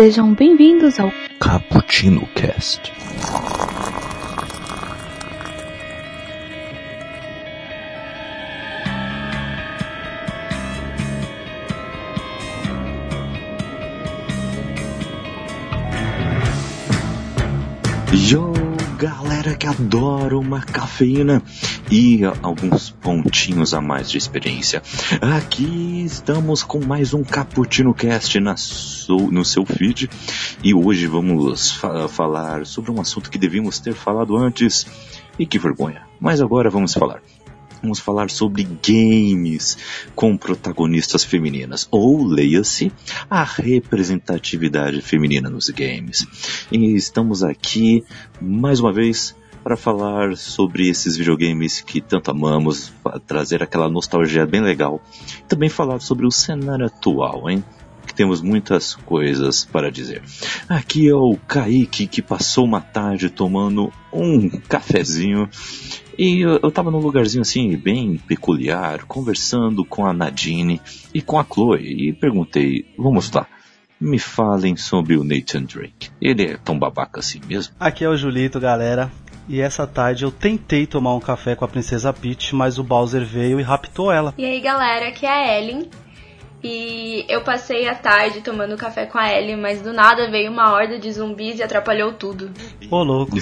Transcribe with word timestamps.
Sejam 0.00 0.32
bem-vindos 0.32 1.00
ao 1.00 1.10
Cappuccino 1.40 2.24
Cast. 2.32 2.80
Yo, 18.12 18.52
galera 18.98 19.56
que 19.56 19.66
adora 19.66 20.38
uma 20.38 20.60
cafeína 20.60 21.42
e 21.90 22.20
alguns 22.42 22.90
pontinhos 22.90 23.72
a 23.72 23.80
mais 23.80 24.10
de 24.10 24.18
experiência. 24.18 24.82
Aqui 25.20 26.04
estamos 26.04 26.62
com 26.62 26.84
mais 26.84 27.14
um 27.14 27.22
Cappuccino 27.24 27.94
Cast 27.94 28.38
na 28.40 28.54
no 29.30 29.44
seu 29.44 29.64
feed 29.64 30.10
e 30.62 30.74
hoje 30.74 31.06
vamos 31.06 31.72
fa 31.72 32.08
falar 32.08 32.66
sobre 32.66 32.90
um 32.90 33.00
assunto 33.00 33.30
que 33.30 33.38
devíamos 33.38 33.78
ter 33.78 33.94
falado 33.94 34.36
antes 34.36 34.86
e 35.38 35.46
que 35.46 35.58
vergonha. 35.58 36.02
Mas 36.20 36.40
agora 36.40 36.68
vamos 36.68 36.92
falar. 36.92 37.22
Vamos 37.80 38.00
falar 38.00 38.28
sobre 38.28 38.66
games 38.84 39.78
com 40.14 40.36
protagonistas 40.36 41.22
femininas, 41.22 41.86
ou 41.92 42.26
leia-se 42.26 42.90
a 43.30 43.44
representatividade 43.44 45.00
feminina 45.00 45.48
nos 45.48 45.68
games. 45.68 46.26
E 46.72 46.96
estamos 46.96 47.44
aqui 47.44 48.02
mais 48.40 48.80
uma 48.80 48.92
vez 48.92 49.36
para 49.68 49.76
falar 49.76 50.34
sobre 50.34 50.88
esses 50.88 51.14
videogames 51.14 51.82
que 51.82 52.00
tanto 52.00 52.30
amamos, 52.30 52.90
trazer 53.26 53.62
aquela 53.62 53.86
nostalgia 53.86 54.46
bem 54.46 54.62
legal. 54.62 54.98
Também 55.46 55.68
falar 55.68 56.00
sobre 56.00 56.26
o 56.26 56.30
cenário 56.30 56.86
atual, 56.86 57.50
hein? 57.50 57.62
Que 58.06 58.14
temos 58.14 58.40
muitas 58.40 58.94
coisas 58.94 59.66
para 59.66 59.90
dizer. 59.90 60.22
Aqui 60.66 61.06
é 61.06 61.14
o 61.14 61.36
Kaique 61.46 62.06
que 62.06 62.22
passou 62.22 62.64
uma 62.64 62.80
tarde 62.80 63.28
tomando 63.28 63.92
um 64.10 64.48
cafezinho 64.48 65.50
e 66.16 66.40
eu, 66.40 66.60
eu 66.62 66.70
tava 66.70 66.90
num 66.90 66.96
lugarzinho 66.96 67.42
assim, 67.42 67.76
bem 67.76 68.16
peculiar, 68.16 69.04
conversando 69.04 69.84
com 69.84 70.06
a 70.06 70.14
Nadine 70.14 70.80
e 71.12 71.20
com 71.20 71.38
a 71.38 71.44
Chloe, 71.44 72.08
e 72.08 72.12
perguntei, 72.14 72.86
vamos 72.96 73.30
lá, 73.30 73.46
me 74.00 74.18
falem 74.18 74.76
sobre 74.76 75.14
o 75.14 75.22
Nathan 75.22 75.64
Drake. 75.64 76.08
Ele 76.22 76.44
é 76.44 76.56
tão 76.56 76.78
babaca 76.78 77.20
assim 77.20 77.40
mesmo? 77.46 77.74
Aqui 77.78 78.02
é 78.02 78.08
o 78.08 78.16
Julito, 78.16 78.58
galera. 78.58 79.12
E 79.48 79.60
essa 79.60 79.86
tarde 79.86 80.24
eu 80.24 80.30
tentei 80.30 80.86
tomar 80.86 81.14
um 81.14 81.20
café 81.20 81.56
com 81.56 81.64
a 81.64 81.68
Princesa 81.68 82.12
Peach, 82.12 82.54
mas 82.54 82.78
o 82.78 82.84
Bowser 82.84 83.24
veio 83.24 83.58
e 83.58 83.62
raptou 83.62 84.12
ela. 84.12 84.34
E 84.36 84.44
aí, 84.44 84.60
galera, 84.60 85.08
aqui 85.08 85.24
é 85.24 85.30
a 85.30 85.58
Ellen. 85.58 85.88
E 86.62 87.24
eu 87.28 87.40
passei 87.42 87.88
a 87.88 87.94
tarde 87.94 88.40
tomando 88.40 88.76
café 88.76 89.06
com 89.06 89.16
a 89.16 89.32
Ellie, 89.32 89.56
mas 89.56 89.80
do 89.80 89.92
nada 89.92 90.28
veio 90.28 90.50
uma 90.50 90.72
horda 90.72 90.98
de 90.98 91.12
zumbis 91.12 91.60
e 91.60 91.62
atrapalhou 91.62 92.12
tudo. 92.12 92.50
Ô, 92.90 93.02
louco. 93.04 93.36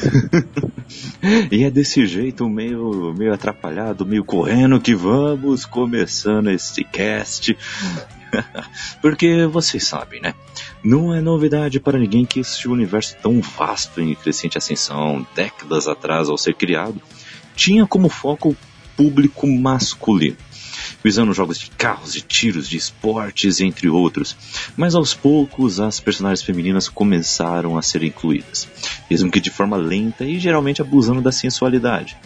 e 1.50 1.64
é 1.64 1.70
desse 1.70 2.04
jeito, 2.04 2.46
meio, 2.46 3.14
meio 3.16 3.32
atrapalhado, 3.32 4.04
meio 4.04 4.22
correndo, 4.22 4.78
que 4.78 4.94
vamos 4.94 5.64
começando 5.64 6.50
esse 6.50 6.84
cast. 6.84 7.56
Porque 9.00 9.46
vocês 9.46 9.84
sabem, 9.84 10.20
né? 10.20 10.34
Não 10.82 11.14
é 11.14 11.20
novidade 11.20 11.80
para 11.80 11.98
ninguém 11.98 12.24
que 12.24 12.40
esse 12.40 12.68
universo 12.68 13.16
tão 13.22 13.40
vasto 13.40 14.00
em 14.00 14.14
crescente 14.14 14.58
ascensão, 14.58 15.26
décadas 15.34 15.88
atrás 15.88 16.28
ao 16.28 16.38
ser 16.38 16.54
criado, 16.54 17.00
tinha 17.54 17.86
como 17.86 18.08
foco 18.08 18.50
o 18.50 18.56
público 18.96 19.46
masculino 19.46 20.36
visando 21.02 21.32
jogos 21.32 21.58
de 21.58 21.70
carros, 21.70 22.12
de 22.12 22.20
tiros, 22.20 22.68
de 22.68 22.76
esportes, 22.76 23.60
entre 23.60 23.88
outros. 23.88 24.36
Mas 24.76 24.94
aos 24.94 25.14
poucos 25.14 25.78
as 25.78 26.00
personagens 26.00 26.42
femininas 26.42 26.88
começaram 26.88 27.78
a 27.78 27.82
ser 27.82 28.02
incluídas, 28.02 28.68
mesmo 29.10 29.30
que 29.30 29.40
de 29.40 29.50
forma 29.50 29.76
lenta 29.76 30.24
e 30.24 30.38
geralmente 30.38 30.82
abusando 30.82 31.22
da 31.22 31.32
sensualidade. 31.32 32.16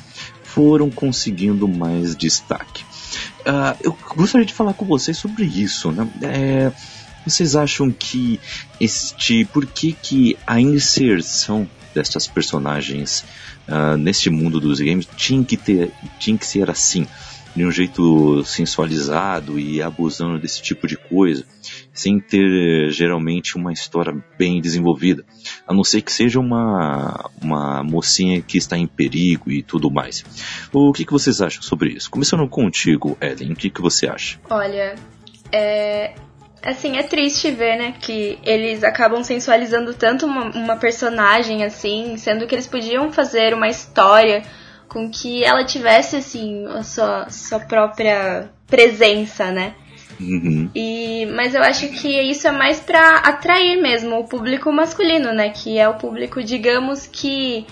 Foram 0.43 0.91
conseguindo 0.91 1.69
mais 1.69 2.17
destaque. 2.17 2.85
Uh, 3.41 3.77
eu 3.83 3.99
gostaria 4.15 4.47
de 4.47 4.53
falar 4.53 4.75
com 4.75 4.85
vocês 4.85 5.17
sobre 5.17 5.45
isso, 5.45 5.91
né? 5.91 6.09
É, 6.23 6.73
vocês 7.25 7.57
acham 7.57 7.91
que 7.91 8.41
este, 8.81 9.45
por 9.47 9.67
que 9.67 9.93
que 9.93 10.37
a 10.47 10.61
inserção 10.61 11.69
destas 11.95 12.27
personagens 12.27 13.25
uh, 13.69 13.97
neste 13.97 14.31
mundo 14.31 14.61
dos 14.61 14.81
games 14.81 15.09
tinha 15.17 15.45
que 15.45 15.57
ter, 15.57 15.93
tinha 16.19 16.37
que 16.37 16.47
ser 16.47 16.71
assim? 16.71 17.07
De 17.55 17.65
um 17.65 17.71
jeito 17.71 18.45
sensualizado 18.45 19.59
e 19.59 19.83
abusando 19.83 20.39
desse 20.39 20.63
tipo 20.63 20.87
de 20.87 20.97
coisa, 20.97 21.45
sem 21.93 22.21
ter 22.21 22.91
geralmente 22.91 23.57
uma 23.57 23.73
história 23.73 24.15
bem 24.39 24.61
desenvolvida, 24.61 25.25
a 25.67 25.75
não 25.75 25.83
ser 25.83 26.03
que 26.03 26.13
seja 26.13 26.39
uma, 26.39 27.29
uma 27.41 27.83
mocinha 27.83 28.41
que 28.41 28.57
está 28.57 28.79
em 28.79 28.87
perigo 28.87 29.51
e 29.51 29.63
tudo 29.63 29.91
mais. 29.91 30.25
O 30.73 30.93
que, 30.93 31.05
que 31.05 31.13
vocês 31.13 31.43
acham 31.43 31.63
sobre 31.63 31.91
isso? 31.91 32.11
Começando 32.11 32.49
contigo, 32.49 33.19
Ellen, 33.21 33.53
o 33.53 33.57
que, 33.57 33.69
que 33.69 33.81
você 33.81 34.07
acha? 34.07 34.39
Olha, 34.49 34.95
é, 35.53 36.15
assim, 36.63 36.97
é 36.97 37.03
triste 37.03 37.51
ver, 37.51 37.77
né, 37.77 37.95
que 38.01 38.39
eles 38.45 38.85
acabam 38.85 39.25
sensualizando 39.25 39.95
tanto 39.95 40.27
uma, 40.27 40.51
uma, 40.51 40.77
personagem 40.77 41.65
assim, 41.65 42.17
sendo 42.17 42.47
que 42.47 42.55
eles 42.55 42.67
podiam 42.67 43.11
fazer 43.13 43.55
uma 43.55 43.69
história 43.69 44.43
com 44.91 45.09
que 45.09 45.45
ela 45.45 45.65
tivesse, 45.65 46.17
assim, 46.17 46.67
a 46.67 46.83
sua, 46.83 47.31
sua 47.31 47.61
própria 47.61 48.51
presença, 48.67 49.51
né? 49.51 49.75
Uhum. 50.21 50.69
E, 50.75 51.27
mas 51.35 51.55
eu 51.55 51.63
acho 51.63 51.89
que 51.89 52.21
isso 52.21 52.47
é 52.47 52.51
mais 52.51 52.81
para 52.81 53.19
atrair 53.19 53.81
mesmo 53.81 54.19
o 54.19 54.25
público 54.25 54.71
masculino, 54.71 55.33
né? 55.33 55.49
Que 55.51 55.79
é 55.79 55.89
o 55.89 55.95
público, 55.95 56.43
digamos 56.43 57.07
que 57.07 57.65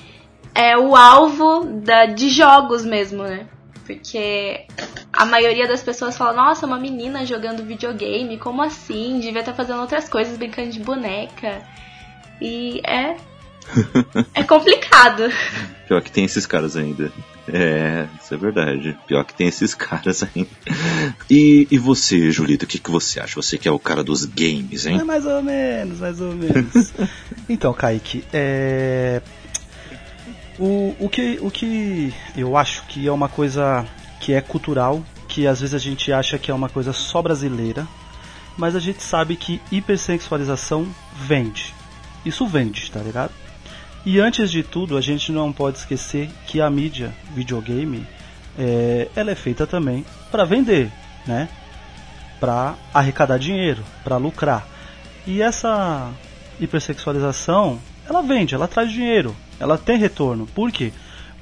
é 0.55 0.79
o 0.79 0.97
alvo 0.97 1.65
da, 1.65 2.07
de 2.07 2.31
jogos 2.31 2.85
mesmo, 2.87 3.25
né? 3.25 3.47
Porque 3.85 4.67
a 5.13 5.25
maioria 5.25 5.67
das 5.67 5.83
pessoas 5.83 6.17
fala, 6.17 6.33
nossa, 6.33 6.67
uma 6.67 6.79
menina 6.79 7.27
jogando 7.27 7.65
videogame, 7.65 8.39
como 8.39 8.63
assim? 8.63 9.19
Devia 9.19 9.41
estar 9.41 9.55
fazendo 9.55 9.81
outras 9.81 10.09
coisas, 10.09 10.39
brincando 10.39 10.71
de 10.71 10.81
boneca. 10.81 11.63
E 12.41 12.81
é 12.87 13.17
é 14.35 14.43
complicado. 14.43 15.25
Pior 15.87 16.03
que 16.03 16.11
tem 16.11 16.25
esses 16.25 16.47
caras 16.47 16.77
ainda. 16.77 17.13
É, 17.47 18.07
isso 18.23 18.35
é 18.35 18.37
verdade. 18.37 18.97
Pior 19.07 19.25
que 19.25 19.35
tem 19.35 19.49
esses 19.49 19.75
caras 19.75 20.23
ainda. 20.23 20.51
E, 21.31 21.67
e 21.71 21.79
você, 21.79 22.31
Julito, 22.31 22.65
o 22.65 22.69
que, 22.69 22.79
que 22.79 22.91
você 22.91 23.21
acha? 23.21 23.35
Você 23.37 23.57
que 23.57 23.69
é 23.69 23.71
o 23.71 23.79
cara 23.79 24.05
dos 24.05 24.25
games, 24.25 24.87
hein? 24.87 24.99
É 25.01 25.05
mais 25.05 25.25
ou 25.25 25.43
menos, 25.43 26.01
mais 26.01 26.21
ou 26.21 26.35
menos. 26.35 26.93
então, 27.49 27.73
Kaique, 27.73 28.25
é. 28.33 29.23
O, 30.59 30.95
o, 30.99 31.09
que, 31.09 31.39
o 31.41 31.51
que 31.51 32.13
eu 32.37 32.57
acho 32.57 32.85
que 32.87 33.07
é 33.07 33.13
uma 33.13 33.29
coisa 33.29 33.87
que 34.21 34.33
é 34.33 34.41
cultural, 34.41 35.03
que 35.29 35.47
às 35.47 35.61
vezes 35.61 35.75
a 35.75 35.79
gente 35.79 36.13
acha 36.13 36.37
que 36.39 36.51
é 36.51 36.55
uma 36.55 36.69
coisa 36.69 36.93
só 36.93 37.23
brasileira, 37.23 37.87
mas 38.57 38.75
a 38.75 38.81
gente 38.81 39.03
sabe 39.03 39.37
que 39.37 39.61
hipersexualização 39.71 40.87
vende. 41.15 41.73
Isso 42.27 42.47
vende, 42.47 42.91
tá 42.91 43.01
ligado? 43.01 43.33
E 44.05 44.21
antes 44.21 44.51
de 44.51 44.63
tudo, 44.63 44.97
a 44.97 45.01
gente 45.01 45.33
não 45.33 45.53
pode 45.53 45.79
esquecer 45.79 46.31
que 46.47 46.61
a 46.61 46.71
mídia 46.71 47.13
videogame 47.35 48.07
é, 48.59 49.09
ela 49.15 49.31
é 49.31 49.35
feita 49.35 49.67
também 49.67 50.05
para 50.31 50.45
vender, 50.45 50.91
né? 51.27 51.49
Para 52.41 52.75
arrecadar 52.95 53.39
dinheiro, 53.39 53.85
para 54.05 54.17
lucrar. 54.17 54.67
E 55.27 55.43
essa 55.43 56.11
hipersexualização, 56.61 57.81
ela 58.09 58.23
vende, 58.23 58.55
ela 58.55 58.67
traz 58.67 58.91
dinheiro, 58.91 59.37
ela 59.61 59.77
tem 59.77 59.99
retorno. 59.99 60.47
Por 60.47 60.73
quê? 60.73 60.93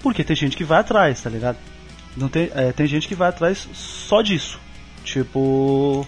Porque 0.01 0.25
tem 0.25 0.37
gente 0.37 0.57
que 0.57 0.65
vai 0.65 0.81
atrás, 0.81 1.21
tá 1.21 1.31
ligado? 1.31 1.59
Não 2.17 2.29
tem, 2.29 2.51
é, 2.55 2.73
tem 2.73 2.87
gente 2.87 3.07
que 3.07 3.15
vai 3.15 3.29
atrás 3.29 3.69
só 3.73 4.23
disso. 4.23 4.59
Tipo, 5.05 6.07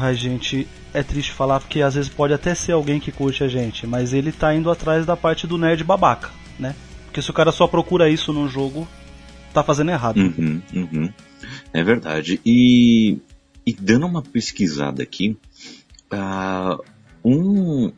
a 0.00 0.12
gente 0.12 0.66
é 0.94 1.02
triste 1.02 1.32
falar 1.32 1.60
porque 1.60 1.80
às 1.80 1.94
vezes 1.94 2.10
pode 2.10 2.34
até 2.34 2.54
ser 2.54 2.72
alguém 2.72 3.00
que 3.00 3.12
curte 3.12 3.42
a 3.42 3.48
gente, 3.48 3.86
mas 3.86 4.12
ele 4.12 4.32
tá 4.32 4.54
indo 4.54 4.70
atrás 4.70 5.06
da 5.06 5.16
parte 5.16 5.46
do 5.46 5.58
nerd 5.58 5.82
babaca, 5.84 6.30
né? 6.58 6.74
Porque 7.06 7.22
se 7.22 7.30
o 7.30 7.34
cara 7.34 7.52
só 7.52 7.66
procura 7.66 8.08
isso 8.08 8.32
num 8.32 8.48
jogo, 8.48 8.88
tá 9.52 9.62
fazendo 9.62 9.90
errado. 9.90 10.18
Uhum, 10.18 10.62
uhum. 10.74 11.12
É 11.72 11.82
verdade. 11.82 12.40
E, 12.44 13.18
e 13.66 13.72
dando 13.72 14.06
uma 14.06 14.22
pesquisada 14.22 15.02
aqui, 15.02 15.36
uh, 16.12 16.82
um, 17.24 17.92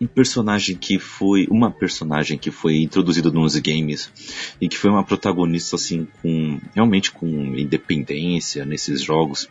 um 0.00 0.06
personagem 0.06 0.76
que 0.76 0.98
foi 0.98 1.46
uma 1.50 1.70
personagem 1.70 2.36
que 2.36 2.50
foi 2.50 2.82
introduzida 2.82 3.30
nos 3.30 3.56
games 3.56 4.10
e 4.60 4.68
que 4.68 4.76
foi 4.76 4.90
uma 4.90 5.04
protagonista 5.04 5.76
assim 5.76 6.06
com 6.20 6.60
realmente 6.74 7.10
com 7.10 7.26
independência 7.56 8.64
nesses 8.64 9.00
jogos 9.00 9.44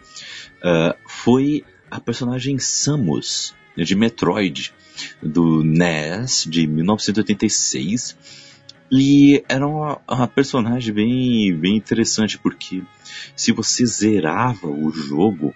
uh, 0.64 0.96
foi 1.08 1.64
a 1.96 2.00
personagem 2.00 2.60
Samus, 2.60 3.54
né, 3.76 3.84
de 3.84 3.96
Metroid, 3.96 4.74
do 5.22 5.64
NES, 5.64 6.46
de 6.48 6.68
1986. 6.68 8.18
E 8.92 9.44
era 9.50 9.66
uma, 9.66 10.00
uma, 10.08 10.28
personagem 10.28 10.94
bem, 10.94 11.56
bem 11.56 11.76
interessante, 11.76 12.38
porque 12.38 12.84
se 13.36 13.52
você 13.52 13.86
zerava 13.86 14.68
o 14.68 14.92
jogo, 14.92 15.56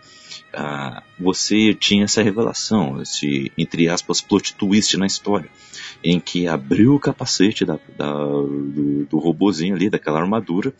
ah, 0.53 1.03
você 1.19 1.73
tinha 1.73 2.05
essa 2.05 2.23
revelação, 2.23 3.01
esse, 3.01 3.51
entre 3.57 3.87
aspas, 3.87 4.19
plot 4.19 4.55
twist 4.55 4.97
na 4.97 5.05
história, 5.05 5.49
em 6.03 6.19
que 6.19 6.47
abriu 6.47 6.95
o 6.95 6.99
capacete 6.99 7.65
da, 7.65 7.77
da, 7.97 8.13
do, 8.13 9.05
do 9.05 9.19
robozinho 9.19 9.75
ali, 9.75 9.89
daquela 9.89 10.19
armadura, 10.19 10.73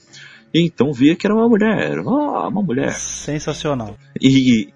e 0.54 0.62
então 0.62 0.92
via 0.92 1.16
que 1.16 1.28
era 1.28 1.36
uma 1.36 1.48
mulher, 1.48 2.00
oh, 2.00 2.48
uma 2.48 2.64
mulher. 2.64 2.94
Sensacional. 2.94 3.96
E, 4.20 4.74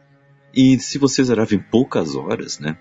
e 0.53 0.79
se 0.79 0.97
você 0.97 1.23
zerava 1.23 1.55
em 1.55 1.59
poucas 1.59 2.15
horas, 2.15 2.59
né? 2.59 2.77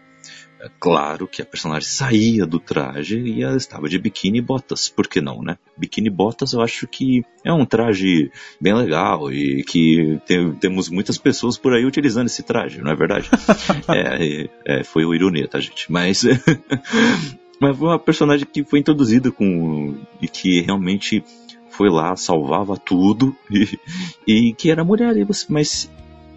É 0.61 0.71
claro 0.79 1.27
que 1.27 1.43
a 1.43 1.45
personagem 1.45 1.89
saía 1.89 2.47
do 2.47 2.61
traje 2.61 3.19
e 3.19 3.43
ela 3.43 3.57
estava 3.57 3.89
de 3.89 3.99
biquíni 3.99 4.39
e 4.39 4.43
botas. 4.43 4.89
Por 4.89 5.09
que 5.09 5.21
não, 5.21 5.43
né? 5.43 5.59
Biquíni 5.77 6.07
e 6.07 6.11
botas 6.11 6.53
eu 6.53 6.61
acho 6.61 6.87
que 6.87 7.25
é 7.45 7.53
um 7.53 7.67
traje 7.67 8.31
bem 8.61 8.73
legal 8.73 9.33
e 9.33 9.65
que 9.65 10.21
tem, 10.25 10.53
temos 10.55 10.89
muitas 10.89 11.19
pessoas 11.19 11.59
por 11.59 11.75
aí 11.75 11.85
utilizando 11.85 12.27
esse 12.27 12.45
traje, 12.45 12.81
não 12.81 12.93
é 12.93 12.95
verdade? 12.95 13.29
é, 13.91 14.49
é, 14.65 14.85
foi 14.85 15.05
o 15.05 15.13
ironia, 15.13 15.49
tá, 15.49 15.59
gente? 15.59 15.91
Mas, 15.91 16.23
mas 17.59 17.77
foi 17.77 17.89
uma 17.89 17.99
personagem 17.99 18.47
que 18.47 18.63
foi 18.63 18.79
introduzida 18.79 19.33
com 19.33 19.97
e 20.21 20.29
que 20.29 20.61
realmente 20.61 21.25
foi 21.71 21.91
lá, 21.91 22.15
salvava 22.15 22.77
tudo 22.77 23.35
e, 23.51 23.81
e 24.25 24.53
que 24.53 24.71
era 24.71 24.85
mulher, 24.85 25.13
mas 25.49 25.91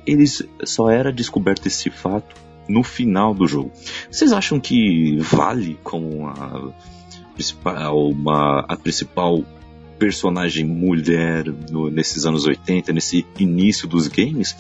eles 0.05 0.43
só 0.63 0.89
era 0.89 1.11
descoberto 1.11 1.67
esse 1.67 1.89
fato 1.89 2.35
no 2.67 2.83
final 2.83 3.33
do 3.33 3.47
jogo. 3.47 3.71
Vocês 4.09 4.31
acham 4.31 4.59
que 4.59 5.17
vale 5.19 5.77
como 5.83 6.27
a 6.27 6.73
principal, 7.33 8.09
uma, 8.09 8.59
a 8.67 8.75
principal 8.75 9.43
personagem 9.99 10.65
mulher 10.65 11.45
no, 11.69 11.89
nesses 11.89 12.25
anos 12.25 12.45
80, 12.45 12.91
nesse 12.93 13.25
início 13.37 13.87
dos 13.87 14.07
games? 14.07 14.55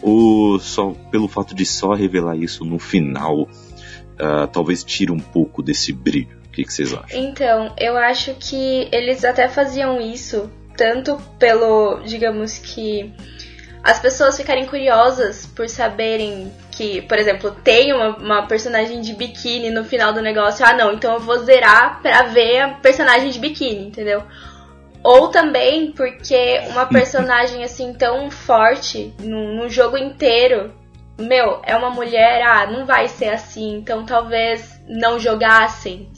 Ou 0.00 0.58
só 0.58 0.92
pelo 1.10 1.28
fato 1.28 1.54
de 1.54 1.64
só 1.66 1.92
revelar 1.92 2.36
isso 2.36 2.64
no 2.64 2.78
final, 2.78 3.42
uh, 3.42 4.46
talvez 4.52 4.84
tire 4.84 5.10
um 5.10 5.18
pouco 5.18 5.62
desse 5.62 5.92
brilho? 5.92 6.38
O 6.46 6.50
que, 6.50 6.64
que 6.64 6.72
vocês 6.72 6.92
acham? 6.92 7.20
Então, 7.20 7.74
eu 7.78 7.96
acho 7.96 8.34
que 8.34 8.88
eles 8.92 9.24
até 9.24 9.48
faziam 9.48 10.00
isso, 10.00 10.50
tanto 10.76 11.16
pelo, 11.38 12.00
digamos 12.04 12.58
que 12.58 13.12
as 13.82 13.98
pessoas 13.98 14.36
ficarem 14.36 14.66
curiosas 14.66 15.46
por 15.46 15.68
saberem 15.68 16.52
que, 16.70 17.02
por 17.02 17.18
exemplo, 17.18 17.50
tem 17.62 17.92
uma, 17.92 18.16
uma, 18.16 18.46
personagem 18.46 19.00
de 19.00 19.14
biquíni 19.14 19.70
no 19.70 19.84
final 19.84 20.12
do 20.12 20.20
negócio. 20.20 20.64
Ah, 20.64 20.74
não, 20.74 20.92
então 20.92 21.14
eu 21.14 21.20
vou 21.20 21.38
zerar 21.38 22.00
pra 22.02 22.24
ver 22.24 22.60
a 22.60 22.68
personagem 22.74 23.30
de 23.30 23.38
biquíni, 23.38 23.86
entendeu? 23.88 24.22
Ou 25.02 25.28
também 25.28 25.92
porque 25.92 26.60
uma 26.68 26.86
personagem 26.90 27.64
assim 27.64 27.92
tão 27.92 28.30
forte 28.30 29.14
no, 29.20 29.54
no 29.54 29.68
jogo 29.68 29.96
inteiro, 29.96 30.72
meu, 31.18 31.60
é 31.64 31.76
uma 31.76 31.90
mulher, 31.90 32.42
ah, 32.42 32.66
não 32.66 32.84
vai 32.84 33.08
ser 33.08 33.28
assim, 33.28 33.76
então 33.76 34.04
talvez 34.04 34.80
não 34.86 35.18
jogassem. 35.18 36.08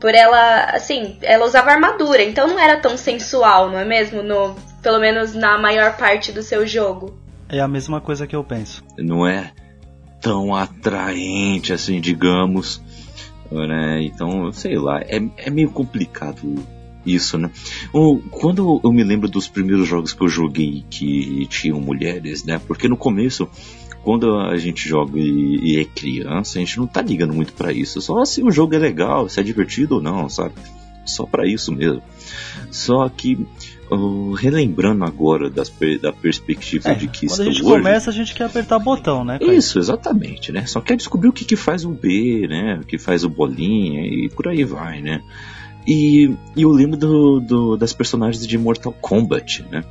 Por 0.00 0.14
ela, 0.14 0.64
assim, 0.74 1.18
ela 1.22 1.46
usava 1.46 1.70
armadura, 1.70 2.22
então 2.22 2.46
não 2.46 2.58
era 2.58 2.78
tão 2.78 2.98
sensual, 2.98 3.70
não 3.70 3.78
é 3.78 3.84
mesmo? 3.84 4.22
No, 4.22 4.54
pelo 4.86 5.00
menos 5.00 5.34
na 5.34 5.58
maior 5.58 5.96
parte 5.96 6.30
do 6.30 6.44
seu 6.44 6.64
jogo. 6.64 7.18
É 7.48 7.58
a 7.58 7.66
mesma 7.66 8.00
coisa 8.00 8.24
que 8.24 8.36
eu 8.36 8.44
penso. 8.44 8.84
Não 8.96 9.26
é 9.26 9.52
tão 10.20 10.54
atraente 10.54 11.72
assim, 11.72 12.00
digamos. 12.00 12.80
Né? 13.50 14.04
Então, 14.04 14.52
sei 14.52 14.78
lá, 14.78 15.00
é, 15.00 15.20
é 15.38 15.50
meio 15.50 15.72
complicado 15.72 16.54
isso, 17.04 17.36
né? 17.36 17.50
Quando 18.30 18.80
eu 18.84 18.92
me 18.92 19.02
lembro 19.02 19.28
dos 19.28 19.48
primeiros 19.48 19.88
jogos 19.88 20.12
que 20.12 20.22
eu 20.22 20.28
joguei 20.28 20.84
que 20.88 21.44
tinham 21.48 21.80
mulheres, 21.80 22.44
né? 22.44 22.60
Porque 22.64 22.86
no 22.86 22.96
começo, 22.96 23.48
quando 24.04 24.38
a 24.38 24.56
gente 24.56 24.88
joga 24.88 25.18
e, 25.18 25.58
e 25.62 25.80
é 25.80 25.84
criança, 25.84 26.58
a 26.58 26.60
gente 26.60 26.78
não 26.78 26.86
tá 26.86 27.02
ligando 27.02 27.34
muito 27.34 27.52
para 27.54 27.72
isso. 27.72 28.00
Só 28.00 28.24
se 28.24 28.40
o 28.40 28.52
jogo 28.52 28.76
é 28.76 28.78
legal, 28.78 29.28
se 29.28 29.40
é 29.40 29.42
divertido 29.42 29.96
ou 29.96 30.00
não, 30.00 30.28
sabe? 30.28 30.54
Só 31.04 31.26
para 31.26 31.44
isso 31.44 31.72
mesmo. 31.72 32.02
Só 32.70 33.08
que 33.08 33.46
Uh, 33.88 34.32
relembrando 34.32 35.04
agora 35.04 35.48
das, 35.48 35.72
da 36.02 36.12
perspectiva 36.12 36.88
é, 36.90 36.94
de 36.94 37.06
que 37.06 37.28
quando 37.28 37.40
a 37.42 37.44
gente 37.44 37.62
hoje... 37.62 37.70
começa 37.70 38.10
a 38.10 38.12
gente 38.12 38.34
quer 38.34 38.44
apertar 38.44 38.80
botão, 38.80 39.24
né? 39.24 39.38
Cara? 39.38 39.54
Isso, 39.54 39.78
exatamente, 39.78 40.50
né? 40.50 40.66
Só 40.66 40.80
quer 40.80 40.96
descobrir 40.96 41.28
o 41.28 41.32
que, 41.32 41.44
que 41.44 41.54
faz 41.54 41.84
o 41.84 41.90
B, 41.90 42.46
né? 42.48 42.80
O 42.82 42.84
que 42.84 42.98
faz 42.98 43.22
o 43.22 43.28
bolinha 43.28 44.00
e 44.00 44.28
por 44.28 44.48
aí 44.48 44.64
vai, 44.64 45.00
né? 45.00 45.22
E, 45.86 46.34
e 46.56 46.62
eu 46.62 46.70
lembro 46.70 46.96
do, 46.96 47.38
do, 47.38 47.76
das 47.76 47.92
personagens 47.92 48.44
de 48.44 48.58
Mortal 48.58 48.92
Kombat, 48.92 49.64
né? 49.70 49.84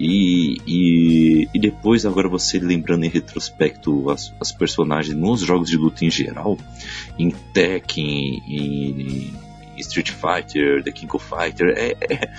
E, 0.00 0.56
e, 0.66 1.48
e, 1.54 1.60
depois, 1.60 2.04
agora 2.04 2.28
você 2.28 2.58
lembrando 2.58 3.04
em 3.04 3.08
retrospecto 3.08 4.10
as, 4.10 4.34
as 4.40 4.50
personagens 4.50 5.16
nos 5.16 5.40
jogos 5.40 5.70
de 5.70 5.76
luta 5.76 6.04
em 6.04 6.10
geral, 6.10 6.58
em 7.16 7.30
Tekken, 7.30 8.42
em, 8.48 9.32
Street 9.80 10.10
Fighter, 10.10 10.82
The 10.82 10.92
King 10.92 11.14
of 11.14 11.24
Fighter, 11.24 11.74
é, 11.76 11.96
é, 12.00 12.30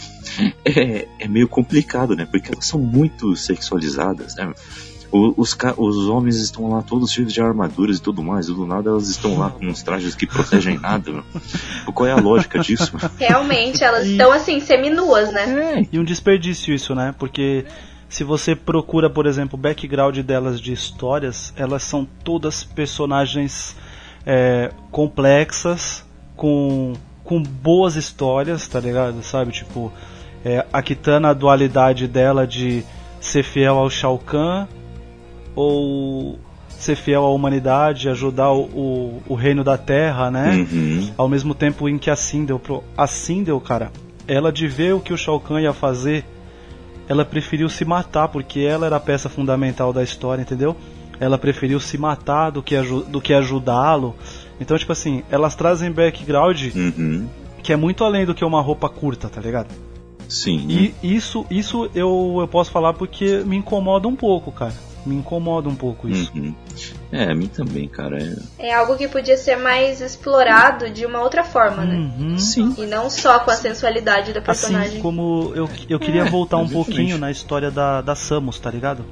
é, 0.66 1.08
é, 1.20 1.28
meio 1.28 1.48
complicado, 1.48 2.16
né? 2.16 2.28
Porque 2.30 2.52
elas 2.52 2.66
são 2.66 2.80
muito 2.80 3.36
sexualizadas, 3.36 4.36
né? 4.36 4.54
Os, 5.12 5.58
os 5.78 6.08
homens 6.08 6.36
estão 6.38 6.70
lá 6.70 6.84
todos 6.84 7.12
cheios 7.12 7.34
de 7.34 7.42
armaduras 7.42 7.98
e 7.98 8.02
tudo 8.02 8.22
mais, 8.22 8.48
e 8.48 8.54
do 8.54 8.68
nada 8.68 8.92
elas 8.92 9.10
estão 9.10 9.40
lá 9.40 9.50
com 9.50 9.66
uns 9.66 9.82
trajes 9.82 10.14
que 10.14 10.28
protegem 10.28 10.78
nada. 10.78 11.24
Qual 11.94 12.08
é 12.08 12.12
a 12.12 12.18
lógica 12.18 12.60
disso? 12.60 12.96
Realmente, 13.18 13.84
elas 13.84 14.06
e... 14.06 14.12
estão 14.12 14.32
assim, 14.32 14.60
seminuas, 14.60 15.34
né? 15.34 15.80
É. 15.80 15.88
E 15.92 15.98
um 15.98 16.04
desperdício 16.04 16.74
isso, 16.74 16.94
né? 16.94 17.16
Porque 17.18 17.66
se 18.08 18.24
você 18.24 18.56
procura, 18.56 19.10
por 19.10 19.26
exemplo, 19.26 19.58
o 19.58 19.62
background 19.62 20.18
delas 20.20 20.60
de 20.60 20.74
histórias, 20.74 21.54
elas 21.56 21.84
são 21.84 22.08
todas 22.24 22.64
personagens 22.64 23.76
é, 24.26 24.72
complexas, 24.92 26.04
com 26.36 26.94
com 27.30 27.44
boas 27.44 27.96
histórias, 27.96 28.68
tá 28.68 28.80
ligado? 28.80 29.22
Sabe, 29.22 29.52
tipo, 29.52 29.94
é, 30.44 30.66
a 30.74 30.82
Kitana, 30.82 31.30
a 31.30 31.34
dualidade 31.34 32.08
dela 32.08 32.48
de 32.48 32.84
ser 33.22 33.44
fiel 33.44 33.78
ao 33.78 33.88
Shao 33.88 34.18
Kahn 34.18 34.66
ou 35.56 36.40
ser 36.70 36.96
fiel 36.96 37.24
à 37.24 37.32
humanidade, 37.32 38.10
ajudar 38.10 38.52
o, 38.52 38.62
o, 38.62 39.24
o 39.28 39.36
reino 39.36 39.64
da 39.64 39.78
Terra, 39.78 40.32
né? 40.32 40.66
Uhum. 40.72 41.12
Ao 41.16 41.30
mesmo 41.30 41.54
tempo 41.54 41.88
em 41.88 42.00
que 42.00 42.10
a 42.10 42.16
Sindel, 42.16 42.60
a 42.98 43.06
Sindel, 43.06 43.62
cara, 43.62 43.92
ela 44.28 44.52
de 44.52 44.68
ver 44.68 44.96
o 44.96 45.00
que 45.00 45.14
o 45.14 45.18
Shao 45.18 45.40
Kahn 45.40 45.62
ia 45.62 45.72
fazer, 45.72 46.26
ela 47.08 47.24
preferiu 47.24 47.70
se 47.70 47.86
matar 47.86 48.30
porque 48.30 48.62
ela 48.62 48.88
era 48.88 48.96
a 48.96 49.00
peça 49.00 49.30
fundamental 49.30 49.94
da 49.94 50.02
história, 50.02 50.42
entendeu? 50.42 50.76
Ela 51.20 51.38
preferiu 51.38 51.80
se 51.80 51.96
matar 51.96 52.50
do 52.50 52.64
que, 52.64 52.76
do 53.08 53.22
que 53.22 53.36
ajudá-lo. 53.36 54.16
Então, 54.60 54.78
tipo 54.78 54.92
assim, 54.92 55.24
elas 55.30 55.56
trazem 55.56 55.92
background 55.92 56.76
uhum. 56.76 57.28
que 57.64 57.72
é 57.72 57.76
muito 57.76 58.04
além 58.04 58.26
do 58.26 58.36
que 58.36 58.44
uma 58.44 58.62
roupa 58.62 58.90
curta, 58.90 59.30
tá 59.30 59.40
ligado? 59.40 59.70
Sim. 60.28 60.68
E 60.70 60.96
isso, 61.02 61.46
isso 61.50 61.90
eu, 61.96 62.38
eu 62.40 62.48
posso 62.48 62.72
falar 62.72 62.94
porque 62.94 63.42
me 63.46 63.58
incomoda 63.58 64.08
um 64.08 64.16
pouco, 64.16 64.52
cara. 64.52 64.74
Me 65.06 65.16
incomoda 65.16 65.68
um 65.70 65.76
pouco 65.76 66.08
isso. 66.08 66.32
Uhum. 66.36 66.54
É, 67.12 67.32
a 67.32 67.36
mim 67.36 67.48
também, 67.48 67.88
cara. 67.88 68.22
É... 68.60 68.68
é... 68.68 68.74
algo 68.76 68.96
que 68.96 69.08
podia 69.08 69.38
ser 69.38 69.56
mais 69.56 70.02
explorado 70.02 70.90
de 70.90 71.06
uma 71.06 71.22
outra 71.22 71.44
forma, 71.44 71.84
né? 71.84 71.96
Uhum. 71.96 72.38
Sim. 72.38 72.76
E 72.78 72.86
não 72.86 73.10
só 73.10 73.40
com 73.40 73.50
a 73.50 73.56
sensualidade 73.56 74.34
da 74.34 74.42
personagem. 74.42 74.90
Assim 74.90 75.02
como 75.02 75.52
eu, 75.56 75.68
eu 75.90 76.00
queria 76.00 76.24
é, 76.24 76.30
voltar 76.30 76.58
um 76.58 76.70
pouquinho 76.70 77.18
na 77.18 77.32
história 77.32 77.72
da, 77.72 78.02
da 78.02 78.14
Samus, 78.14 78.60
tá 78.60 78.70
ligado? 78.70 79.04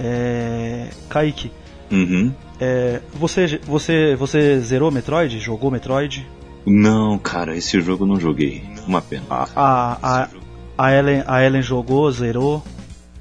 É... 0.00 0.88
Kaique. 1.08 1.52
Uhum. 1.90 2.32
É, 2.60 3.00
você, 3.12 3.58
você, 3.64 4.14
você 4.14 4.60
zerou 4.60 4.90
Metroid? 4.90 5.38
Jogou 5.38 5.70
Metroid? 5.70 6.26
Não, 6.66 7.18
cara, 7.18 7.56
esse 7.56 7.80
jogo 7.80 8.04
eu 8.04 8.08
não 8.08 8.20
joguei. 8.20 8.62
Uma 8.86 9.00
pena. 9.00 9.24
A, 9.30 9.48
a, 9.56 9.98
a, 10.02 10.28
a, 10.76 10.92
Ellen, 10.92 11.24
a 11.26 11.44
Ellen 11.44 11.62
jogou, 11.62 12.10
zerou? 12.10 12.62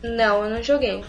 Não, 0.04 0.44
eu 0.44 0.50
não 0.50 0.64
joguei. 0.64 1.04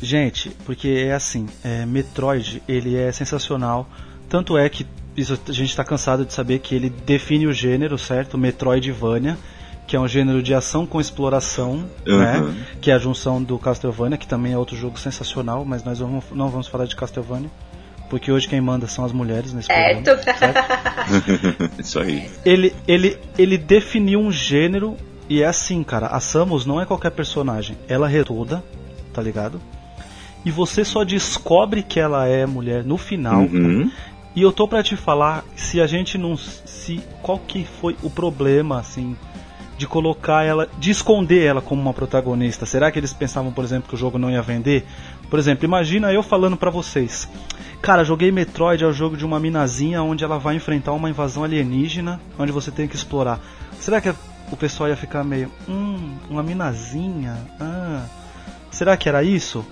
Gente, 0.00 0.50
porque 0.64 1.06
é 1.08 1.12
assim, 1.12 1.46
é, 1.64 1.84
Metroid 1.84 2.62
ele 2.68 2.96
é 2.96 3.10
sensacional. 3.12 3.88
Tanto 4.28 4.56
é 4.56 4.68
que 4.68 4.86
isso, 5.16 5.38
a 5.48 5.52
gente 5.52 5.70
está 5.70 5.84
cansado 5.84 6.24
de 6.24 6.32
saber 6.32 6.60
que 6.60 6.74
ele 6.74 6.88
define 6.88 7.46
o 7.46 7.52
gênero, 7.52 7.98
certo? 7.98 8.38
Metroidvania 8.38 9.36
que 9.88 9.96
é 9.96 10.00
um 10.00 10.06
gênero 10.06 10.42
de 10.42 10.52
ação 10.52 10.86
com 10.86 11.00
exploração, 11.00 11.86
uhum. 12.06 12.18
né? 12.18 12.54
Que 12.78 12.90
é 12.90 12.94
a 12.94 12.98
junção 12.98 13.42
do 13.42 13.58
Castlevania, 13.58 14.18
que 14.18 14.26
também 14.26 14.52
é 14.52 14.58
outro 14.58 14.76
jogo 14.76 14.98
sensacional, 15.00 15.64
mas 15.64 15.82
nós 15.82 15.98
vamos, 15.98 16.24
não 16.30 16.50
vamos 16.50 16.68
falar 16.68 16.84
de 16.84 16.94
Castlevania. 16.94 17.50
Porque 18.10 18.30
hoje 18.30 18.46
quem 18.46 18.60
manda 18.60 18.86
são 18.86 19.04
as 19.04 19.12
mulheres 19.12 19.52
nesse 19.54 19.72
é, 19.72 19.94
programa. 19.94 20.22
Certo? 20.22 21.70
Isso 21.80 21.98
aí. 21.98 22.30
Ele, 22.44 22.74
ele, 22.86 23.18
ele 23.38 23.56
definiu 23.56 24.20
um 24.20 24.30
gênero 24.30 24.94
e 25.26 25.42
é 25.42 25.46
assim, 25.46 25.82
cara. 25.82 26.08
A 26.08 26.20
Samus 26.20 26.66
não 26.66 26.80
é 26.80 26.84
qualquer 26.84 27.10
personagem. 27.10 27.76
Ela 27.88 28.12
é 28.12 28.22
toda, 28.22 28.62
tá 29.12 29.22
ligado? 29.22 29.58
E 30.44 30.50
você 30.50 30.84
só 30.84 31.02
descobre 31.02 31.82
que 31.82 31.98
ela 31.98 32.26
é 32.26 32.44
mulher 32.44 32.84
no 32.84 32.98
final. 32.98 33.40
Uhum. 33.40 33.90
E 34.36 34.42
eu 34.42 34.52
tô 34.52 34.68
para 34.68 34.82
te 34.82 34.96
falar 34.96 35.44
se 35.56 35.80
a 35.80 35.86
gente 35.86 36.18
não. 36.18 36.36
se 36.36 37.00
Qual 37.22 37.38
que 37.38 37.64
foi 37.64 37.96
o 38.02 38.10
problema, 38.10 38.78
assim, 38.78 39.16
de 39.78 39.86
colocar 39.86 40.42
ela, 40.42 40.68
de 40.76 40.90
esconder 40.90 41.46
ela 41.46 41.62
como 41.62 41.80
uma 41.80 41.94
protagonista? 41.94 42.66
Será 42.66 42.90
que 42.90 42.98
eles 42.98 43.12
pensavam, 43.12 43.52
por 43.52 43.64
exemplo, 43.64 43.88
que 43.88 43.94
o 43.94 43.98
jogo 43.98 44.18
não 44.18 44.28
ia 44.28 44.42
vender? 44.42 44.84
Por 45.30 45.38
exemplo, 45.38 45.64
imagina 45.64 46.12
eu 46.12 46.22
falando 46.22 46.56
pra 46.56 46.68
vocês. 46.68 47.28
Cara, 47.80 48.04
joguei 48.04 48.32
Metroid, 48.32 48.82
é 48.82 48.86
o 48.86 48.92
jogo 48.92 49.16
de 49.16 49.24
uma 49.24 49.38
minazinha 49.38 50.02
onde 50.02 50.24
ela 50.24 50.36
vai 50.36 50.56
enfrentar 50.56 50.92
uma 50.92 51.08
invasão 51.08 51.44
alienígena, 51.44 52.20
onde 52.36 52.50
você 52.50 52.72
tem 52.72 52.88
que 52.88 52.96
explorar. 52.96 53.38
Será 53.78 54.00
que 54.00 54.12
o 54.50 54.56
pessoal 54.56 54.88
ia 54.88 54.96
ficar 54.96 55.22
meio, 55.22 55.48
hum, 55.68 56.16
uma 56.28 56.42
minazinha? 56.42 57.36
Ah, 57.60 58.04
será 58.72 58.96
que 58.96 59.08
era 59.08 59.22
isso? 59.22 59.64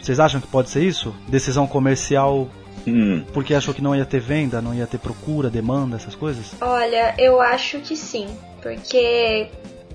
Vocês 0.00 0.18
acham 0.18 0.40
que 0.40 0.46
pode 0.46 0.70
ser 0.70 0.82
isso? 0.82 1.14
Decisão 1.28 1.66
comercial 1.66 2.48
Hum, 2.88 3.24
porque 3.32 3.54
achou 3.54 3.74
que 3.74 3.82
não 3.82 3.94
ia 3.94 4.04
ter 4.04 4.20
venda, 4.20 4.60
não 4.60 4.74
ia 4.74 4.86
ter 4.86 4.98
procura, 4.98 5.50
demanda, 5.50 5.96
essas 5.96 6.14
coisas? 6.14 6.52
Olha, 6.60 7.14
eu 7.18 7.40
acho 7.40 7.78
que 7.80 7.96
sim. 7.96 8.26
Porque, 8.62 9.48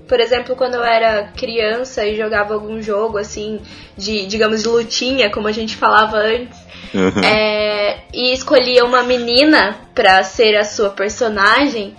por 0.08 0.20
exemplo, 0.20 0.56
quando 0.56 0.74
eu 0.74 0.84
era 0.84 1.28
criança 1.36 2.06
e 2.06 2.16
jogava 2.16 2.54
algum 2.54 2.80
jogo 2.80 3.18
assim, 3.18 3.60
de, 3.96 4.26
digamos, 4.26 4.62
de 4.62 4.68
lutinha, 4.68 5.30
como 5.30 5.48
a 5.48 5.52
gente 5.52 5.76
falava 5.76 6.18
antes, 6.18 6.58
aham. 6.94 7.24
é, 7.24 7.98
e 8.12 8.32
escolhia 8.32 8.84
uma 8.84 9.02
menina 9.02 9.76
pra 9.94 10.22
ser 10.22 10.56
a 10.56 10.64
sua 10.64 10.90
personagem. 10.90 11.94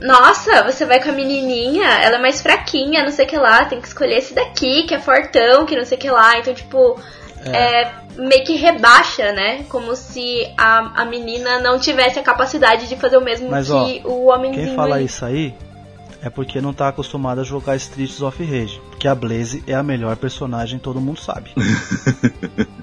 Nossa, 0.00 0.62
você 0.62 0.86
vai 0.86 1.02
com 1.02 1.10
a 1.10 1.12
menininha, 1.12 1.86
ela 1.86 2.16
é 2.16 2.18
mais 2.18 2.40
fraquinha, 2.40 3.02
não 3.02 3.10
sei 3.10 3.26
o 3.26 3.28
que 3.28 3.36
lá, 3.36 3.66
tem 3.66 3.80
que 3.80 3.86
escolher 3.86 4.16
esse 4.16 4.32
daqui, 4.32 4.84
que 4.84 4.94
é 4.94 4.98
fortão, 4.98 5.66
que 5.66 5.76
não 5.76 5.84
sei 5.84 5.98
o 5.98 6.00
que 6.00 6.10
lá. 6.10 6.38
Então, 6.38 6.54
tipo, 6.54 6.98
é, 7.46 7.90
meio 8.16 8.44
que 8.44 8.56
rebaixa, 8.56 9.32
né? 9.32 9.64
Como 9.68 9.94
se 9.96 10.46
a, 10.56 11.02
a 11.02 11.04
menina 11.04 11.58
não 11.60 11.78
tivesse 11.78 12.18
a 12.18 12.22
capacidade 12.22 12.88
de 12.88 12.96
fazer 12.96 13.16
o 13.16 13.20
mesmo 13.24 13.50
Mas, 13.50 13.68
que 13.68 14.02
ó, 14.04 14.08
o 14.08 14.26
homenzinho. 14.30 14.66
Quem 14.66 14.76
fala 14.76 14.96
ali. 14.96 15.04
isso 15.04 15.24
aí 15.24 15.54
é 16.22 16.28
porque 16.28 16.60
não 16.60 16.72
tá 16.72 16.88
acostumado 16.88 17.40
a 17.40 17.44
jogar 17.44 17.76
Streets 17.76 18.20
of 18.20 18.42
Rage. 18.44 18.80
Porque 18.90 19.08
a 19.08 19.14
Blaze 19.14 19.64
é 19.66 19.74
a 19.74 19.82
melhor 19.82 20.16
personagem, 20.16 20.78
todo 20.78 21.00
mundo 21.00 21.20
sabe. 21.20 21.50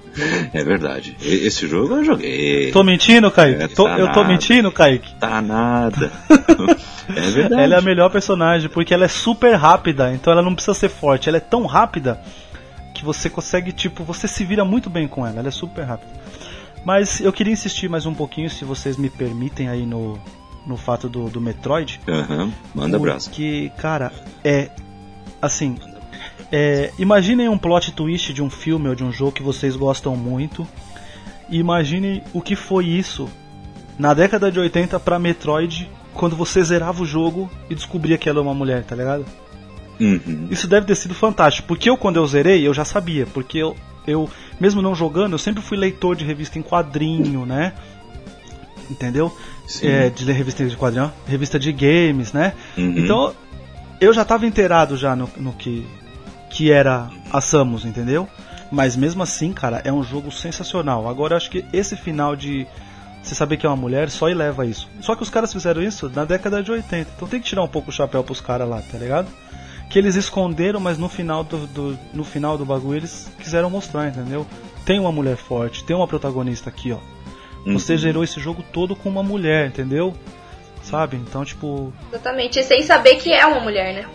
É 0.54 0.64
verdade. 0.64 1.16
Esse 1.22 1.68
jogo 1.68 1.98
eu 1.98 2.04
joguei. 2.04 2.72
tô 2.72 2.84
mentindo, 2.84 3.30
Kaique? 3.30 3.62
É, 3.64 3.68
Tô- 3.68 3.84
tá 3.86 4.00
eu 4.00 4.12
tô 4.12 4.24
mentindo, 4.24 4.72
Kaique? 4.72 5.14
Tá 5.20 5.42
nada. 5.42 6.12
é 7.16 7.30
verdade. 7.30 7.62
Ela 7.62 7.76
é 7.76 7.78
a 7.78 7.82
melhor 7.82 8.10
personagem, 8.10 8.68
porque 8.70 8.94
ela 8.94 9.06
é 9.06 9.08
super 9.08 9.54
rápida, 9.54 10.12
então 10.12 10.34
ela 10.34 10.42
não 10.42 10.56
precisa 10.56 10.74
ser 10.74 10.90
forte. 10.90 11.30
Ela 11.30 11.38
é 11.38 11.42
tão 11.42 11.66
rápida 11.66 12.20
você 13.08 13.30
consegue, 13.30 13.72
tipo, 13.72 14.04
você 14.04 14.28
se 14.28 14.44
vira 14.44 14.66
muito 14.66 14.90
bem 14.90 15.08
com 15.08 15.26
ela. 15.26 15.40
Ela 15.40 15.48
é 15.48 15.52
super 15.52 15.84
rápida. 15.84 16.12
Mas 16.84 17.22
eu 17.22 17.32
queria 17.32 17.54
insistir 17.54 17.90
mais 17.90 18.06
um 18.06 18.14
pouquinho, 18.14 18.50
se 18.50 18.66
vocês 18.66 18.98
me 18.98 19.10
permitem, 19.10 19.70
aí 19.70 19.86
no, 19.86 20.20
no 20.66 20.76
fato 20.76 21.08
do, 21.08 21.30
do 21.30 21.40
Metroid. 21.40 22.02
Aham, 22.08 22.52
Manda 22.76 22.98
abraço. 22.98 23.30
Porque, 23.30 23.72
cara, 23.78 24.12
é. 24.44 24.70
Assim. 25.42 25.78
É, 26.52 26.92
imaginem 26.98 27.50
um 27.50 27.58
plot 27.58 27.92
twist 27.94 28.34
de 28.34 28.42
um 28.42 28.50
filme 28.50 28.88
ou 28.88 28.96
de 28.96 29.04
um 29.04 29.12
jogo 29.12 29.32
que 29.32 29.44
vocês 29.44 29.76
gostam 29.76 30.16
muito. 30.16 30.68
E 31.50 31.58
imaginem 31.58 32.24
o 32.34 32.42
que 32.42 32.56
foi 32.56 32.86
isso 32.86 33.30
na 33.98 34.14
década 34.14 34.52
de 34.52 34.60
80 34.60 35.00
pra 35.00 35.18
Metroid, 35.18 35.90
quando 36.14 36.36
você 36.36 36.62
zerava 36.62 37.02
o 37.04 37.06
jogo 37.06 37.50
e 37.70 37.76
descobria 37.76 38.18
que 38.18 38.28
ela 38.28 38.40
é 38.40 38.42
uma 38.42 38.54
mulher, 38.54 38.84
tá 38.84 38.96
ligado? 38.96 39.26
Uhum. 40.00 40.48
Isso 40.50 40.68
deve 40.68 40.86
ter 40.86 40.96
sido 40.96 41.14
fantástico. 41.14 41.68
Porque 41.68 41.90
eu, 41.90 41.98
quando 41.98 42.18
eu 42.18 42.28
zerei, 42.28 42.68
eu 42.68 42.74
já 42.74 42.86
sabia. 42.86 43.26
Porque 43.26 43.58
eu, 43.58 43.76
eu 44.06 44.30
mesmo 44.60 44.82
não 44.82 44.96
jogando, 44.96 45.34
eu 45.34 45.38
sempre 45.38 45.62
fui 45.62 45.78
leitor 45.78 46.16
de 46.16 46.26
revista 46.26 46.60
em 46.60 46.64
quadrinho, 46.64 47.46
né? 47.46 47.74
Entendeu? 48.90 49.36
É, 49.82 50.10
de 50.10 50.24
ler 50.24 50.34
revista 50.34 50.66
de 50.66 50.78
quadrinho, 50.78 51.12
revista 51.28 51.60
de 51.60 51.72
games, 51.72 52.32
né? 52.32 52.54
Uhum. 52.78 52.98
Então, 52.98 53.36
eu 54.00 54.14
já 54.14 54.22
estava 54.22 54.46
inteirado 54.46 54.96
já 54.96 55.16
no, 55.16 55.30
no 55.38 55.52
que, 55.52 55.86
que 56.50 56.72
era 56.72 57.10
a 57.32 57.42
Samus, 57.42 57.84
entendeu? 57.84 58.28
Mas 58.72 58.96
mesmo 58.96 59.24
assim, 59.24 59.52
cara, 59.52 59.82
é 59.84 59.92
um 59.92 60.04
jogo 60.04 60.32
sensacional. 60.32 61.08
Agora, 61.08 61.34
eu 61.34 61.38
acho 61.38 61.50
que 61.50 61.66
esse 61.74 61.96
final 61.96 62.36
de 62.36 62.68
você 63.22 63.36
saber 63.36 63.58
que 63.58 63.66
é 63.66 63.70
uma 63.70 63.76
mulher 63.76 64.10
só 64.10 64.30
eleva 64.30 64.66
isso. 64.66 64.88
Só 65.02 65.16
que 65.16 65.24
os 65.24 65.30
caras 65.30 65.52
fizeram 65.52 65.82
isso 65.82 66.10
na 66.14 66.24
década 66.24 66.64
de 66.64 66.72
80. 66.72 67.12
Então 67.16 67.28
tem 67.28 67.42
que 67.42 67.48
tirar 67.48 67.64
um 67.64 67.68
pouco 67.68 67.90
o 67.90 67.94
chapéu 67.94 68.24
pros 68.24 68.40
caras 68.40 68.68
lá, 68.68 68.82
tá 68.82 68.98
ligado? 68.98 69.28
Que 69.90 69.98
eles 70.00 70.16
esconderam, 70.16 70.80
mas 70.80 70.98
no 70.98 71.08
final 71.10 71.44
do, 71.44 71.66
do- 71.68 72.00
no 72.14 72.24
final 72.24 72.58
do 72.58 72.66
bagulho 72.66 72.98
eles 72.98 73.30
quiseram 73.40 73.70
mostrar, 73.70 74.10
entendeu? 74.10 74.46
Tem 74.86 75.00
uma 75.00 75.12
mulher 75.12 75.38
forte, 75.38 75.84
tem 75.84 75.96
uma 75.96 76.08
protagonista 76.08 76.70
aqui, 76.70 76.92
ó. 76.92 76.98
Você 77.66 77.94
Uhum. 77.94 77.98
gerou 77.98 78.24
esse 78.24 78.40
jogo 78.40 78.64
todo 78.72 78.96
com 78.96 79.10
uma 79.10 79.24
mulher, 79.24 79.68
entendeu? 79.68 80.14
Sabe? 80.84 81.18
Então, 81.18 81.44
tipo, 81.44 81.92
Exatamente, 82.10 82.60
e 82.60 82.64
sem 82.64 82.82
saber 82.84 83.16
que 83.16 83.32
é 83.34 83.46
uma 83.46 83.60
mulher, 83.60 83.94
né? 83.94 84.06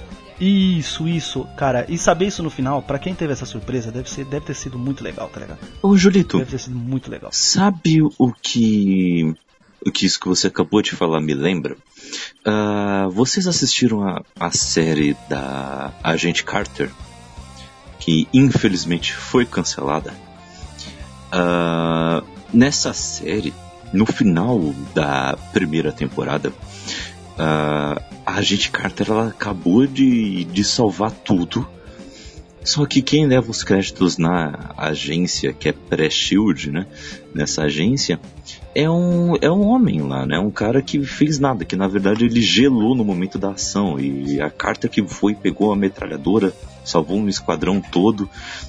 Isso, 0.41 1.07
isso, 1.07 1.47
cara. 1.57 1.85
E 1.89 1.97
saber 1.99 2.27
isso 2.27 2.43
no 2.43 2.51
final, 2.51 2.81
pra 2.83 2.99
quem 2.99 3.15
teve 3.15 3.33
essa 3.33 3.45
surpresa, 3.47 3.93
deve, 3.93 4.11
ser, 4.11 4.25
deve 4.25 4.47
ter 4.47 4.55
sido 4.55 4.79
muito 4.79 5.05
legal, 5.05 5.29
tá 5.29 5.39
ligado? 5.41 5.59
Ô, 5.83 5.97
Julito, 5.97 6.39
Deve 6.39 6.51
ter 6.51 6.59
sido 6.59 6.75
muito 6.77 7.11
legal. 7.11 7.31
sabe 7.33 8.01
o 8.03 8.33
que. 8.41 9.35
O 9.85 9.91
que 9.91 10.07
isso 10.07 10.21
que 10.21 10.29
você 10.29 10.47
acabou 10.47 10.81
de 10.81 10.93
falar 10.93 11.21
me 11.21 11.35
lembra? 11.35 11.77
Ah, 12.45 13.09
vocês 13.11 13.47
assistiram 13.47 14.07
a, 14.07 14.23
a 14.39 14.51
série 14.53 15.17
da 15.29 15.93
Agente 16.03 16.45
Carter? 16.45 16.91
Que 17.99 18.29
infelizmente 18.33 19.13
foi 19.13 19.45
cancelada. 19.45 20.15
Ah, 21.33 22.23
nessa 22.53 22.93
série, 22.93 23.53
no 23.93 24.07
final 24.07 24.59
da 24.95 25.37
primeira 25.53 25.91
temporada, 25.91 26.53
ah, 27.39 28.01
a 28.25 28.35
Agente 28.35 28.71
Carter 28.71 29.11
ela 29.11 29.29
acabou 29.29 29.87
de, 29.87 30.45
de 30.45 30.63
salvar 30.63 31.11
tudo. 31.11 31.69
Só 32.65 32.87
que 32.87 33.03
quem 33.03 33.27
leva 33.27 33.51
os 33.51 33.65
créditos 33.65 34.19
na 34.19 34.73
agência, 34.77 35.53
que 35.53 35.69
é 35.69 35.73
pré-shield, 35.73 36.71
né? 36.71 36.87
Nessa 37.35 37.63
agência, 37.63 38.21
é 38.75 38.89
um, 38.89 39.37
é 39.41 39.51
um 39.51 39.67
homem 39.67 40.01
lá, 40.03 40.25
né? 40.25 40.39
Um 40.39 40.51
cara 40.51 40.81
que 40.81 41.05
fez 41.05 41.39
nada, 41.39 41.65
que 41.65 41.75
na 41.75 41.89
verdade 41.89 42.25
ele 42.25 42.41
gelou 42.41 42.95
no 42.95 43.05
momento 43.05 43.39
da 43.39 43.51
ação. 43.51 43.99
E 43.99 44.41
a 44.41 44.49
Carter 44.49 44.89
que 44.89 45.03
foi, 45.03 45.35
pegou 45.35 45.73
a 45.73 45.77
metralhadora, 45.77 46.53
salvou 46.85 47.19
um 47.19 47.29
esquadrão 47.29 47.81
todo, 47.81 48.29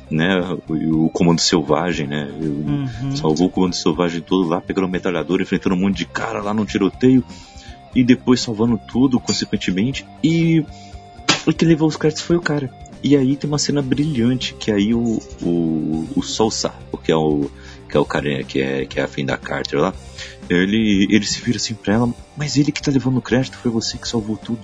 né? 0.10 0.40
O, 0.68 1.06
o 1.06 1.10
comando 1.10 1.40
selvagem, 1.40 2.08
né? 2.08 2.30
Uhum. 2.40 3.16
Salvou 3.16 3.48
o 3.48 3.52
comando 3.52 3.76
selvagem 3.76 4.22
todo 4.22 4.50
lá, 4.50 4.60
pegando 4.60 4.86
a 4.86 4.90
metralhadora, 4.92 5.44
enfrentando 5.44 5.76
um 5.76 5.80
monte 5.80 5.98
de 5.98 6.06
cara 6.06 6.42
lá 6.42 6.54
no 6.54 6.66
tiroteio. 6.66 7.24
E 7.96 8.04
depois 8.04 8.42
salvando 8.42 8.80
tudo, 8.88 9.20
consequentemente. 9.20 10.04
E 10.24 10.66
o 11.46 11.54
que 11.54 11.64
levou 11.64 11.88
os 11.88 11.96
créditos 11.96 12.24
foi 12.24 12.36
o 12.36 12.42
cara. 12.42 12.72
E 13.04 13.18
aí 13.18 13.36
tem 13.36 13.50
uma 13.50 13.60
cena 13.60 13.82
brilhante, 13.82 14.54
que 14.54 14.72
aí 14.72 14.94
o, 14.94 15.20
o, 15.42 16.08
o 16.16 16.24
Sousa, 16.24 16.74
que 17.04 17.12
é 17.12 17.16
o, 17.16 17.50
que 17.90 17.98
é 17.98 18.00
o 18.00 18.06
cara 18.06 18.44
que 18.44 18.62
é, 18.62 18.86
que 18.86 19.00
é 19.00 19.04
afim 19.04 19.26
da 19.26 19.36
Carter 19.38 19.80
lá, 19.80 19.94
ele, 20.50 21.08
ele 21.10 21.26
se 21.26 21.42
vira 21.42 21.58
assim 21.58 21.74
pra 21.74 21.96
ela, 21.96 22.14
mas 22.38 22.56
ele 22.56 22.72
que 22.72 22.82
tá 22.82 22.90
levando 22.90 23.18
o 23.18 23.22
crédito, 23.22 23.58
foi 23.58 23.70
você 23.70 23.98
que 23.98 24.08
salvou 24.08 24.38
tudo. 24.38 24.60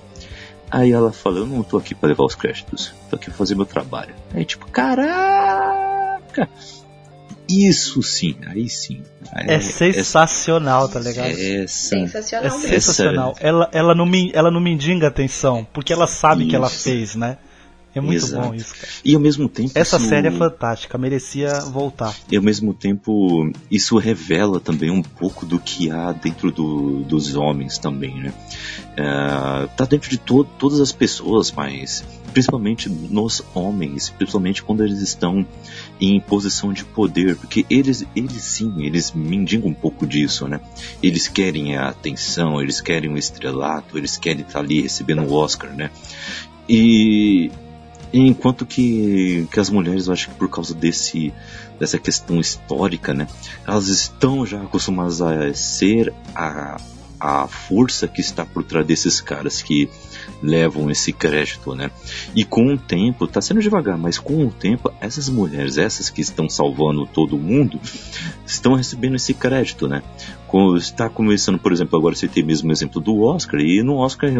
Aí 0.70 0.90
ela 0.90 1.12
fala, 1.12 1.38
eu 1.38 1.46
não 1.46 1.62
tô 1.62 1.76
aqui 1.76 1.94
pra 1.94 2.08
levar 2.08 2.24
os 2.24 2.34
créditos, 2.34 2.94
tô 3.10 3.16
aqui 3.16 3.26
pra 3.26 3.34
fazer 3.34 3.54
meu 3.54 3.66
trabalho. 3.66 4.14
Aí 4.32 4.44
tipo, 4.44 4.66
caraca! 4.70 6.48
Isso 7.48 8.00
sim, 8.02 8.36
aí 8.46 8.68
sim. 8.68 9.02
É, 9.34 9.58
sensacional, 9.58 10.88
tá 10.88 11.00
ligado? 11.00 11.30
Essa, 11.30 11.66
Sensacional 11.66 12.46
É 12.46 12.50
sensacional. 12.50 13.36
Ela, 13.40 13.68
ela, 13.72 13.94
não 13.94 14.06
me, 14.06 14.30
ela 14.32 14.50
não 14.52 14.60
mendiga 14.60 15.08
atenção, 15.08 15.66
porque 15.72 15.92
ela 15.92 16.06
sabe 16.06 16.46
que 16.46 16.54
ela 16.54 16.70
fez, 16.70 17.16
né? 17.16 17.38
É 17.92 18.00
muito 18.00 18.24
Exato. 18.24 18.48
bom 18.48 18.54
isso, 18.54 18.72
cara. 18.74 18.86
E 19.04 19.14
ao 19.16 19.20
mesmo 19.20 19.48
tempo. 19.48 19.72
Essa 19.74 19.96
isso- 19.96 20.08
série 20.08 20.28
é 20.28 20.30
fantástica, 20.30 20.96
merecia 20.96 21.58
voltar. 21.62 22.14
E 22.30 22.36
ao 22.36 22.42
mesmo 22.42 22.72
tempo, 22.72 23.50
isso 23.68 23.98
revela 23.98 24.60
também 24.60 24.90
um 24.90 25.02
pouco 25.02 25.44
do 25.44 25.58
que 25.58 25.90
há 25.90 26.12
dentro 26.12 26.52
do- 26.52 27.00
dos 27.02 27.34
homens 27.34 27.78
também, 27.78 28.14
né? 28.14 28.32
É, 28.96 29.66
tá 29.76 29.84
dentro 29.86 30.08
de 30.08 30.18
to- 30.18 30.44
todas 30.58 30.78
as 30.80 30.92
pessoas, 30.92 31.50
mas 31.50 32.04
principalmente 32.32 32.88
nos 32.88 33.42
homens, 33.54 34.08
principalmente 34.10 34.62
quando 34.62 34.84
eles 34.84 35.00
estão 35.00 35.44
em 36.00 36.20
posição 36.20 36.72
de 36.72 36.84
poder, 36.84 37.34
porque 37.34 37.66
eles, 37.68 38.04
eles 38.14 38.42
sim, 38.42 38.84
eles 38.84 39.10
mendigam 39.12 39.68
um 39.68 39.74
pouco 39.74 40.06
disso, 40.06 40.46
né? 40.46 40.60
Eles 41.02 41.26
querem 41.26 41.76
a 41.76 41.88
atenção, 41.88 42.62
eles 42.62 42.80
querem 42.80 43.10
o 43.12 43.18
estrelato, 43.18 43.98
eles 43.98 44.16
querem 44.16 44.42
estar 44.42 44.60
ali 44.60 44.80
recebendo 44.80 45.22
o 45.24 45.32
Oscar, 45.32 45.74
né? 45.74 45.90
E 46.68 47.50
enquanto 48.12 48.66
que, 48.66 49.46
que 49.52 49.60
as 49.60 49.70
mulheres, 49.70 50.06
eu 50.06 50.12
acho 50.12 50.28
que 50.28 50.34
por 50.34 50.48
causa 50.48 50.74
desse 50.74 51.32
dessa 51.78 51.98
questão 51.98 52.38
histórica, 52.38 53.14
né? 53.14 53.26
Elas 53.66 53.88
estão 53.88 54.44
já 54.44 54.60
acostumadas 54.60 55.22
a 55.22 55.54
ser 55.54 56.12
a, 56.34 56.76
a 57.18 57.46
força 57.48 58.06
que 58.06 58.20
está 58.20 58.44
por 58.44 58.62
trás 58.64 58.86
desses 58.86 59.18
caras 59.20 59.62
que 59.62 59.88
levam 60.42 60.90
esse 60.90 61.10
crédito, 61.12 61.74
né? 61.74 61.90
E 62.34 62.44
com 62.44 62.74
o 62.74 62.76
tempo, 62.78 63.26
tá 63.26 63.40
sendo 63.40 63.60
devagar, 63.62 63.96
mas 63.96 64.18
com 64.18 64.46
o 64.46 64.50
tempo, 64.50 64.92
essas 65.00 65.28
mulheres, 65.30 65.78
essas 65.78 66.10
que 66.10 66.20
estão 66.20 66.50
salvando 66.50 67.06
todo 67.06 67.38
mundo, 67.38 67.80
estão 68.46 68.74
recebendo 68.74 69.16
esse 69.16 69.32
crédito, 69.32 69.88
né? 69.88 70.02
Com- 70.46 70.76
Está 70.76 71.08
começando, 71.08 71.58
por 71.58 71.72
exemplo, 71.72 71.98
agora 71.98 72.14
você 72.14 72.28
tem 72.28 72.42
mesmo 72.42 72.68
o 72.68 72.72
exemplo 72.72 73.00
do 73.00 73.22
Oscar, 73.22 73.60
e 73.60 73.82
no 73.82 73.96
Oscar, 73.96 74.30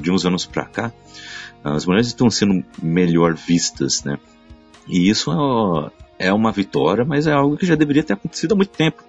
de 0.00 0.10
uns 0.10 0.24
anos 0.26 0.44
pra 0.46 0.64
cá, 0.64 0.92
as 1.74 1.86
mulheres 1.86 2.08
estão 2.08 2.30
sendo 2.30 2.64
melhor 2.82 3.34
vistas, 3.34 4.04
né? 4.04 4.18
E 4.86 5.08
isso 5.08 5.32
é, 6.18 6.26
é 6.28 6.32
uma 6.32 6.52
vitória, 6.52 7.04
mas 7.04 7.26
é 7.26 7.32
algo 7.32 7.56
que 7.56 7.66
já 7.66 7.74
deveria 7.74 8.04
ter 8.04 8.12
acontecido 8.12 8.52
há 8.52 8.56
muito 8.56 8.70
tempo. 8.70 9.02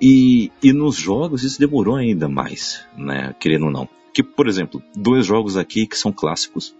E, 0.00 0.50
e 0.62 0.72
nos 0.72 0.96
jogos 0.96 1.44
isso 1.44 1.58
demorou 1.58 1.96
ainda 1.96 2.28
mais, 2.28 2.84
né? 2.96 3.34
Querendo 3.38 3.66
ou 3.66 3.70
não. 3.70 3.88
Que, 4.12 4.22
por 4.22 4.48
exemplo, 4.48 4.82
dois 4.94 5.26
jogos 5.26 5.56
aqui 5.56 5.86
que 5.86 5.96
são 5.96 6.12
clássicos 6.12 6.74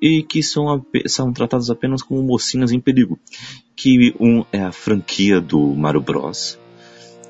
e 0.00 0.22
que 0.22 0.42
são, 0.42 0.84
são 1.06 1.32
tratados 1.32 1.70
apenas 1.70 2.02
como 2.02 2.22
mocinhas 2.22 2.72
em 2.72 2.80
perigo. 2.80 3.18
Que 3.74 4.14
um 4.20 4.44
é 4.52 4.62
a 4.62 4.72
franquia 4.72 5.40
do 5.40 5.74
Mario 5.74 6.00
Bros, 6.00 6.58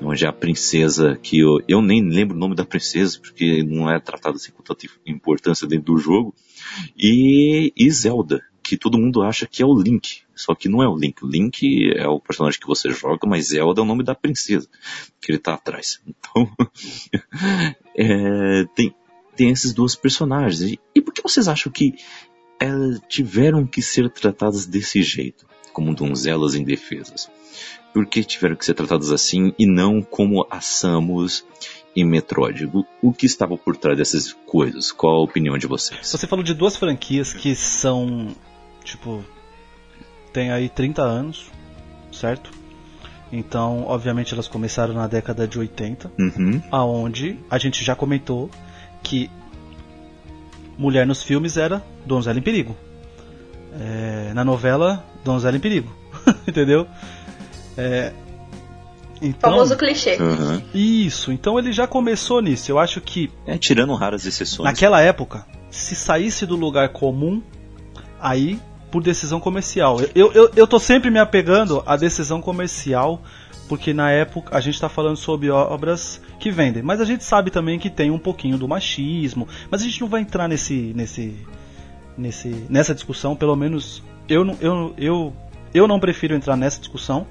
onde 0.01 0.25
a 0.25 0.33
princesa, 0.33 1.17
que 1.21 1.39
eu, 1.39 1.61
eu 1.67 1.81
nem 1.81 2.01
lembro 2.01 2.35
o 2.35 2.39
nome 2.39 2.55
da 2.55 2.65
princesa, 2.65 3.19
porque 3.19 3.63
não 3.63 3.89
é 3.89 3.99
tratado 3.99 4.35
assim 4.35 4.51
com 4.51 4.63
tanta 4.63 4.87
importância 5.05 5.67
dentro 5.67 5.93
do 5.93 5.97
jogo, 5.97 6.33
e, 6.97 7.73
e 7.75 7.89
Zelda, 7.89 8.43
que 8.61 8.77
todo 8.77 8.97
mundo 8.97 9.21
acha 9.21 9.47
que 9.47 9.63
é 9.63 9.65
o 9.65 9.79
Link, 9.79 10.21
só 10.35 10.53
que 10.53 10.67
não 10.67 10.83
é 10.83 10.87
o 10.87 10.95
Link. 10.95 11.23
O 11.23 11.27
Link 11.27 11.91
é 11.95 12.07
o 12.07 12.19
personagem 12.19 12.59
que 12.59 12.67
você 12.67 12.91
joga, 12.91 13.25
mas 13.25 13.47
Zelda 13.47 13.81
é 13.81 13.83
o 13.83 13.87
nome 13.87 14.03
da 14.03 14.13
princesa, 14.13 14.67
que 15.21 15.31
ele 15.31 15.39
tá 15.39 15.53
atrás. 15.53 16.01
Então, 16.07 16.51
é, 17.95 18.65
tem, 18.75 18.93
tem 19.35 19.49
esses 19.49 19.73
dois 19.73 19.95
personagens. 19.95 20.61
E, 20.61 20.79
e 20.93 21.01
por 21.01 21.13
que 21.13 21.23
vocês 21.23 21.47
acham 21.47 21.71
que 21.71 21.95
elas 22.59 22.99
tiveram 23.07 23.65
que 23.65 23.81
ser 23.81 24.09
tratadas 24.11 24.65
desse 24.65 25.01
jeito, 25.01 25.47
como 25.71 25.95
donzelas 25.95 26.53
indefesas? 26.53 27.29
Por 27.97 28.05
que 28.05 28.23
tiveram 28.23 28.55
que 28.55 28.63
ser 28.63 28.75
tratadas 28.75 29.11
assim 29.11 29.55
e 29.57 29.65
não 29.65 30.03
como 30.03 30.45
a 30.51 30.61
Samus 30.61 31.43
em 31.95 32.05
Metroid? 32.05 32.69
O, 32.71 32.85
o 33.01 33.11
que 33.11 33.25
estava 33.25 33.57
por 33.57 33.75
trás 33.75 33.97
dessas 33.97 34.31
coisas? 34.45 34.91
Qual 34.91 35.15
a 35.15 35.23
opinião 35.23 35.57
de 35.57 35.65
vocês? 35.65 36.07
Você 36.07 36.27
falou 36.27 36.45
de 36.45 36.53
duas 36.53 36.75
franquias 36.75 37.33
que 37.33 37.55
são, 37.55 38.35
tipo, 38.83 39.25
tem 40.31 40.51
aí 40.51 40.69
30 40.69 41.01
anos, 41.01 41.47
certo? 42.11 42.51
Então, 43.31 43.85
obviamente, 43.87 44.31
elas 44.31 44.47
começaram 44.47 44.93
na 44.93 45.07
década 45.07 45.47
de 45.47 45.57
80, 45.57 46.11
uhum. 46.19 46.61
aonde 46.69 47.39
a 47.49 47.57
gente 47.57 47.83
já 47.83 47.95
comentou 47.95 48.47
que 49.01 49.27
mulher 50.77 51.07
nos 51.07 51.23
filmes 51.23 51.57
era 51.57 51.83
donzela 52.05 52.37
em 52.37 52.43
perigo. 52.43 52.77
É, 53.73 54.33
na 54.35 54.45
novela, 54.45 55.03
donzela 55.25 55.57
em 55.57 55.59
perigo. 55.59 55.91
Entendeu? 56.47 56.87
É, 57.77 58.11
então, 59.21 59.51
Famoso 59.51 59.75
clichê. 59.77 60.17
Uhum. 60.19 60.61
Isso, 60.73 61.31
então 61.31 61.57
ele 61.57 61.71
já 61.71 61.87
começou 61.87 62.41
nisso. 62.41 62.71
Eu 62.71 62.79
acho 62.79 63.01
que. 63.01 63.31
É, 63.45 63.57
tirando 63.57 63.93
raras 63.93 64.25
exceções. 64.25 64.65
Naquela 64.65 65.01
época, 65.01 65.45
se 65.69 65.95
saísse 65.95 66.45
do 66.45 66.55
lugar 66.55 66.89
comum, 66.89 67.41
aí 68.19 68.59
por 68.91 69.03
decisão 69.03 69.39
comercial. 69.39 69.97
Eu, 70.15 70.31
eu, 70.33 70.51
eu 70.55 70.67
tô 70.67 70.79
sempre 70.79 71.09
me 71.09 71.19
apegando 71.19 71.83
à 71.85 71.97
decisão 71.97 72.41
comercial, 72.41 73.21
porque 73.67 73.93
na 73.93 74.11
época 74.11 74.55
a 74.55 74.61
gente 74.61 74.75
está 74.75 74.87
falando 74.87 75.17
sobre 75.17 75.49
obras 75.49 76.21
que 76.39 76.51
vendem. 76.51 76.83
Mas 76.83 77.01
a 77.01 77.05
gente 77.05 77.23
sabe 77.23 77.51
também 77.51 77.79
que 77.79 77.89
tem 77.89 78.11
um 78.11 78.19
pouquinho 78.19 78.57
do 78.57 78.67
machismo. 78.67 79.47
Mas 79.69 79.81
a 79.81 79.83
gente 79.83 79.99
não 80.01 80.07
vai 80.07 80.21
entrar 80.21 80.47
nesse, 80.47 80.93
nesse, 80.95 81.35
nesse, 82.17 82.49
nessa 82.69 82.93
discussão. 82.93 83.35
Pelo 83.35 83.55
menos 83.55 84.01
eu, 84.29 84.45
eu, 84.61 84.93
eu, 84.97 85.33
eu 85.73 85.87
não 85.87 85.99
prefiro 85.99 86.35
entrar 86.35 86.55
nessa 86.55 86.79
discussão 86.79 87.27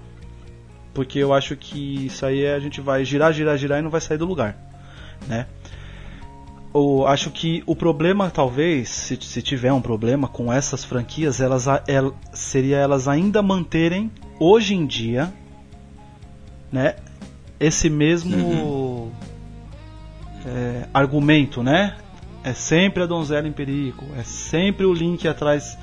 porque 0.96 1.18
eu 1.18 1.34
acho 1.34 1.54
que 1.56 2.06
isso 2.06 2.24
aí 2.24 2.46
a 2.46 2.58
gente 2.58 2.80
vai 2.80 3.04
girar, 3.04 3.30
girar, 3.30 3.58
girar 3.58 3.78
e 3.78 3.82
não 3.82 3.90
vai 3.90 4.00
sair 4.00 4.16
do 4.16 4.24
lugar, 4.24 4.56
né? 5.28 5.46
Eu 6.74 7.06
acho 7.06 7.30
que 7.30 7.62
o 7.66 7.76
problema, 7.76 8.30
talvez, 8.30 8.88
se, 8.88 9.18
se 9.20 9.42
tiver 9.42 9.74
um 9.74 9.80
problema 9.82 10.26
com 10.26 10.50
essas 10.50 10.84
franquias, 10.84 11.38
elas, 11.38 11.66
el, 11.86 12.14
seria 12.32 12.78
elas 12.78 13.08
ainda 13.08 13.42
manterem 13.42 14.10
hoje 14.40 14.74
em 14.74 14.86
dia, 14.86 15.30
né? 16.72 16.96
Esse 17.60 17.90
mesmo 17.90 18.38
uhum. 18.38 19.12
é, 20.46 20.88
argumento, 20.94 21.62
né? 21.62 21.98
É 22.42 22.54
sempre 22.54 23.02
a 23.02 23.06
donzela 23.06 23.46
em 23.46 23.52
perigo, 23.52 24.06
é 24.18 24.22
sempre 24.22 24.86
o 24.86 24.94
Link 24.94 25.28
atrás 25.28 25.76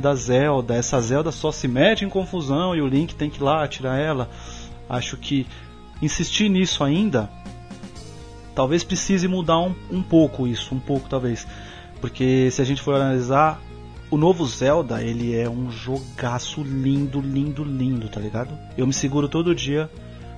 da 0.00 0.14
Zelda. 0.14 0.74
Essa 0.74 1.00
Zelda 1.00 1.32
só 1.32 1.50
se 1.50 1.66
mete 1.66 2.04
em 2.04 2.08
confusão 2.08 2.74
e 2.74 2.80
o 2.80 2.86
Link 2.86 3.16
tem 3.16 3.28
que 3.28 3.40
ir 3.40 3.42
lá 3.42 3.66
tirar 3.66 3.98
ela. 3.98 4.28
Acho 4.90 5.16
que 5.16 5.46
insistir 6.02 6.48
nisso 6.48 6.82
ainda 6.82 7.30
talvez 8.54 8.84
precise 8.84 9.28
mudar 9.28 9.58
um, 9.60 9.74
um 9.90 10.02
pouco 10.02 10.46
isso, 10.46 10.74
um 10.74 10.80
pouco 10.80 11.08
talvez. 11.08 11.46
Porque 12.00 12.50
se 12.50 12.60
a 12.60 12.64
gente 12.64 12.82
for 12.82 12.94
analisar, 12.94 13.60
o 14.10 14.16
novo 14.16 14.44
Zelda, 14.44 15.02
ele 15.02 15.34
é 15.34 15.48
um 15.48 15.70
jogaço 15.70 16.62
lindo, 16.62 17.20
lindo, 17.20 17.62
lindo, 17.62 18.08
tá 18.08 18.20
ligado? 18.20 18.58
Eu 18.76 18.86
me 18.86 18.92
seguro 18.92 19.28
todo 19.28 19.54
dia 19.54 19.88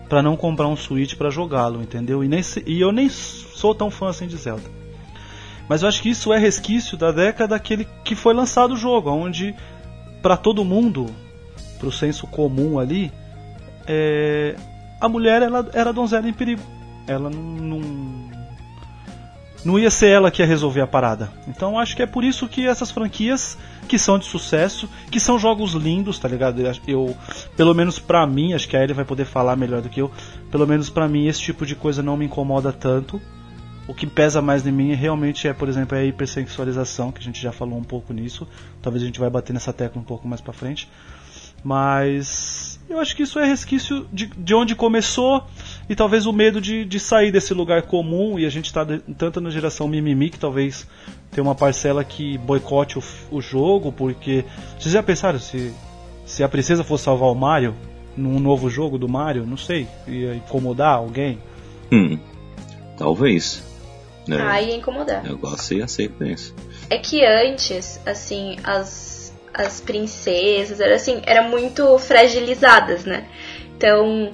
para 0.09 0.23
não 0.23 0.37
comprar 0.37 0.69
um 0.69 0.77
Switch 0.77 1.15
para 1.17 1.31
jogá-lo, 1.31 1.83
entendeu? 1.83 2.23
E, 2.23 2.29
nem, 2.29 2.43
e 2.67 2.81
eu 2.81 2.93
nem 2.93 3.09
sou 3.09 3.75
tão 3.75 3.91
fã 3.91 4.11
assim 4.11 4.27
de 4.27 4.37
Zelda. 4.37 4.71
Mas 5.69 5.83
eu 5.83 5.89
acho 5.89 6.03
que 6.03 6.11
isso 6.11 6.33
é 6.33 6.39
resquício 6.39 6.99
da 6.99 7.11
década 7.11 7.59
que, 7.59 7.87
que 8.05 8.15
foi 8.15 8.35
lançado 8.35 8.75
o 8.75 8.77
jogo, 8.77 9.11
onde 9.11 9.55
para 10.21 10.37
todo 10.37 10.65
mundo, 10.65 11.07
pro 11.79 11.91
senso 11.91 12.27
comum 12.27 12.79
ali, 12.79 13.11
é, 13.87 14.57
a 15.01 15.09
mulher 15.09 15.43
ela 15.43 15.69
era 15.73 15.93
donzela 15.93 16.29
em 16.29 16.33
perigo. 16.33 16.63
Ela 17.07 17.29
não, 17.29 17.43
não, 17.43 17.81
não 19.65 19.79
ia 19.79 19.91
ser 19.91 20.09
ela 20.09 20.31
que 20.31 20.43
ia 20.43 20.47
resolver 20.47 20.81
a 20.81 20.87
parada. 20.87 21.31
Então 21.49 21.79
acho 21.79 21.97
que 21.97 22.03
é 22.03 22.07
por 22.07 22.25
isso 22.25 22.49
que 22.49 22.67
essas 22.67 22.91
franquias 22.91 23.59
que 23.89 23.99
são 23.99 24.19
de 24.19 24.25
sucesso, 24.25 24.89
que 25.11 25.21
são 25.21 25.39
jogos 25.39 25.73
lindos, 25.73 26.19
tá 26.19 26.29
ligado? 26.29 26.61
Eu, 26.87 27.17
pelo 27.57 27.75
menos 27.75 27.99
pra 27.99 28.27
mim, 28.27 28.55
acho 28.55 28.69
que 28.69 28.77
a 28.77 28.83
Ellie 28.83 28.95
vai 28.95 29.05
poder 29.05 29.25
falar 29.25 29.57
melhor 29.57 29.83
do 29.83 29.89
que 29.89 30.01
eu. 30.01 30.11
Pelo 30.51 30.67
menos 30.67 30.89
pra 30.89 31.09
mim 31.09 31.27
esse 31.27 31.41
tipo 31.41 31.67
de 31.67 31.75
coisa 31.75 32.03
não 32.03 32.17
me 32.17 32.27
incomoda 32.27 32.73
tanto. 32.73 33.21
O 33.87 33.95
que 33.95 34.07
pesa 34.07 34.41
mais 34.41 34.65
em 34.65 34.71
mim 34.71 34.95
realmente 34.95 35.49
é, 35.49 35.53
por 35.53 35.69
exemplo, 35.69 35.99
a 35.99 36.05
hipersexualização, 36.05 37.11
que 37.11 37.21
a 37.21 37.25
gente 37.25 37.43
já 37.43 37.51
falou 37.51 37.77
um 37.77 37.83
pouco 37.83 38.13
nisso. 38.13 38.47
Talvez 38.81 39.03
a 39.03 39.07
gente 39.07 39.19
vai 39.19 39.29
bater 39.29 39.53
nessa 39.53 39.73
tecla 39.73 40.01
um 40.01 40.05
pouco 40.05 40.29
mais 40.29 40.41
pra 40.41 40.53
frente. 40.53 40.89
Mas 41.65 42.72
eu 42.93 43.01
acho 43.01 43.17
que 43.17 43.23
isso 43.23 43.39
é 43.39 43.47
resquício 43.47 44.07
de, 44.13 44.27
de 44.27 44.55
onde 44.55 44.75
começou 44.75 45.45
e 45.89 45.97
talvez 45.97 46.27
o 46.27 46.33
medo 46.33 46.61
de, 46.61 46.85
de 46.85 47.01
sair 47.01 47.33
desse 47.33 47.55
lugar 47.55 47.83
comum. 47.83 48.39
E 48.39 48.47
a 48.47 48.51
gente 48.51 48.67
está 48.67 48.87
tanto 49.17 49.41
na 49.41 49.51
geração 49.51 49.89
mimimi 49.89 50.31
que 50.31 50.39
talvez 50.39 50.87
tem 51.31 51.43
uma 51.43 51.55
parcela 51.55 52.05
que 52.05 52.37
boicote 52.39 52.99
o, 52.99 53.03
o 53.31 53.41
jogo, 53.41 53.91
porque. 53.93 54.45
Vocês 54.79 54.93
já 54.93 55.03
pensaram 55.03 55.39
se, 55.39 55.73
se 56.27 56.45
a 56.45 56.49
princesa 56.49 56.85
fosse 56.85 57.05
salvar 57.05 57.31
o 57.31 57.35
Mario 57.35 57.75
num 58.17 58.39
novo 58.39 58.69
jogo 58.69 58.99
do 58.99 59.09
Mario? 59.09 59.47
Não 59.47 59.57
sei. 59.57 59.89
Ia 60.07 60.35
incomodar 60.35 60.97
alguém? 60.97 61.39
Hum, 61.91 62.19
talvez. 62.97 63.63
Né? 64.29 64.39
Ah, 64.41 64.63
ia 64.63 64.77
incomodar. 64.77 65.27
Eu 65.27 65.37
gosto 65.37 65.75
e 65.75 65.83
aceito 65.83 66.23
isso. 66.25 66.55
É 66.89 66.99
que 66.99 67.25
antes, 67.25 68.01
assim, 68.07 68.57
as 68.63 69.12
as 69.53 69.81
princesas, 69.81 70.81
era 70.81 70.95
assim, 70.95 71.21
era 71.27 71.43
muito 71.43 71.99
fragilizadas, 71.99 73.05
né? 73.05 73.27
Então, 73.77 74.33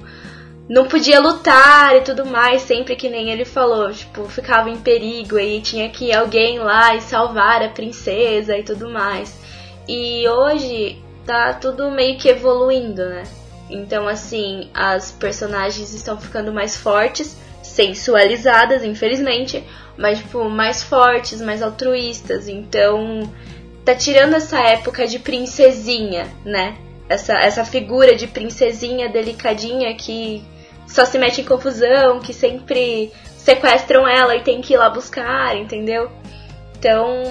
não 0.69 0.85
podia 0.87 1.19
lutar 1.19 1.95
e 1.95 2.01
tudo 2.01 2.25
mais, 2.25 2.61
sempre 2.61 2.95
que 2.95 3.09
nem 3.09 3.31
ele 3.31 3.43
falou, 3.43 3.91
tipo, 3.91 4.25
ficava 4.25 4.69
em 4.69 4.77
perigo 4.77 5.39
e 5.39 5.59
tinha 5.61 5.89
que 5.89 6.05
ir 6.05 6.13
alguém 6.13 6.59
lá 6.59 6.95
e 6.95 7.01
salvar 7.01 7.63
a 7.63 7.69
princesa 7.69 8.55
e 8.55 8.63
tudo 8.63 8.89
mais. 8.89 9.39
E 9.87 10.27
hoje 10.27 11.01
tá 11.25 11.53
tudo 11.53 11.89
meio 11.89 12.17
que 12.19 12.29
evoluindo, 12.29 13.03
né? 13.03 13.23
Então, 13.69 14.07
assim, 14.07 14.69
as 14.73 15.11
personagens 15.11 15.93
estão 15.93 16.19
ficando 16.19 16.51
mais 16.51 16.77
fortes, 16.77 17.35
sensualizadas, 17.63 18.83
infelizmente, 18.83 19.63
mas, 19.97 20.19
tipo, 20.19 20.49
mais 20.49 20.83
fortes, 20.83 21.41
mais 21.41 21.61
altruístas. 21.61 22.47
Então, 22.47 23.31
tá 23.85 23.95
tirando 23.95 24.35
essa 24.35 24.59
época 24.59 25.07
de 25.07 25.19
princesinha, 25.19 26.27
né? 26.45 26.77
Essa, 27.07 27.33
essa 27.33 27.65
figura 27.65 28.15
de 28.15 28.27
princesinha 28.27 29.09
delicadinha 29.09 29.95
que 29.95 30.43
só 30.87 31.05
se 31.05 31.17
mete 31.17 31.41
em 31.41 31.45
confusão, 31.45 32.19
que 32.19 32.33
sempre 32.33 33.11
sequestram 33.37 34.07
ela 34.07 34.35
e 34.35 34.43
tem 34.43 34.61
que 34.61 34.73
ir 34.73 34.77
lá 34.77 34.89
buscar, 34.89 35.55
entendeu? 35.55 36.11
Então, 36.77 37.23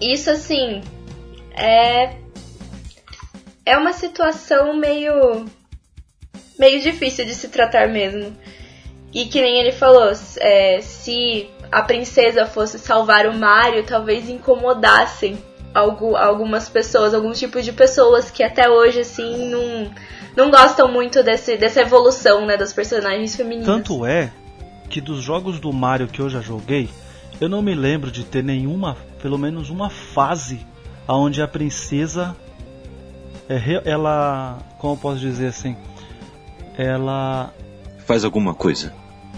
isso 0.00 0.30
assim 0.30 0.82
é 1.52 2.16
é 3.66 3.76
uma 3.76 3.92
situação 3.92 4.74
meio 4.74 5.46
meio 6.58 6.80
difícil 6.80 7.24
de 7.24 7.34
se 7.34 7.48
tratar 7.48 7.88
mesmo. 7.88 8.36
E 9.12 9.26
que 9.26 9.40
nem 9.40 9.60
ele 9.60 9.72
falou, 9.72 10.12
é, 10.38 10.80
se 10.80 11.48
a 11.70 11.82
princesa 11.82 12.46
fosse 12.46 12.78
salvar 12.78 13.26
o 13.26 13.34
Mario, 13.34 13.84
talvez 13.84 14.28
incomodassem 14.28 15.38
algo, 15.72 16.16
algumas 16.16 16.68
pessoas, 16.68 17.14
alguns 17.14 17.38
tipos 17.38 17.64
de 17.64 17.72
pessoas 17.72 18.30
que 18.30 18.42
até 18.42 18.68
hoje, 18.68 19.00
assim, 19.00 19.48
não, 19.48 19.90
não 20.36 20.50
gostam 20.50 20.90
muito 20.90 21.22
desse, 21.22 21.56
dessa 21.56 21.80
evolução, 21.82 22.44
né, 22.46 22.56
das 22.56 22.72
personagens 22.72 23.36
femininas. 23.36 23.66
Tanto 23.66 24.04
é 24.04 24.32
que 24.88 25.00
dos 25.00 25.22
jogos 25.22 25.60
do 25.60 25.72
Mario 25.72 26.08
que 26.08 26.20
eu 26.20 26.28
já 26.28 26.40
joguei, 26.40 26.88
eu 27.40 27.48
não 27.48 27.62
me 27.62 27.74
lembro 27.74 28.10
de 28.10 28.24
ter 28.24 28.42
nenhuma, 28.42 28.96
pelo 29.22 29.38
menos 29.38 29.70
uma 29.70 29.88
fase, 29.88 30.66
onde 31.06 31.40
a 31.40 31.48
princesa 31.48 32.36
é, 33.48 33.82
ela, 33.84 34.58
como 34.78 34.94
eu 34.94 34.96
posso 34.96 35.18
dizer 35.18 35.48
assim, 35.48 35.76
ela 36.76 37.52
faz 38.06 38.24
alguma 38.24 38.54
coisa. 38.54 38.92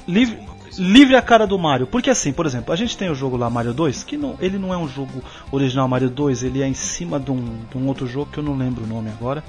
Livre, 0.07 0.39
livre 0.79 1.17
a 1.17 1.23
cara 1.23 1.47
do 1.47 1.59
Mario. 1.59 1.87
Porque 1.87 2.11
assim, 2.11 2.33
por 2.33 2.47
exemplo, 2.47 2.73
a 2.73 2.77
gente 2.77 2.97
tem 2.97 3.11
o 3.11 3.15
jogo 3.15 3.37
lá 3.37 3.49
Mario 3.51 3.73
2, 3.73 4.05
que 4.05 4.17
não, 4.17 4.37
ele 4.41 4.59
não 4.59 4.73
é 4.73 4.77
um 4.77 4.89
jogo 4.89 5.23
original 5.51 5.89
Mario 5.89 6.11
2, 6.11 6.43
ele 6.43 6.63
é 6.63 6.69
em 6.69 6.75
cima 6.75 7.19
de 7.19 7.31
um, 7.31 7.61
de 7.71 7.77
um 7.77 7.87
outro 7.87 8.07
jogo 8.07 8.31
que 8.31 8.39
eu 8.39 8.45
não 8.45 8.57
lembro 8.57 8.85
o 8.85 8.87
nome 8.87 9.11
agora. 9.11 9.43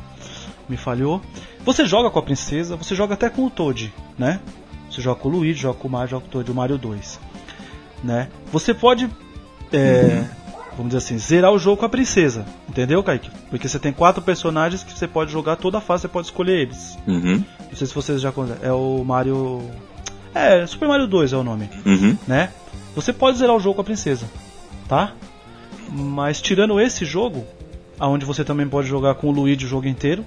Me 0.67 0.77
falhou. 0.77 1.21
Você 1.65 1.86
joga 1.86 2.09
com 2.09 2.19
a 2.19 2.23
princesa, 2.23 2.75
você 2.75 2.95
joga 2.95 3.13
até 3.13 3.29
com 3.29 3.45
o 3.45 3.49
Toad, 3.49 3.93
né? 4.17 4.39
Você 4.89 5.01
joga 5.01 5.19
com 5.19 5.27
o 5.27 5.31
Luigi, 5.31 5.62
joga 5.62 5.79
com 5.79 5.88
o 5.88 5.91
Mario, 5.91 6.09
joga 6.09 6.21
com 6.21 6.27
o 6.27 6.31
Toad, 6.31 6.51
o 6.51 6.55
Mario 6.55 6.77
2. 6.77 7.19
Né? 8.03 8.29
Você 8.51 8.73
pode, 8.73 9.09
é, 9.71 9.79
uhum. 9.79 10.25
vamos 10.77 10.88
dizer 10.88 10.97
assim, 10.97 11.17
zerar 11.17 11.51
o 11.51 11.57
jogo 11.57 11.77
com 11.77 11.86
a 11.86 11.89
princesa. 11.89 12.45
Entendeu, 12.69 13.01
Kaique? 13.03 13.29
Porque 13.49 13.67
você 13.67 13.79
tem 13.79 13.91
quatro 13.91 14.21
personagens 14.21 14.83
que 14.83 14.93
você 14.93 15.07
pode 15.07 15.31
jogar 15.31 15.55
toda 15.55 15.79
a 15.79 15.81
fase, 15.81 16.03
você 16.03 16.07
pode 16.07 16.27
escolher 16.27 16.62
eles. 16.62 16.97
Uhum. 17.07 17.43
Não 17.69 17.75
sei 17.75 17.88
se 17.88 17.93
vocês 17.93 18.21
já 18.21 18.31
conhecem. 18.31 18.63
É 18.63 18.71
o 18.71 19.03
Mario 19.03 19.62
é, 20.34 20.65
Super 20.65 20.88
Mario 20.88 21.08
2 21.08 21.34
é 21.34 21.38
o 21.38 21.43
nome. 21.43 21.69
Uhum. 21.86 22.17
Né? 22.28 22.50
Você 22.96 23.12
pode 23.12 23.38
zerar 23.38 23.56
o 23.56 23.60
jogo 23.60 23.76
com 23.76 23.82
a 23.82 23.86
princesa, 23.86 24.26
tá? 24.88 25.13
Mas 25.89 26.41
tirando 26.41 26.80
esse 26.80 27.06
jogo, 27.06 27.46
aonde 28.00 28.26
você 28.26 28.43
também 28.43 28.67
pode 28.67 28.88
jogar 28.88 29.15
com 29.15 29.28
o 29.28 29.32
Luigi 29.32 29.65
o 29.65 29.69
jogo 29.69 29.88
inteiro, 29.88 30.26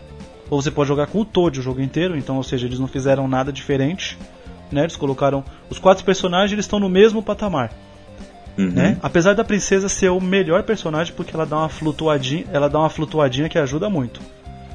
ou 0.49 0.61
você 0.61 0.71
pode 0.71 0.88
jogar 0.88 1.07
com 1.07 1.21
o 1.21 1.25
Toad 1.25 1.59
o 1.59 1.62
jogo 1.62 1.81
inteiro, 1.81 2.16
então, 2.16 2.37
ou 2.37 2.42
seja, 2.42 2.66
eles 2.66 2.79
não 2.79 2.87
fizeram 2.87 3.27
nada 3.27 3.53
diferente, 3.53 4.19
né? 4.71 4.83
Eles 4.83 4.97
colocaram 4.97 5.45
os 5.69 5.79
quatro 5.79 6.05
personagens, 6.05 6.53
eles 6.53 6.64
estão 6.64 6.79
no 6.79 6.88
mesmo 6.88 7.23
patamar. 7.23 7.73
Uhum. 8.57 8.71
Né? 8.71 8.97
Apesar 9.03 9.35
da 9.35 9.45
princesa 9.45 9.88
ser 9.88 10.11
o 10.11 10.21
melhor 10.21 10.62
personagem 10.62 11.12
porque 11.14 11.35
ela 11.35 11.45
dá 11.45 11.59
uma 11.59 11.69
flutuadinha, 11.69 12.47
ela 12.53 12.69
dá 12.69 12.79
uma 12.79 12.88
flutuadinha 12.88 13.49
que 13.49 13.59
ajuda 13.59 13.90
muito 13.90 14.21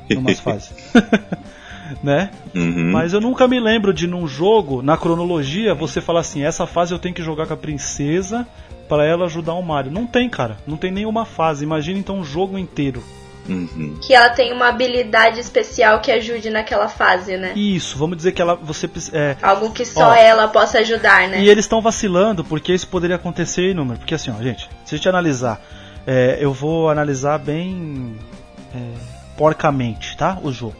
em 0.09 0.17
umas 0.17 0.39
fases. 0.41 0.71
né? 2.03 2.31
Uhum. 2.53 2.91
Mas 2.91 3.13
eu 3.13 3.21
nunca 3.21 3.47
me 3.47 3.59
lembro 3.59 3.93
de 3.93 4.07
num 4.07 4.27
jogo, 4.27 4.81
na 4.81 4.97
cronologia, 4.97 5.73
você 5.73 6.01
falar 6.01 6.21
assim, 6.21 6.43
essa 6.43 6.65
fase 6.65 6.93
eu 6.93 6.99
tenho 6.99 7.15
que 7.15 7.23
jogar 7.23 7.47
com 7.47 7.53
a 7.53 7.57
princesa 7.57 8.47
para 8.87 9.05
ela 9.05 9.25
ajudar 9.25 9.53
o 9.53 9.61
Mario. 9.61 9.91
Não 9.91 10.05
tem, 10.05 10.29
cara. 10.29 10.57
Não 10.67 10.75
tem 10.75 10.91
nenhuma 10.91 11.25
fase. 11.25 11.63
Imagina 11.63 11.97
então 11.97 12.19
um 12.19 12.23
jogo 12.23 12.57
inteiro. 12.57 13.01
Uhum. 13.47 13.97
Que 14.01 14.13
ela 14.13 14.29
tem 14.29 14.53
uma 14.53 14.67
habilidade 14.67 15.39
especial 15.39 15.99
que 15.99 16.11
ajude 16.11 16.49
naquela 16.49 16.87
fase, 16.87 17.37
né? 17.37 17.53
Isso, 17.55 17.97
vamos 17.97 18.17
dizer 18.17 18.33
que 18.33 18.41
ela 18.41 18.55
você 18.55 18.89
é, 19.13 19.35
algo 19.41 19.71
que 19.71 19.83
só 19.83 20.09
ó, 20.09 20.13
ela 20.13 20.47
possa 20.47 20.79
ajudar, 20.79 21.27
né? 21.27 21.41
E 21.41 21.49
eles 21.49 21.65
estão 21.65 21.81
vacilando 21.81 22.43
porque 22.43 22.73
isso 22.73 22.87
poderia 22.87 23.15
acontecer 23.15 23.71
inúmero, 23.71 23.99
porque 23.99 24.13
assim, 24.13 24.31
ó, 24.31 24.41
gente, 24.43 24.69
se 24.85 24.93
a 24.93 24.97
gente 24.97 25.09
analisar, 25.09 25.59
é, 26.05 26.37
eu 26.39 26.53
vou 26.53 26.89
analisar 26.89 27.39
bem 27.39 28.15
é, 28.75 28.77
porcamente, 29.37 30.15
tá? 30.15 30.37
O 30.43 30.51
jogo. 30.51 30.75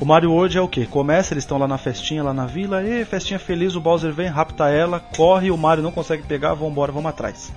O 0.00 0.04
Mario 0.04 0.32
World 0.32 0.58
é 0.58 0.60
o 0.60 0.68
que? 0.68 0.86
Começa, 0.86 1.32
eles 1.32 1.44
estão 1.44 1.56
lá 1.56 1.68
na 1.68 1.78
festinha, 1.78 2.22
lá 2.22 2.34
na 2.34 2.46
vila, 2.46 2.82
e 2.82 3.04
festinha 3.04 3.38
feliz, 3.38 3.76
o 3.76 3.80
Bowser 3.80 4.12
vem, 4.12 4.26
rapta 4.26 4.68
ela, 4.68 4.98
corre, 4.98 5.50
o 5.50 5.56
Mario 5.56 5.84
não 5.84 5.92
consegue 5.92 6.24
pegar, 6.24 6.54
vambora, 6.54 6.90
vamos 6.90 7.08
atrás. 7.08 7.52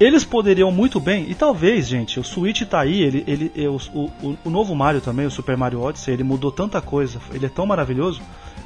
Eles 0.00 0.24
poderiam 0.24 0.70
muito 0.70 0.98
bem, 0.98 1.28
e 1.28 1.34
talvez, 1.34 1.86
gente, 1.86 2.18
o 2.18 2.24
Switch 2.24 2.62
tá 2.62 2.80
aí, 2.80 3.02
ele, 3.02 3.24
ele, 3.26 3.68
o, 3.68 3.76
o, 3.94 4.38
o 4.44 4.50
novo 4.50 4.74
Mario 4.74 5.00
também, 5.00 5.26
o 5.26 5.30
Super 5.30 5.56
Mario 5.56 5.82
Odyssey, 5.82 6.14
ele 6.14 6.24
mudou 6.24 6.50
tanta 6.50 6.80
coisa, 6.80 7.20
ele 7.32 7.46
é 7.46 7.48
tão 7.48 7.66
maravilhoso, 7.66 8.22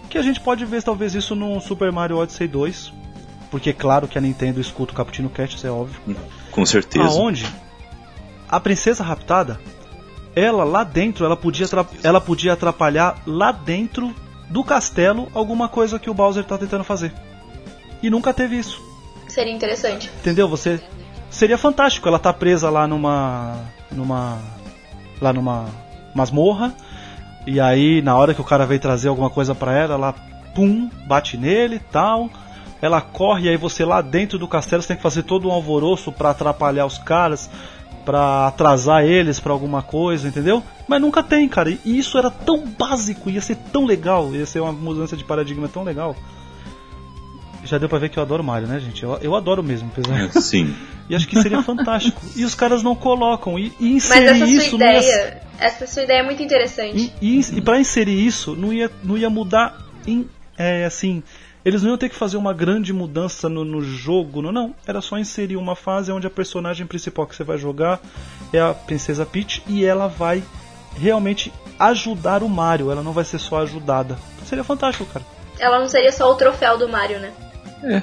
que 0.09 0.17
a 0.17 0.23
gente 0.23 0.41
pode 0.41 0.65
ver 0.65 0.83
talvez 0.83 1.15
isso 1.15 1.35
no 1.35 1.61
Super 1.61 1.91
Mario 1.91 2.19
Odyssey 2.19 2.47
2, 2.47 2.93
porque 3.51 3.73
claro 3.73 4.07
que 4.07 4.17
a 4.17 4.21
Nintendo 4.21 4.61
escuta 4.61 4.93
o 4.93 4.95
Cappuccino 4.95 5.29
Cast, 5.29 5.57
isso 5.57 5.67
é 5.67 5.71
óbvio. 5.71 6.17
Com 6.51 6.65
certeza. 6.65 7.07
Aonde 7.07 7.47
a 8.49 8.61
princesa 8.61 9.03
raptada 9.03 9.59
ela 10.35 10.65
lá 10.65 10.85
dentro, 10.85 11.25
ela 11.25 11.37
podia, 11.37 11.67
ela 12.03 12.21
podia 12.21 12.53
atrapalhar 12.53 13.21
lá 13.27 13.53
dentro 13.53 14.15
do 14.49 14.63
castelo 14.63 15.29
alguma 15.35 15.69
coisa 15.69 15.99
que 15.99 16.11
o 16.11 16.15
Bowser 16.15 16.45
tá 16.45 16.59
tentando 16.59 16.85
fazer. 16.85 17.13
E 18.03 18.11
nunca 18.11 18.35
teve 18.35 18.57
isso. 18.57 18.83
Seria 19.29 19.53
interessante. 19.53 20.11
Entendeu? 20.21 20.49
Você 20.49 20.81
seria 21.31 21.57
fantástico. 21.57 22.09
Ela 22.09 22.19
tá 22.19 22.33
presa 22.33 22.69
lá 22.69 22.87
numa 22.87 23.57
numa 23.91 24.39
lá 25.21 25.33
numa 25.33 25.67
masmorra 26.15 26.75
e 27.47 27.61
aí 27.61 28.03
na 28.03 28.17
hora 28.17 28.35
que 28.35 28.41
o 28.41 28.45
cara 28.45 28.67
veio 28.67 28.81
trazer 28.81 29.09
alguma 29.09 29.31
coisa 29.31 29.55
para 29.55 29.73
ela, 29.73 29.95
ela 29.95 30.15
pum, 30.55 30.91
bate 31.07 31.37
nele, 31.37 31.79
tal. 31.79 32.29
Ela 32.81 33.01
corre 33.01 33.47
e 33.47 33.49
aí 33.49 33.57
você 33.57 33.85
lá 33.85 34.03
dentro 34.03 34.39
do 34.39 34.49
castelo 34.49 34.83
você 34.83 34.89
tem 34.89 34.97
que 34.97 35.03
fazer 35.03 35.23
todo 35.23 35.49
um 35.49 35.53
alvoroço 35.53 36.11
para 36.11 36.31
atrapalhar 36.31 36.85
os 36.85 36.99
caras 36.99 37.49
para 38.05 38.49
atrasar 38.49 39.05
eles 39.05 39.41
para 39.41 39.53
alguma 39.53 39.83
coisa, 39.83 40.29
entendeu? 40.29 40.63
Mas 40.87 41.01
nunca 41.01 41.23
tem, 41.23 41.49
cara. 41.49 41.71
E 41.71 41.99
isso 41.99 42.19
era 42.19 42.31
tão 42.31 42.67
básico, 42.67 43.31
ia 43.31 43.41
ser 43.41 43.57
tão 43.73 43.85
legal, 43.85 44.35
ia 44.35 44.47
ser 44.47 44.61
uma 44.61 44.73
mudança 44.73 45.17
de 45.17 45.25
paradigma 45.25 45.69
tão 45.69 45.83
legal. 45.83 46.17
Já 47.65 47.79
deu 47.79 47.89
pra 47.89 47.99
ver 47.99 48.09
que 48.09 48.19
eu 48.19 48.23
adoro 48.23 48.43
Mario, 48.43 48.67
né, 48.67 48.81
gente? 48.81 49.03
Eu, 49.03 49.17
eu 49.23 49.37
adoro 49.37 49.63
mesmo, 49.63 49.91
apesar. 49.93 50.21
É, 50.21 50.29
sim. 50.41 50.75
e 51.09 51.15
acho 51.15 51.29
que 51.29 51.41
seria 51.41 51.63
fantástico. 51.63 52.21
E 52.35 52.45
os 52.45 52.55
caras 52.55 52.83
não 52.83 52.95
colocam. 52.95 53.57
E, 53.59 53.73
e 53.79 53.93
inserir 53.93 54.31
Mas 54.31 54.43
essa 54.43 54.47
sua 54.47 54.57
isso 54.57 54.75
ideia, 54.75 55.01
ia... 55.01 55.43
essa 55.59 55.87
sua 55.87 56.03
ideia 56.03 56.19
é 56.19 56.23
muito 56.25 56.43
interessante. 56.43 57.13
E, 57.23 57.39
e, 57.39 57.59
e 57.59 57.61
para 57.61 57.79
inserir 57.79 58.27
isso, 58.27 58.57
não 58.57 58.73
ia, 58.73 58.91
não 59.05 59.17
ia 59.17 59.31
mudar 59.31 59.79
em, 60.05 60.29
é, 60.59 60.85
assim, 60.85 61.23
eles 61.65 61.83
não 61.83 61.91
iam 61.91 61.99
ter 61.99 62.09
que 62.09 62.15
fazer 62.17 62.37
uma 62.37 62.53
grande 62.53 62.93
mudança 62.93 63.49
no, 63.49 63.65
no 63.65 63.81
jogo, 63.81 64.43
não, 64.43 64.51
não. 64.51 64.75
Era 64.87 65.01
só 65.01 65.19
inserir 65.19 65.57
uma 65.57 65.77
fase 65.77 66.11
onde 66.11 66.27
a 66.27 66.31
personagem 66.31 66.87
principal 66.87 67.27
que 67.27 67.37
você 67.37 67.45
vai 67.45 67.57
jogar 67.57 68.01
é 68.53 68.61
a 68.61 68.75
Princesa 68.75 69.25
Peach 69.25 69.63
e 69.69 69.85
ela 69.85 70.09
vai 70.09 70.43
realmente 70.99 71.53
ajudar 71.79 72.43
o 72.43 72.49
Mario. 72.49 72.91
Ela 72.91 73.03
não 73.03 73.13
vai 73.13 73.25
ser 73.25 73.39
só 73.39 73.63
ajudada. 73.63 74.19
Seria 74.45 74.65
fantástico, 74.65 75.07
cara. 75.13 75.25
Ela 75.59 75.79
não 75.79 75.89
seria 75.89 76.11
só 76.11 76.31
o 76.31 76.35
troféu 76.35 76.77
do 76.77 76.89
Mario, 76.89 77.21
né? 77.21 77.33
É. 77.85 78.03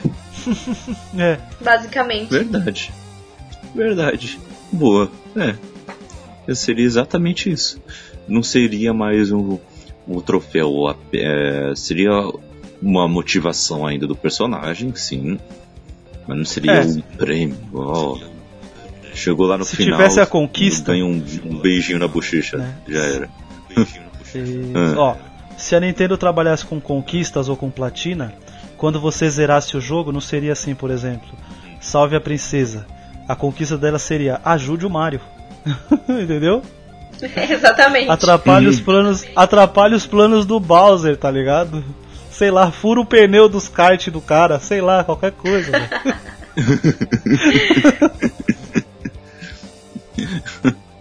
é. 1.21 1.39
Basicamente. 1.61 2.29
Verdade. 2.29 2.93
Verdade. 3.75 4.39
Boa. 4.71 5.11
É. 5.35 6.53
Seria 6.55 6.85
exatamente 6.85 7.51
isso. 7.51 7.81
Não 8.27 8.41
seria 8.41 8.93
mais 8.93 9.31
um, 9.31 9.59
um 10.07 10.21
troféu. 10.21 10.95
É, 11.13 11.73
seria 11.75 12.11
uma 12.81 13.07
motivação 13.07 13.85
ainda 13.85 14.07
do 14.07 14.15
personagem, 14.15 14.93
sim. 14.95 15.39
Mas 16.27 16.37
não 16.37 16.45
seria 16.45 16.73
é. 16.73 16.85
um 16.85 17.01
prêmio. 17.01 17.57
Oh. 17.73 18.17
Chegou 19.13 19.47
lá 19.47 19.57
no 19.57 19.65
Se 19.65 19.75
final. 19.75 19.99
Se 19.99 20.03
tivesse 20.03 20.19
a 20.19 20.25
conquista. 20.25 20.91
Ganha 20.91 21.05
um, 21.05 21.23
um 21.45 21.57
beijinho 21.57 21.99
na 21.99 22.07
bochecha. 22.07 22.57
É. 22.87 22.91
Já 22.91 23.03
era. 23.03 23.29
E. 23.71 24.95
Ó, 24.95 25.15
se 25.57 25.75
a 25.75 25.79
Nintendo 25.79 26.17
trabalhasse 26.17 26.65
com 26.65 26.79
conquistas 26.79 27.49
ou 27.49 27.57
com 27.57 27.69
platina, 27.69 28.33
quando 28.77 28.99
você 28.99 29.29
zerasse 29.29 29.75
o 29.75 29.81
jogo, 29.81 30.11
não 30.11 30.21
seria 30.21 30.53
assim, 30.53 30.73
por 30.73 30.91
exemplo. 30.91 31.29
Salve 31.81 32.15
a 32.15 32.21
princesa. 32.21 32.85
A 33.27 33.35
conquista 33.35 33.77
dela 33.77 33.99
seria 33.99 34.39
ajude 34.43 34.85
o 34.85 34.89
Mario. 34.89 35.21
Entendeu? 36.07 36.61
Exatamente. 37.49 38.09
Atrapalhe 38.09 38.67
os 38.67 38.79
planos, 38.79 39.25
atrapalhe 39.35 39.95
os 39.95 40.05
planos 40.05 40.45
do 40.45 40.59
Bowser, 40.59 41.17
tá 41.17 41.29
ligado? 41.29 41.83
Sei 42.39 42.49
lá, 42.51 42.71
fura 42.71 43.01
o 43.01 43.05
pneu 43.05 43.49
dos 43.49 43.67
kart 43.67 44.07
do 44.07 44.21
cara, 44.21 44.61
sei 44.61 44.79
lá, 44.79 45.03
qualquer 45.03 45.33
coisa. 45.33 45.73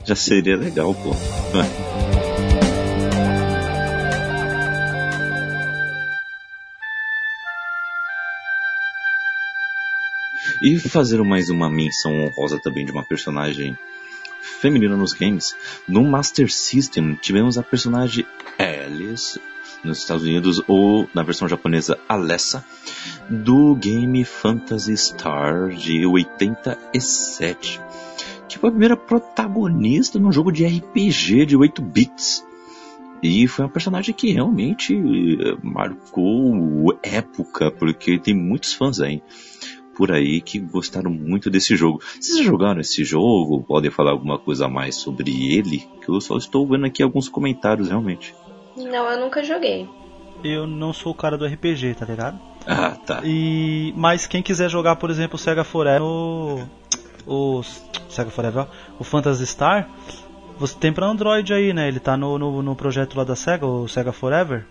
Já 0.05 0.17
seria 0.17 0.57
legal, 0.57 0.93
pô. 0.93 1.15
E 10.61 10.77
fazer 10.81 11.23
mais 11.23 11.51
uma 11.51 11.71
menção 11.71 12.25
honrosa 12.25 12.59
também 12.61 12.85
de 12.85 12.91
uma 12.91 13.05
personagem 13.05 13.79
feminina 14.61 14.97
nos 14.97 15.13
games. 15.13 15.55
No 15.87 16.03
Master 16.03 16.51
System 16.51 17.15
tivemos 17.15 17.57
a 17.57 17.63
personagem 17.63 18.27
Alice 18.59 19.41
nos 19.85 19.99
Estados 19.99 20.25
Unidos, 20.25 20.63
ou 20.67 21.09
na 21.15 21.23
versão 21.23 21.49
japonesa 21.49 21.99
Alessa, 22.09 22.65
do 23.29 23.75
game 23.75 24.25
Phantasy 24.25 24.97
Star 24.97 25.71
de 25.71 26.07
87, 26.07 27.81
que 28.49 28.59
foi 28.59 28.69
a 28.69 28.73
primeira 28.73 28.97
protagonista 28.97 30.19
num 30.19 30.33
jogo 30.33 30.51
de 30.51 30.67
RPG 30.67 31.47
de 31.47 31.57
8 31.57 31.83
bits. 31.83 32.47
E 33.23 33.49
foi 33.49 33.65
uma 33.65 33.71
personagem 33.71 34.15
que 34.15 34.33
realmente 34.33 34.95
eh, 34.95 35.57
marcou 35.61 36.97
época, 37.03 37.71
porque 37.71 38.19
tem 38.19 38.33
muitos 38.35 38.73
fãs 38.73 39.01
aí 39.01 39.23
por 39.99 40.13
aí 40.13 40.41
que 40.41 40.61
gostaram 40.61 41.11
muito 41.11 41.51
desse 41.51 41.75
jogo. 41.75 42.01
Vocês 42.21 42.47
jogaram 42.47 42.81
esse 42.81 43.03
jogo? 43.03 43.65
Podem 43.65 43.91
falar 43.91 44.13
alguma 44.13 44.39
coisa 44.39 44.67
a 44.67 44.69
mais 44.69 44.95
sobre 44.95 45.53
ele? 45.53 45.89
Que 46.01 46.09
eu 46.09 46.21
só 46.21 46.37
estou 46.37 46.65
vendo 46.69 46.87
aqui 46.87 47.03
alguns 47.03 47.29
comentários 47.29 47.89
realmente. 47.89 48.33
Não, 48.79 49.11
eu 49.11 49.21
nunca 49.21 49.43
joguei. 49.43 49.89
Eu 50.45 50.67
não 50.67 50.93
sou 50.93 51.13
o 51.13 51.15
cara 51.15 51.37
do 51.37 51.47
RPG, 51.47 51.95
tá 51.95 52.07
ligado? 52.07 52.39
Ah, 52.67 52.97
tá. 53.05 53.21
E 53.25 53.93
mas 53.97 54.27
quem 54.27 54.43
quiser 54.43 54.69
jogar, 54.71 54.97
por 54.97 55.11
exemplo, 55.11 55.37
o 55.37 55.39
Sega 55.39 55.65
Forever, 55.65 56.03
o, 56.03 56.69
o 57.27 57.63
Sega 58.09 58.31
Forever, 58.31 58.67
o 58.99 59.05
Phantasy 59.05 59.47
Star, 59.47 59.89
Você 60.59 60.77
tem 60.77 60.93
pra 60.93 61.07
Android 61.07 61.53
aí, 61.53 61.73
né? 61.73 61.89
Ele 61.89 61.99
tá 62.01 62.17
no, 62.17 62.39
no, 62.39 62.63
no 62.63 62.77
projeto 62.77 63.17
lá 63.17 63.25
da 63.25 63.35
SEGA, 63.35 63.67
o 63.67 63.89
SEGA 63.89 64.13
Forever. 64.13 64.67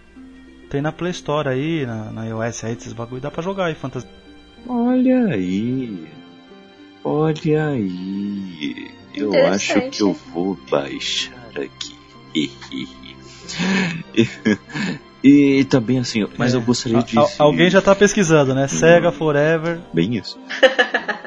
Tem 0.70 0.82
na 0.82 0.92
Play 0.92 1.12
Store 1.12 1.48
aí, 1.48 1.86
na, 1.86 2.12
na 2.12 2.26
iOS 2.26 2.64
aí, 2.66 2.74
esses 2.74 2.94
bagulho, 2.94 3.22
dá 3.22 3.32
pra 3.32 3.42
jogar 3.42 3.66
aí, 3.66 3.76
fantasia. 3.76 4.10
Olha 4.68 5.28
aí. 5.28 6.08
Olha 7.04 7.68
aí. 7.68 8.92
Eu 9.16 9.48
acho 9.48 9.90
que 9.90 10.04
eu 10.04 10.14
vou 10.14 10.58
baixar 10.70 11.34
aqui. 11.56 11.96
e, 15.24 15.64
também 15.66 16.00
assim, 16.00 16.26
mas 16.38 16.54
eu 16.54 16.62
gostaria 16.62 17.02
de. 17.02 17.18
Al- 17.18 17.30
alguém 17.40 17.70
já 17.70 17.82
tá 17.82 17.96
pesquisando, 17.96 18.54
né? 18.54 18.68
SEGA 18.68 19.12
Forever. 19.12 19.80
Bem 19.94 20.16
isso. 20.16 20.38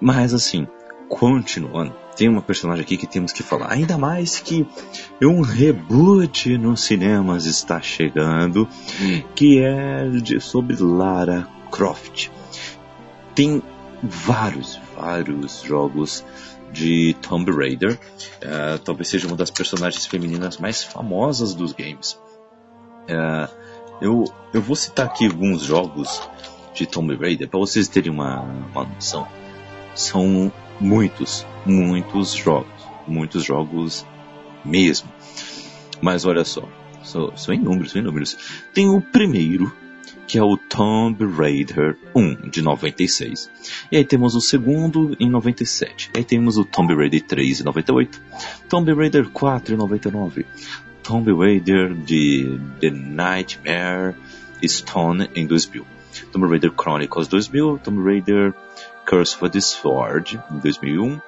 Mas 0.00 0.32
assim, 0.32 0.64
continuando, 1.08 1.92
tem 2.16 2.28
uma 2.28 2.40
personagem 2.40 2.84
aqui 2.84 2.96
que 2.96 3.06
temos 3.06 3.32
que 3.32 3.42
falar. 3.42 3.72
Ainda 3.72 3.98
mais 3.98 4.38
que 4.38 4.64
um 5.20 5.40
reboot 5.40 6.56
nos 6.56 6.82
cinemas 6.82 7.46
está 7.46 7.80
chegando, 7.80 8.68
que 9.34 9.58
é 9.60 10.08
de, 10.08 10.40
sobre 10.40 10.76
Lara 10.80 11.48
Croft. 11.72 12.28
Tem 13.34 13.60
vários, 14.00 14.80
vários 14.98 15.62
jogos 15.62 16.24
de 16.72 17.14
Tomb 17.22 17.50
Raider. 17.52 17.98
Eh, 18.40 18.78
talvez 18.84 19.08
seja 19.08 19.26
uma 19.26 19.36
das 19.36 19.50
personagens 19.50 20.06
femininas 20.06 20.58
mais 20.58 20.82
famosas 20.82 21.54
dos 21.54 21.72
games. 21.72 22.18
Eh, 23.06 23.48
eu, 24.00 24.24
eu 24.52 24.60
vou 24.60 24.76
citar 24.76 25.06
aqui 25.06 25.26
alguns 25.26 25.62
jogos 25.62 26.28
de 26.74 26.86
Tomb 26.86 27.14
Raider 27.16 27.48
para 27.48 27.60
vocês 27.60 27.88
terem 27.88 28.10
uma, 28.10 28.42
uma 28.42 28.84
noção. 28.84 29.26
São 29.94 30.52
muitos, 30.80 31.46
muitos 31.64 32.32
jogos. 32.32 32.68
Muitos 33.06 33.42
jogos 33.42 34.06
mesmo. 34.64 35.10
Mas 36.00 36.24
olha 36.24 36.44
só, 36.44 36.62
são, 37.02 37.36
são 37.36 37.54
inúmeros, 37.54 37.92
são 37.92 38.00
inúmeros. 38.00 38.36
Tem 38.74 38.88
o 38.88 39.00
primeiro, 39.00 39.72
que 40.28 40.38
é 40.38 40.42
o 40.42 40.58
Tomb 40.58 41.24
Raider 41.24 41.96
1, 42.14 42.50
de 42.50 42.60
96. 42.60 43.50
E 43.90 43.96
aí 43.96 44.04
temos 44.04 44.34
o 44.34 44.40
segundo, 44.42 45.16
em 45.18 45.28
97. 45.28 46.10
E 46.14 46.18
aí 46.18 46.24
temos 46.24 46.58
o 46.58 46.66
Tomb 46.66 46.94
Raider 46.94 47.22
3, 47.22 47.62
em 47.62 47.64
98. 47.64 48.20
Tomb 48.68 48.92
Raider 48.92 49.30
4, 49.30 49.74
em 49.74 49.78
99. 49.78 50.44
Tomb 51.02 51.32
Raider 51.32 51.94
de 51.94 52.60
The 52.78 52.90
Nightmare 52.90 54.14
Stone, 54.62 55.30
em 55.34 55.46
2000. 55.46 55.86
Tomb 56.30 56.46
Raider 56.46 56.72
Chronicles 56.72 57.28
2000, 57.28 57.78
Tomb 57.78 58.04
Raider 58.04 58.54
Curse 59.06 59.36
of 59.40 59.50
the 59.50 59.60
Sword, 59.60 60.38
em 60.50 60.58
2001, 60.58 61.20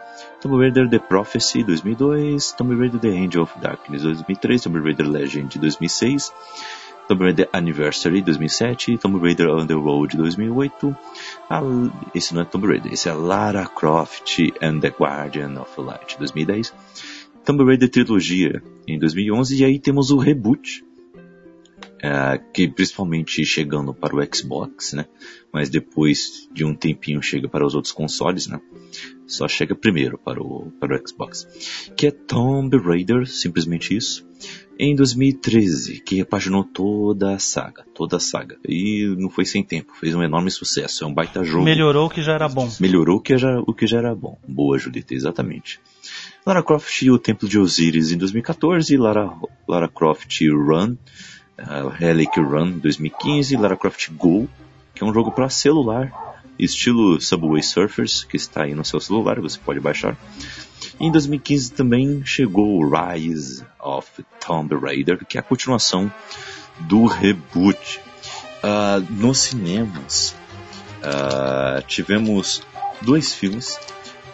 Tomb 0.43 0.59
Raider 0.59 0.91
The 0.91 0.99
Prophecy, 0.99 1.63
2002, 1.63 2.53
Tomb 2.53 2.75
Raider 2.75 3.01
The 3.01 3.09
Angel 3.09 3.43
of 3.45 3.59
Darkness, 3.61 4.03
2003, 4.03 4.61
Tomb 4.61 4.79
Raider 4.81 5.09
Legend, 5.09 5.59
2006, 5.59 6.33
Tomb 7.11 7.25
Raider 7.25 7.49
Anniversary, 7.53 8.23
2007, 8.23 8.97
Tomb 8.99 9.19
Raider 9.19 9.49
Underworld, 9.49 10.17
2008, 10.17 10.97
a, 11.51 11.61
esse 12.15 12.33
não 12.33 12.43
é 12.43 12.45
Tomb 12.45 12.69
Raider, 12.69 12.93
esse 12.93 13.09
é 13.09 13.13
Lara 13.13 13.67
Croft 13.67 14.39
and 14.63 14.79
the 14.79 14.91
Guardian 14.97 15.61
of 15.61 15.73
Light, 15.81 16.17
2010, 16.19 16.73
Tomb 17.45 17.65
Raider 17.65 17.91
Trilogia, 17.91 18.63
em 18.87 18.97
2011, 18.97 19.61
e 19.61 19.65
aí 19.65 19.81
temos 19.81 20.13
o 20.13 20.19
reboot, 20.19 20.85
é, 22.01 22.41
que 22.55 22.69
principalmente 22.69 23.45
chegando 23.45 23.93
para 23.93 24.15
o 24.15 24.25
Xbox, 24.33 24.93
né? 24.93 25.07
Mas 25.53 25.69
depois 25.69 26.49
de 26.53 26.65
um 26.65 26.77
tempinho 26.77 27.21
chega 27.21 27.49
para 27.49 27.67
os 27.67 27.75
outros 27.75 27.93
consoles, 27.93 28.47
né? 28.47 28.61
Só 29.27 29.49
chega 29.49 29.75
primeiro 29.75 30.17
para 30.17 30.41
o, 30.41 30.71
para 30.79 30.97
o 30.97 31.09
Xbox. 31.09 31.47
Que 31.97 32.07
é 32.07 32.11
Tomb 32.13 32.79
Raider, 32.79 33.27
simplesmente 33.27 33.97
isso. 33.97 34.25
Em 34.83 34.97
2013, 34.97 36.01
que 36.01 36.15
repaginou 36.15 36.65
toda 36.65 37.35
a 37.35 37.39
saga, 37.39 37.85
toda 37.95 38.17
a 38.17 38.21
saga. 38.21 38.57
E 38.67 39.15
não 39.19 39.29
foi 39.29 39.45
sem 39.45 39.63
tempo, 39.63 39.93
fez 40.01 40.15
um 40.15 40.23
enorme 40.23 40.51
sucesso. 40.51 41.05
É 41.05 41.07
um 41.07 41.13
baita 41.13 41.45
jogo. 41.45 41.67
Melhorou 41.67 42.07
o 42.07 42.09
que 42.09 42.23
já 42.23 42.33
era 42.33 42.49
bom. 42.49 42.67
Melhorou 42.81 43.19
o 43.19 43.21
que 43.21 43.37
já, 43.37 43.61
o 43.61 43.75
que 43.75 43.87
já 43.87 43.99
era 43.99 44.15
bom. 44.15 44.39
Boa, 44.49 44.79
Judita, 44.79 45.13
exatamente. 45.13 45.79
Lara 46.47 46.63
Croft 46.63 47.03
e 47.03 47.11
o 47.11 47.19
Templo 47.19 47.47
de 47.47 47.59
Osiris 47.59 48.11
em 48.11 48.17
2014, 48.17 48.97
Lara, 48.97 49.31
Lara 49.69 49.87
Croft 49.87 50.41
Run, 50.49 50.97
uh, 51.59 51.89
Relic 51.89 52.41
Run 52.41 52.79
2015, 52.79 53.59
Lara 53.59 53.77
Croft 53.77 54.09
Go, 54.13 54.49
que 54.95 55.05
é 55.05 55.07
um 55.07 55.13
jogo 55.13 55.31
para 55.31 55.51
celular, 55.51 56.11
estilo 56.59 57.21
Subway 57.21 57.63
Surfers, 57.63 58.25
que 58.25 58.39
está 58.39 58.63
aí 58.63 58.75
no 58.75 58.87
seu 58.87 58.99
celular, 58.99 59.39
você 59.41 59.59
pode 59.63 59.79
baixar. 59.79 60.17
Em 61.01 61.11
2015 61.11 61.73
também 61.73 62.23
chegou 62.27 62.79
o 62.79 62.91
Rise 62.91 63.65
of 63.81 64.07
Tomb 64.39 64.77
Raider, 64.77 65.25
que 65.27 65.39
é 65.39 65.41
a 65.41 65.43
continuação 65.43 66.13
do 66.81 67.07
reboot. 67.07 68.01
Uh, 68.63 69.01
nos 69.11 69.39
cinemas 69.39 70.37
uh, 70.99 71.83
tivemos 71.87 72.63
dois 73.01 73.33
filmes 73.33 73.81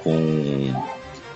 com, 0.03 0.75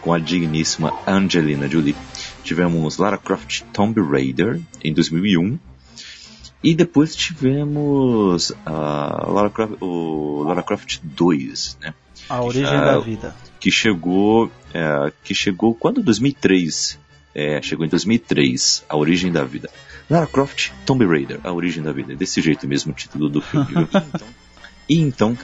com 0.01 0.13
a 0.13 0.19
digníssima 0.19 0.93
Angelina 1.07 1.69
Jolie. 1.69 1.95
Tivemos 2.43 2.97
Lara 2.97 3.17
Croft 3.17 3.63
Tomb 3.73 4.01
Raider 4.01 4.61
em 4.83 4.93
2001 4.93 5.57
e 6.65 6.75
depois 6.75 7.15
tivemos 7.15 8.51
uh, 8.51 9.33
Lara 9.33 9.51
Croft, 9.51 9.77
o 9.81 10.43
Lara 10.43 10.65
Croft 10.65 10.99
2, 11.05 11.79
né? 11.81 11.95
A 12.29 12.43
origem 12.43 12.77
Ah, 12.77 12.85
da 12.85 12.99
vida. 12.99 13.35
Que 13.61 13.71
chegou 13.71 14.51
é, 14.73 15.13
que 15.23 15.35
chegou 15.35 15.75
quando? 15.75 16.03
2003 16.03 16.99
é, 17.35 17.63
chegou 17.63 17.85
em 17.85 17.89
2003 17.89 18.85
a 18.89 18.97
origem 18.97 19.31
da 19.31 19.45
vida. 19.45 19.71
Lara 20.09 20.27
Croft 20.27 20.73
Tomb 20.85 21.07
Raider 21.07 21.39
a 21.45 21.53
origem 21.53 21.83
da 21.83 21.93
vida. 21.93 22.17
Desse 22.17 22.41
jeito 22.41 22.67
mesmo 22.67 22.93
o 22.93 22.95
título 22.95 23.29
do 23.29 23.41
filme 23.41 23.67
viu? 23.67 23.89
e 24.89 24.99
então 24.99 25.37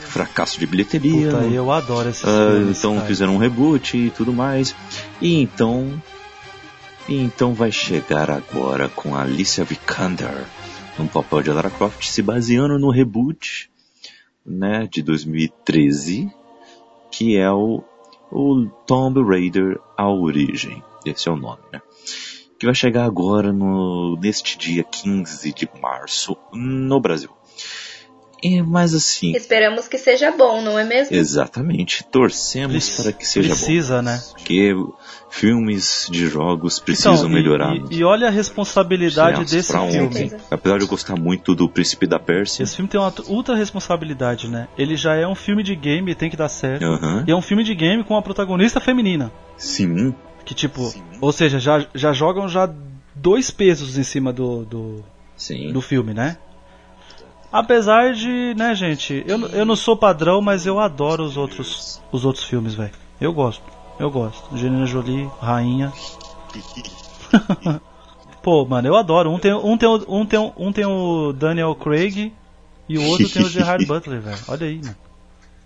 fracasso 0.00 0.58
de 0.58 0.66
bilheteria. 0.66 1.30
Puta, 1.30 1.44
eu 1.44 1.70
adoro 1.70 2.10
esse 2.10 2.24
ah, 2.26 2.50
filme. 2.50 2.72
então 2.72 3.00
fizeram 3.06 3.36
um 3.36 3.38
reboot 3.38 3.96
e 3.96 4.10
tudo 4.10 4.32
mais. 4.32 4.74
E 5.22 5.40
então 5.40 6.02
e 7.08 7.14
então 7.14 7.54
vai 7.54 7.70
chegar 7.70 8.30
agora 8.30 8.88
com 8.88 9.14
a 9.14 9.22
Alicia 9.22 9.64
Vikander 9.64 10.44
no 10.98 11.06
papel 11.08 11.42
de 11.42 11.50
Lara 11.50 11.70
Croft 11.70 12.04
se 12.04 12.20
baseando 12.20 12.78
no 12.78 12.90
reboot 12.90 13.70
né, 14.44 14.88
de 14.90 15.02
2013 15.02 16.28
que 17.10 17.36
é 17.36 17.50
o, 17.50 17.82
o 18.30 18.66
Tomb 18.86 19.22
Raider 19.22 19.80
A 19.96 20.08
Origem. 20.08 20.82
Esse 21.04 21.28
é 21.28 21.32
o 21.32 21.36
nome, 21.36 21.62
né? 21.72 21.80
Que 22.58 22.66
vai 22.66 22.74
chegar 22.74 23.04
agora 23.04 23.52
no, 23.52 24.16
neste 24.20 24.58
dia 24.58 24.82
15 24.82 25.52
de 25.52 25.68
março 25.80 26.36
no 26.52 27.00
Brasil. 27.00 27.30
É, 28.42 28.62
mas 28.62 28.94
assim, 28.94 29.32
Esperamos 29.36 29.88
que 29.88 29.98
seja 29.98 30.30
bom, 30.30 30.62
não 30.62 30.78
é 30.78 30.84
mesmo? 30.84 31.14
exatamente, 31.16 32.04
torcemos 32.04 32.72
Preci- 32.72 33.02
para 33.02 33.12
que 33.12 33.26
seja 33.26 33.48
Precisa, 33.48 34.00
né? 34.00 34.22
bom. 34.24 34.32
Porque 34.34 34.74
filmes 35.30 36.08
de 36.10 36.26
jogos 36.26 36.78
precisam 36.78 37.14
Então, 37.14 37.30
e- 37.30 37.32
melhorar. 37.32 37.74
E, 37.76 37.96
e 37.96 38.04
olha 38.04 38.28
a 38.28 38.30
responsabilidade 38.30 39.44
desse 39.44 39.72
filme. 39.72 39.98
ontem. 39.98 40.32
Apesar 40.50 40.78
de 40.78 40.84
eu 40.84 40.88
gostar 40.88 41.16
muito 41.16 41.54
do 41.54 41.68
Príncipe 41.68 42.06
da 42.06 42.18
Pérsia. 42.18 42.62
Esse 42.62 42.76
filme 42.76 42.88
tem 42.88 43.00
uma 43.00 43.12
ultra 43.28 43.54
responsabilidade, 43.54 44.48
né? 44.48 44.68
Ele 44.76 44.96
já 44.96 45.14
é 45.14 45.26
um 45.26 45.34
filme 45.34 45.62
de 45.62 45.74
game, 45.74 46.14
tem 46.14 46.30
que 46.30 46.36
dar 46.36 46.48
certo. 46.48 46.84
E 47.26 47.30
é 47.30 47.36
um 47.36 47.42
filme 47.42 47.62
de 47.64 47.74
game 47.74 48.02
com 48.04 48.14
uma 48.14 48.22
protagonista 48.22 48.80
feminina. 48.80 49.30
Sim, 49.56 50.14
Que 50.44 50.54
tipo, 50.54 50.92
ou 51.20 51.32
seja, 51.32 51.58
já, 51.58 51.84
já 51.94 52.12
jogam 52.12 52.48
já 52.48 52.72
dois 53.14 53.50
pesos 53.50 53.98
em 53.98 54.02
cima 54.04 54.32
do, 54.32 54.64
do, 54.64 55.04
sim. 55.36 55.72
do 55.72 55.80
filme, 55.80 56.14
né? 56.14 56.38
Apesar 57.50 58.12
de, 58.12 58.54
né, 58.56 58.74
gente, 58.74 59.24
eu, 59.26 59.38
eu 59.48 59.64
não 59.64 59.74
sou 59.76 59.96
padrão, 59.96 60.40
mas 60.42 60.66
eu 60.66 60.78
adoro 60.78 61.24
os 61.24 61.36
outros 61.36 62.00
os 62.12 62.24
outros 62.24 62.44
filmes, 62.44 62.74
velho. 62.74 62.90
Eu 63.20 63.32
gosto, 63.32 63.62
eu 63.98 64.10
gosto. 64.10 64.54
Angelina 64.54 64.84
Jolie, 64.86 65.28
rainha. 65.40 65.92
Pô, 68.42 68.64
mano, 68.64 68.88
eu 68.88 68.96
adoro. 68.96 69.30
Um 69.30 69.38
tem, 69.38 69.52
um 69.52 69.76
tem, 69.76 69.88
o- 69.88 70.04
um 70.08 70.24
tem, 70.26 70.38
um 70.56 70.72
tem 70.72 70.84
o 70.86 71.32
Daniel 71.32 71.74
Craig 71.74 72.32
e 72.88 72.98
o 72.98 73.02
outro 73.04 73.28
tem 73.28 73.42
o 73.42 73.48
Gerard 73.48 73.84
Butler, 73.86 74.20
velho. 74.20 74.38
Olha 74.48 74.66
aí, 74.66 74.76
mano. 74.82 74.96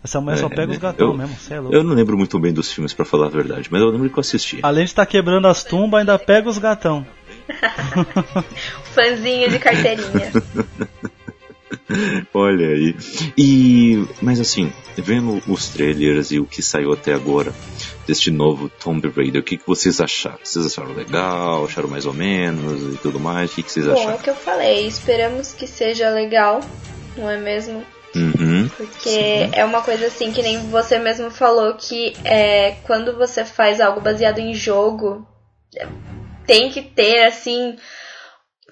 Essa 0.04 0.20
mulher 0.20 0.38
só 0.38 0.46
É, 0.46 0.48
pega 0.48 0.70
os 0.72 0.76
eu- 0.76 0.80
gatão 0.80 1.14
mesmo, 1.14 1.36
cê 1.36 1.54
é 1.54 1.60
louco. 1.60 1.74
Eu 1.76 1.84
não 1.84 1.94
lembro 1.94 2.16
muito 2.18 2.36
bem 2.38 2.52
dos 2.52 2.72
filmes, 2.72 2.92
pra 2.92 3.04
falar 3.04 3.26
a 3.26 3.30
verdade, 3.30 3.68
mas 3.70 3.80
eu 3.80 3.88
lembro 3.88 4.10
que 4.10 4.16
eu 4.16 4.20
assisti. 4.20 4.58
Além 4.62 4.84
de 4.84 4.90
estar 4.90 5.06
quebrando 5.06 5.46
as 5.46 5.62
tumbas, 5.62 6.00
ainda 6.00 6.18
pega 6.18 6.48
os 6.48 6.58
gatão. 6.58 7.06
Fãzinho 8.94 9.48
de 9.48 9.58
carteirinha. 9.60 10.32
Olha 12.34 12.68
aí. 12.68 12.96
E, 13.36 14.06
mas 14.20 14.40
assim, 14.40 14.72
vendo 14.96 15.42
os 15.46 15.68
trailers 15.68 16.30
e 16.30 16.38
o 16.38 16.46
que 16.46 16.62
saiu 16.62 16.92
até 16.92 17.12
agora 17.12 17.52
deste 18.06 18.30
novo 18.30 18.68
Tomb 18.68 19.08
Raider, 19.08 19.40
o 19.40 19.44
que, 19.44 19.56
que 19.56 19.66
vocês 19.66 20.00
acharam? 20.00 20.38
Vocês 20.42 20.66
acharam 20.66 20.92
legal? 20.92 21.64
Acharam 21.64 21.88
mais 21.88 22.06
ou 22.06 22.12
menos 22.12 22.94
e 22.94 22.98
tudo 22.98 23.20
mais? 23.20 23.52
O 23.52 23.54
que, 23.54 23.62
que 23.62 23.72
vocês 23.72 23.86
Bom, 23.86 23.92
é 23.92 24.00
acharam? 24.00 24.16
o 24.16 24.20
que 24.20 24.30
eu 24.30 24.34
falei. 24.34 24.86
Esperamos 24.86 25.52
que 25.52 25.66
seja 25.66 26.10
legal, 26.10 26.60
não 27.16 27.28
é 27.28 27.38
mesmo? 27.38 27.84
Uhum. 28.14 28.68
Porque 28.76 29.08
Sim. 29.08 29.50
é 29.52 29.64
uma 29.64 29.80
coisa 29.82 30.06
assim 30.06 30.32
que 30.32 30.42
nem 30.42 30.58
você 30.68 30.98
mesmo 30.98 31.30
falou 31.30 31.74
que 31.74 32.12
é, 32.24 32.72
quando 32.84 33.16
você 33.16 33.44
faz 33.44 33.80
algo 33.80 34.00
baseado 34.00 34.38
em 34.38 34.54
jogo, 34.54 35.26
tem 36.46 36.70
que 36.70 36.82
ter 36.82 37.24
assim. 37.24 37.76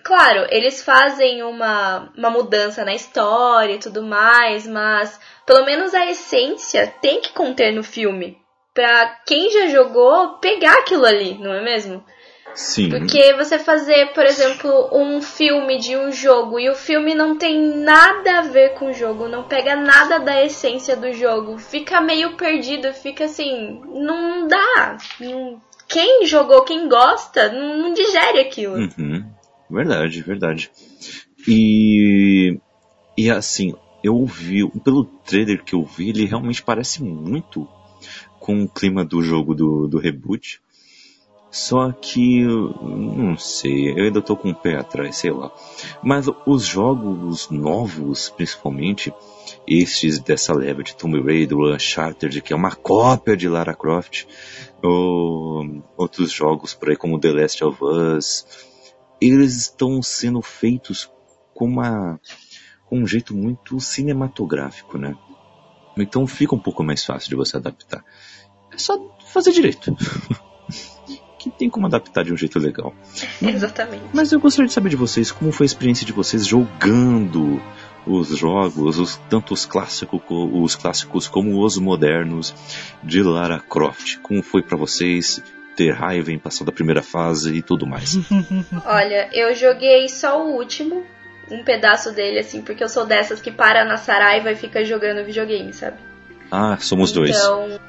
Claro, 0.03 0.47
eles 0.51 0.83
fazem 0.83 1.43
uma, 1.43 2.11
uma 2.17 2.31
mudança 2.31 2.85
na 2.85 2.95
história 2.95 3.75
e 3.75 3.79
tudo 3.79 4.03
mais, 4.03 4.67
mas 4.67 5.21
pelo 5.47 5.65
menos 5.65 5.95
a 5.95 6.11
essência 6.11 6.93
tem 7.01 7.21
que 7.21 7.33
conter 7.33 7.73
no 7.73 7.83
filme. 7.83 8.39
Pra 8.73 9.19
quem 9.27 9.51
já 9.51 9.69
jogou 9.69 10.39
pegar 10.39 10.75
aquilo 10.75 11.05
ali, 11.05 11.37
não 11.39 11.53
é 11.53 11.63
mesmo? 11.63 12.05
Sim. 12.55 12.89
Porque 12.89 13.33
você 13.35 13.59
fazer, 13.59 14.13
por 14.13 14.25
exemplo, 14.25 14.89
um 14.93 15.21
filme 15.23 15.79
de 15.79 15.97
um 15.97 16.11
jogo 16.11 16.59
e 16.59 16.69
o 16.69 16.75
filme 16.75 17.15
não 17.15 17.37
tem 17.37 17.61
nada 17.61 18.39
a 18.39 18.43
ver 18.43 18.75
com 18.75 18.87
o 18.87 18.93
jogo, 18.93 19.29
não 19.29 19.45
pega 19.45 19.77
nada 19.77 20.19
da 20.19 20.45
essência 20.45 20.97
do 20.97 21.13
jogo, 21.13 21.59
fica 21.59 22.01
meio 22.01 22.37
perdido, 22.37 22.93
fica 22.93 23.25
assim, 23.25 23.81
não 23.87 24.47
dá. 24.49 24.97
Quem 25.89 26.27
jogou, 26.27 26.63
quem 26.63 26.89
gosta, 26.89 27.51
não, 27.53 27.79
não 27.79 27.93
digere 27.93 28.41
aquilo. 28.41 28.77
Uhum. 28.77 29.25
Verdade, 29.71 30.23
verdade. 30.23 30.71
E, 31.47 32.59
e 33.17 33.31
assim, 33.31 33.75
eu 34.03 34.17
ouvi, 34.17 34.69
pelo 34.81 35.05
trailer 35.05 35.63
que 35.63 35.75
eu 35.75 35.85
vi, 35.85 36.11
ele 36.11 36.25
realmente 36.25 36.63
parece 36.63 37.03
muito 37.03 37.69
com 38.39 38.65
o 38.65 38.69
clima 38.69 39.05
do 39.05 39.23
jogo 39.23 39.55
do, 39.55 39.87
do 39.87 39.99
reboot. 39.99 40.61
Só 41.51 41.91
que, 41.91 42.45
não 42.45 43.37
sei, 43.37 43.91
eu 43.91 44.05
ainda 44.05 44.23
tô 44.23 44.37
com 44.37 44.51
o 44.51 44.55
pé 44.55 44.77
atrás, 44.77 45.17
sei 45.17 45.33
lá. 45.33 45.51
Mas 46.01 46.27
os 46.47 46.65
jogos 46.65 47.51
novos, 47.51 48.29
principalmente, 48.29 49.13
estes 49.67 50.21
dessa 50.21 50.55
leva 50.55 50.85
de 50.85 50.95
Tomb 50.95 51.21
Raider, 51.21 51.59
Uncharted, 51.59 52.41
que 52.41 52.53
é 52.53 52.57
uma 52.57 52.77
cópia 52.77 53.37
de 53.37 53.49
Lara 53.49 53.75
Croft, 53.75 54.27
ou 54.81 55.83
outros 55.97 56.31
jogos 56.31 56.73
por 56.73 56.91
aí 56.91 56.97
como 56.97 57.19
The 57.19 57.33
Last 57.33 57.65
of 57.65 57.79
Us, 57.83 58.47
eles 59.21 59.57
estão 59.57 60.03
sendo 60.03 60.41
feitos 60.41 61.11
com 61.55 61.67
uma 61.67 62.21
com 62.87 62.99
um 62.99 63.07
jeito 63.07 63.37
muito 63.37 63.79
cinematográfico, 63.79 64.99
né? 64.99 65.17
Então 65.97 66.27
fica 66.27 66.55
um 66.55 66.59
pouco 66.59 66.83
mais 66.83 67.05
fácil 67.05 67.29
de 67.29 67.37
você 67.37 67.57
adaptar. 67.57 68.05
É 68.73 68.79
só 68.79 68.99
fazer 69.27 69.53
direito. 69.53 69.95
que 71.39 71.51
tem 71.51 71.71
como 71.71 71.87
adaptar 71.87 72.23
de 72.23 72.33
um 72.33 72.37
jeito 72.37 72.59
legal. 72.59 72.95
Exatamente. 73.41 74.05
Mas 74.13 74.31
eu 74.31 74.39
gostaria 74.39 74.67
de 74.67 74.75
saber 74.75 74.91
de 74.91 74.97
vocês 74.97 75.33
como 75.33 75.51
foi 75.51 75.65
a 75.65 75.69
experiência 75.69 76.05
de 76.05 76.13
vocês 76.13 76.47
jogando 76.47 77.61
os 78.07 78.29
jogos, 78.29 78.99
os, 78.99 79.17
tanto 79.29 79.55
os 79.55 79.65
clássicos, 79.65 80.21
os 80.29 80.77
clássicos 80.77 81.29
como 81.29 81.65
os 81.65 81.79
modernos 81.79 82.55
de 83.03 83.23
Lara 83.23 83.59
Croft. 83.59 84.19
Como 84.19 84.43
foi 84.43 84.63
para 84.63 84.77
vocês 84.77 85.43
ter 85.81 85.93
raiva 85.93 86.31
em 86.31 86.39
passar 86.39 86.67
da 86.67 86.73
primeira 86.73 87.03
fase 87.03 87.57
e 87.57 87.63
tudo 87.63 87.87
mais? 87.87 88.19
Olha, 88.85 89.31
eu 89.33 89.55
joguei 89.55 90.11
só 90.11 90.45
o 90.45 90.57
último, 90.57 91.07
um 91.51 91.65
pedaço 91.65 92.13
dele 92.13 92.39
assim, 92.39 92.61
porque 92.61 92.85
eu 92.85 92.89
sou 92.89 93.07
dessas 93.07 93.41
que 93.41 93.51
para 93.51 93.83
na 93.87 93.97
Saraiva 93.97 94.53
e 94.53 94.57
fica 94.57 94.85
jogando 94.85 95.25
videogame, 95.25 95.73
sabe? 95.73 95.97
Ah, 96.51 96.77
somos 96.79 97.13
dois. 97.13 97.31
Então, 97.31 97.81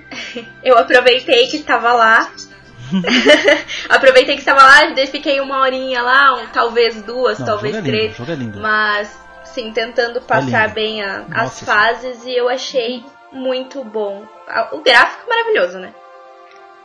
eu 0.64 0.78
aproveitei 0.78 1.46
que 1.48 1.58
estava 1.58 1.92
lá 1.92 2.32
Aproveitei 3.88 4.36
que 4.36 4.42
estava 4.42 4.62
lá, 4.62 4.94
fiquei 5.06 5.40
uma 5.40 5.60
horinha 5.60 6.02
lá, 6.02 6.34
um, 6.34 6.46
talvez 6.48 7.02
duas, 7.02 7.38
Não, 7.38 7.46
talvez 7.46 7.76
três. 7.82 8.18
Lindo, 8.18 8.34
lindo. 8.34 8.60
Mas, 8.60 9.18
sim, 9.44 9.72
tentando 9.72 10.20
passar 10.20 10.70
é 10.70 10.72
bem 10.72 11.02
a, 11.02 11.24
as 11.32 11.60
fases 11.60 12.24
e 12.24 12.36
eu 12.36 12.48
achei 12.48 13.04
muito 13.32 13.82
bom. 13.82 14.24
O 14.72 14.80
gráfico 14.80 15.24
é 15.26 15.28
maravilhoso, 15.28 15.78
né? 15.78 15.92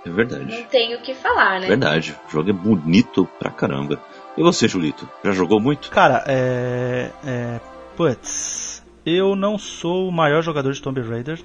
É 0.06 0.10
verdade. 0.10 0.46
Não 0.46 0.64
tenho 0.66 0.98
o 0.98 1.02
que 1.02 1.14
falar, 1.14 1.60
né? 1.60 1.68
Verdade. 1.68 2.16
O 2.28 2.32
jogo 2.32 2.50
é 2.50 2.54
bonito 2.54 3.28
pra 3.38 3.52
caramba. 3.52 4.00
E 4.38 4.42
você, 4.42 4.68
Julito? 4.68 5.08
Já 5.24 5.32
jogou 5.32 5.60
muito? 5.60 5.90
Cara, 5.90 6.24
é. 6.28 7.12
é 7.26 7.60
putz. 7.96 8.84
Eu 9.06 9.36
não 9.36 9.58
sou 9.58 10.08
o 10.08 10.12
maior 10.12 10.42
jogador 10.42 10.72
de 10.72 10.82
Tomb 10.82 11.02
Raider. 11.02 11.40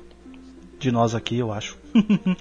De 0.78 0.92
nós 0.92 1.14
aqui, 1.14 1.38
eu 1.38 1.52
acho. 1.52 1.76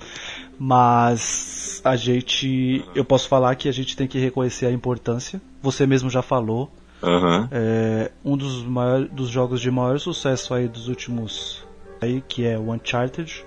Mas 0.60 1.82
a 1.84 1.96
gente. 1.96 2.86
Eu 2.94 3.04
posso 3.04 3.28
falar 3.28 3.56
que 3.56 3.68
a 3.68 3.72
gente 3.72 3.96
tem 3.96 4.08
que 4.08 4.20
reconhecer 4.20 4.68
a 4.68 4.72
importância. 4.72 5.42
Você 5.62 5.88
mesmo 5.88 6.10
já 6.10 6.22
falou. 6.22 6.72
Uhum. 7.02 7.48
É, 7.52 8.12
um 8.24 8.38
dos, 8.38 8.64
maiores, 8.64 9.10
dos 9.12 9.30
jogos 9.30 9.60
de 9.60 9.70
maior 9.70 10.00
sucesso 10.00 10.54
aí 10.54 10.68
dos 10.68 10.88
últimos. 10.88 11.66
Aí, 12.02 12.22
que 12.28 12.46
é 12.46 12.58
o 12.58 12.72
Uncharted, 12.72 13.46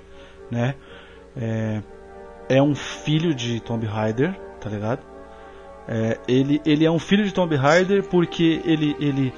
né? 0.51 0.75
É, 1.37 1.83
é 2.49 2.63
um 2.63 2.75
filho 2.75 3.35
de 3.35 3.61
Tomb 3.61 3.87
Raider, 3.87 4.35
tá 4.61 4.69
ligado? 4.69 5.01
É, 5.89 6.19
ele, 6.27 6.61
ele 6.65 6.85
é 6.85 6.91
um 6.91 6.99
filho 6.99 7.25
de 7.25 7.33
Tomb 7.33 7.55
Raider 7.55 8.03
porque 8.05 8.61
ele, 8.65 8.97
ele, 8.99 9.33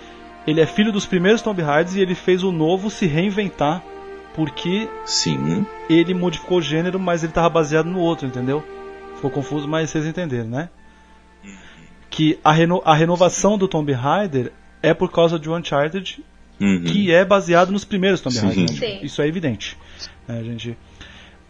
ele 0.47 0.61
é 0.61 0.67
filho 0.67 0.91
dos 0.91 1.05
primeiros 1.05 1.43
Tomb 1.43 1.61
Raiders 1.61 1.95
e 1.95 2.01
ele 2.01 2.15
fez 2.15 2.43
o 2.43 2.51
novo 2.51 2.91
se 2.91 3.07
reinventar 3.07 3.83
porque 4.35 4.89
Sim. 5.05 5.67
ele 5.91 6.15
modificou 6.15 6.59
o 6.59 6.63
gênero, 6.63 6.99
mas 6.99 7.25
ele 7.25 7.33
estava 7.33 7.49
baseado 7.49 7.87
no 7.87 7.99
outro, 7.99 8.27
entendeu? 8.27 8.65
Ficou 9.17 9.33
confuso, 9.33 9.67
mas 9.67 9.91
vocês 9.91 10.07
entenderam, 10.07 10.49
né? 10.49 10.69
Que 12.09 12.39
a, 12.45 12.53
reno 12.53 12.81
a 12.85 12.95
renovação 12.95 13.59
do 13.59 13.67
Tomb 13.67 13.93
Raider 13.93 14.53
é 14.81 14.95
por 14.95 15.11
causa 15.11 15.41
de 15.41 15.51
Uncharted, 15.51 16.25
uhum. 16.61 16.85
que 16.85 17.13
é 17.13 17.25
baseado 17.25 17.73
nos 17.73 17.85
primeiros 17.85 18.21
Tomb 18.21 18.39
Raider. 18.39 18.81
Né? 18.81 19.01
Isso 19.03 19.21
é 19.21 19.27
evidente. 19.27 19.77
Né, 20.29 20.45
gente? 20.45 20.79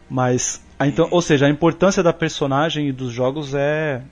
Mas, 0.08 0.64
então, 0.86 1.08
ou 1.10 1.20
seja, 1.20 1.46
a 1.46 1.50
importância 1.50 2.02
da 2.02 2.12
personagem 2.12 2.88
e 2.88 2.92
dos 2.92 3.12
jogos 3.12 3.54
é 3.54 4.02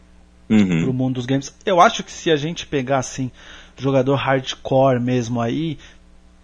uhum. 0.49 0.83
pro 0.83 0.93
mundo 0.93 1.15
dos 1.15 1.27
games. 1.27 1.55
Eu 1.65 1.81
acho 1.81 2.03
que 2.03 2.11
se 2.11 2.31
a 2.31 2.37
gente 2.37 2.67
pegar 2.67 2.99
assim, 2.99 3.31
jogador 3.77 4.17
hardcore 4.17 5.01
mesmo 5.01 5.41
aí, 5.41 5.79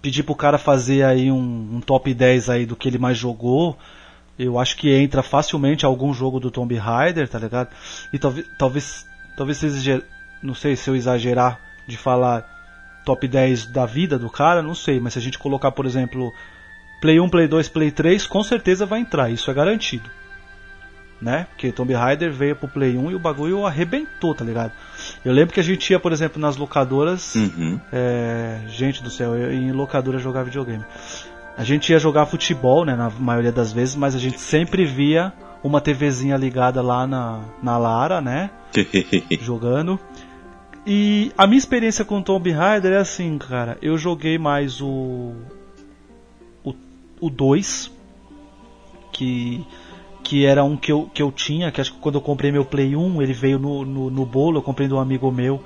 pedir 0.00 0.22
pro 0.22 0.35
cara 0.35 0.58
fazer 0.58 1.04
aí 1.04 1.30
um, 1.30 1.76
um, 1.76 1.80
top 1.80 2.12
10 2.12 2.50
aí 2.50 2.66
do 2.66 2.76
que 2.76 2.88
ele 2.88 2.98
mais 2.98 3.18
jogou, 3.18 3.76
eu 4.38 4.58
acho 4.58 4.76
que 4.76 4.92
entra 4.92 5.22
facilmente 5.22 5.85
algum 5.85 6.12
jogo 6.12 6.40
do 6.40 6.50
Tomb 6.50 6.74
Raider, 6.76 7.28
tá 7.28 7.38
ligado? 7.38 7.70
E 8.12 8.18
talvez, 8.18 8.46
talvez, 8.58 9.06
talvez 9.37 9.58
seja, 9.58 10.02
não 10.42 10.54
sei 10.54 10.76
se 10.76 10.88
eu 10.90 10.96
exagerar 10.96 11.61
de 11.87 11.96
falar 11.96 12.48
top 13.04 13.26
10 13.26 13.66
da 13.66 13.87
vida 13.87 14.18
do 14.18 14.30
cara, 14.30 14.62
não 14.62 14.74
sei, 14.74 15.00
mas 15.00 15.12
se 15.14 15.18
a 15.18 15.22
gente 15.22 15.38
colocar, 15.38 15.72
por 15.72 15.87
exemplo, 15.87 16.32
Play 17.02 17.20
1, 17.20 17.28
Play 17.28 17.48
2, 17.48 17.68
Play 17.68 17.90
3, 17.90 18.26
com 18.26 18.42
certeza 18.42 18.86
vai 18.86 19.00
entrar, 19.00 19.28
isso 19.28 19.50
é 19.50 19.54
garantido 19.54 20.08
né? 21.22 21.46
Porque 21.50 21.70
Tomb 21.70 21.94
Raider 21.94 22.32
veio 22.32 22.56
pro 22.56 22.66
Play 22.66 22.98
1 22.98 23.12
e 23.12 23.14
o 23.14 23.18
bagulho 23.18 23.64
arrebentou, 23.64 24.34
tá 24.34 24.44
ligado? 24.44 24.72
Eu 25.24 25.32
lembro 25.32 25.54
que 25.54 25.60
a 25.60 25.62
gente 25.62 25.88
ia, 25.88 26.00
por 26.00 26.12
exemplo, 26.12 26.42
nas 26.42 26.56
locadoras. 26.56 27.36
Uhum. 27.36 27.78
É, 27.92 28.58
gente 28.66 29.04
do 29.04 29.08
céu, 29.08 29.36
eu, 29.36 29.52
em 29.52 29.70
locadora 29.70 30.18
jogar 30.18 30.42
videogame. 30.42 30.84
A 31.56 31.62
gente 31.62 31.92
ia 31.92 31.98
jogar 32.00 32.26
futebol, 32.26 32.84
né? 32.84 32.96
Na 32.96 33.08
maioria 33.08 33.52
das 33.52 33.72
vezes, 33.72 33.94
mas 33.94 34.16
a 34.16 34.18
gente 34.18 34.40
sempre 34.40 34.84
via 34.84 35.32
uma 35.62 35.80
TVzinha 35.80 36.36
ligada 36.36 36.82
lá 36.82 37.06
na, 37.06 37.40
na 37.62 37.78
Lara, 37.78 38.20
né? 38.20 38.50
jogando. 39.40 40.00
E 40.84 41.30
a 41.38 41.46
minha 41.46 41.58
experiência 41.58 42.04
com 42.04 42.20
Tomb 42.20 42.50
Raider 42.50 42.94
é 42.94 42.96
assim, 42.96 43.38
cara. 43.38 43.78
Eu 43.80 43.96
joguei 43.96 44.38
mais 44.38 44.80
o. 44.80 45.34
O 47.22 47.30
2. 47.30 47.90
Que 49.11 49.64
que 50.22 50.46
era 50.46 50.62
um 50.62 50.76
que 50.76 50.92
eu, 50.92 51.11
que 51.12 51.20
eu 51.22 51.32
tinha, 51.32 51.70
que 51.72 51.80
acho 51.80 51.92
que 51.92 51.98
quando 51.98 52.14
eu 52.14 52.20
comprei 52.20 52.52
meu 52.52 52.64
Play 52.64 52.94
1, 52.94 53.20
ele 53.20 53.32
veio 53.32 53.58
no, 53.58 53.85
no, 53.85 54.11
no 54.11 54.24
bolo, 54.24 54.58
eu 54.58 54.62
comprei 54.62 54.87
de 54.87 54.94
um 54.94 55.00
amigo 55.00 55.30
meu, 55.30 55.62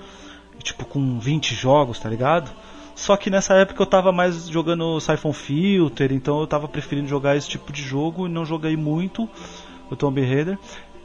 tipo 0.63 0.85
com 0.87 1.19
20 1.19 1.55
jogos, 1.55 1.99
tá 1.99 2.09
ligado? 2.09 2.51
Só 2.95 3.17
que 3.17 3.29
nessa 3.29 3.55
época 3.55 3.83
eu 3.83 3.87
tava 3.87 4.11
mais 4.11 4.49
jogando 4.49 4.99
Siphon 5.01 5.33
Filter, 5.33 6.13
então 6.13 6.41
eu 6.41 6.47
tava 6.47 6.67
preferindo 6.67 7.07
jogar 7.07 7.37
esse 7.37 7.49
tipo 7.49 7.73
de 7.73 7.83
jogo 7.83 8.27
e 8.27 8.31
não 8.31 8.45
joguei 8.45 8.77
muito 8.77 9.29
o 9.91 9.95
Tomb 9.95 10.21
Raider. 10.21 10.59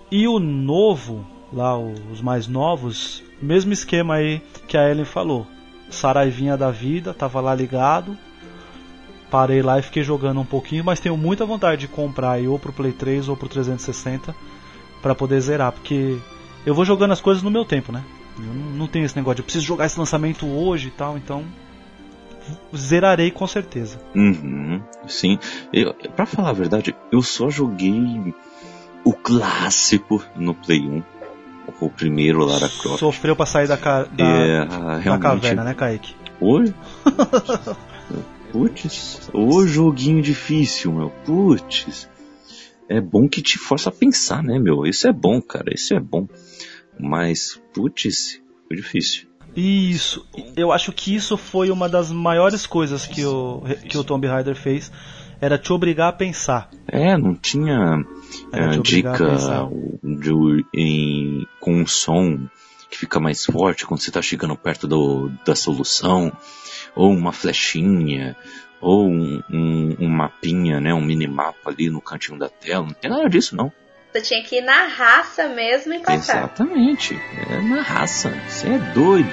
E 0.09 0.27
o 0.27 0.39
novo, 0.39 1.25
lá 1.51 1.77
os 1.77 2.21
mais 2.21 2.47
novos, 2.47 3.21
mesmo 3.41 3.73
esquema 3.73 4.15
aí 4.15 4.41
que 4.67 4.77
a 4.77 4.89
Ellen 4.89 5.05
falou. 5.05 5.45
Saraivinha 5.89 6.55
da 6.55 6.71
vida, 6.71 7.13
tava 7.13 7.41
lá 7.41 7.53
ligado, 7.53 8.17
parei 9.31 9.61
lá 9.61 9.79
e 9.79 9.81
fiquei 9.81 10.03
jogando 10.03 10.41
um 10.41 10.45
pouquinho, 10.45 10.83
mas 10.83 10.99
tenho 10.99 11.15
muita 11.15 11.45
vontade 11.45 11.81
de 11.81 11.87
comprar 11.87 12.33
aí, 12.33 12.47
ou 12.47 12.59
pro 12.59 12.73
Play 12.73 12.91
3 12.91 13.29
ou 13.29 13.37
pro 13.37 13.47
360 13.47 14.35
para 15.01 15.15
poder 15.15 15.39
zerar, 15.39 15.71
porque 15.71 16.17
eu 16.65 16.75
vou 16.75 16.83
jogando 16.83 17.11
as 17.11 17.21
coisas 17.21 17.41
no 17.41 17.49
meu 17.49 17.63
tempo, 17.63 17.91
né? 17.91 18.03
Eu 18.37 18.53
não 18.75 18.87
tenho 18.87 19.05
esse 19.05 19.15
negócio 19.15 19.39
eu 19.39 19.43
preciso 19.43 19.65
jogar 19.65 19.85
esse 19.85 19.97
lançamento 19.97 20.45
hoje 20.45 20.89
e 20.89 20.91
tal, 20.91 21.17
então 21.17 21.45
zerarei 22.75 23.31
com 23.31 23.47
certeza. 23.47 23.99
Uhum, 24.13 24.81
sim, 25.07 25.39
eu, 25.71 25.93
pra 26.15 26.25
falar 26.25 26.49
a 26.49 26.53
verdade, 26.53 26.93
eu 27.11 27.21
só 27.21 27.49
joguei 27.49 28.35
o 29.03 29.13
clássico 29.13 30.21
no 30.35 30.53
Play 30.53 30.81
1. 30.81 31.03
O 31.79 31.89
primeiro 31.89 32.43
Lara 32.43 32.67
Croft. 32.67 32.99
Sofreu 32.99 33.35
pra 33.35 33.45
sair 33.45 33.67
da, 33.67 33.77
ca 33.77 34.03
da, 34.03 34.23
é, 34.23 34.65
da 35.03 35.17
caverna, 35.17 35.63
né, 35.63 35.73
Kaique? 35.73 36.15
Oi? 36.39 36.73
Putz, 38.51 39.29
ô 39.33 39.65
joguinho 39.65 40.21
difícil, 40.21 40.91
meu. 40.91 41.09
Putz. 41.25 42.09
É 42.89 42.99
bom 42.99 43.27
que 43.27 43.41
te 43.41 43.57
força 43.57 43.89
a 43.89 43.91
pensar, 43.91 44.43
né, 44.43 44.59
meu? 44.59 44.85
Isso 44.85 45.07
é 45.07 45.13
bom, 45.13 45.41
cara. 45.41 45.73
Isso 45.73 45.93
é 45.93 45.99
bom. 45.99 46.27
Mas, 46.99 47.59
putz, 47.73 48.41
foi 48.67 48.77
difícil. 48.77 49.31
Isso, 49.55 50.25
eu 50.55 50.71
acho 50.71 50.93
que 50.93 51.13
isso 51.13 51.35
foi 51.35 51.71
uma 51.71 51.89
das 51.89 52.11
maiores 52.11 52.65
coisas 52.65 53.05
que 53.05 53.25
o, 53.25 53.61
que 53.87 53.97
o 53.97 54.03
Tomb 54.03 54.25
Raider 54.25 54.55
fez, 54.55 54.91
era 55.41 55.57
te 55.57 55.73
obrigar 55.73 56.09
a 56.09 56.13
pensar. 56.13 56.69
É, 56.87 57.17
não 57.17 57.35
tinha 57.35 58.05
é, 58.53 58.77
dica 58.77 59.37
de, 60.03 60.65
em, 60.73 61.47
com 61.59 61.73
um 61.73 61.87
som 61.87 62.39
que 62.89 62.97
fica 62.97 63.19
mais 63.19 63.45
forte 63.45 63.85
quando 63.85 64.01
você 64.01 64.09
está 64.09 64.21
chegando 64.21 64.55
perto 64.55 64.87
do, 64.87 65.29
da 65.45 65.55
solução, 65.55 66.31
ou 66.95 67.11
uma 67.11 67.31
flechinha, 67.31 68.35
ou 68.79 69.07
um, 69.07 69.41
um, 69.49 69.95
um 69.99 70.09
mapinha, 70.09 70.79
né, 70.79 70.93
um 70.93 71.01
minimapa 71.01 71.69
ali 71.69 71.89
no 71.89 72.01
cantinho 72.01 72.37
da 72.37 72.49
tela, 72.49 72.85
não 72.85 72.93
tem 72.93 73.09
nada 73.09 73.29
disso 73.29 73.55
não. 73.55 73.71
Você 74.11 74.21
tinha 74.21 74.43
que 74.43 74.57
ir 74.57 74.61
na 74.61 74.87
raça 74.87 75.47
mesmo 75.47 75.93
e 75.93 75.99
passar. 75.99 76.39
Exatamente. 76.39 77.17
É 77.49 77.61
na 77.61 77.81
raça. 77.81 78.29
Você 78.49 78.67
é 78.67 78.77
doido. 78.93 79.29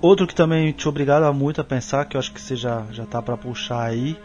Outro 0.00 0.26
que 0.26 0.34
também 0.34 0.70
te 0.72 0.86
obrigava 0.86 1.32
muito 1.32 1.62
a 1.62 1.64
pensar, 1.64 2.04
que 2.04 2.16
eu 2.16 2.18
acho 2.18 2.30
que 2.32 2.40
você 2.40 2.54
já, 2.56 2.84
já 2.90 3.06
tá 3.06 3.22
para 3.22 3.38
puxar 3.38 3.84
aí, 3.84 4.18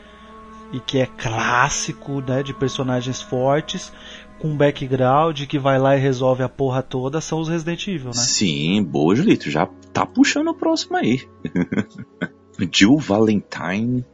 e 0.74 0.80
que 0.82 1.00
é 1.00 1.06
clássico, 1.06 2.20
né, 2.20 2.44
de 2.44 2.54
personagens 2.54 3.22
fortes, 3.22 3.94
com 4.40 4.56
background, 4.56 5.46
que 5.46 5.60
vai 5.60 5.78
lá 5.78 5.96
e 5.96 6.00
resolve 6.00 6.42
a 6.42 6.50
porra 6.50 6.82
toda, 6.82 7.22
são 7.22 7.40
os 7.40 7.50
Resident 7.50 7.88
Evil, 7.88 8.08
né? 8.08 8.14
Sim, 8.14 8.84
boa, 8.84 9.16
Julito, 9.16 9.52
já 9.52 9.68
tá 9.94 10.06
puxando 10.06 10.48
o 10.48 10.54
próximo 10.54 10.98
aí. 10.98 11.28
Jill 12.72 12.98
Valentine 12.98 14.06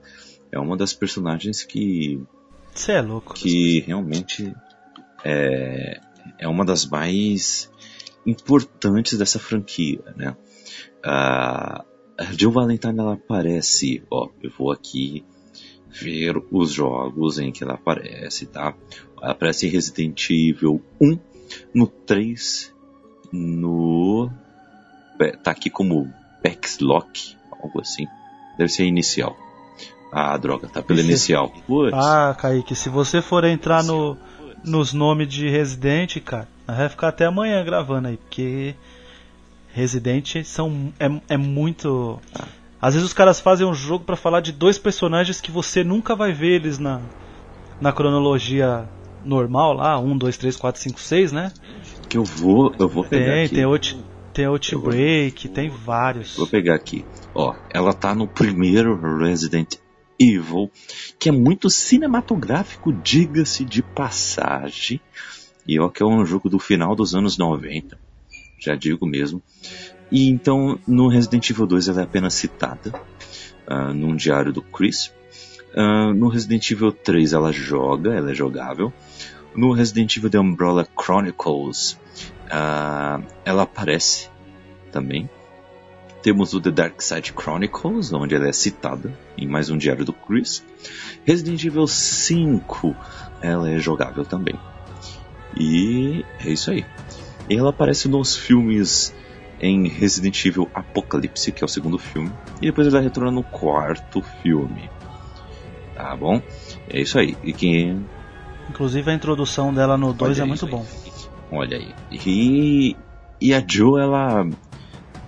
é 0.52 0.60
uma 0.60 0.76
das 0.76 0.94
personagens 0.94 1.64
que... 1.64 2.22
Você 2.74 2.94
é 2.94 3.02
louco. 3.02 3.34
Que 3.34 3.82
realmente 3.82 4.54
é, 5.24 6.00
é 6.40 6.48
uma 6.48 6.66
das 6.66 6.86
mais 6.86 7.72
importantes 8.26 9.18
dessa 9.18 9.40
franquia, 9.40 10.02
né? 10.16 10.36
a 11.04 11.86
Jill 12.32 12.52
Valentine 12.52 12.98
ela 12.98 13.14
aparece, 13.14 14.04
ó, 14.10 14.30
eu 14.42 14.50
vou 14.58 14.72
aqui 14.72 15.24
ver 16.02 16.42
os 16.52 16.72
jogos 16.72 17.40
em 17.40 17.52
que 17.52 17.64
ela 17.64 17.74
aparece, 17.74 18.46
tá? 18.46 18.74
Ela 19.22 19.32
aparece 19.32 19.68
em 19.68 19.70
Resident 19.70 20.30
Evil 20.30 20.82
1, 21.00 21.20
no 21.74 21.88
3, 21.88 22.74
no. 23.32 24.30
tá 25.44 25.52
aqui 25.52 25.70
como 25.70 26.12
Backslock, 26.44 27.36
algo 27.52 27.82
assim. 27.82 28.08
Deve 28.58 28.72
ser 28.72 28.86
inicial. 28.86 29.38
Ah, 30.12 30.38
droga, 30.38 30.68
tá 30.68 30.82
pelo 30.82 31.00
inicial. 31.00 31.50
Putz. 31.68 31.94
Ah, 31.94 32.36
Kaique, 32.38 32.76
se 32.76 32.90
você 32.90 33.22
for 33.22 33.44
entrar 33.44 33.84
no, 33.84 34.18
nos 34.64 34.94
nomes 34.94 35.28
de 35.28 35.50
Resident, 35.50 36.20
cara, 36.22 36.48
vai 36.66 36.90
ficar 36.90 37.10
até 37.10 37.26
amanhã 37.26 37.64
gravando 37.64 38.08
aí, 38.08 38.18
porque 38.18 38.76
Resident 39.74 40.44
são 40.46 40.94
é, 41.00 41.34
é 41.34 41.38
muito 41.38 42.20
às 42.86 42.94
vezes 42.94 43.08
os 43.08 43.14
caras 43.14 43.40
fazem 43.40 43.66
um 43.66 43.74
jogo 43.74 44.06
para 44.06 44.16
falar 44.16 44.42
de 44.42 44.52
dois 44.52 44.78
personagens 44.78 45.42
que 45.42 45.50
você 45.50 45.84
nunca 45.84 46.16
vai 46.16 46.32
ver 46.32 46.58
eles 46.58 46.78
na 46.78 47.02
na 47.82 47.92
cronologia 47.92 48.88
normal 49.24 49.74
lá, 49.74 50.00
1 50.00 50.16
2 50.16 50.38
3 50.38 50.56
4 50.56 50.82
5 50.84 51.00
6, 51.00 51.32
né? 51.32 51.52
Que 52.08 52.16
eu 52.16 52.24
vou, 52.24 52.76
eu 52.78 52.88
vou 52.88 53.04
pegar 53.04 53.34
tem, 53.34 53.46
aqui. 53.46 53.56
Tem 53.56 53.64
out, 53.64 54.06
tem 54.32 54.46
Outbreak, 54.46 55.50
tem 55.50 55.68
vários. 55.68 56.38
Vou 56.38 56.46
pegar 56.46 56.76
aqui. 56.76 57.04
Ó, 57.34 57.56
ela 57.74 57.92
tá 57.92 58.14
no 58.14 58.28
primeiro 58.28 59.18
Resident 59.18 59.78
Evil, 60.20 60.70
que 61.18 61.28
é 61.28 61.32
muito 61.32 61.72
cinematográfico, 61.72 62.94
diga-se 62.94 63.66
de 63.66 63.82
passagem. 63.82 65.02
E 65.68 65.80
ó 65.80 65.90
que 65.90 66.04
é 66.04 66.06
um 66.06 66.24
jogo 66.24 66.50
do 66.50 66.60
final 66.60 66.96
dos 66.96 67.16
anos 67.16 67.36
90 67.36 67.98
já 68.66 68.76
digo 68.76 69.06
mesmo. 69.06 69.42
E 70.12 70.30
então 70.30 70.80
no 70.88 71.08
Resident 71.08 71.50
Evil 71.50 71.66
2 71.66 71.90
ela 71.90 72.02
é 72.02 72.04
apenas 72.04 72.34
citada 72.34 72.94
uh, 73.68 73.94
num 73.94 74.16
diário 74.16 74.54
do 74.54 74.62
Chris. 74.62 75.14
Uh, 75.76 76.14
no 76.14 76.30
Resident 76.30 76.70
Evil 76.72 76.92
3 76.92 77.34
ela 77.34 77.52
joga, 77.52 78.14
ela 78.14 78.32
é 78.32 78.34
jogável. 78.34 78.94
No 79.56 79.72
Resident 79.72 80.16
Evil 80.18 80.30
The 80.30 80.40
Umbrella 80.40 80.88
Chronicles 81.00 82.00
uh, 82.46 83.24
ela 83.44 83.64
aparece 83.64 84.30
também. 84.92 85.30
Temos 86.22 86.54
o 86.56 86.62
The 86.62 86.72
Dark 86.72 87.02
Side 87.02 87.34
Chronicles, 87.40 88.12
onde 88.12 88.34
ela 88.34 88.48
é 88.48 88.52
citada 88.52 89.14
em 89.38 89.48
mais 89.48 89.70
um 89.70 89.78
diário 89.78 90.04
do 90.04 90.12
Chris. 90.12 90.64
Resident 91.24 91.64
Evil 91.64 91.88
5 91.88 92.96
ela 93.42 93.70
é 93.70 93.78
jogável 93.78 94.26
também. 94.26 94.56
E 95.56 96.26
é 96.40 96.50
isso 96.50 96.72
aí. 96.72 96.86
Ela 97.50 97.70
aparece 97.70 98.08
nos 98.08 98.36
filmes 98.36 99.14
em 99.60 99.88
Resident 99.88 100.46
Evil 100.46 100.70
Apocalipse, 100.74 101.52
que 101.52 101.64
é 101.64 101.66
o 101.66 101.70
segundo 101.70 101.98
filme, 101.98 102.32
e 102.62 102.68
depois 102.68 102.88
ela 102.88 103.02
retorna 103.02 103.32
no 103.32 103.44
quarto 103.44 104.22
filme. 104.42 104.90
Tá 105.96 106.16
bom? 106.16 106.42
É 106.90 107.00
isso 107.00 107.18
aí. 107.18 107.38
E 107.44 107.54
quem 107.54 108.06
Inclusive 108.70 109.12
a 109.12 109.14
introdução 109.14 109.74
dela 109.74 109.98
no 109.98 110.14
2 110.14 110.40
é 110.40 110.46
muito 110.46 110.68
bom. 110.68 110.86
Olha 111.52 111.78
aí. 111.78 111.94
E, 112.12 112.96
e 113.40 113.54
a 113.54 113.64
Joe, 113.66 114.02
ela. 114.02 114.48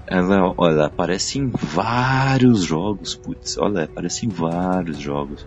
Ela, 0.10 0.54
olha, 0.58 0.86
aparece 0.86 1.38
em 1.38 1.50
vários 1.50 2.64
jogos, 2.64 3.14
putz, 3.14 3.58
olha, 3.58 3.84
aparece 3.84 4.26
em 4.26 4.30
vários 4.30 4.98
jogos. 4.98 5.46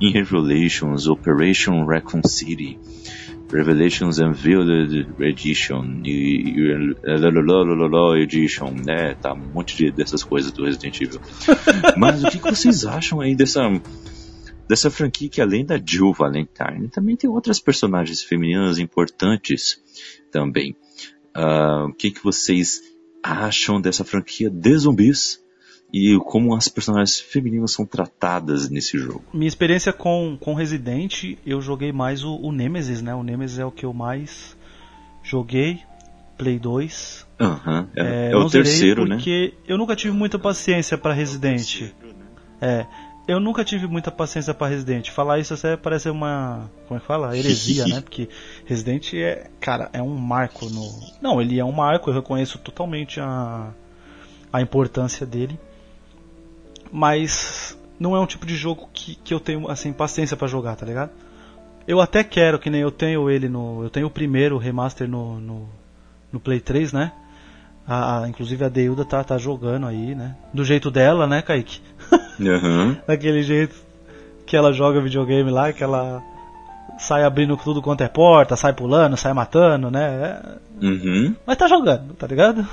In 0.00 0.12
Revelations, 0.12 1.08
Operation 1.08 1.84
Raccoon 1.84 2.22
City, 2.24 2.78
Revelations 3.52 4.18
Unveiled 4.18 5.14
Edition 5.20 6.02
e, 6.04 6.54
e 6.56 8.22
Edition, 8.22 8.74
né? 8.84 9.14
Tá 9.14 9.32
um 9.32 9.52
monte 9.54 9.76
de, 9.76 9.90
dessas 9.90 10.22
coisas 10.22 10.52
do 10.52 10.64
Resident 10.64 11.00
Evil. 11.00 11.20
Mas 11.96 12.22
o 12.22 12.30
que, 12.30 12.38
que 12.38 12.50
vocês 12.50 12.84
acham 12.84 13.20
aí 13.20 13.34
dessa 13.34 13.62
dessa 14.68 14.90
franquia 14.90 15.30
que 15.30 15.40
além 15.40 15.64
da 15.64 15.80
Jill 15.82 16.12
Valentine 16.12 16.88
também 16.92 17.16
tem 17.16 17.30
outras 17.30 17.58
personagens 17.58 18.22
femininas 18.22 18.78
importantes 18.78 19.80
também. 20.30 20.76
Uh, 21.34 21.88
o 21.88 21.94
que, 21.94 22.10
que 22.10 22.22
vocês 22.22 22.82
acham 23.22 23.80
dessa 23.80 24.04
franquia 24.04 24.50
de 24.50 24.76
zumbis? 24.76 25.42
E 25.92 26.18
como 26.18 26.54
as 26.54 26.68
personagens 26.68 27.18
femininas 27.18 27.72
são 27.72 27.86
tratadas 27.86 28.68
nesse 28.68 28.98
jogo. 28.98 29.24
Minha 29.32 29.48
experiência 29.48 29.92
com, 29.92 30.36
com 30.38 30.54
Resident, 30.54 31.36
eu 31.46 31.60
joguei 31.60 31.92
mais 31.92 32.24
o, 32.24 32.36
o 32.36 32.52
Nemesis, 32.52 33.00
né? 33.00 33.14
O 33.14 33.22
Nemesis 33.22 33.58
é 33.58 33.64
o 33.64 33.70
que 33.70 33.86
eu 33.86 33.92
mais 33.92 34.56
joguei, 35.22 35.80
Play 36.36 36.58
2. 36.58 37.26
Uhum, 37.40 37.86
é, 37.96 38.28
é, 38.28 38.32
é 38.32 38.36
o 38.36 38.50
terceiro, 38.50 39.06
né? 39.06 39.16
Porque 39.16 39.54
eu 39.66 39.78
nunca 39.78 39.96
tive 39.96 40.14
muita 40.14 40.38
paciência 40.38 40.98
para 40.98 41.14
Resident. 41.14 41.90
É, 42.60 42.86
eu 43.26 43.40
nunca 43.40 43.64
tive 43.64 43.86
muita 43.86 44.10
paciência 44.10 44.52
para 44.52 44.68
Resident. 44.68 45.10
Falar 45.10 45.38
isso 45.38 45.54
até 45.54 45.76
parece 45.76 46.10
uma, 46.10 46.70
como 46.86 46.98
é 46.98 47.00
que 47.00 47.06
fala? 47.06 47.32
Heresia, 47.36 47.86
né? 47.86 48.02
Porque 48.02 48.28
Resident 48.66 49.14
é, 49.14 49.50
cara, 49.58 49.88
é 49.94 50.02
um 50.02 50.16
marco 50.16 50.68
no. 50.68 50.86
Não, 51.22 51.40
ele 51.40 51.58
é 51.58 51.64
um 51.64 51.72
marco. 51.72 52.10
Eu 52.10 52.14
reconheço 52.14 52.58
totalmente 52.58 53.20
a 53.20 53.72
a 54.52 54.60
importância 54.62 55.26
dele 55.26 55.58
mas 56.92 57.78
não 57.98 58.14
é 58.16 58.20
um 58.20 58.26
tipo 58.26 58.46
de 58.46 58.56
jogo 58.56 58.88
que, 58.92 59.14
que 59.16 59.34
eu 59.34 59.40
tenho 59.40 59.70
assim 59.70 59.92
paciência 59.92 60.36
para 60.36 60.48
jogar, 60.48 60.76
tá 60.76 60.86
ligado? 60.86 61.10
Eu 61.86 62.00
até 62.00 62.22
quero, 62.22 62.58
que 62.58 62.68
nem 62.68 62.82
eu 62.82 62.90
tenho 62.90 63.30
ele 63.30 63.48
no. 63.48 63.82
Eu 63.82 63.90
tenho 63.90 64.06
o 64.06 64.10
primeiro 64.10 64.58
remaster 64.58 65.08
no, 65.08 65.40
no, 65.40 65.68
no 66.30 66.38
Play 66.38 66.60
3, 66.60 66.92
né? 66.92 67.12
A, 67.86 68.20
a, 68.20 68.28
inclusive 68.28 68.62
a 68.62 68.68
Deuda 68.68 69.04
tá, 69.04 69.24
tá 69.24 69.38
jogando 69.38 69.86
aí, 69.86 70.14
né? 70.14 70.36
Do 70.52 70.64
jeito 70.64 70.90
dela, 70.90 71.26
né, 71.26 71.40
Kaique? 71.40 71.80
Uhum. 72.38 72.94
Daquele 73.08 73.42
jeito 73.42 73.74
que 74.44 74.54
ela 74.54 74.72
joga 74.72 75.00
videogame 75.00 75.50
lá, 75.50 75.72
que 75.72 75.82
ela 75.82 76.22
sai 76.98 77.24
abrindo 77.24 77.56
tudo 77.56 77.80
quanto 77.80 78.02
é 78.02 78.08
porta, 78.08 78.56
sai 78.56 78.74
pulando, 78.74 79.16
sai 79.16 79.32
matando, 79.32 79.90
né? 79.90 80.42
Uhum. 80.82 81.34
Mas 81.46 81.56
tá 81.56 81.66
jogando, 81.66 82.12
tá 82.14 82.26
ligado? 82.26 82.66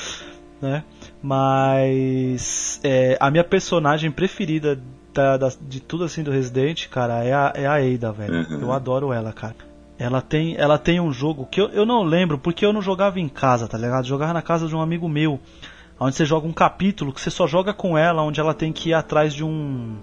né? 0.60 0.82
Mas 1.22 2.80
é, 2.84 3.16
a 3.20 3.30
minha 3.30 3.44
personagem 3.44 4.10
preferida 4.10 4.80
da, 5.12 5.36
da, 5.36 5.52
de 5.60 5.80
tudo 5.80 6.04
assim 6.04 6.22
do 6.22 6.30
Resident, 6.30 6.88
cara, 6.88 7.24
é 7.24 7.32
a, 7.32 7.52
é 7.54 7.66
a 7.66 7.74
Ada, 7.74 8.12
velho. 8.12 8.46
Uhum. 8.48 8.60
Eu 8.60 8.72
adoro 8.72 9.12
ela, 9.12 9.32
cara. 9.32 9.56
Ela 9.98 10.22
tem, 10.22 10.54
ela 10.56 10.78
tem 10.78 11.00
um 11.00 11.12
jogo 11.12 11.44
que 11.50 11.60
eu, 11.60 11.68
eu 11.70 11.84
não 11.84 12.04
lembro, 12.04 12.38
porque 12.38 12.64
eu 12.64 12.72
não 12.72 12.80
jogava 12.80 13.18
em 13.18 13.28
casa, 13.28 13.66
tá 13.66 13.76
ligado? 13.76 14.04
Eu 14.04 14.08
jogava 14.08 14.32
na 14.32 14.42
casa 14.42 14.68
de 14.68 14.76
um 14.76 14.80
amigo 14.80 15.08
meu, 15.08 15.40
onde 15.98 16.14
você 16.14 16.24
joga 16.24 16.46
um 16.46 16.52
capítulo 16.52 17.12
que 17.12 17.20
você 17.20 17.30
só 17.30 17.48
joga 17.48 17.74
com 17.74 17.98
ela, 17.98 18.22
onde 18.22 18.38
ela 18.38 18.54
tem 18.54 18.72
que 18.72 18.90
ir 18.90 18.94
atrás 18.94 19.34
de 19.34 19.42
um. 19.42 19.96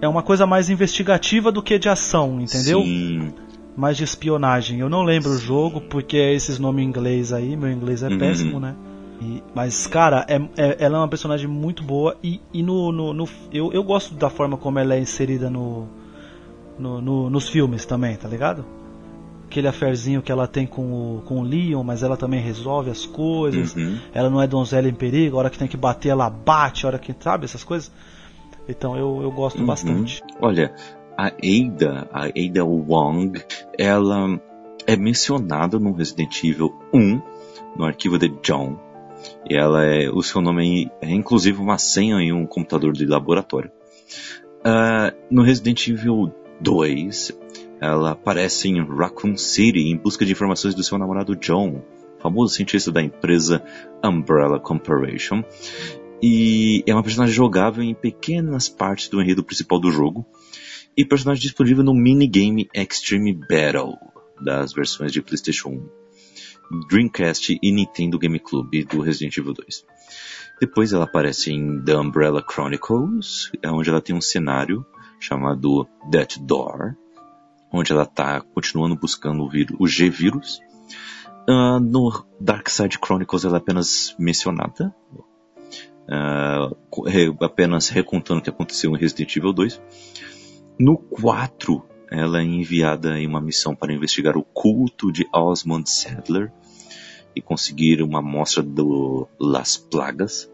É 0.00 0.08
uma 0.08 0.22
coisa 0.22 0.46
mais 0.46 0.70
investigativa 0.70 1.52
do 1.52 1.62
que 1.62 1.78
de 1.78 1.88
ação, 1.88 2.40
entendeu? 2.40 2.80
Sim. 2.82 3.32
mais 3.76 3.96
de 3.96 4.04
espionagem. 4.04 4.80
Eu 4.80 4.88
não 4.88 5.02
lembro 5.02 5.32
o 5.32 5.38
jogo 5.38 5.82
porque 5.82 6.16
é 6.16 6.32
esses 6.32 6.58
nomes 6.58 6.82
em 6.82 6.88
inglês 6.88 7.30
aí, 7.30 7.56
meu 7.56 7.70
inglês 7.70 8.02
é 8.02 8.08
uhum. 8.08 8.18
péssimo, 8.18 8.58
né? 8.58 8.74
E, 9.20 9.42
mas, 9.54 9.86
cara, 9.86 10.26
é, 10.28 10.36
é, 10.56 10.76
ela 10.84 10.98
é 10.98 11.00
uma 11.00 11.08
personagem 11.08 11.46
muito 11.46 11.82
boa 11.82 12.16
e, 12.22 12.40
e 12.52 12.62
no, 12.62 12.90
no, 12.90 13.12
no, 13.12 13.28
eu, 13.52 13.72
eu 13.72 13.82
gosto 13.82 14.14
da 14.14 14.28
forma 14.28 14.56
como 14.56 14.78
ela 14.78 14.94
é 14.94 14.98
inserida 14.98 15.48
no, 15.48 15.88
no, 16.78 17.00
no, 17.00 17.30
nos 17.30 17.48
filmes 17.48 17.84
também, 17.84 18.16
tá 18.16 18.28
ligado? 18.28 18.64
Aquele 19.46 19.68
aferzinho 19.68 20.20
que 20.20 20.32
ela 20.32 20.48
tem 20.48 20.66
com 20.66 20.82
o, 20.82 21.22
com 21.22 21.40
o 21.40 21.42
Leon, 21.42 21.82
mas 21.84 22.02
ela 22.02 22.16
também 22.16 22.40
resolve 22.40 22.90
as 22.90 23.06
coisas. 23.06 23.74
Uhum. 23.76 23.98
Ela 24.12 24.28
não 24.28 24.42
é 24.42 24.46
donzela 24.46 24.88
em 24.88 24.94
perigo, 24.94 25.36
a 25.36 25.40
hora 25.40 25.50
que 25.50 25.58
tem 25.58 25.68
que 25.68 25.76
bater, 25.76 26.08
ela 26.08 26.28
bate, 26.28 26.84
a 26.84 26.88
hora 26.88 26.98
que. 26.98 27.14
Sabe, 27.20 27.44
essas 27.44 27.62
coisas? 27.62 27.92
Então 28.68 28.96
eu, 28.96 29.20
eu 29.22 29.30
gosto 29.30 29.60
uhum. 29.60 29.66
bastante. 29.66 30.22
Olha, 30.40 30.74
a 31.16 31.26
Ada, 31.26 32.08
a 32.12 32.24
Ada 32.24 32.64
Wong, 32.64 33.40
ela 33.78 34.40
é 34.86 34.96
mencionada 34.96 35.78
no 35.78 35.92
Resident 35.92 36.42
Evil 36.42 36.74
1, 36.92 37.22
no 37.76 37.84
arquivo 37.84 38.18
de 38.18 38.28
John. 38.42 38.76
E 39.48 39.56
ela 39.56 39.84
é, 39.84 40.08
o 40.10 40.22
seu 40.22 40.40
nome 40.40 40.90
é, 41.00 41.06
é 41.06 41.10
inclusive 41.10 41.60
uma 41.60 41.78
senha 41.78 42.16
em 42.16 42.32
um 42.32 42.46
computador 42.46 42.92
de 42.92 43.06
laboratório. 43.06 43.70
Uh, 44.60 45.14
no 45.30 45.42
Resident 45.42 45.88
Evil 45.88 46.32
2, 46.60 47.38
ela 47.80 48.12
aparece 48.12 48.68
em 48.68 48.82
Raccoon 48.82 49.36
City 49.36 49.80
em 49.80 49.96
busca 49.96 50.24
de 50.24 50.32
informações 50.32 50.74
do 50.74 50.82
seu 50.82 50.96
namorado 50.96 51.36
John, 51.36 51.82
famoso 52.18 52.54
cientista 52.54 52.90
da 52.90 53.02
empresa 53.02 53.62
Umbrella 54.02 54.58
Corporation. 54.58 55.44
E 56.22 56.82
é 56.86 56.94
uma 56.94 57.02
personagem 57.02 57.34
jogável 57.34 57.82
em 57.82 57.94
pequenas 57.94 58.68
partes 58.68 59.08
do 59.08 59.20
enredo 59.20 59.44
principal 59.44 59.78
do 59.78 59.90
jogo. 59.90 60.24
E 60.96 61.04
personagem 61.04 61.42
disponível 61.42 61.84
no 61.84 61.92
minigame 61.92 62.68
Extreme 62.72 63.34
Battle 63.34 63.98
das 64.40 64.72
versões 64.72 65.12
de 65.12 65.20
PlayStation 65.20 65.70
1, 65.70 65.88
Dreamcast 66.88 67.58
e 67.62 67.72
Nintendo 67.72 68.18
GameCube 68.18 68.84
do 68.84 69.00
Resident 69.00 69.36
Evil 69.36 69.54
2. 69.54 69.84
Depois 70.60 70.92
ela 70.92 71.04
aparece 71.04 71.52
em 71.52 71.82
The 71.82 71.96
Umbrella 71.96 72.44
Chronicles, 72.48 73.50
onde 73.66 73.90
ela 73.90 74.00
tem 74.00 74.14
um 74.14 74.20
cenário 74.20 74.86
chamado 75.18 75.86
That 76.10 76.40
Door, 76.40 76.96
onde 77.72 77.92
ela 77.92 78.04
está 78.04 78.40
continuando 78.40 78.96
buscando 78.96 79.44
o, 79.44 79.50
o 79.78 79.86
G-Vírus. 79.86 80.60
Uh, 81.48 81.78
no 81.78 82.24
Dark 82.40 82.68
Side 82.68 82.98
Chronicles 83.04 83.44
ela 83.44 83.56
é 83.56 83.58
apenas 83.58 84.14
mencionada, 84.18 84.94
uh, 86.08 87.44
apenas 87.44 87.88
recontando 87.88 88.40
o 88.40 88.42
que 88.42 88.48
aconteceu 88.48 88.94
em 88.94 88.98
Resident 88.98 89.36
Evil 89.36 89.52
2. 89.52 89.82
No 90.78 90.96
4, 90.96 91.84
ela 92.14 92.40
é 92.40 92.44
enviada 92.44 93.18
em 93.18 93.26
uma 93.26 93.40
missão 93.40 93.74
para 93.74 93.92
investigar 93.92 94.36
o 94.36 94.42
culto 94.42 95.12
de 95.12 95.26
Osmond 95.32 95.88
Sadler 95.90 96.52
e 97.34 97.40
conseguir 97.40 98.02
uma 98.02 98.20
amostra 98.20 98.62
do 98.62 99.26
Las 99.38 99.76
Plagas. 99.76 100.48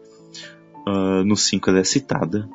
Uh, 0.87 1.23
no 1.23 1.37
5 1.37 1.69
ela 1.69 1.79
é 1.79 1.83
citada 1.83 2.49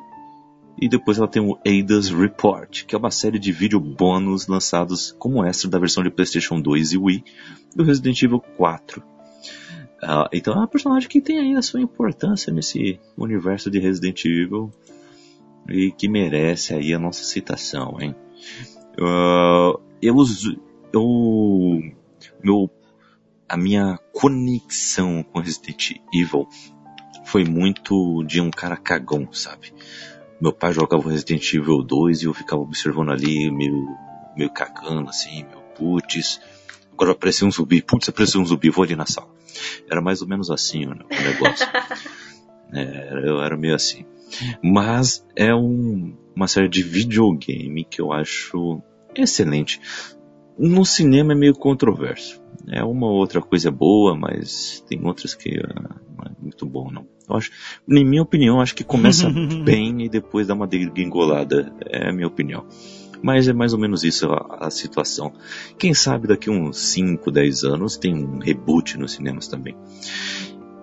e 0.79 0.87
depois 0.87 1.17
ela 1.17 1.27
tem 1.27 1.41
o 1.41 1.57
Ada's 1.65 2.09
Report, 2.09 2.85
que 2.85 2.93
é 2.93 2.97
uma 2.97 3.09
série 3.09 3.39
de 3.39 3.51
vídeo 3.51 3.79
bônus 3.79 4.47
lançados 4.47 5.15
como 5.17 5.43
extra 5.43 5.69
da 5.69 5.79
versão 5.79 6.03
de 6.03 6.11
PlayStation 6.11 6.59
2 6.59 6.91
e 6.91 6.97
Wii 6.97 7.23
do 7.75 7.83
Resident 7.83 8.21
Evil 8.21 8.39
4. 8.39 9.01
Uh, 9.01 9.05
ah, 10.03 10.29
então 10.31 10.53
é 10.53 10.57
uma 10.57 10.67
personagem 10.67 11.09
que 11.09 11.21
tem 11.21 11.39
aí 11.39 11.55
a 11.55 11.61
sua 11.61 11.81
importância 11.81 12.53
nesse 12.53 12.99
universo 13.17 13.71
de 13.71 13.79
Resident 13.79 14.25
Evil 14.25 14.71
e 15.67 15.91
que 15.91 16.07
merece 16.07 16.73
aí 16.73 16.93
a 16.93 16.99
nossa 16.99 17.23
citação, 17.23 17.97
hein? 17.99 18.15
Uh, 18.99 19.79
eu, 20.01 20.15
eu, 20.93 21.93
meu, 22.43 22.69
a 23.47 23.57
minha 23.57 23.99
conexão 24.13 25.23
com 25.23 25.39
Resident 25.39 25.97
Evil 26.13 26.47
foi 27.25 27.43
muito 27.43 28.23
de 28.23 28.41
um 28.41 28.49
cara 28.49 28.77
cagão, 28.77 29.27
sabe? 29.31 29.73
meu 30.39 30.53
pai 30.53 30.71
jogava 30.73 31.09
Resident 31.09 31.53
Evil 31.53 31.83
2 31.83 32.21
e 32.21 32.25
eu 32.25 32.33
ficava 32.33 32.61
observando 32.61 33.11
ali, 33.11 33.49
meio, 33.51 33.87
meio 34.35 34.49
cagando 34.51 35.09
assim, 35.09 35.43
meu 35.49 35.61
putz. 35.75 36.39
Agora 36.93 37.11
apareceu 37.11 37.47
um 37.47 37.51
zumbi, 37.51 37.81
putz, 37.81 38.09
apareceu 38.09 38.41
um 38.41 38.45
zumbi, 38.45 38.69
vou 38.69 38.83
ali 38.83 38.95
na 38.95 39.05
sala. 39.05 39.29
Era 39.89 40.01
mais 40.01 40.21
ou 40.21 40.27
menos 40.27 40.49
assim 40.49 40.85
o 40.85 40.93
negócio. 40.93 41.67
é, 42.73 43.11
eu 43.25 43.41
era 43.41 43.57
meio 43.57 43.75
assim. 43.75 44.05
Mas 44.61 45.25
é 45.35 45.53
um, 45.53 46.15
uma 46.35 46.47
série 46.47 46.67
de 46.67 46.83
videogame 46.83 47.83
que 47.83 48.01
eu 48.01 48.11
acho 48.11 48.81
excelente. 49.21 49.79
No 50.57 50.85
cinema 50.85 51.33
é 51.33 51.35
meio 51.35 51.53
controverso. 51.53 52.41
É 52.67 52.83
uma 52.83 53.07
outra 53.07 53.41
coisa 53.41 53.69
boa, 53.69 54.15
mas 54.15 54.83
tem 54.89 55.05
outras 55.05 55.35
que 55.35 55.59
uh, 55.59 55.97
não 56.17 56.25
é 56.25 56.31
muito 56.41 56.65
bom 56.65 56.91
não. 56.91 57.05
Eu 57.29 57.35
acho, 57.35 57.51
em 57.87 58.05
minha 58.05 58.21
opinião, 58.21 58.59
acho 58.59 58.75
que 58.75 58.83
começa 58.83 59.29
bem 59.63 60.05
e 60.05 60.09
depois 60.09 60.47
dá 60.47 60.53
uma 60.53 60.67
degringolada. 60.67 61.71
É 61.85 62.09
a 62.09 62.13
minha 62.13 62.27
opinião. 62.27 62.65
Mas 63.21 63.47
é 63.47 63.53
mais 63.53 63.73
ou 63.73 63.79
menos 63.79 64.03
isso 64.03 64.27
a, 64.31 64.67
a, 64.67 64.71
situação. 64.71 65.33
Quem 65.77 65.93
sabe 65.93 66.27
daqui 66.27 66.49
uns 66.49 66.77
5, 66.77 67.31
10 67.31 67.63
anos 67.63 67.97
tem 67.97 68.13
um 68.13 68.39
reboot 68.39 68.97
nos 68.97 69.13
cinemas 69.13 69.47
também. 69.47 69.75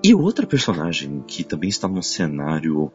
E 0.02 0.14
outra 0.14 0.46
personagem 0.46 1.22
que 1.26 1.44
também 1.44 1.68
está 1.68 1.88
num 1.88 2.02
cenário 2.02 2.92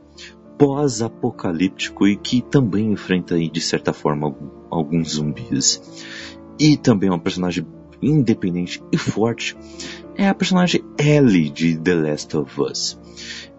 pós-apocalíptico 0.60 2.06
e 2.06 2.18
que 2.18 2.42
também 2.42 2.92
enfrenta 2.92 3.36
aí, 3.36 3.50
de 3.50 3.62
certa 3.62 3.94
forma 3.94 4.36
alguns 4.70 5.14
zumbis. 5.14 5.82
E 6.60 6.76
também 6.76 7.08
é 7.08 7.12
uma 7.12 7.20
personagem 7.20 7.66
independente 8.02 8.84
e 8.92 8.98
forte 8.98 9.58
é 10.16 10.28
a 10.28 10.36
personagem 10.36 10.84
Ellie 10.98 11.50
de 11.50 11.78
The 11.78 11.96
Last 11.96 12.36
of 12.36 12.62
Us. 12.62 13.00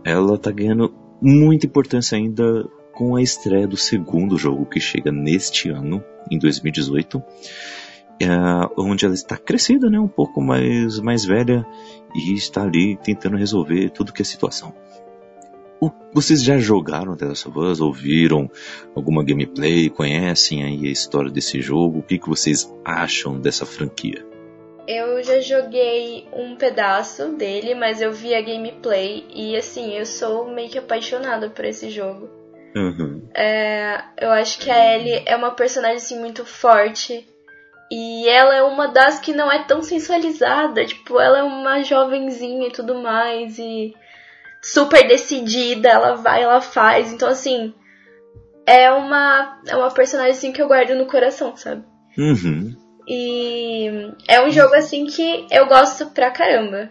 Ela 0.04 0.36
tá 0.36 0.50
ganhando 0.50 0.94
muita 1.20 1.66
importância 1.66 2.18
ainda 2.18 2.68
com 2.92 3.16
a 3.16 3.22
estreia 3.22 3.66
do 3.66 3.78
segundo 3.78 4.36
jogo 4.36 4.66
que 4.66 4.78
chega 4.78 5.10
neste 5.10 5.70
ano, 5.70 6.04
em 6.30 6.38
2018, 6.38 7.22
é, 8.20 8.28
onde 8.76 9.06
ela 9.06 9.14
está 9.14 9.38
crescida, 9.38 9.88
né, 9.88 9.98
um 9.98 10.08
pouco 10.08 10.42
mais, 10.42 10.98
mais 11.00 11.24
velha 11.24 11.66
e 12.14 12.34
está 12.34 12.62
ali 12.62 12.98
tentando 13.02 13.38
resolver 13.38 13.88
tudo 13.88 14.12
que 14.12 14.20
é 14.20 14.24
situação. 14.24 14.74
Vocês 16.12 16.42
já 16.42 16.58
jogaram 16.58 17.16
The 17.16 17.26
Last 17.26 17.48
of 17.48 17.58
Us? 17.58 17.80
Ouviram 17.80 18.50
alguma 18.94 19.24
gameplay? 19.24 19.88
Conhecem 19.88 20.64
aí 20.64 20.86
a 20.86 20.90
história 20.92 21.30
desse 21.30 21.60
jogo? 21.60 22.00
O 22.00 22.02
que, 22.02 22.18
que 22.18 22.28
vocês 22.28 22.70
acham 22.84 23.40
dessa 23.40 23.64
franquia? 23.64 24.26
Eu 24.86 25.22
já 25.22 25.40
joguei 25.40 26.26
um 26.32 26.56
pedaço 26.56 27.28
dele, 27.36 27.74
mas 27.74 28.00
eu 28.02 28.12
vi 28.12 28.34
a 28.34 28.42
gameplay 28.42 29.24
e 29.32 29.56
assim, 29.56 29.92
eu 29.96 30.04
sou 30.04 30.50
meio 30.52 30.68
que 30.68 30.78
apaixonada 30.78 31.48
por 31.48 31.64
esse 31.64 31.90
jogo. 31.90 32.28
Uhum. 32.74 33.28
É, 33.34 34.02
eu 34.20 34.30
acho 34.30 34.58
que 34.58 34.70
a 34.70 34.96
Ellie 34.96 35.22
é 35.26 35.36
uma 35.36 35.52
personagem 35.52 35.96
assim 35.96 36.18
muito 36.18 36.44
forte. 36.44 37.26
E 37.92 38.28
ela 38.28 38.54
é 38.54 38.62
uma 38.62 38.86
das 38.86 39.18
que 39.18 39.32
não 39.32 39.50
é 39.50 39.64
tão 39.64 39.82
sensualizada. 39.82 40.84
Tipo, 40.84 41.20
ela 41.20 41.38
é 41.38 41.42
uma 41.42 41.82
jovenzinha 41.82 42.68
e 42.68 42.72
tudo 42.72 42.94
mais. 42.94 43.58
E 43.58 43.94
super 44.62 45.06
decidida, 45.06 45.88
ela 45.88 46.14
vai, 46.16 46.42
ela 46.42 46.60
faz. 46.60 47.12
Então, 47.12 47.28
assim, 47.28 47.74
é 48.66 48.90
uma, 48.90 49.60
é 49.66 49.76
uma 49.76 49.90
personagem 49.90 50.32
assim 50.32 50.52
que 50.52 50.60
eu 50.60 50.68
guardo 50.68 50.94
no 50.94 51.06
coração, 51.06 51.56
sabe? 51.56 51.84
Uhum. 52.16 52.76
E 53.08 54.12
é 54.28 54.40
um 54.44 54.50
jogo 54.50 54.74
assim 54.74 55.06
que 55.06 55.46
eu 55.50 55.66
gosto 55.66 56.06
pra 56.06 56.30
caramba. 56.30 56.90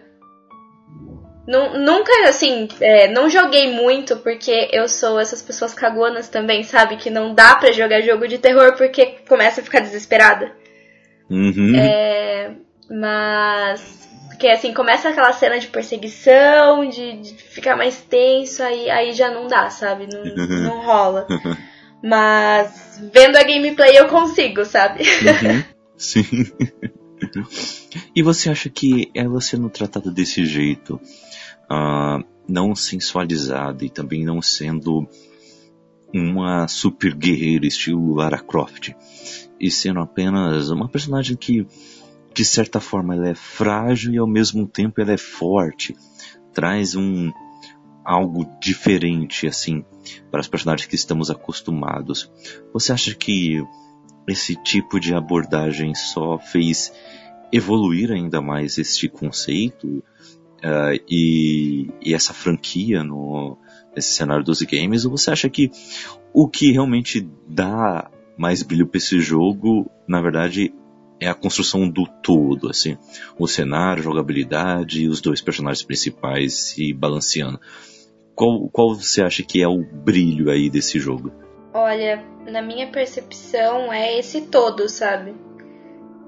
Nunca, 1.46 2.12
assim, 2.28 2.68
é, 2.80 3.08
não 3.08 3.28
joguei 3.28 3.72
muito 3.72 4.16
porque 4.18 4.68
eu 4.72 4.88
sou 4.88 5.18
essas 5.18 5.42
pessoas 5.42 5.74
cagonas 5.74 6.28
também, 6.28 6.62
sabe? 6.62 6.96
Que 6.96 7.10
não 7.10 7.34
dá 7.34 7.56
pra 7.56 7.72
jogar 7.72 8.02
jogo 8.02 8.28
de 8.28 8.38
terror 8.38 8.76
porque 8.76 9.16
começa 9.26 9.60
a 9.60 9.64
ficar 9.64 9.80
desesperada. 9.80 10.52
Uhum. 11.28 11.74
É, 11.76 12.52
mas. 12.88 14.09
Porque 14.40 14.48
assim, 14.48 14.72
começa 14.72 15.10
aquela 15.10 15.34
cena 15.34 15.60
de 15.60 15.66
perseguição, 15.66 16.88
de, 16.88 17.20
de 17.20 17.34
ficar 17.34 17.76
mais 17.76 18.00
tenso, 18.00 18.62
aí, 18.62 18.88
aí 18.88 19.12
já 19.12 19.30
não 19.30 19.46
dá, 19.46 19.68
sabe? 19.68 20.06
Não, 20.10 20.22
uhum. 20.22 20.62
não 20.62 20.80
rola. 20.80 21.26
Mas 22.02 22.98
vendo 23.12 23.36
a 23.36 23.42
gameplay 23.42 23.98
eu 23.98 24.08
consigo, 24.08 24.64
sabe? 24.64 25.02
Uhum. 25.02 25.62
Sim. 25.94 26.24
e 28.16 28.22
você 28.22 28.48
acha 28.48 28.70
que 28.70 29.10
ela 29.14 29.42
sendo 29.42 29.68
tratada 29.68 30.10
desse 30.10 30.46
jeito, 30.46 30.94
uh, 31.70 32.24
não 32.48 32.74
sensualizada 32.74 33.84
e 33.84 33.90
também 33.90 34.24
não 34.24 34.40
sendo 34.40 35.06
uma 36.14 36.66
super 36.66 37.14
guerreira 37.14 37.66
estilo 37.66 38.14
Lara 38.14 38.38
Croft, 38.38 38.94
e 39.60 39.70
sendo 39.70 40.00
apenas 40.00 40.70
uma 40.70 40.88
personagem 40.88 41.36
que, 41.36 41.66
de 42.40 42.46
certa 42.46 42.80
forma, 42.80 43.14
ela 43.14 43.28
é 43.28 43.34
frágil 43.34 44.14
e 44.14 44.16
ao 44.16 44.26
mesmo 44.26 44.66
tempo 44.66 44.98
ela 44.98 45.12
é 45.12 45.18
forte, 45.18 45.94
traz 46.54 46.94
um 46.94 47.30
algo 48.02 48.46
diferente 48.58 49.46
assim 49.46 49.84
para 50.30 50.40
os 50.40 50.48
personagens 50.48 50.88
que 50.88 50.94
estamos 50.94 51.30
acostumados. 51.30 52.32
Você 52.72 52.94
acha 52.94 53.14
que 53.14 53.62
esse 54.26 54.56
tipo 54.56 54.98
de 54.98 55.12
abordagem 55.12 55.94
só 55.94 56.38
fez 56.38 56.90
evoluir 57.52 58.10
ainda 58.10 58.40
mais 58.40 58.78
este 58.78 59.06
conceito 59.06 59.86
uh, 60.64 60.98
e, 61.06 61.90
e, 62.00 62.14
essa 62.14 62.32
franquia 62.32 63.04
no, 63.04 63.58
nesse 63.94 64.14
cenário 64.14 64.42
dos 64.42 64.62
games? 64.62 65.04
Ou 65.04 65.10
você 65.10 65.30
acha 65.30 65.50
que 65.50 65.70
o 66.32 66.48
que 66.48 66.72
realmente 66.72 67.28
dá 67.46 68.10
mais 68.34 68.62
brilho 68.62 68.86
para 68.86 68.96
esse 68.96 69.20
jogo, 69.20 69.90
na 70.08 70.22
verdade, 70.22 70.72
é 71.20 71.28
a 71.28 71.34
construção 71.34 71.88
do 71.88 72.06
todo, 72.06 72.68
assim, 72.70 72.96
o 73.38 73.46
cenário, 73.46 74.00
a 74.00 74.04
jogabilidade 74.04 75.02
e 75.02 75.08
os 75.08 75.20
dois 75.20 75.40
personagens 75.40 75.84
principais 75.84 76.54
se 76.54 76.92
balanceando. 76.92 77.60
Qual, 78.34 78.68
qual 78.70 78.94
você 78.94 79.22
acha 79.22 79.42
que 79.42 79.62
é 79.62 79.68
o 79.68 79.84
brilho 79.84 80.50
aí 80.50 80.70
desse 80.70 80.98
jogo? 80.98 81.30
Olha, 81.74 82.24
na 82.50 82.62
minha 82.62 82.88
percepção 82.88 83.92
é 83.92 84.18
esse 84.18 84.42
todo, 84.42 84.88
sabe? 84.88 85.34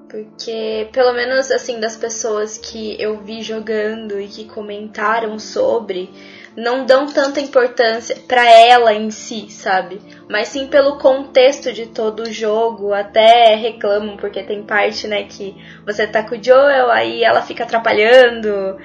Porque, 0.07 0.89
pelo 0.93 1.11
menos 1.13 1.49
assim, 1.49 1.79
das 1.79 1.97
pessoas 1.97 2.57
que 2.57 3.01
eu 3.01 3.19
vi 3.23 3.41
jogando 3.41 4.21
e 4.21 4.27
que 4.27 4.45
comentaram 4.45 5.39
sobre, 5.39 6.11
não 6.55 6.85
dão 6.85 7.07
tanta 7.07 7.41
importância 7.41 8.15
para 8.27 8.47
ela 8.49 8.93
em 8.93 9.09
si, 9.09 9.47
sabe? 9.49 9.99
Mas 10.29 10.49
sim 10.49 10.67
pelo 10.67 10.97
contexto 10.97 11.73
de 11.73 11.87
todo 11.87 12.23
o 12.23 12.31
jogo, 12.31 12.93
até 12.93 13.55
reclamam 13.55 14.17
porque 14.17 14.43
tem 14.43 14.63
parte, 14.63 15.07
né, 15.07 15.23
que 15.23 15.55
você 15.85 16.05
tá 16.05 16.23
com 16.23 16.35
o 16.35 16.43
Joel, 16.43 16.91
aí 16.91 17.23
ela 17.23 17.41
fica 17.41 17.63
atrapalhando 17.63 18.77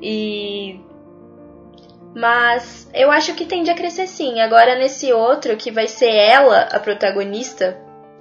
e 0.00 0.80
mas 2.14 2.88
eu 2.94 3.10
acho 3.10 3.34
que 3.34 3.44
tende 3.44 3.70
a 3.70 3.74
crescer 3.74 4.06
sim. 4.06 4.40
Agora 4.40 4.74
nesse 4.76 5.12
outro, 5.12 5.56
que 5.56 5.70
vai 5.70 5.86
ser 5.86 6.10
ela 6.10 6.60
a 6.72 6.78
protagonista, 6.80 7.76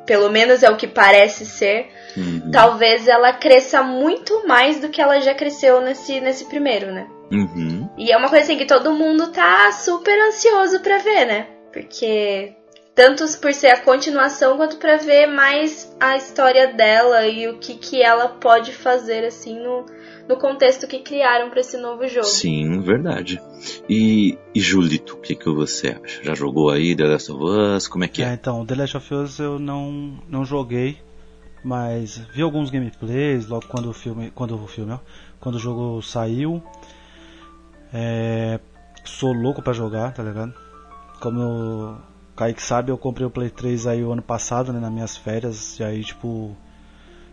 pelo 0.06 0.30
menos 0.30 0.64
é 0.64 0.70
o 0.70 0.76
que 0.76 0.88
parece 0.88 1.46
ser, 1.46 1.88
uhum. 2.18 2.52
talvez 2.52 3.08
ela 3.08 3.32
cresça 3.32 3.82
muito 3.82 4.46
mais 4.46 4.82
do 4.82 4.90
que 4.90 5.02
ela 5.02 5.22
já 5.22 5.34
cresceu 5.34 5.80
nesse, 5.80 6.20
nesse 6.20 6.46
primeiro, 6.46 6.92
né? 6.92 7.08
Uhum. 7.32 7.75
E 7.98 8.12
é 8.12 8.18
uma 8.18 8.30
coisa 8.30 8.44
assim 8.44 8.58
que 8.58 8.66
todo 8.66 8.94
mundo 8.94 9.32
tá 9.32 9.72
super 9.72 10.20
ansioso 10.28 10.80
pra 10.82 10.98
ver, 10.98 11.26
né? 11.26 11.48
Porque 11.72 12.56
tanto 12.96 13.26
por 13.40 13.54
ser 13.54 13.68
a 13.68 13.82
continuação 13.82 14.56
quanto 14.56 14.78
para 14.78 14.98
ver 14.98 15.28
mais 15.28 15.94
a 16.00 16.16
história 16.16 16.74
dela 16.74 17.28
e 17.28 17.48
o 17.48 17.58
que, 17.58 17.76
que 17.76 18.02
ela 18.02 18.30
pode 18.30 18.72
fazer 18.72 19.26
assim 19.26 19.60
no, 19.62 19.86
no 20.30 20.38
contexto 20.38 20.88
que 20.88 21.00
criaram 21.00 21.50
para 21.50 21.60
esse 21.60 21.78
novo 21.78 22.08
jogo. 22.08 22.26
Sim, 22.26 22.80
verdade. 22.80 23.42
E, 23.90 24.38
e 24.54 24.62
Julito, 24.62 25.16
o 25.16 25.20
que, 25.20 25.36
que 25.36 25.50
você 25.50 25.90
acha? 25.90 26.24
Já 26.24 26.34
jogou 26.34 26.70
aí 26.70 26.96
The 26.96 27.04
Last 27.04 27.32
of 27.34 27.44
Us? 27.44 27.88
Como 27.90 28.06
é 28.06 28.08
que 28.08 28.24
é? 28.24 28.28
é? 28.28 28.34
Então, 28.34 28.66
The 28.66 28.76
Last 28.76 28.98
of 28.98 29.14
Us 29.14 29.40
eu 29.40 29.60
não, 29.60 30.18
não 30.30 30.46
joguei, 30.46 30.98
mas 31.66 32.18
vi 32.34 32.42
alguns 32.42 32.70
gameplays 32.70 33.46
logo 33.48 33.68
quando 33.68 33.90
o 33.90 33.94
filme, 33.94 34.32
quando 34.34 34.56
o 34.56 34.68
filme, 34.68 34.94
ó, 34.94 35.00
quando 35.42 35.56
o 35.56 35.60
jogo 35.60 36.02
saiu. 36.02 36.64
É, 37.98 38.60
sou 39.06 39.32
louco 39.32 39.62
para 39.62 39.72
jogar, 39.72 40.12
tá 40.12 40.22
ligado? 40.22 40.54
Como 41.22 41.42
o 41.42 41.98
Kaique 42.36 42.62
sabe, 42.62 42.92
eu 42.92 42.98
comprei 42.98 43.26
o 43.26 43.30
Play 43.30 43.50
3 43.50 43.88
aí 43.88 44.04
o 44.04 44.12
ano 44.12 44.22
passado, 44.22 44.74
né, 44.74 44.82
nas 44.82 44.92
minhas 44.92 45.16
férias, 45.16 45.80
e 45.80 45.84
aí 45.84 46.04
tipo 46.04 46.58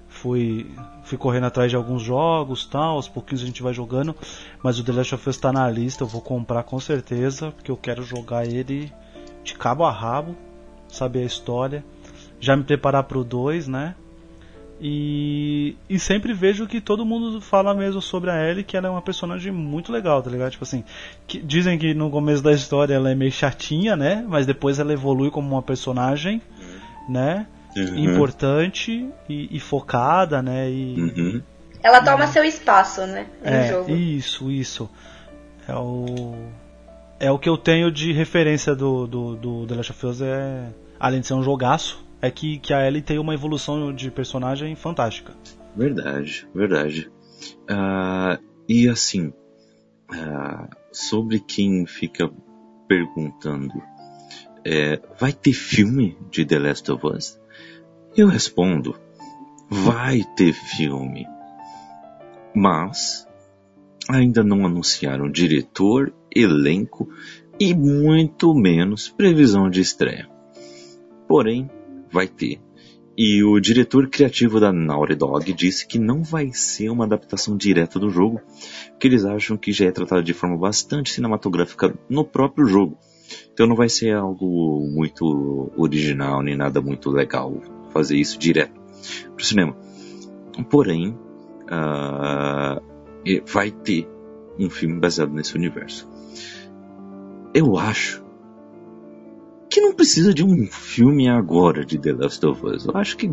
fui, 0.08 0.72
fui 1.02 1.18
correndo 1.18 1.46
atrás 1.46 1.68
de 1.68 1.76
alguns 1.76 2.00
jogos, 2.00 2.64
tal, 2.64 2.94
aos 2.94 3.08
pouquinhos 3.08 3.42
a 3.42 3.46
gente 3.46 3.60
vai 3.60 3.74
jogando, 3.74 4.14
mas 4.62 4.78
o 4.78 4.84
The 4.84 4.92
Last 4.92 5.16
of 5.16 5.28
Us 5.28 5.34
está 5.34 5.52
na 5.52 5.68
lista, 5.68 6.04
eu 6.04 6.08
vou 6.08 6.20
comprar 6.20 6.62
com 6.62 6.78
certeza, 6.78 7.50
porque 7.50 7.72
eu 7.72 7.76
quero 7.76 8.04
jogar 8.04 8.46
ele 8.46 8.92
de 9.42 9.54
cabo 9.54 9.82
a 9.82 9.90
rabo, 9.90 10.36
saber 10.86 11.24
a 11.24 11.26
história, 11.26 11.84
já 12.38 12.56
me 12.56 12.62
preparar 12.62 13.02
para 13.02 13.18
o 13.18 13.24
2, 13.24 13.66
né? 13.66 13.96
E, 14.84 15.76
e 15.88 15.96
sempre 15.96 16.34
vejo 16.34 16.66
que 16.66 16.80
todo 16.80 17.06
mundo 17.06 17.40
fala 17.40 17.72
mesmo 17.72 18.02
sobre 18.02 18.30
a 18.30 18.50
Ellie, 18.50 18.64
que 18.64 18.76
ela 18.76 18.88
é 18.88 18.90
uma 18.90 19.00
personagem 19.00 19.52
muito 19.52 19.92
legal, 19.92 20.20
tá 20.20 20.28
ligado? 20.28 20.50
Tipo 20.50 20.64
assim, 20.64 20.82
que, 21.26 21.38
dizem 21.38 21.78
que 21.78 21.94
no 21.94 22.10
começo 22.10 22.42
da 22.42 22.52
história 22.52 22.94
ela 22.94 23.08
é 23.08 23.14
meio 23.14 23.30
chatinha, 23.30 23.94
né? 23.94 24.24
Mas 24.28 24.44
depois 24.44 24.80
ela 24.80 24.92
evolui 24.92 25.30
como 25.30 25.48
uma 25.48 25.62
personagem, 25.62 26.42
né? 27.08 27.46
uhum. 27.76 27.96
importante 27.98 29.08
e, 29.28 29.56
e, 29.56 29.60
focada, 29.60 30.42
né? 30.42 30.70
E, 30.70 31.00
uhum. 31.00 31.42
Ela 31.82 32.02
toma 32.02 32.26
seu 32.26 32.44
espaço, 32.44 33.06
né? 33.06 33.26
No 33.42 33.50
é, 33.50 33.68
jogo. 33.68 33.90
Isso, 33.90 34.50
isso. 34.50 34.88
É 35.68 35.74
o. 35.74 36.34
É 37.18 37.30
o 37.30 37.38
que 37.38 37.48
eu 37.48 37.56
tenho 37.56 37.90
de 37.90 38.12
referência 38.12 38.74
do, 38.74 39.06
do, 39.06 39.36
do 39.36 39.66
The 39.66 39.74
Last 39.76 39.92
of 39.92 40.06
Us, 40.06 40.20
é, 40.22 40.68
além 40.98 41.20
de 41.20 41.26
ser 41.26 41.34
um 41.34 41.42
jogaço, 41.42 42.04
é 42.22 42.30
que, 42.30 42.58
que 42.60 42.72
a 42.72 42.86
Ellie 42.86 43.02
tem 43.02 43.18
uma 43.18 43.34
evolução 43.34 43.92
de 43.92 44.08
personagem 44.10 44.76
fantástica. 44.76 45.34
Verdade, 45.76 46.46
verdade. 46.54 47.10
Uh, 47.68 48.40
e 48.68 48.88
assim, 48.88 49.32
uh, 50.10 50.68
sobre 50.92 51.40
quem 51.40 51.84
fica 51.84 52.30
perguntando, 52.86 53.82
é, 54.64 55.00
vai 55.18 55.32
ter 55.32 55.52
filme 55.52 56.16
de 56.30 56.44
The 56.44 56.58
Last 56.60 56.92
of 56.92 57.04
Us? 57.04 57.40
Eu 58.16 58.28
respondo: 58.28 58.94
vai 59.68 60.22
ter 60.36 60.52
filme. 60.52 61.26
Mas 62.54 63.26
ainda 64.08 64.44
não 64.44 64.64
anunciaram 64.64 65.30
diretor, 65.30 66.14
elenco 66.34 67.08
e 67.58 67.74
muito 67.74 68.54
menos 68.54 69.08
previsão 69.08 69.70
de 69.70 69.80
estreia. 69.80 70.28
Porém, 71.26 71.70
vai 72.12 72.28
ter. 72.28 72.60
E 73.16 73.42
o 73.44 73.60
diretor 73.60 74.08
criativo 74.08 74.58
da 74.58 74.72
Naughty 74.72 75.14
Dog 75.14 75.52
disse 75.52 75.86
que 75.86 75.98
não 75.98 76.22
vai 76.22 76.52
ser 76.52 76.88
uma 76.88 77.04
adaptação 77.04 77.56
direta 77.56 77.98
do 77.98 78.08
jogo, 78.08 78.40
que 78.98 79.06
eles 79.06 79.24
acham 79.24 79.56
que 79.56 79.72
já 79.72 79.86
é 79.86 79.92
tratado 79.92 80.22
de 80.22 80.32
forma 80.32 80.56
bastante 80.56 81.10
cinematográfica 81.10 81.94
no 82.08 82.24
próprio 82.24 82.66
jogo. 82.66 82.98
Então 83.52 83.66
não 83.66 83.76
vai 83.76 83.88
ser 83.88 84.14
algo 84.14 84.88
muito 84.90 85.70
original 85.76 86.42
nem 86.42 86.56
nada 86.56 86.80
muito 86.80 87.10
legal 87.10 87.54
fazer 87.90 88.16
isso 88.16 88.38
direto 88.38 88.80
para 89.34 89.42
o 89.42 89.44
cinema. 89.44 89.76
Porém, 90.70 91.10
uh, 91.10 92.82
vai 93.46 93.70
ter 93.70 94.08
um 94.58 94.70
filme 94.70 94.98
baseado 94.98 95.32
nesse 95.32 95.54
universo. 95.54 96.08
Eu 97.54 97.76
acho 97.76 98.21
não 99.82 99.94
precisa 99.94 100.32
de 100.32 100.44
um 100.44 100.66
filme 100.66 101.28
agora 101.28 101.84
de 101.84 101.98
The 101.98 102.12
Last 102.12 102.44
of 102.46 102.64
Us. 102.64 102.86
Eu 102.86 102.96
acho 102.96 103.16
que 103.16 103.30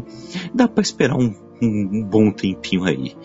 dá 0.53 0.67
para 0.67 0.81
esperar 0.81 1.15
um, 1.15 1.33
um, 1.61 1.89
um, 1.93 2.03
bom 2.03 2.31
tempinho 2.31 2.83
aí. 2.83 3.15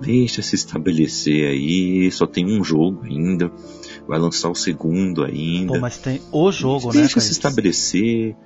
Deixa 0.00 0.42
se 0.42 0.54
estabelecer 0.54 1.48
aí. 1.48 2.10
Só 2.10 2.26
tem 2.26 2.46
um 2.46 2.64
jogo 2.64 3.04
ainda. 3.04 3.52
Vai 4.08 4.18
lançar 4.18 4.50
o 4.50 4.54
segundo 4.54 5.24
ainda. 5.24 5.74
Pô, 5.74 5.80
mas 5.80 5.98
tem 5.98 6.20
o 6.32 6.50
jogo, 6.50 6.86
Deixa 6.86 6.96
né? 6.96 7.02
Deixa 7.02 7.20
se 7.20 7.32
estabelecer. 7.32 8.36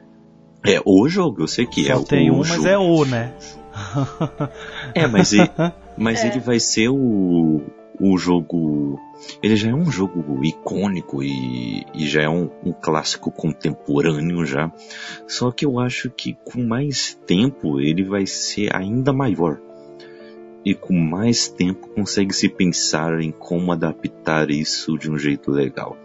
É 0.66 0.80
o 0.84 1.08
jogo, 1.08 1.42
eu 1.42 1.46
sei 1.46 1.66
que 1.66 1.84
Só 1.84 1.92
é 1.92 1.96
o 1.96 2.04
tem 2.04 2.30
um, 2.30 2.42
jogo. 2.42 2.62
mas 2.62 2.64
é 2.64 2.78
o, 2.78 3.04
né? 3.04 3.34
é, 4.94 5.06
mas, 5.06 5.32
ele, 5.32 5.50
mas 5.96 6.24
é. 6.24 6.28
ele 6.28 6.40
vai 6.40 6.58
ser 6.58 6.88
o, 6.88 7.60
o 8.00 8.16
jogo. 8.18 9.00
Ele 9.42 9.56
já 9.56 9.70
é 9.70 9.74
um 9.74 9.90
jogo 9.90 10.44
icônico 10.44 11.22
e, 11.22 11.84
e 11.94 12.06
já 12.06 12.22
é 12.22 12.28
um, 12.28 12.50
um, 12.64 12.72
clássico 12.72 13.30
contemporâneo 13.30 14.44
já. 14.44 14.72
Só 15.26 15.50
que 15.50 15.64
eu 15.64 15.78
acho 15.78 16.10
que 16.10 16.36
com 16.44 16.62
mais 16.62 17.18
tempo 17.26 17.80
ele 17.80 18.04
vai 18.04 18.26
ser 18.26 18.74
ainda 18.74 19.12
maior. 19.12 19.60
E 20.64 20.74
com 20.74 20.94
mais 20.94 21.48
tempo 21.48 21.88
consegue 21.88 22.34
se 22.34 22.48
pensar 22.48 23.20
em 23.20 23.30
como 23.30 23.70
adaptar 23.70 24.50
isso 24.50 24.98
de 24.98 25.10
um 25.10 25.18
jeito 25.18 25.50
legal 25.50 25.96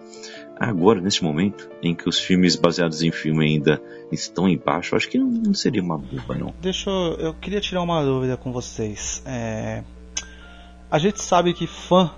agora, 0.60 1.00
nesse 1.00 1.24
momento, 1.24 1.70
em 1.82 1.96
que 1.96 2.10
os 2.10 2.20
filmes 2.20 2.56
baseados 2.56 3.02
em 3.02 3.12
filme 3.12 3.46
ainda 3.46 3.82
estão 4.12 4.50
embaixo, 4.50 4.96
acho 4.96 5.10
que 5.10 5.18
não, 5.18 5.28
não 5.28 5.54
seria 5.54 5.82
uma 5.82 5.98
boba, 5.98 6.36
não. 6.36 6.54
Deixa 6.62 6.90
eu, 6.90 7.16
eu 7.18 7.34
queria 7.34 7.62
tirar 7.62 7.82
uma 7.82 8.04
dúvida 8.04 8.36
com 8.36 8.52
vocês. 8.52 9.24
É, 9.26 9.84
a 10.90 11.00
gente 11.00 11.22
sabe 11.22 11.54
que 11.54 11.68
fã, 11.68 12.12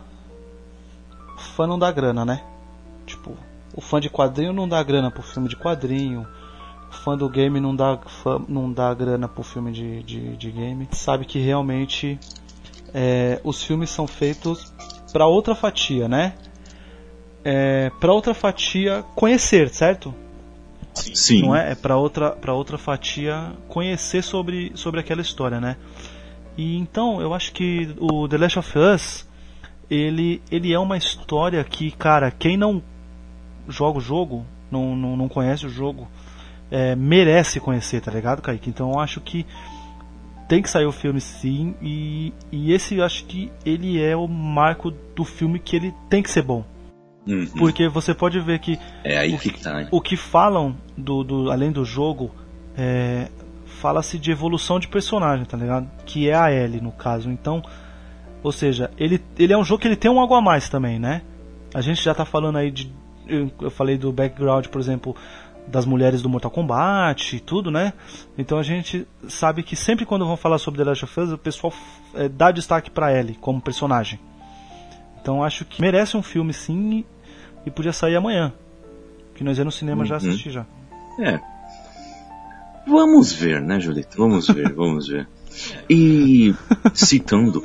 fã 1.55 1.67
não 1.67 1.77
dá 1.77 1.91
grana, 1.91 2.25
né? 2.25 2.43
Tipo, 3.05 3.37
o 3.75 3.81
fã 3.81 3.99
de 3.99 4.09
quadrinho 4.09 4.53
não 4.53 4.67
dá 4.67 4.81
grana 4.83 5.11
pro 5.11 5.23
filme 5.23 5.49
de 5.49 5.55
quadrinho. 5.55 6.27
O 6.89 6.93
fã 6.93 7.17
do 7.17 7.29
game 7.29 7.59
não 7.59 7.75
dá, 7.75 7.97
fã, 8.23 8.41
não 8.47 8.71
dá 8.71 8.93
grana 8.93 9.27
pro 9.27 9.43
filme 9.43 9.71
de, 9.71 10.03
de, 10.03 10.37
de 10.37 10.51
game. 10.51 10.87
Sabe 10.91 11.25
que 11.25 11.39
realmente 11.39 12.19
é, 12.93 13.39
os 13.43 13.63
filmes 13.63 13.89
são 13.89 14.07
feitos 14.07 14.73
para 15.11 15.25
outra 15.25 15.55
fatia, 15.55 16.07
né? 16.07 16.33
é, 17.43 17.91
para 17.99 18.13
outra 18.13 18.33
fatia 18.33 19.03
conhecer, 19.15 19.69
certo? 19.69 20.13
Sim. 20.93 21.41
Não 21.43 21.55
é? 21.55 21.71
É 21.71 21.75
para 21.75 21.97
outra, 21.97 22.31
para 22.31 22.53
outra 22.53 22.77
fatia 22.77 23.51
conhecer 23.67 24.21
sobre, 24.21 24.71
sobre 24.75 24.99
aquela 24.99 25.21
história, 25.21 25.59
né? 25.59 25.77
E 26.57 26.77
então 26.77 27.21
eu 27.21 27.33
acho 27.33 27.51
que 27.53 27.95
o 27.99 28.27
The 28.27 28.37
Last 28.37 28.59
of 28.59 28.77
Us 28.77 29.27
ele, 29.89 30.41
ele 30.49 30.73
é 30.73 30.79
uma 30.79 30.97
história 30.97 31.61
que, 31.63 31.91
cara, 31.91 32.31
quem 32.31 32.55
não 32.55 32.81
joga 33.67 33.97
o 33.97 34.01
jogo, 34.01 34.45
não, 34.71 34.95
não, 34.95 35.17
não 35.17 35.27
conhece 35.27 35.65
o 35.65 35.69
jogo, 35.69 36.07
é, 36.71 36.95
merece 36.95 37.59
conhecer, 37.59 38.01
tá 38.01 38.09
ligado, 38.09 38.41
Kaique? 38.41 38.69
Então 38.69 38.91
eu 38.91 38.99
acho 38.99 39.19
que 39.19 39.45
tem 40.47 40.61
que 40.61 40.69
sair 40.69 40.85
o 40.85 40.91
filme 40.91 41.19
sim, 41.19 41.75
e, 41.81 42.33
e 42.51 42.73
esse 42.73 42.97
eu 42.97 43.05
acho 43.05 43.25
que 43.25 43.51
ele 43.65 44.01
é 44.01 44.15
o 44.15 44.27
marco 44.27 44.91
do 44.91 45.25
filme 45.25 45.59
que 45.59 45.75
ele 45.75 45.93
tem 46.09 46.23
que 46.23 46.31
ser 46.31 46.41
bom. 46.41 46.63
Uhum. 47.27 47.45
Porque 47.57 47.87
você 47.87 48.13
pode 48.13 48.39
ver 48.39 48.59
que. 48.59 48.79
É 49.03 49.17
aí 49.17 49.35
o, 49.35 49.37
que 49.37 49.51
tá. 49.51 49.87
O 49.91 50.01
que 50.01 50.17
falam, 50.17 50.75
do, 50.97 51.23
do 51.23 51.51
além 51.51 51.71
do 51.71 51.85
jogo, 51.85 52.31
é, 52.75 53.29
fala-se 53.81 54.19
de 54.19 54.29
evolução 54.29 54.79
de 54.79 54.87
personagem, 54.87 55.43
tá 55.43 55.57
ligado? 55.57 55.89
Que 56.05 56.29
é 56.29 56.35
a 56.35 56.51
Ellie, 56.51 56.79
no 56.79 56.91
caso. 56.91 57.31
Então, 57.31 57.63
ou 58.43 58.51
seja, 58.51 58.91
ele, 58.95 59.19
ele 59.37 59.51
é 59.51 59.57
um 59.57 59.63
jogo 59.63 59.81
que 59.81 59.87
ele 59.87 59.95
tem 59.95 60.09
um 60.09 60.19
algo 60.19 60.35
a 60.35 60.41
mais 60.41 60.69
também, 60.69 60.99
né? 60.99 61.23
A 61.73 61.81
gente 61.81 62.01
já 62.03 62.13
tá 62.13 62.23
falando 62.23 62.57
aí 62.57 62.69
de. 62.69 62.93
Eu, 63.27 63.71
falei 63.71 63.97
do 63.97 64.11
background, 64.11 64.67
por 64.67 64.79
exemplo, 64.79 65.15
das 65.67 65.85
mulheres 65.85 66.21
do 66.21 66.29
Mortal 66.29 66.51
Kombat 66.51 67.35
e 67.35 67.39
tudo, 67.39 67.71
né? 67.71 67.93
Então 68.37 68.59
a 68.59 68.63
gente 68.63 69.07
sabe 69.27 69.63
que 69.63 69.75
sempre 69.75 70.05
quando 70.05 70.25
vão 70.25 70.37
falar 70.37 70.59
sobre 70.59 70.83
The 70.83 70.89
Last 70.89 71.05
of 71.05 71.19
Us, 71.19 71.31
o 71.31 71.37
pessoal 71.37 71.73
é, 72.13 72.29
dá 72.29 72.51
destaque 72.51 72.91
para 72.91 73.17
Ellie 73.17 73.35
como 73.35 73.61
personagem. 73.61 74.19
Então 75.19 75.43
acho 75.43 75.65
que 75.65 75.81
merece 75.81 76.15
um 76.15 76.21
filme 76.21 76.53
sim 76.53 76.99
e, 76.99 77.05
e 77.67 77.71
podia 77.71 77.93
sair 77.93 78.15
amanhã. 78.15 78.53
Que 79.33 79.43
nós 79.43 79.57
ia 79.57 79.65
no 79.65 79.71
cinema 79.71 80.01
uhum. 80.01 80.05
já 80.05 80.17
assistir 80.17 80.51
já. 80.51 80.65
É. 81.19 81.39
Vamos 82.87 83.31
ver, 83.31 83.61
né, 83.61 83.79
Julito? 83.79 84.17
Vamos 84.17 84.47
ver, 84.47 84.71
vamos 84.75 85.07
ver. 85.07 85.27
E 85.89 86.53
citando 86.93 87.63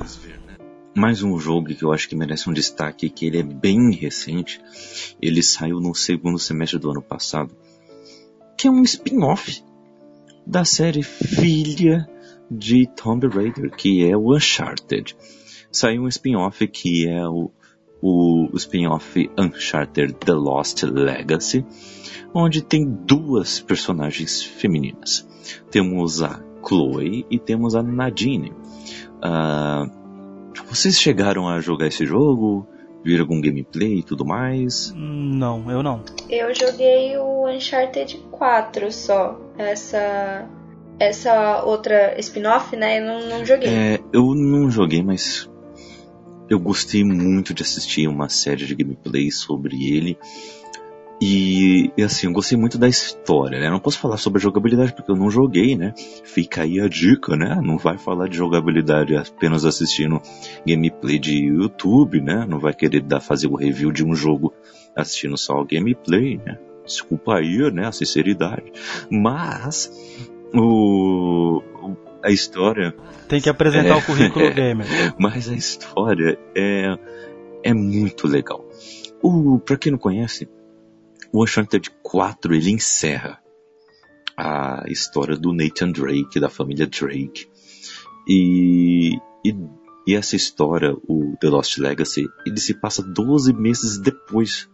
mais 0.94 1.22
um 1.22 1.38
jogo 1.38 1.74
que 1.74 1.82
eu 1.82 1.92
acho 1.92 2.08
que 2.08 2.16
merece 2.16 2.48
um 2.48 2.52
destaque, 2.52 3.10
que 3.10 3.26
ele 3.26 3.38
é 3.38 3.42
bem 3.42 3.92
recente. 3.92 4.60
Ele 5.20 5.42
saiu 5.42 5.80
no 5.80 5.94
segundo 5.94 6.38
semestre 6.38 6.78
do 6.78 6.90
ano 6.90 7.02
passado, 7.02 7.54
que 8.56 8.68
é 8.68 8.70
um 8.70 8.82
spin-off 8.82 9.62
da 10.46 10.64
série 10.64 11.02
filha 11.02 12.08
de 12.50 12.86
Tomb 12.86 13.26
Raider, 13.26 13.70
que 13.70 14.08
é 14.08 14.16
o 14.16 14.34
Uncharted 14.34 15.16
saiu 15.76 16.02
um 16.02 16.08
spin-off 16.08 16.66
que 16.68 17.06
é 17.06 17.28
o, 17.28 17.50
o, 18.00 18.48
o 18.52 18.56
spin-off 18.56 19.30
Uncharted 19.38 20.14
The 20.14 20.32
Lost 20.32 20.82
Legacy, 20.82 21.64
onde 22.36 22.62
tem 22.62 22.84
duas 22.84 23.60
personagens 23.60 24.42
femininas. 24.42 25.26
Temos 25.70 26.22
a 26.22 26.40
Chloe 26.66 27.24
e 27.30 27.38
temos 27.38 27.74
a 27.74 27.82
Nadine. 27.82 28.52
Uh, 29.22 29.90
vocês 30.68 31.00
chegaram 31.00 31.48
a 31.48 31.60
jogar 31.60 31.86
esse 31.86 32.04
jogo? 32.04 32.66
Viram 33.02 33.22
algum 33.22 33.40
gameplay 33.40 34.00
e 34.00 34.02
tudo 34.02 34.24
mais? 34.24 34.92
Não, 34.94 35.70
eu 35.70 35.82
não. 35.82 36.02
Eu 36.28 36.54
joguei 36.54 37.16
o 37.16 37.48
Uncharted 37.48 38.18
4 38.30 38.92
só. 38.92 39.40
Essa 39.56 40.46
essa 40.98 41.62
outra 41.62 42.18
spin-off, 42.18 42.74
né? 42.76 42.98
Eu 42.98 43.06
não, 43.06 43.28
não 43.28 43.46
joguei. 43.46 43.68
É, 43.68 44.00
eu 44.12 44.34
não 44.34 44.70
joguei, 44.70 45.02
mas 45.02 45.48
eu 46.48 46.58
gostei 46.58 47.04
muito 47.04 47.54
de 47.54 47.62
assistir 47.62 48.08
uma 48.08 48.28
série 48.28 48.66
de 48.66 48.74
gameplay 48.74 49.30
sobre 49.30 49.76
ele. 49.90 50.18
E, 51.20 51.90
e, 51.96 52.02
assim, 52.02 52.26
eu 52.26 52.32
gostei 52.32 52.58
muito 52.58 52.76
da 52.76 52.86
história, 52.86 53.58
né? 53.58 53.70
Não 53.70 53.80
posso 53.80 53.98
falar 53.98 54.18
sobre 54.18 54.38
a 54.38 54.42
jogabilidade 54.42 54.92
porque 54.92 55.10
eu 55.10 55.16
não 55.16 55.30
joguei, 55.30 55.74
né? 55.74 55.94
Fica 56.24 56.62
aí 56.62 56.78
a 56.78 56.88
dica, 56.88 57.34
né? 57.36 57.58
Não 57.62 57.78
vai 57.78 57.96
falar 57.96 58.28
de 58.28 58.36
jogabilidade 58.36 59.16
apenas 59.16 59.64
assistindo 59.64 60.20
gameplay 60.66 61.18
de 61.18 61.46
YouTube, 61.46 62.20
né? 62.20 62.46
Não 62.46 62.58
vai 62.58 62.74
querer 62.74 63.00
dar, 63.00 63.20
fazer 63.20 63.46
o 63.46 63.56
review 63.56 63.90
de 63.90 64.04
um 64.04 64.14
jogo 64.14 64.52
assistindo 64.94 65.38
só 65.38 65.54
o 65.54 65.64
gameplay, 65.64 66.36
né? 66.36 66.58
Desculpa 66.84 67.36
aí, 67.36 67.70
né? 67.72 67.86
A 67.86 67.92
sinceridade. 67.92 68.70
Mas, 69.10 69.90
o, 70.52 71.62
a 72.22 72.30
história. 72.30 72.94
Tem 73.28 73.40
que 73.40 73.48
apresentar 73.48 73.88
é, 73.88 73.94
o 73.94 74.02
currículo 74.02 74.52
gamer. 74.52 74.86
Mas 75.18 75.48
a 75.48 75.54
história 75.54 76.38
é, 76.54 76.98
é 77.62 77.72
muito 77.72 78.26
legal. 78.26 78.64
O, 79.22 79.58
pra 79.58 79.76
quem 79.76 79.92
não 79.92 79.98
conhece, 79.98 80.48
o 81.36 81.44
Uncharted 81.44 81.90
4 82.02 82.54
ele 82.54 82.70
encerra 82.70 83.38
a 84.34 84.84
história 84.88 85.36
do 85.36 85.52
Nathan 85.52 85.92
Drake, 85.92 86.40
da 86.40 86.48
família 86.48 86.86
Drake. 86.86 87.46
E, 88.26 89.18
e, 89.44 89.54
e, 90.06 90.14
essa 90.14 90.34
história, 90.34 90.94
o 91.06 91.36
The 91.38 91.48
Lost 91.48 91.76
Legacy, 91.76 92.26
ele 92.46 92.58
se 92.58 92.72
passa 92.74 93.02
12 93.02 93.52
meses 93.52 93.98
depois 93.98 94.66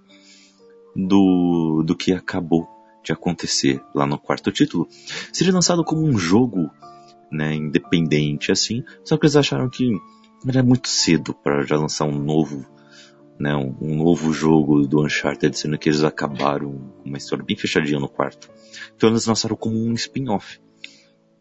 do, 0.94 1.82
do 1.84 1.96
que 1.96 2.12
acabou 2.12 2.68
de 3.04 3.12
acontecer 3.12 3.82
lá 3.92 4.06
no 4.06 4.16
quarto 4.16 4.52
título. 4.52 4.86
Seria 5.32 5.52
lançado 5.52 5.84
como 5.84 6.06
um 6.06 6.16
jogo 6.16 6.70
né, 7.30 7.56
independente 7.56 8.52
assim. 8.52 8.84
Só 9.04 9.16
que 9.16 9.26
eles 9.26 9.34
acharam 9.34 9.68
que 9.68 9.90
era 10.46 10.62
muito 10.62 10.88
cedo 10.88 11.34
para 11.34 11.62
já 11.62 11.76
lançar 11.76 12.04
um 12.04 12.18
novo, 12.18 12.64
né, 13.38 13.54
um, 13.54 13.76
um, 13.80 13.96
novo 13.96 14.32
jogo 14.32 14.86
do 14.86 15.04
Uncharted, 15.04 15.56
sendo 15.56 15.78
que 15.78 15.88
eles 15.88 16.04
acabaram 16.04 16.92
uma 17.04 17.18
história 17.18 17.44
bem 17.44 17.56
fechadinha 17.56 17.98
no 17.98 18.08
quarto. 18.08 18.50
Então 18.96 19.10
eles 19.10 19.26
lançaram 19.26 19.56
como 19.56 19.76
um 19.76 19.92
spin-off. 19.94 20.60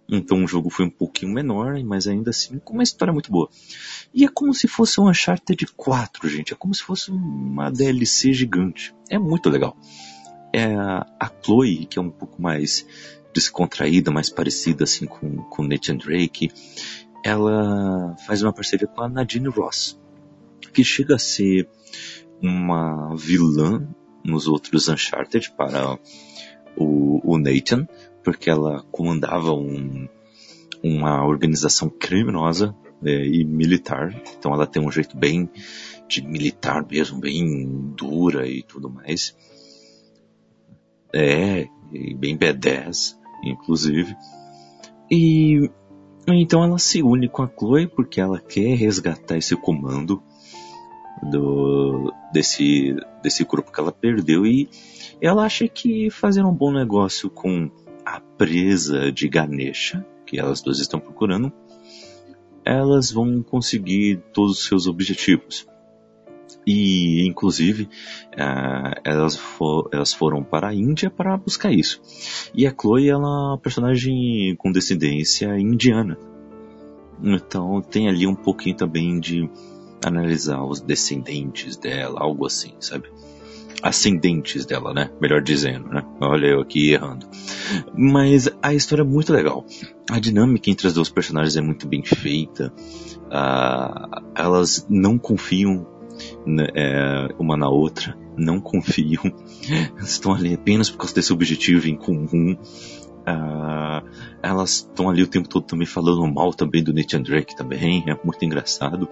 Então 0.10 0.44
o 0.44 0.48
jogo 0.48 0.70
foi 0.70 0.86
um 0.86 0.90
pouquinho 0.90 1.32
menor, 1.32 1.82
mas 1.84 2.08
ainda 2.08 2.32
assim 2.32 2.60
com 2.60 2.74
uma 2.74 2.84
história 2.84 3.14
muito 3.14 3.32
boa. 3.32 3.50
E 4.14 4.26
é 4.26 4.28
como 4.28 4.54
se 4.54 4.68
fosse 4.68 5.00
um 5.00 5.10
Uncharted 5.10 5.66
4, 5.76 6.28
gente. 6.28 6.54
É 6.54 6.56
como 6.56 6.74
se 6.74 6.84
fosse 6.84 7.12
uma 7.12 7.72
DLC 7.72 8.34
gigante. 8.34 8.94
É 9.10 9.18
muito 9.18 9.50
legal. 9.50 9.78
É 10.54 10.66
a 10.76 11.32
Chloe, 11.42 11.86
que 11.86 11.98
é 11.98 12.02
um 12.02 12.10
pouco 12.10 12.42
mais 12.42 12.86
descontraída, 13.34 14.12
mais 14.12 14.30
parecida 14.30 14.84
assim 14.84 15.06
com, 15.06 15.38
com 15.38 15.64
Nathan 15.64 15.96
Drake, 15.96 16.52
ela 17.24 18.16
faz 18.26 18.42
uma 18.42 18.54
parceria 18.54 18.88
com 18.88 19.02
a 19.02 19.10
Nadine 19.10 19.48
Ross, 19.48 20.00
que 20.74 20.84
chega 20.84 21.16
a 21.16 21.20
ser 21.20 21.70
uma 22.42 23.16
vilã 23.16 23.88
nos 24.24 24.48
outros 24.48 24.88
Uncharted 24.90 25.52
para 25.52 25.98
o, 26.76 27.20
o 27.24 27.38
Nathan, 27.38 27.88
porque 28.24 28.50
ela 28.50 28.84
comandava 28.92 29.54
um, 29.54 30.08
uma 30.84 31.26
organização 31.26 31.90
criminosa 31.90 32.76
é, 33.04 33.26
e 33.26 33.44
militar, 33.44 34.22
então 34.38 34.54
ela 34.54 34.68
tem 34.68 34.86
um 34.86 34.92
jeito 34.92 35.18
bem 35.18 35.50
de 36.08 36.22
militar 36.22 36.86
mesmo, 36.86 37.20
bem 37.20 37.94
dura 37.96 38.48
e 38.48 38.62
tudo 38.62 38.90
mais. 38.90 39.36
É, 41.14 41.68
bem 42.18 42.38
B10 42.38 43.22
inclusive. 43.44 44.16
E 45.10 45.70
então 46.28 46.64
ela 46.64 46.78
se 46.78 47.02
une 47.02 47.28
com 47.28 47.44
a 47.44 47.50
Chloe 47.50 47.88
porque 47.88 48.22
ela 48.22 48.40
quer 48.40 48.76
resgatar 48.76 49.38
esse 49.38 49.56
comando 49.56 50.22
do, 51.24 52.14
desse, 52.32 52.96
desse 53.22 53.44
grupo 53.44 53.72
que 53.72 53.80
ela 53.80 53.92
perdeu 53.92 54.46
e 54.46 54.70
ela 55.22 55.46
acha 55.46 55.68
que 55.68 56.10
fazer 56.10 56.44
um 56.44 56.54
bom 56.54 56.72
negócio 56.72 57.30
com 57.30 57.70
a 58.06 58.20
presa 58.20 59.12
de 59.12 59.28
Ganesha, 59.28 60.06
que 60.26 60.40
elas 60.40 60.62
duas 60.62 60.80
estão 60.80 61.00
procurando, 61.00 61.52
elas 62.66 63.12
vão 63.12 63.44
conseguir 63.44 64.22
todos 64.34 64.60
os 64.60 64.66
seus 64.66 64.88
objetivos. 64.88 65.68
E, 66.66 67.26
inclusive, 67.28 67.84
uh, 68.34 69.02
elas, 69.04 69.40
elas 69.92 70.14
foram 70.14 70.44
para 70.44 70.70
a 70.70 70.74
Índia 70.74 71.10
para 71.10 71.38
buscar 71.38 71.72
isso. 71.72 72.02
E 72.54 72.68
a 72.68 72.74
Chloe 72.74 73.10
ela 73.10 73.24
é 73.24 73.50
uma 73.52 73.58
personagem 73.58 74.56
com 74.58 74.72
descendência 74.72 75.58
indiana. 75.60 76.18
Então 77.24 77.82
tem 77.82 78.08
ali 78.08 78.26
um 78.26 78.36
pouquinho 78.36 78.76
também 78.76 79.20
de 79.20 79.50
analisar 80.04 80.64
os 80.64 80.82
descendentes 80.82 81.78
dela, 81.78 82.22
algo 82.22 82.46
assim, 82.46 82.74
sabe? 82.80 83.10
Ascendentes 83.82 84.66
dela, 84.66 84.94
né? 84.94 85.10
Melhor 85.20 85.42
dizendo, 85.42 85.88
né? 85.90 86.04
Olha 86.20 86.48
eu 86.48 86.62
aqui 86.62 86.92
errando. 86.92 87.26
Mas 87.94 88.50
a 88.62 88.74
história 88.74 89.02
é 89.02 89.06
muito 89.06 89.34
legal. 89.34 89.66
A 90.10 90.20
dinâmica 90.20 90.70
entre 90.70 90.88
as 90.88 90.94
duas 90.94 91.10
personagens 91.10 91.58
é 91.58 91.62
muito 91.62 91.88
bem 91.88 92.04
feita. 92.04 92.72
Uh, 93.26 94.22
elas 94.36 94.86
não 94.90 95.18
confiam 95.18 95.88
né, 96.46 96.68
é, 96.76 97.28
uma 97.40 97.58
na 97.58 97.70
outra, 97.70 98.18
não 98.38 98.60
confiam, 98.60 99.24
estão 100.00 100.34
ali 100.34 100.54
apenas 100.54 100.90
por 100.90 100.98
causa 100.98 101.16
desse 101.16 101.34
objetivo 101.34 101.88
em 101.88 101.96
comum. 101.96 102.58
Uh, 103.22 104.08
elas 104.42 104.78
estão 104.78 105.10
ali 105.10 105.22
o 105.22 105.28
tempo 105.28 105.48
todo 105.48 105.64
também 105.64 105.86
falando 105.86 106.26
mal 106.34 106.54
também 106.54 106.84
do 106.84 106.94
Nathan 106.94 107.22
Drake 107.22 107.56
também, 107.56 108.04
é 108.08 108.18
muito 108.24 108.44
engraçado. 108.44 109.08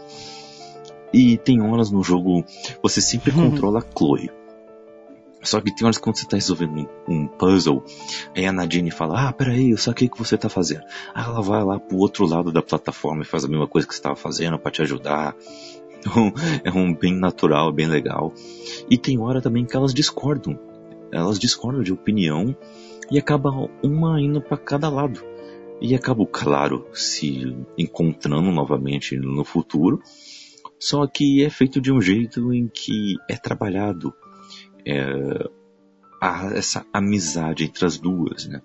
E 1.13 1.37
tem 1.37 1.61
horas 1.61 1.91
no 1.91 2.03
jogo 2.03 2.43
você 2.81 3.01
sempre 3.01 3.31
controla 3.33 3.79
a 3.79 3.97
Chloe. 3.97 4.29
Só 5.41 5.61
que 5.61 5.73
tem 5.73 5.85
horas 5.85 5.97
quando 5.97 6.17
você 6.17 6.25
está 6.25 6.35
resolvendo 6.35 6.89
um, 7.07 7.25
puzzle, 7.25 7.83
aí 8.35 8.45
a 8.45 8.51
Nadine 8.51 8.91
fala, 8.91 9.29
ah, 9.29 9.33
peraí, 9.33 9.71
eu 9.71 9.77
saquei 9.77 10.07
o 10.07 10.11
que 10.11 10.19
você 10.19 10.35
está 10.35 10.49
fazendo. 10.49 10.83
Aí 11.13 11.23
ela 11.23 11.41
vai 11.41 11.63
lá 11.63 11.79
pro 11.79 11.97
outro 11.97 12.25
lado 12.25 12.51
da 12.51 12.61
plataforma 12.61 13.21
e 13.21 13.25
faz 13.25 13.45
a 13.45 13.47
mesma 13.47 13.67
coisa 13.67 13.87
que 13.87 13.93
você 13.93 13.99
estava 13.99 14.17
fazendo 14.17 14.59
para 14.59 14.71
te 14.71 14.81
ajudar. 14.81 15.35
Então 15.97 16.33
é 16.63 16.71
um 16.71 16.93
bem 16.93 17.13
natural, 17.13 17.71
bem 17.71 17.87
legal. 17.87 18.33
E 18.89 18.97
tem 18.97 19.17
hora 19.19 19.41
também 19.41 19.65
que 19.65 19.75
elas 19.75 19.93
discordam. 19.93 20.59
Elas 21.11 21.39
discordam 21.39 21.81
de 21.81 21.93
opinião 21.93 22.55
e 23.09 23.17
acaba 23.17 23.49
uma 23.81 24.21
indo 24.21 24.41
para 24.41 24.57
cada 24.57 24.89
lado. 24.89 25.23
E 25.81 25.95
acaba, 25.95 26.25
claro, 26.25 26.85
se 26.93 27.55
encontrando 27.77 28.51
novamente 28.51 29.17
no 29.17 29.45
futuro, 29.45 30.01
só 30.79 31.05
que 31.05 31.43
é 31.43 31.49
feito 31.49 31.81
de 31.81 31.91
um 31.91 32.01
jeito 32.01 32.53
em 32.53 32.67
que 32.67 33.15
é 33.29 33.35
trabalhado 33.35 34.13
é, 34.85 35.03
a, 36.21 36.51
essa 36.53 36.85
amizade 36.93 37.65
entre 37.65 37.85
as 37.85 37.97
duas, 37.97 38.47
né? 38.47 38.61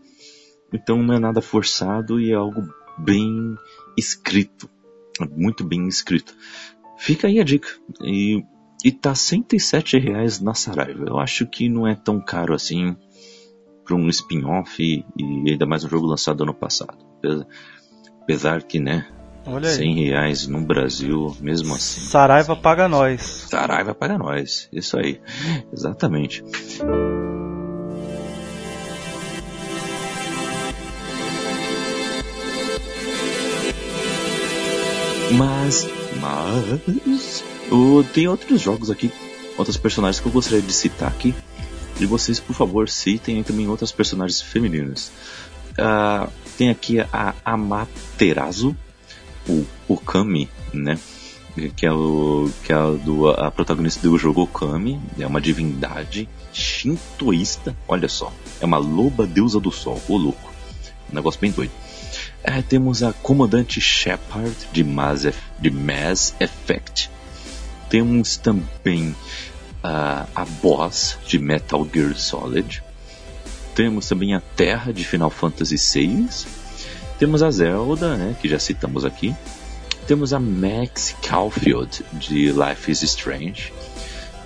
Então 0.73 1.03
não 1.03 1.15
é 1.15 1.19
nada 1.19 1.41
forçado 1.41 2.21
e 2.21 2.33
é 2.33 2.35
algo 2.35 2.63
bem 2.99 3.57
escrito, 3.97 4.69
muito 5.37 5.65
bem 5.65 5.87
escrito. 5.89 6.35
Fica 6.99 7.27
aí 7.27 7.41
a 7.41 7.45
dica. 7.45 7.69
E, 8.03 8.43
e 8.85 8.93
tá 8.93 9.15
107 9.15 9.99
reais 9.99 10.41
na 10.41 10.55
Saraiva. 10.55 11.05
Eu 11.07 11.19
acho 11.19 11.47
que 11.47 11.69
não 11.69 11.87
é 11.87 11.95
tão 11.95 12.21
caro 12.21 12.55
assim 12.55 12.97
para 13.85 13.95
um 13.95 14.09
spin-off 14.09 14.83
e, 14.83 15.05
e, 15.17 15.51
ainda 15.51 15.67
mais 15.67 15.85
um 15.85 15.89
jogo 15.89 16.07
lançado 16.07 16.43
ano 16.43 16.55
passado. 16.55 16.99
Apesar 18.23 18.63
que, 18.63 18.81
né, 18.81 19.07
Olha 19.47 19.69
100 19.69 19.95
reais 20.07 20.47
no 20.47 20.61
Brasil, 20.63 21.37
mesmo 21.41 21.75
assim. 21.75 22.01
Saraiva 22.01 22.57
paga 22.57 22.89
nós. 22.89 23.47
Saraiva 23.49 23.95
paga 23.95 24.17
nós, 24.17 24.69
isso 24.73 24.99
aí, 24.99 25.21
exatamente. 25.73 26.43
Mas, 35.33 35.89
mas, 36.21 37.45
oh, 37.71 38.05
tem 38.15 38.29
outros 38.29 38.61
jogos 38.61 38.91
aqui, 38.91 39.11
outros 39.59 39.77
personagens 39.77 40.21
que 40.21 40.27
eu 40.29 40.33
gostaria 40.33 40.63
de 40.63 40.73
citar 40.73 41.09
aqui. 41.09 41.35
E 42.01 42.07
vocês, 42.07 42.41
por 42.41 42.55
favor, 42.55 42.89
citem 42.89 43.43
também 43.43 43.69
outras 43.69 43.93
personagens 43.93 44.41
femininas. 44.41 45.13
Uh, 45.73 46.31
tem 46.57 46.71
aqui 46.71 47.01
a 47.01 47.35
Amaterasu, 47.45 48.77
o 49.49 49.65
Okami, 49.89 50.49
né? 50.73 50.99
Que 51.77 51.87
é, 51.87 51.93
o, 51.93 52.51
que 52.65 52.73
é 52.73 52.77
a, 52.77 52.91
do, 52.91 53.31
a 53.31 53.51
protagonista 53.51 54.01
do 54.09 54.19
jogo 54.19 54.43
Okami, 54.43 55.01
é 55.19 55.27
uma 55.27 55.41
divindade 55.41 56.29
shintoísta, 56.53 57.77
olha 57.87 58.09
só, 58.09 58.33
é 58.61 58.65
uma 58.65 58.79
loba 58.79 59.25
deusa 59.25 59.61
do 59.61 59.71
sol, 59.71 60.03
ô 60.09 60.17
louco, 60.17 60.53
um 61.13 61.15
negócio 61.15 61.41
bem 61.41 61.53
doido. 61.53 61.73
É, 62.43 62.61
temos 62.61 63.03
a 63.03 63.13
comandante 63.13 63.81
Shepard 63.81 64.55
de 64.73 64.85
Mass, 64.85 65.27
de 65.59 65.71
Mass 65.71 66.35
Effect. 66.41 67.11
Temos 67.89 68.37
também 68.37 69.15
uh, 69.85 70.29
a 70.35 70.45
boss 70.63 71.17
de 71.27 71.39
Metal 71.39 71.87
Gear 71.93 72.15
Solid. 72.17 72.83
Temos 73.75 74.09
também 74.09 74.35
a 74.35 74.41
Terra 74.41 74.93
de 74.93 75.05
Final 75.05 75.31
Fantasy 75.31 75.77
VI. 75.77 76.29
Temos 77.19 77.43
a 77.43 77.51
Zelda, 77.51 78.17
né, 78.17 78.37
que 78.41 78.49
já 78.49 78.59
citamos 78.59 79.05
aqui. 79.05 79.35
Temos 80.07 80.33
a 80.33 80.41
Max 80.41 81.15
Caulfield 81.23 82.05
de 82.13 82.53
Life 82.53 82.91
is 82.91 83.03
Strange. 83.03 83.73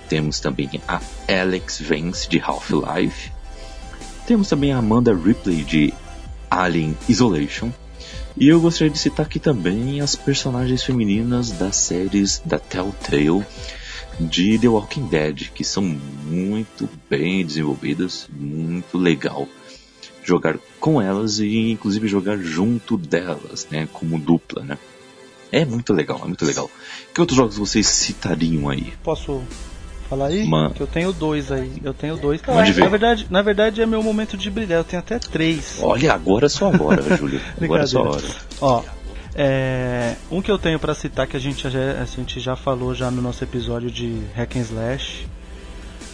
Temos 0.07 0.39
também 0.39 0.69
a 0.87 1.01
Alex 1.27 1.81
Vance 1.81 2.29
de 2.29 2.39
Half-Life. 2.39 3.31
Temos 4.25 4.47
também 4.47 4.71
a 4.71 4.77
Amanda 4.77 5.13
Ripley 5.13 5.63
de 5.63 5.93
Alien 6.49 6.97
Isolation. 7.07 7.71
E 8.37 8.47
eu 8.47 8.61
gostaria 8.61 8.91
de 8.91 8.99
citar 8.99 9.25
aqui 9.25 9.39
também 9.39 9.99
as 9.99 10.15
personagens 10.15 10.83
femininas 10.83 11.51
das 11.51 11.75
séries 11.75 12.41
da 12.45 12.57
Telltale 12.57 13.43
de 14.19 14.57
The 14.59 14.67
Walking 14.67 15.07
Dead, 15.07 15.49
que 15.53 15.63
são 15.63 15.83
muito 15.83 16.89
bem 17.09 17.45
desenvolvidas, 17.45 18.29
muito 18.31 18.97
legal 18.97 19.47
jogar 20.29 20.57
com 20.79 21.01
elas 21.01 21.39
e 21.39 21.71
inclusive 21.71 22.07
jogar 22.07 22.37
junto 22.37 22.97
delas, 22.97 23.67
né, 23.69 23.87
como 23.91 24.17
dupla, 24.17 24.63
né. 24.63 24.77
É 25.51 25.65
muito 25.65 25.93
legal, 25.93 26.21
é 26.23 26.27
muito 26.27 26.45
legal. 26.45 26.69
Que 27.13 27.19
outros 27.19 27.35
jogos 27.35 27.57
vocês 27.57 27.87
citariam 27.87 28.69
aí? 28.69 28.93
Posso 29.03 29.41
falar 30.07 30.27
aí? 30.27 30.47
Man... 30.47 30.71
Que 30.71 30.81
eu 30.81 30.87
tenho 30.87 31.11
dois 31.11 31.51
aí. 31.51 31.73
Eu 31.83 31.93
tenho 31.93 32.17
dois. 32.17 32.39
Ver. 32.39 32.81
Na 32.81 32.87
verdade, 32.87 33.27
na 33.31 33.41
verdade 33.41 33.81
é 33.81 33.85
meu 33.85 34.03
momento 34.03 34.37
de 34.37 34.49
brilhar. 34.51 34.79
Eu 34.79 34.83
tenho 34.83 34.99
até 34.99 35.17
três. 35.17 35.79
Olha, 35.81 36.13
agora 36.13 36.45
é 36.45 36.49
só 36.49 36.71
agora, 36.71 37.17
Júlio. 37.17 37.41
Agora 37.59 37.83
é 37.83 37.87
só 37.87 38.03
hora. 38.03 38.23
Ó, 38.61 38.83
é, 39.35 40.15
um 40.31 40.41
que 40.41 40.51
eu 40.51 40.57
tenho 40.57 40.79
para 40.79 40.93
citar 40.93 41.27
que 41.27 41.37
a 41.37 41.39
gente, 41.39 41.69
já, 41.69 42.01
a 42.01 42.05
gente 42.05 42.39
já 42.39 42.55
falou 42.55 42.93
já 42.93 43.09
no 43.09 43.21
nosso 43.21 43.43
episódio 43.43 43.89
de 43.89 44.21
Hack 44.35 44.55
and 44.55 44.61
Slash, 44.61 45.27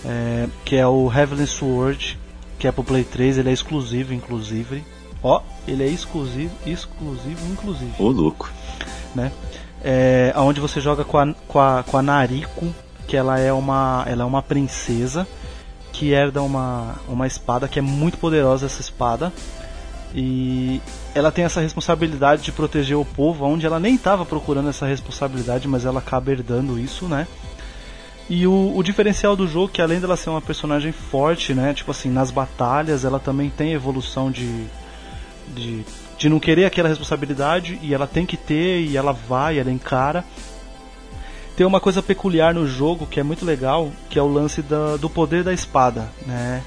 é, 0.05 0.47
que 0.63 0.75
é 0.75 0.85
o 0.85 1.11
Heavenly 1.11 1.47
Sword, 1.47 2.17
que 2.57 2.67
é 2.67 2.71
pro 2.71 2.83
Play 2.83 3.03
3, 3.03 3.37
ele 3.37 3.49
é 3.49 3.53
exclusivo, 3.53 4.13
inclusive. 4.13 4.83
Ó, 5.21 5.41
ele 5.67 5.83
é 5.83 5.87
exclusivo, 5.87 6.53
exclusivo, 6.65 7.51
inclusive. 7.51 7.93
Ô, 7.97 8.09
louco. 8.09 8.51
Né? 9.13 9.31
É, 9.83 10.33
onde 10.37 10.59
você 10.59 10.79
joga 10.79 11.03
com 11.03 11.17
a, 11.17 11.33
com 11.47 11.59
a, 11.59 11.83
com 11.83 11.97
a 11.97 12.01
Nariko, 12.01 12.73
que 13.07 13.15
ela 13.15 13.39
é 13.39 13.51
uma, 13.51 14.03
ela 14.07 14.23
é 14.23 14.25
uma 14.25 14.41
princesa 14.41 15.27
que 15.91 16.11
herda 16.11 16.41
uma, 16.41 16.95
uma 17.07 17.25
espada 17.25 17.67
que 17.67 17.79
é 17.79 17.81
muito 17.81 18.17
poderosa 18.17 18.65
essa 18.65 18.81
espada 18.81 19.31
e 20.13 20.81
ela 21.13 21.31
tem 21.31 21.43
essa 21.45 21.59
responsabilidade 21.59 22.41
de 22.41 22.51
proteger 22.51 22.97
o 22.97 23.05
povo, 23.05 23.45
onde 23.45 23.65
ela 23.65 23.79
nem 23.79 23.95
estava 23.95 24.25
procurando 24.25 24.69
essa 24.69 24.85
responsabilidade, 24.85 25.67
mas 25.67 25.85
ela 25.85 25.99
acaba 25.99 26.31
herdando 26.31 26.79
isso, 26.79 27.05
né? 27.05 27.27
E 28.29 28.47
o, 28.47 28.75
o, 28.75 28.81
diferencial 28.81 29.35
do 29.35 29.47
jogo, 29.47 29.69
que 29.69 29.81
além 29.81 29.99
dela 29.99 30.17
ser 30.17 30.31
uma 30.31 30.41
personagem 30.41 30.91
forte, 30.91 31.53
né? 31.53 31.73
Tipo 31.73 31.91
assim, 31.91 32.09
nas 32.09 32.31
batalhas 32.31 33.05
ela 33.05 33.19
também 33.19 33.51
tem 33.51 33.73
evolução 33.73 34.31
de, 34.31 34.65
de, 35.53 35.85
de 36.17 36.29
não 36.29 36.39
querer 36.39 36.65
aquela 36.65 36.89
responsabilidade 36.89 37.79
e 37.83 37.93
ela 37.93 38.07
tem 38.07 38.25
que 38.25 38.35
ter 38.35 38.81
e 38.81 38.97
ela 38.97 39.11
vai, 39.11 39.59
ela 39.59 39.71
encara. 39.71 40.23
Tem 41.55 41.65
uma 41.65 41.79
coisa 41.79 42.01
peculiar 42.01 42.53
no 42.53 42.67
jogo 42.67 43.05
que 43.05 43.19
é 43.19 43.23
muito 43.23 43.45
legal, 43.45 43.91
que 44.09 44.17
é 44.17 44.21
o 44.21 44.27
lance 44.27 44.61
da, 44.61 44.97
do 44.97 45.09
poder 45.09 45.43
da 45.43 45.53
espada, 45.53 46.09
né? 46.25 46.63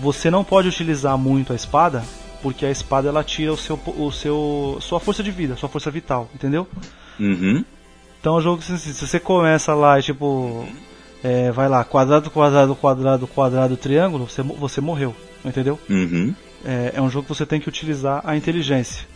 Você 0.00 0.30
não 0.30 0.42
pode 0.42 0.68
utilizar 0.68 1.16
muito 1.16 1.52
a 1.52 1.56
espada, 1.56 2.02
porque 2.42 2.66
a 2.66 2.70
espada 2.70 3.08
ela 3.08 3.22
tira 3.22 3.52
o 3.52 3.56
seu, 3.56 3.78
o 3.96 4.10
seu, 4.10 4.78
sua 4.80 4.98
força 4.98 5.22
de 5.22 5.30
vida, 5.30 5.56
sua 5.56 5.68
força 5.68 5.90
vital, 5.90 6.28
entendeu? 6.34 6.66
Uhum. 7.18 7.64
Então 8.20 8.34
o 8.34 8.40
jogo, 8.40 8.62
se, 8.62 8.78
se 8.78 8.92
você 9.06 9.18
começa 9.18 9.74
lá, 9.74 10.00
tipo, 10.00 10.66
é, 11.24 11.50
vai 11.50 11.68
lá, 11.68 11.82
quadrado, 11.82 12.30
quadrado, 12.30 12.76
quadrado, 12.76 13.26
quadrado, 13.26 13.76
triângulo, 13.78 14.28
você, 14.28 14.42
você 14.42 14.80
morreu, 14.80 15.16
entendeu? 15.42 15.80
Uhum. 15.88 16.34
É, 16.62 16.92
é 16.96 17.02
um 17.02 17.08
jogo 17.08 17.26
que 17.26 17.34
você 17.34 17.46
tem 17.46 17.58
que 17.58 17.68
utilizar 17.68 18.20
a 18.24 18.36
inteligência. 18.36 19.06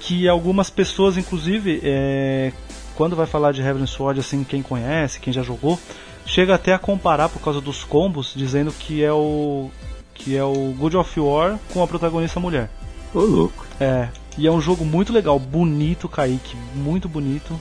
Que 0.00 0.26
algumas 0.26 0.70
pessoas, 0.70 1.18
inclusive, 1.18 1.80
é, 1.84 2.50
quando 2.94 3.14
vai 3.14 3.26
falar 3.26 3.52
de 3.52 3.60
Heaven 3.60 3.86
Sword, 3.86 4.20
assim, 4.20 4.42
quem 4.42 4.62
conhece, 4.62 5.20
quem 5.20 5.32
já 5.32 5.42
jogou, 5.42 5.78
chega 6.24 6.54
até 6.54 6.72
a 6.72 6.78
comparar 6.78 7.28
por 7.28 7.42
causa 7.42 7.60
dos 7.60 7.84
combos, 7.84 8.32
dizendo 8.34 8.72
que 8.72 9.04
é 9.04 9.12
o 9.12 9.70
que 10.14 10.36
é 10.36 10.44
o 10.44 10.74
God 10.78 10.94
of 10.94 11.20
War 11.20 11.58
com 11.72 11.82
a 11.82 11.86
protagonista 11.86 12.40
mulher. 12.40 12.70
Ô 13.12 13.20
louco. 13.20 13.66
É, 13.78 14.08
e 14.38 14.46
é 14.46 14.50
um 14.50 14.60
jogo 14.60 14.84
muito 14.84 15.12
legal, 15.12 15.38
bonito, 15.38 16.08
Kaique, 16.08 16.56
muito 16.74 17.08
bonito 17.08 17.60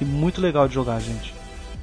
e 0.00 0.04
muito 0.04 0.40
legal 0.40 0.68
de 0.68 0.74
jogar, 0.74 1.00
gente. 1.00 1.34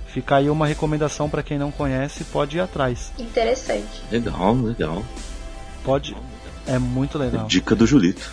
Fica 0.07 0.35
aí 0.35 0.49
uma 0.49 0.67
recomendação 0.67 1.29
para 1.29 1.41
quem 1.41 1.57
não 1.57 1.71
conhece, 1.71 2.23
pode 2.25 2.57
ir 2.57 2.59
atrás. 2.59 3.13
Interessante. 3.17 4.03
Legal, 4.11 4.53
legal. 4.55 5.05
Pode, 5.83 6.15
é 6.67 6.77
muito 6.77 7.17
legal. 7.17 7.45
Dica 7.47 7.75
do 7.75 7.87
Julito. 7.87 8.29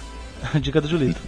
Dica 0.60 0.80
do 0.80 0.88
Julito. 0.88 1.20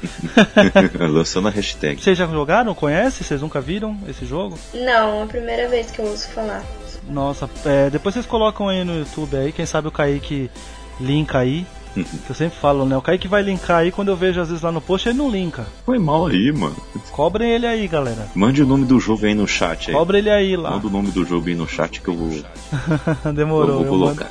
Lançando 0.99 1.49
a 1.49 1.51
hashtag. 1.51 2.03
Vocês 2.03 2.19
já 2.19 2.27
jogaram? 2.27 2.75
Conhecem? 2.75 3.25
Vocês 3.25 3.41
nunca 3.41 3.61
viram 3.61 3.97
esse 4.09 4.27
jogo? 4.27 4.59
Não, 4.75 5.21
é 5.21 5.23
a 5.23 5.27
primeira 5.27 5.69
vez 5.69 5.91
que 5.91 6.01
eu 6.01 6.07
ouço 6.07 6.29
falar. 6.29 6.65
Nossa, 7.09 7.49
é, 7.65 7.91
depois 7.91 8.15
vocês 8.15 8.27
colocam 8.27 8.69
aí 8.69 8.85
no 8.85 8.99
YouTube 8.99 9.37
aí, 9.37 9.53
quem 9.53 9.67
sabe 9.67 9.89
o 9.89 9.93
Kaique 9.93 10.51
linka 11.01 11.39
aí. 11.39 11.67
Que 11.95 12.31
eu 12.31 12.35
sempre 12.35 12.59
falo, 12.59 12.85
né? 12.85 12.97
O 12.97 13.03
Kaique 13.03 13.29
vai 13.29 13.43
linkar 13.43 13.79
aí 13.79 13.91
quando 13.91 14.09
eu 14.09 14.17
vejo 14.17 14.41
às 14.41 14.49
vezes 14.49 14.63
lá 14.63 14.71
no 14.71 14.81
post, 14.81 15.09
ele 15.09 15.19
não 15.19 15.31
linka. 15.31 15.67
Foi 15.85 15.99
mal 15.99 16.27
aí, 16.27 16.53
mano. 16.53 16.77
Cobrem 17.11 17.51
ele 17.51 17.67
aí, 17.67 17.87
galera. 17.89 18.29
Mande 18.35 18.63
o 18.63 18.67
nome 18.67 18.85
do 18.85 19.01
jogo 19.01 19.27
aí 19.27 19.35
no 19.35 19.47
chat 19.47 19.91
aí. 19.91 19.97
Cobre 19.97 20.19
ele 20.19 20.31
aí 20.31 20.57
lá. 20.57 20.71
Manda 20.73 20.87
o 20.87 20.91
nome 20.91 21.11
do 21.11 21.25
jogo 21.25 21.49
aí 21.49 21.55
no 21.55 21.69
chat 21.69 22.01
que 22.01 22.09
eu 22.09 22.15
vou. 22.15 22.31
Demorou. 23.35 23.71
Eu 23.71 23.79
vou 23.79 23.87
colocar. 23.87 24.31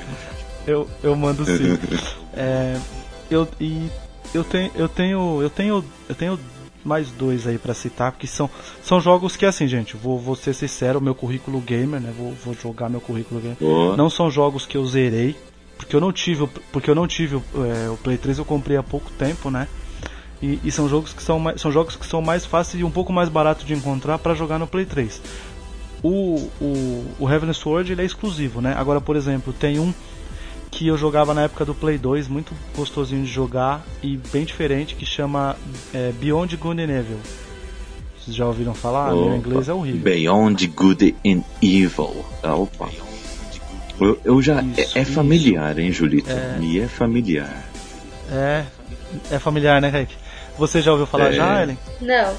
Eu, 0.65 0.79
mando, 0.79 0.89
eu, 1.03 1.09
eu 1.09 1.15
mando 1.15 1.45
sim. 1.45 1.77
é, 2.33 2.77
eu, 3.29 3.47
e 3.59 3.89
eu 4.33 4.43
tenho, 4.43 4.71
eu 4.75 4.87
tenho, 4.87 5.41
eu 5.41 5.49
tenho, 5.49 5.85
eu 6.07 6.15
tenho 6.15 6.39
mais 6.83 7.11
dois 7.11 7.45
aí 7.45 7.57
para 7.57 7.73
citar, 7.73 8.11
porque 8.11 8.27
são, 8.27 8.49
são 8.81 9.01
jogos 9.01 9.35
que 9.35 9.45
assim, 9.45 9.67
gente, 9.67 9.97
vou, 9.97 10.17
vou 10.19 10.35
ser 10.35 10.53
sincero, 10.53 11.01
meu 11.01 11.13
currículo 11.13 11.59
gamer, 11.59 11.99
né? 11.99 12.13
Vou, 12.17 12.33
vou 12.43 12.53
jogar 12.53 12.89
meu 12.89 13.01
currículo 13.01 13.41
gamer. 13.41 13.57
Não 13.97 14.09
são 14.09 14.31
jogos 14.31 14.65
que 14.65 14.77
eu 14.77 14.85
zerei, 14.85 15.35
porque 15.79 15.95
eu 15.95 16.01
não 16.01 16.11
tive, 16.11 16.45
porque 16.73 16.89
eu 16.89 16.93
não 16.93 17.07
tive 17.07 17.37
é, 17.37 17.89
o 17.89 17.95
Play 17.95 18.17
3, 18.17 18.37
eu 18.37 18.45
comprei 18.45 18.75
há 18.75 18.83
pouco 18.83 19.09
tempo, 19.11 19.49
né? 19.49 19.67
E, 20.41 20.59
e, 20.63 20.71
são 20.71 20.87
jogos 20.87 21.13
que 21.13 21.23
são 21.23 21.39
mais, 21.39 21.59
são 21.59 21.71
jogos 21.71 21.95
que 21.95 22.05
são 22.05 22.21
mais 22.21 22.45
fáceis 22.45 22.81
e 22.81 22.83
um 22.83 22.91
pouco 22.91 23.11
mais 23.11 23.29
barato 23.29 23.65
de 23.65 23.73
encontrar 23.73 24.19
para 24.19 24.35
jogar 24.35 24.59
no 24.59 24.67
Play 24.67 24.85
3. 24.85 25.21
O, 26.03 26.49
o, 26.61 27.05
o 27.19 27.29
Heavenly 27.29 27.53
Sword 27.53 27.91
ele 27.91 28.01
é 28.01 28.05
exclusivo, 28.05 28.61
né? 28.61 28.73
Agora, 28.77 29.01
por 29.01 29.15
exemplo, 29.15 29.53
tem 29.53 29.79
um 29.79 29.93
que 30.69 30.87
eu 30.87 30.97
jogava 30.97 31.33
na 31.33 31.43
época 31.43 31.65
do 31.65 31.73
Play 31.73 31.97
2, 31.97 32.27
muito 32.27 32.53
gostosinho 32.75 33.23
de 33.23 33.31
jogar 33.31 33.83
e 34.03 34.17
bem 34.31 34.45
diferente, 34.45 34.95
que 34.95 35.05
chama 35.05 35.55
é, 35.93 36.11
Beyond 36.11 36.55
Good 36.57 36.81
and 36.81 36.91
Evil. 36.91 37.19
Vocês 38.17 38.35
já 38.35 38.45
ouviram 38.45 38.73
falar? 38.73 39.13
Opa. 39.13 39.29
Meu 39.29 39.37
inglês 39.37 39.69
é 39.69 39.73
horrível. 39.73 40.01
Beyond 40.01 40.67
Good 40.67 41.15
and 41.25 41.43
Evil. 41.61 42.25
Ah, 42.43 42.55
opa. 42.55 42.89
Eu, 43.99 44.19
eu 44.23 44.41
já. 44.41 44.61
Isso, 44.61 44.97
é, 44.97 45.01
é, 45.01 45.05
familiar, 45.05 45.71
isso. 45.71 45.81
hein, 45.81 45.91
Julito? 45.91 46.29
É... 46.29 46.57
Me 46.57 46.79
é 46.79 46.87
familiar. 46.87 47.65
É. 48.31 48.63
É 49.31 49.39
familiar, 49.39 49.81
né, 49.81 49.89
Rick? 49.89 50.15
Você 50.57 50.81
já 50.81 50.91
ouviu 50.91 51.07
falar 51.07 51.29
é... 51.29 51.33
já, 51.33 51.61
Ellen? 51.61 51.77
Não. 52.01 52.33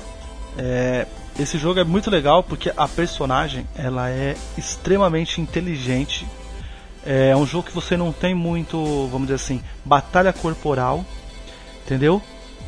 É, 0.58 1.06
esse 1.38 1.58
jogo 1.58 1.80
é 1.80 1.84
muito 1.84 2.10
legal 2.10 2.42
porque 2.42 2.72
a 2.76 2.86
personagem 2.86 3.66
ela 3.74 4.10
é 4.10 4.36
extremamente 4.58 5.40
inteligente. 5.40 6.26
É 7.04 7.34
um 7.34 7.46
jogo 7.46 7.68
que 7.68 7.74
você 7.74 7.96
não 7.96 8.12
tem 8.12 8.34
muito, 8.34 8.76
vamos 9.06 9.28
dizer 9.28 9.36
assim, 9.36 9.62
batalha 9.84 10.32
corporal, 10.32 11.04
entendeu? 11.84 12.20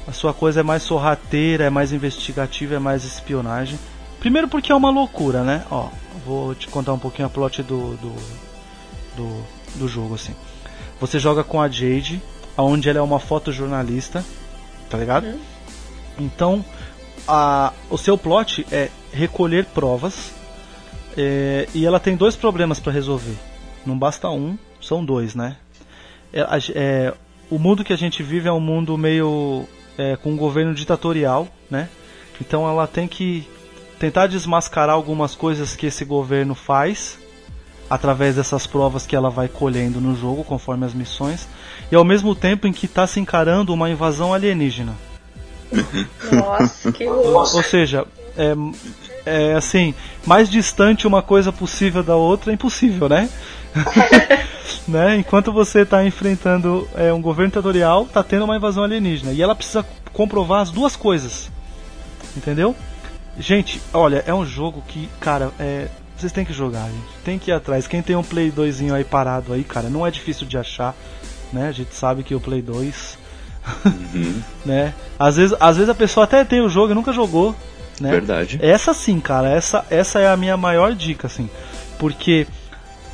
A 0.09 0.13
sua 0.13 0.33
coisa 0.33 0.61
é 0.61 0.63
mais 0.63 0.83
sorrateira, 0.83 1.65
é 1.65 1.71
mais 1.71 1.93
investigativa, 1.93 2.77
é 2.77 2.79
mais 2.79 3.05
espionagem. 3.05 3.79
Primeiro 4.19 4.49
porque 4.49 4.73
é 4.73 4.75
uma 4.75 4.91
loucura, 4.91 5.43
né? 5.43 5.65
Ó, 5.71 5.89
vou 6.25 6.55
te 6.55 6.67
contar 6.69 6.93
um 6.95 6.99
pouquinho 6.99 7.27
a 7.27 7.31
plot 7.31 7.63
do, 7.63 7.97
do, 7.97 8.15
do, 9.17 9.43
do 9.77 9.89
jogo, 9.89 10.15
assim. 10.15 10.35
Você 11.01 11.19
joga 11.19 11.43
com 11.43 11.61
a 11.61 11.69
Jade, 11.69 12.23
onde 12.57 12.89
ela 12.89 12.99
é 12.99 13.03
uma 13.03 13.19
fotojornalista, 13.19 14.25
tá 14.89 14.99
ligado? 14.99 15.27
Uhum. 15.27 15.39
Então, 16.19 16.65
a, 17.27 17.73
o 17.91 17.99
seu 17.99 18.17
plot 18.17 18.67
é 18.71 18.89
recolher 19.13 19.67
provas 19.67 20.33
é, 21.17 21.69
e 21.75 21.85
ela 21.85 22.01
tem 22.01 22.17
dois 22.17 22.37
problemas 22.37 22.79
para 22.79 22.93
resolver. 22.93 23.37
Não 23.85 23.99
basta 23.99 24.29
um, 24.31 24.57
são 24.81 25.05
dois, 25.05 25.35
né? 25.35 25.57
É, 26.33 26.47
é, 26.75 27.15
o 27.51 27.59
mundo 27.59 27.85
que 27.85 27.93
a 27.93 27.97
gente 27.97 28.23
vive 28.23 28.49
é 28.49 28.53
um 28.53 28.61
mundo 28.61 28.97
meio 28.97 29.67
é, 29.99 30.17
com 30.17 30.31
um 30.31 30.37
governo 30.37 30.75
ditatorial, 30.75 31.49
né? 31.71 31.89
Então 32.41 32.69
ela 32.69 32.87
tem 32.87 33.07
que 33.07 33.47
tentar 33.99 34.27
desmascarar 34.27 34.95
algumas 34.95 35.35
coisas 35.35 35.77
que 35.77 35.87
esse 35.87 36.05
governo 36.05 36.55
faz 36.55 37.19
através 37.93 38.37
dessas 38.37 38.67
provas 38.67 39.07
que 39.07 39.15
ela 39.15 39.29
vai 39.29 39.49
colhendo 39.49 40.01
no 40.01 40.17
jogo 40.17 40.43
conforme 40.43 40.87
as 40.87 40.95
missões 40.95 41.47
e 41.91 41.95
ao 41.95 42.03
mesmo 42.03 42.35
tempo 42.35 42.67
em 42.67 42.73
que 42.73 42.87
está 42.87 43.07
se 43.07 43.21
encarando 43.21 43.73
uma 43.73 43.91
invasão 43.91 44.33
alienígena. 44.33 44.95
Nossa, 46.33 46.91
que 46.91 47.05
louco. 47.05 47.55
Ou 47.55 47.63
seja, 47.63 48.07
é, 48.35 48.55
é 49.27 49.53
assim, 49.53 49.95
mais 50.25 50.49
distante 50.49 51.07
uma 51.07 51.21
coisa 51.21 51.53
possível 51.53 52.03
da 52.03 52.17
outra 52.17 52.51
é 52.51 52.55
impossível, 52.55 53.11
né? 53.11 53.29
né? 54.89 55.19
Enquanto 55.19 55.53
você 55.53 55.81
está 55.81 56.03
enfrentando 56.03 56.89
é, 56.95 57.13
um 57.13 57.21
governo 57.21 57.51
ditatorial, 57.51 58.05
está 58.05 58.23
tendo 58.23 58.47
uma 58.47 58.57
invasão 58.57 58.85
alienígena. 58.85 59.33
E 59.33 59.43
ela 59.43 59.55
precisa 59.55 59.85
comprovar 60.15 60.63
as 60.63 60.71
duas 60.71 60.97
coisas. 60.97 61.51
Entendeu? 62.35 62.75
Gente, 63.39 63.83
olha, 63.93 64.25
é 64.27 64.33
um 64.33 64.47
jogo 64.47 64.83
que, 64.89 65.11
cara, 65.21 65.51
é, 65.61 65.89
vocês 66.23 66.33
têm 66.33 66.45
que 66.45 66.53
jogar, 66.53 66.87
gente. 66.87 67.23
Tem 67.25 67.39
que 67.39 67.51
ir 67.51 67.55
atrás. 67.55 67.87
Quem 67.87 68.01
tem 68.01 68.17
um 68.17 68.23
Play 68.23 68.51
2 68.51 68.93
aí 68.93 69.05
parado 69.05 69.53
aí, 69.53 69.65
cara, 69.65 69.89
não 69.89 70.07
é 70.07 70.11
difícil 70.11 70.47
de 70.47 70.57
achar. 70.57 70.95
Né? 71.53 71.69
A 71.69 71.73
gente 71.73 71.95
sabe 71.95 72.23
que 72.23 72.35
o 72.35 72.41
Play 72.41 72.63
2 72.63 73.23
Uhum. 73.85 74.43
né? 74.67 74.93
Às 75.19 75.37
vezes, 75.37 75.57
às 75.61 75.77
vezes 75.77 75.89
a 75.89 75.95
pessoa 75.95 76.25
até 76.25 76.45
tem 76.45 76.61
o 76.61 76.69
jogo 76.69 76.93
e 76.93 76.95
nunca 76.95 77.13
jogou, 77.13 77.55
né? 78.01 78.11
Verdade. 78.11 78.59
Essa 78.61 78.93
sim, 78.93 79.21
cara, 79.21 79.49
essa, 79.49 79.85
essa 79.89 80.19
é 80.19 80.29
a 80.29 80.37
minha 80.37 80.57
maior 80.57 80.95
dica, 80.95 81.27
assim. 81.27 81.49
Porque 81.99 82.47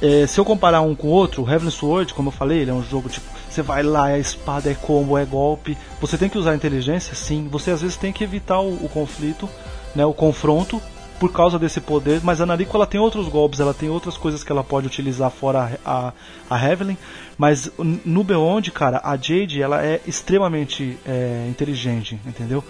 é, 0.01 0.27
se 0.27 0.41
eu 0.41 0.45
comparar 0.45 0.81
um 0.81 0.95
com 0.95 1.09
o 1.09 1.11
outro, 1.11 1.43
o 1.43 1.51
Heavenly 1.51 1.71
Sword, 1.71 2.15
como 2.15 2.29
eu 2.29 2.33
falei, 2.33 2.61
ele 2.61 2.71
é 2.71 2.75
um 2.75 2.83
jogo 2.83 3.09
tipo, 3.09 3.27
você 3.49 3.63
vai 3.63 3.83
lá, 3.83 4.11
é 4.11 4.19
espada, 4.19 4.71
é 4.71 4.75
combo, 4.75 5.19
é 5.19 5.25
golpe. 5.25 5.77
Você 6.01 6.17
tem 6.17 6.29
que 6.29 6.39
usar 6.39 6.53
a 6.53 6.57
inteligência, 6.57 7.15
sim. 7.15 7.49
Você 7.51 7.71
às 7.71 7.83
vezes 7.83 7.97
tem 7.97 8.13
que 8.13 8.25
evitar 8.25 8.61
o, 8.61 8.73
o 8.73 8.89
conflito, 8.89 9.49
né, 9.95 10.05
o 10.07 10.15
confronto, 10.15 10.81
por 11.19 11.33
causa 11.33 11.59
desse 11.59 11.81
poder, 11.81 12.21
mas 12.23 12.41
a 12.41 12.47
Nariko 12.47 12.77
ela 12.77 12.87
tem 12.87 13.01
outros 13.01 13.29
golpes, 13.29 13.61
ela 13.61 13.75
tem 13.75 13.89
outras 13.89 14.17
coisas 14.17 14.45
que 14.45 14.53
ela 14.53 14.63
pode 14.63 14.87
utilizar 14.87 15.31
fora 15.31 15.79
a, 15.85 16.09
a, 16.09 16.13
a 16.49 16.73
Evelyn, 16.73 16.97
mas 17.37 17.71
no 18.05 18.23
Beyond, 18.23 18.71
cara, 18.71 19.01
a 19.03 19.17
Jade 19.17 19.61
ela 19.61 19.85
é 19.85 20.01
extremamente 20.07 20.97
é, 21.05 21.47
inteligente, 21.49 22.21
entendeu? 22.25 22.63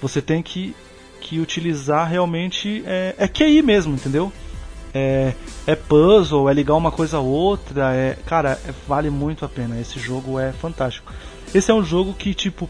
Você 0.00 0.22
tem 0.22 0.42
que, 0.42 0.74
que 1.20 1.40
utilizar 1.40 2.08
realmente 2.08 2.82
é, 2.86 3.14
é 3.18 3.28
QI 3.28 3.60
mesmo, 3.62 3.94
entendeu? 3.94 4.32
É, 4.94 5.34
é 5.66 5.74
puzzle, 5.74 6.48
é 6.48 6.54
ligar 6.54 6.74
uma 6.74 6.90
coisa 6.90 7.18
a 7.18 7.20
outra, 7.20 7.94
é, 7.94 8.16
cara, 8.24 8.58
é, 8.66 8.72
vale 8.88 9.10
muito 9.10 9.44
a 9.44 9.48
pena. 9.48 9.78
Esse 9.78 9.98
jogo 9.98 10.38
é 10.38 10.52
fantástico. 10.52 11.12
Esse 11.54 11.70
é 11.70 11.74
um 11.74 11.84
jogo 11.84 12.14
que 12.14 12.32
tipo 12.32 12.68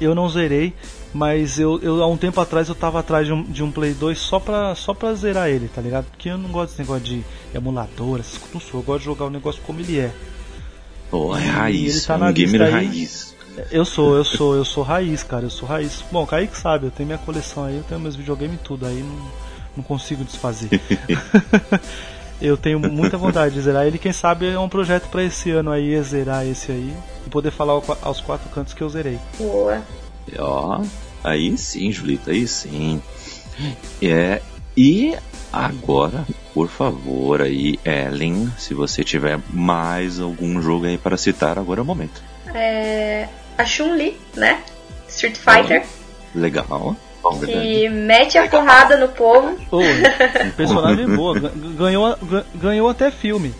eu 0.00 0.14
não 0.14 0.28
zerei, 0.28 0.74
mas 1.12 1.58
eu, 1.58 1.78
eu 1.82 2.02
há 2.02 2.06
um 2.06 2.16
tempo 2.16 2.40
atrás 2.40 2.68
eu 2.68 2.74
tava 2.74 3.00
atrás 3.00 3.26
de 3.26 3.32
um, 3.32 3.42
de 3.42 3.62
um 3.62 3.70
Play 3.70 3.92
2 3.92 4.18
só 4.18 4.40
pra, 4.40 4.74
só 4.74 4.94
pra 4.94 5.14
zerar 5.14 5.48
ele, 5.48 5.68
tá 5.68 5.80
ligado? 5.80 6.06
Porque 6.06 6.30
eu 6.30 6.38
não 6.38 6.50
gosto 6.50 6.70
desse 6.70 6.80
negócio 6.80 7.04
de 7.04 7.24
emulador, 7.54 8.20
essas 8.20 8.38
coisas, 8.38 8.54
não 8.54 8.60
sou, 8.60 8.80
eu 8.80 8.84
gosto 8.84 9.00
de 9.00 9.04
jogar 9.04 9.26
o 9.26 9.30
negócio 9.30 9.60
como 9.62 9.80
ele 9.80 9.98
é. 9.98 10.10
Pô, 11.10 11.36
é 11.36 11.40
raiz, 11.40 11.96
ele 11.96 12.06
tá 12.06 12.14
é 12.14 12.30
um 12.30 12.32
gamer 12.32 12.62
aí. 12.62 12.72
raiz. 12.72 13.34
Eu 13.70 13.84
sou, 13.84 14.16
eu 14.16 14.24
sou, 14.24 14.54
eu 14.56 14.64
sou 14.64 14.82
raiz, 14.82 15.22
cara, 15.22 15.44
eu 15.44 15.50
sou 15.50 15.68
raiz. 15.68 16.02
Bom, 16.10 16.24
Kaique 16.24 16.56
sabe, 16.56 16.86
eu 16.86 16.90
tenho 16.90 17.06
minha 17.06 17.18
coleção 17.18 17.64
aí, 17.64 17.76
eu 17.76 17.84
tenho 17.84 18.00
meus 18.00 18.16
videogames 18.16 18.56
e 18.56 18.64
tudo, 18.64 18.86
aí 18.86 19.02
não, 19.02 19.30
não 19.76 19.84
consigo 19.84 20.24
desfazer. 20.24 20.70
eu 22.40 22.56
tenho 22.56 22.80
muita 22.80 23.18
vontade 23.18 23.54
de 23.54 23.60
zerar 23.60 23.86
ele, 23.86 23.98
quem 23.98 24.12
sabe 24.12 24.48
é 24.48 24.58
um 24.58 24.70
projeto 24.70 25.08
para 25.10 25.22
esse 25.22 25.50
ano 25.50 25.70
aí, 25.70 25.94
é 25.94 26.02
zerar 26.02 26.46
esse 26.46 26.72
aí 26.72 26.96
e 27.26 27.28
poder 27.28 27.50
falar 27.50 27.74
aos 28.00 28.20
quatro 28.22 28.48
cantos 28.48 28.72
que 28.72 28.80
eu 28.80 28.88
zerei. 28.88 29.18
Boa. 29.38 29.82
Ó, 30.38 30.82
aí 31.22 31.56
sim, 31.56 31.90
Julita, 31.92 32.30
aí 32.30 32.46
sim. 32.46 33.02
É, 34.00 34.40
e 34.76 35.16
agora, 35.52 36.24
por 36.54 36.68
favor, 36.68 37.42
aí, 37.42 37.78
Ellen, 37.84 38.50
se 38.58 38.74
você 38.74 39.04
tiver 39.04 39.38
mais 39.50 40.20
algum 40.20 40.60
jogo 40.62 40.86
aí 40.86 40.96
para 40.96 41.16
citar, 41.16 41.58
agora 41.58 41.80
é 41.80 41.82
o 41.82 41.86
momento. 41.86 42.22
É, 42.54 43.28
a 43.58 43.64
Chun-Li, 43.64 44.18
né? 44.34 44.62
Street 45.08 45.36
Fighter. 45.36 45.84
legal. 46.34 46.96
Que 47.44 47.88
mete 47.88 48.36
a 48.36 48.48
porrada 48.48 48.96
no 48.96 49.08
povo. 49.08 49.56
Oh, 49.70 49.80
personagem 50.56 51.06
boa. 51.06 51.38
Ganhou, 51.78 52.18
ganhou 52.54 52.88
até 52.88 53.10
filme. 53.12 53.54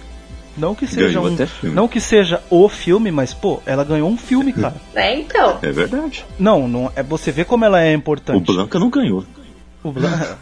Não 0.56 0.74
que 0.74 0.86
seja 0.86 1.20
um, 1.20 1.36
não 1.72 1.88
que 1.88 1.98
seja 1.98 2.42
o 2.50 2.68
filme, 2.68 3.10
mas 3.10 3.32
pô, 3.32 3.62
ela 3.64 3.84
ganhou 3.84 4.08
um 4.10 4.16
filme, 4.16 4.52
cara. 4.54 4.76
É 4.94 5.18
então. 5.18 5.58
É 5.62 5.72
verdade. 5.72 6.24
Não, 6.38 6.68
não 6.68 6.92
é 6.94 7.02
você 7.02 7.32
vê 7.32 7.44
como 7.44 7.64
ela 7.64 7.82
é 7.82 7.92
importante. 7.92 8.50
O 8.50 8.54
Blanca 8.54 8.78
não 8.78 8.90
ganhou. 8.90 9.24
O 9.82 9.90
Blanca. 9.90 10.38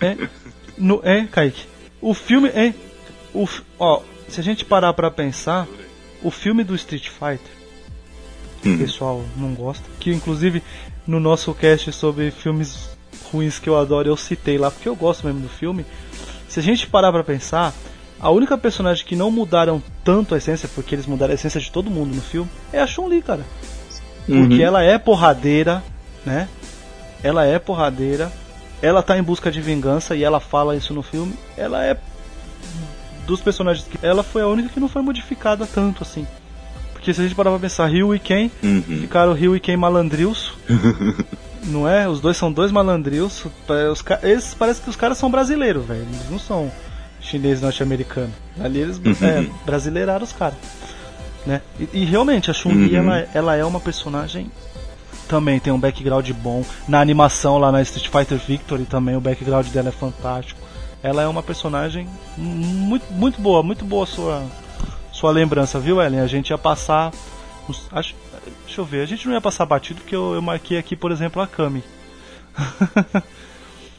é, 0.00 0.16
no, 0.78 1.00
é, 1.02 1.24
Kaique. 1.24 1.64
O 2.00 2.14
filme 2.14 2.48
é 2.50 2.72
o 3.34 3.48
ó, 3.78 4.00
se 4.28 4.40
a 4.40 4.42
gente 4.42 4.64
parar 4.64 4.92
para 4.92 5.10
pensar, 5.10 5.66
o 6.22 6.30
filme 6.30 6.62
do 6.62 6.74
Street 6.74 7.08
Fighter 7.08 7.56
hum. 8.64 8.74
o 8.74 8.78
pessoal 8.78 9.24
não 9.36 9.54
gosta, 9.54 9.84
que 10.00 10.12
inclusive 10.12 10.62
no 11.06 11.20
nosso 11.20 11.52
cast 11.54 11.92
sobre 11.92 12.30
filmes 12.30 12.90
ruins 13.30 13.58
que 13.58 13.68
eu 13.68 13.76
adoro, 13.76 14.08
eu 14.08 14.16
citei 14.16 14.58
lá 14.58 14.70
porque 14.70 14.88
eu 14.88 14.96
gosto 14.96 15.26
mesmo 15.26 15.40
do 15.40 15.48
filme. 15.48 15.84
Se 16.48 16.60
a 16.60 16.62
gente 16.62 16.86
parar 16.86 17.12
para 17.12 17.24
pensar, 17.24 17.72
a 18.20 18.30
única 18.30 18.56
personagem 18.56 19.04
que 19.04 19.16
não 19.16 19.30
mudaram 19.30 19.82
tanto 20.02 20.34
a 20.34 20.38
essência, 20.38 20.68
porque 20.74 20.94
eles 20.94 21.06
mudaram 21.06 21.32
a 21.32 21.34
essência 21.34 21.60
de 21.60 21.70
todo 21.70 21.90
mundo 21.90 22.14
no 22.14 22.22
filme, 22.22 22.50
é 22.72 22.80
a 22.80 22.86
Chun-Li, 22.86 23.22
cara. 23.22 23.44
Porque 24.26 24.54
uhum. 24.54 24.60
ela 24.60 24.82
é 24.82 24.98
porradeira, 24.98 25.82
né? 26.24 26.48
Ela 27.22 27.44
é 27.44 27.58
porradeira, 27.58 28.32
ela 28.82 29.02
tá 29.02 29.16
em 29.16 29.22
busca 29.22 29.50
de 29.50 29.60
vingança 29.60 30.16
e 30.16 30.24
ela 30.24 30.40
fala 30.40 30.76
isso 30.76 30.92
no 30.92 31.02
filme. 31.02 31.34
Ela 31.56 31.84
é 31.84 31.96
dos 33.26 33.40
personagens 33.40 33.86
que 33.86 34.04
ela 34.04 34.22
foi 34.22 34.42
a 34.42 34.46
única 34.46 34.68
que 34.68 34.80
não 34.80 34.88
foi 34.88 35.02
modificada 35.02 35.66
tanto 35.66 36.02
assim. 36.02 36.26
Porque 36.92 37.12
se 37.12 37.20
a 37.20 37.24
gente 37.24 37.36
parar 37.36 37.50
pra 37.50 37.60
pensar, 37.60 37.86
Ryu 37.86 38.14
e 38.14 38.18
Ken 38.18 38.50
uhum. 38.62 38.82
ficaram 38.82 39.32
Ryu 39.32 39.54
e 39.54 39.60
Ken 39.60 39.76
malandrios. 39.76 40.54
não 41.64 41.88
é? 41.88 42.08
Os 42.08 42.20
dois 42.20 42.36
são 42.36 42.50
dois 42.50 42.72
malandrios. 42.72 43.44
Os, 43.92 44.04
eles, 44.22 44.54
parece 44.54 44.80
que 44.80 44.90
os 44.90 44.96
caras 44.96 45.18
são 45.18 45.30
brasileiros, 45.30 45.84
velho. 45.84 46.02
Eles 46.02 46.30
não 46.30 46.38
são 46.38 46.70
chinês 47.26 47.60
norte-americano. 47.60 48.32
Ali 48.60 48.80
eles 48.80 48.98
uhum. 48.98 49.26
é, 49.26 49.46
brasileiraram 49.64 50.24
os 50.24 50.32
caras. 50.32 50.58
Né? 51.44 51.60
E, 51.78 51.88
e, 51.92 52.04
realmente 52.04 52.50
a 52.50 52.54
Chun-Li 52.54 52.96
uhum. 52.96 53.12
ela, 53.12 53.28
ela 53.34 53.56
é 53.56 53.64
uma 53.64 53.78
personagem 53.78 54.50
também 55.28 55.58
tem 55.58 55.72
um 55.72 55.78
background 55.78 56.30
bom. 56.32 56.64
Na 56.88 57.00
animação 57.00 57.58
lá 57.58 57.70
na 57.72 57.82
Street 57.82 58.08
Fighter 58.08 58.38
Victory 58.38 58.84
também 58.84 59.16
o 59.16 59.20
background 59.20 59.66
dela 59.68 59.88
é 59.88 59.92
fantástico. 59.92 60.60
Ela 61.02 61.22
é 61.22 61.26
uma 61.26 61.42
personagem 61.42 62.08
muito, 62.36 63.12
muito 63.12 63.40
boa, 63.40 63.62
muito 63.62 63.84
boa 63.84 64.06
sua 64.06 64.42
sua 65.12 65.30
lembrança, 65.30 65.78
viu, 65.78 66.00
Ellen? 66.00 66.20
A 66.20 66.26
gente 66.26 66.50
ia 66.50 66.58
passar. 66.58 67.10
Acho, 67.90 68.14
deixa 68.64 68.80
eu 68.80 68.84
ver, 68.84 69.00
a 69.00 69.06
gente 69.06 69.26
não 69.26 69.34
ia 69.34 69.40
passar 69.40 69.66
batido 69.66 70.00
porque 70.00 70.14
eu, 70.14 70.34
eu 70.34 70.42
marquei 70.42 70.78
aqui, 70.78 70.94
por 70.94 71.10
exemplo, 71.10 71.40
a 71.42 71.46
Kami. 71.46 71.82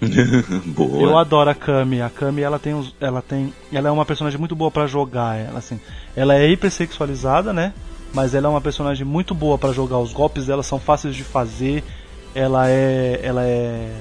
Boa. 0.65 1.01
Eu 1.01 1.17
adoro 1.17 1.49
a 1.49 1.55
Kami. 1.55 2.01
A 2.01 2.09
Kami 2.09 2.41
ela 2.41 2.59
tem 2.59 2.73
uns, 2.73 2.93
ela 2.99 3.21
tem, 3.21 3.53
ela 3.71 3.89
é 3.89 3.91
uma 3.91 4.05
personagem 4.05 4.39
muito 4.39 4.55
boa 4.55 4.69
pra 4.69 4.87
jogar, 4.87 5.37
ela 5.37 5.59
assim. 5.59 5.79
Ela 6.15 6.35
é 6.35 6.47
hipersexualizada, 6.49 7.51
né? 7.51 7.73
Mas 8.13 8.33
ela 8.33 8.47
é 8.47 8.49
uma 8.49 8.61
personagem 8.61 9.05
muito 9.05 9.33
boa 9.35 9.57
pra 9.57 9.71
jogar. 9.71 9.97
Os 9.99 10.13
golpes 10.13 10.45
dela 10.47 10.63
são 10.63 10.79
fáceis 10.79 11.15
de 11.15 11.23
fazer. 11.23 11.83
Ela 12.33 12.69
é, 12.69 13.19
ela 13.23 13.43
é 13.43 13.91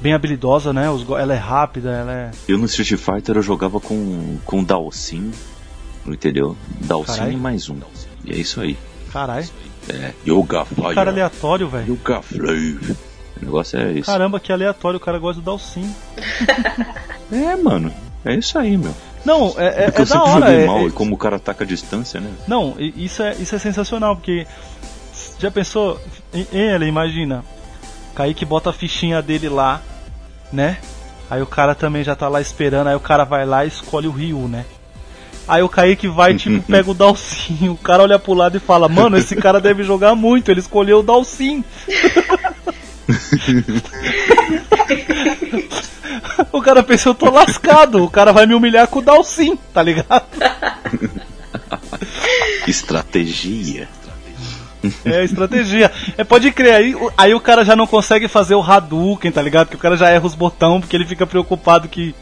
bem 0.00 0.12
habilidosa, 0.12 0.72
né? 0.72 0.90
Os, 0.90 1.08
ela 1.08 1.34
é 1.34 1.38
rápida, 1.38 1.90
ela 1.90 2.12
é 2.12 2.30
Eu 2.46 2.58
no 2.58 2.66
Street 2.66 3.00
Fighter 3.00 3.36
eu 3.36 3.42
jogava 3.42 3.80
com, 3.80 4.38
com 4.44 4.62
Dalsin, 4.62 5.32
entendeu? 6.06 6.56
Dalsin 6.80 7.16
Carai. 7.16 7.32
e 7.32 7.36
mais 7.36 7.68
um. 7.68 7.78
E 8.24 8.32
é 8.32 8.36
isso 8.36 8.60
aí. 8.60 8.76
Caralho. 9.12 9.48
É, 9.88 10.12
Yoga 10.28 10.64
Fire. 10.64 10.94
Cara 10.94 11.10
aleatório, 11.10 11.68
velho. 11.68 11.94
Yoga 11.94 12.20
Flame. 12.22 12.96
O 13.40 13.44
negócio 13.44 13.78
é 13.78 13.92
isso. 13.92 14.06
Caramba, 14.10 14.40
que 14.40 14.52
aleatório, 14.52 14.96
o 14.96 15.00
cara 15.00 15.18
gosta 15.18 15.40
do 15.40 15.44
Dalsim. 15.44 15.94
É, 17.32 17.56
mano. 17.56 17.92
É 18.24 18.34
isso 18.34 18.56
aí, 18.58 18.76
meu. 18.76 18.94
Não, 19.24 19.52
é, 19.58 19.66
é, 19.66 19.90
Porque 19.90 20.02
é 20.02 20.02
eu 20.02 20.06
da 20.06 20.14
sempre 20.14 20.30
hora. 20.30 20.46
joguei 20.46 20.62
é- 20.62 20.66
mal 20.66 20.78
é- 20.78 20.84
e 20.84 20.90
como 20.92 21.14
o 21.14 21.18
cara 21.18 21.36
ataca 21.36 21.64
a 21.64 21.66
distância, 21.66 22.20
né? 22.20 22.30
Não, 22.46 22.74
isso 22.78 23.22
é, 23.22 23.34
isso 23.34 23.54
é 23.54 23.58
sensacional, 23.58 24.14
porque 24.16 24.46
já 25.38 25.50
pensou, 25.50 26.00
ele, 26.52 26.86
imagina, 26.86 27.44
Kaique 28.14 28.44
bota 28.44 28.70
a 28.70 28.72
fichinha 28.72 29.20
dele 29.20 29.48
lá, 29.48 29.80
né? 30.52 30.78
Aí 31.28 31.42
o 31.42 31.46
cara 31.46 31.74
também 31.74 32.04
já 32.04 32.14
tá 32.14 32.28
lá 32.28 32.40
esperando, 32.40 32.86
aí 32.86 32.94
o 32.94 33.00
cara 33.00 33.24
vai 33.24 33.44
lá 33.44 33.64
e 33.64 33.68
escolhe 33.68 34.06
o 34.06 34.12
Ryu, 34.12 34.46
né? 34.48 34.64
Aí 35.48 35.62
o 35.62 35.68
Kaique 35.68 36.08
vai 36.08 36.32
e 36.32 36.36
tipo, 36.36 36.60
pega 36.66 36.90
o 36.90 36.94
Dalsin, 36.94 37.68
o 37.68 37.76
cara 37.76 38.02
olha 38.04 38.18
pro 38.18 38.34
lado 38.34 38.56
e 38.56 38.60
fala, 38.60 38.88
mano, 38.88 39.16
esse 39.16 39.34
cara 39.36 39.60
deve 39.60 39.82
jogar 39.82 40.14
muito, 40.14 40.50
ele 40.50 40.60
escolheu 40.60 41.00
o 41.00 41.02
Dalsin. 41.02 41.64
O 46.52 46.60
cara 46.60 46.82
pensa, 46.82 47.08
eu 47.08 47.14
tô 47.14 47.30
lascado, 47.30 48.02
o 48.04 48.10
cara 48.10 48.32
vai 48.32 48.46
me 48.46 48.54
humilhar 48.54 48.86
com 48.88 48.98
o 49.00 49.02
Dalsin, 49.02 49.56
tá 49.72 49.82
ligado? 49.82 50.22
Estratégia. 52.66 53.88
É 55.04 55.24
estratégia. 55.24 55.90
É, 56.16 56.22
pode 56.24 56.50
crer, 56.52 56.74
aí, 56.74 56.94
o- 56.94 57.10
aí 57.16 57.34
o 57.34 57.40
cara 57.40 57.64
já 57.64 57.74
não 57.74 57.86
consegue 57.86 58.28
fazer 58.28 58.54
o 58.54 58.62
Hadouken, 58.62 59.32
tá 59.32 59.42
ligado? 59.42 59.68
Que 59.68 59.74
o 59.76 59.78
cara 59.78 59.96
já 59.96 60.08
erra 60.10 60.26
os 60.26 60.34
botões 60.34 60.80
porque 60.80 60.94
ele 60.96 61.06
fica 61.06 61.26
preocupado 61.26 61.88
que. 61.88 62.14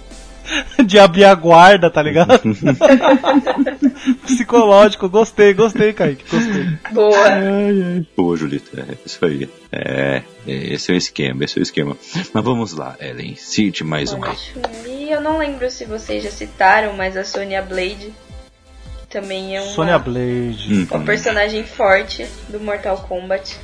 de 0.84 0.98
abrir 0.98 1.24
a 1.24 1.34
guarda, 1.34 1.90
tá 1.90 2.02
ligado? 2.02 2.40
Psicológico, 4.24 5.08
gostei, 5.08 5.54
gostei, 5.54 5.92
Kaique, 5.92 6.24
gostei. 6.30 6.66
Boa. 6.92 8.04
Boa, 8.16 8.36
Julito. 8.36 8.70
É 8.78 8.94
isso 9.04 9.24
aí. 9.24 9.48
É, 9.72 10.22
é, 10.46 10.52
esse 10.74 10.90
é 10.90 10.94
o 10.94 10.96
esquema, 10.98 11.44
esse 11.44 11.58
é 11.58 11.60
o 11.60 11.62
esquema. 11.62 11.96
Mas 12.32 12.44
vamos 12.44 12.72
lá, 12.72 12.96
Ellen. 13.00 13.34
Cite 13.36 13.82
mais 13.84 14.12
um 14.12 14.22
aí. 14.24 14.36
Chun-Li, 14.36 15.10
eu 15.10 15.20
não 15.20 15.38
lembro 15.38 15.70
se 15.70 15.84
vocês 15.84 16.22
já 16.22 16.30
citaram, 16.30 16.92
mas 16.94 17.16
a 17.16 17.24
Sonya 17.24 17.62
Blade 17.62 18.12
também 19.08 19.56
é 19.56 19.60
uma, 19.60 19.70
Sonya 19.70 19.98
Blade. 19.98 20.88
uma 20.90 20.98
Uhum, 20.98 21.04
personagem 21.04 21.64
forte 21.64 22.26
do 22.48 22.58
Mortal 22.60 22.96
Kombat. 22.98 23.56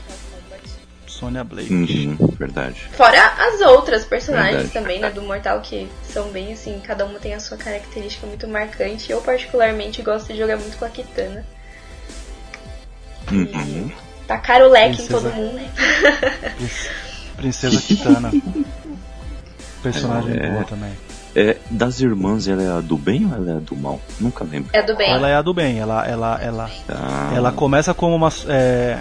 Sonya 1.21 1.45
Blade. 1.45 1.73
uhum, 1.73 2.17
verdade. 2.39 2.81
Fora 2.93 3.19
as 3.39 3.61
outras 3.61 4.05
personagens 4.07 4.55
Verdade. 4.63 4.73
também, 4.73 4.99
né, 5.01 5.11
do 5.11 5.21
Mortal, 5.23 5.61
que 5.61 5.87
são 6.03 6.31
bem 6.31 6.53
assim, 6.53 6.81
cada 6.83 7.05
uma 7.05 7.19
tem 7.19 7.35
a 7.35 7.41
sua 7.41 7.59
característica 7.59 8.27
muito 8.27 8.49
marcante. 8.49 9.13
Eu 9.13 9.21
particularmente 9.21 10.01
gosto 10.03 10.33
de 10.33 10.39
jogar 10.39 10.57
muito 10.57 10.79
com 10.79 10.85
a 10.87 10.89
Kitana. 10.89 11.45
Uhum. 13.31 13.91
Tacar 14.27 14.63
o 14.63 14.69
leque 14.69 14.95
em 15.03 15.07
Princesa. 15.07 15.21
todo 15.21 15.35
mundo. 15.35 15.61
Princ- 16.57 16.91
Princesa 17.37 17.81
Kitana. 17.81 18.33
Personagem 19.83 20.37
É. 20.39 20.51
boa 20.51 20.65
também. 20.65 20.93
É, 21.35 21.57
das 21.71 22.01
irmãs, 22.01 22.49
ela 22.49 22.61
é 22.63 22.69
a 22.71 22.81
do 22.81 22.99
bem 22.99 23.25
ou 23.25 23.33
ela 23.35 23.53
é 23.53 23.57
a 23.57 23.61
do 23.61 23.77
mal? 23.77 24.01
Nunca 24.19 24.43
lembro. 24.45 24.69
É 24.73 24.83
do 24.83 24.97
bem. 24.97 25.13
Ela 25.13 25.29
é 25.29 25.35
a 25.37 25.43
do 25.43 25.55
bem, 25.55 25.79
ela, 25.79 26.05
ela, 26.05 26.41
ela, 26.43 26.71
Ah, 26.89 27.33
Ela 27.35 27.53
começa 27.53 27.95
como 27.95 28.17
uma. 28.17 28.29
é, 28.49 28.99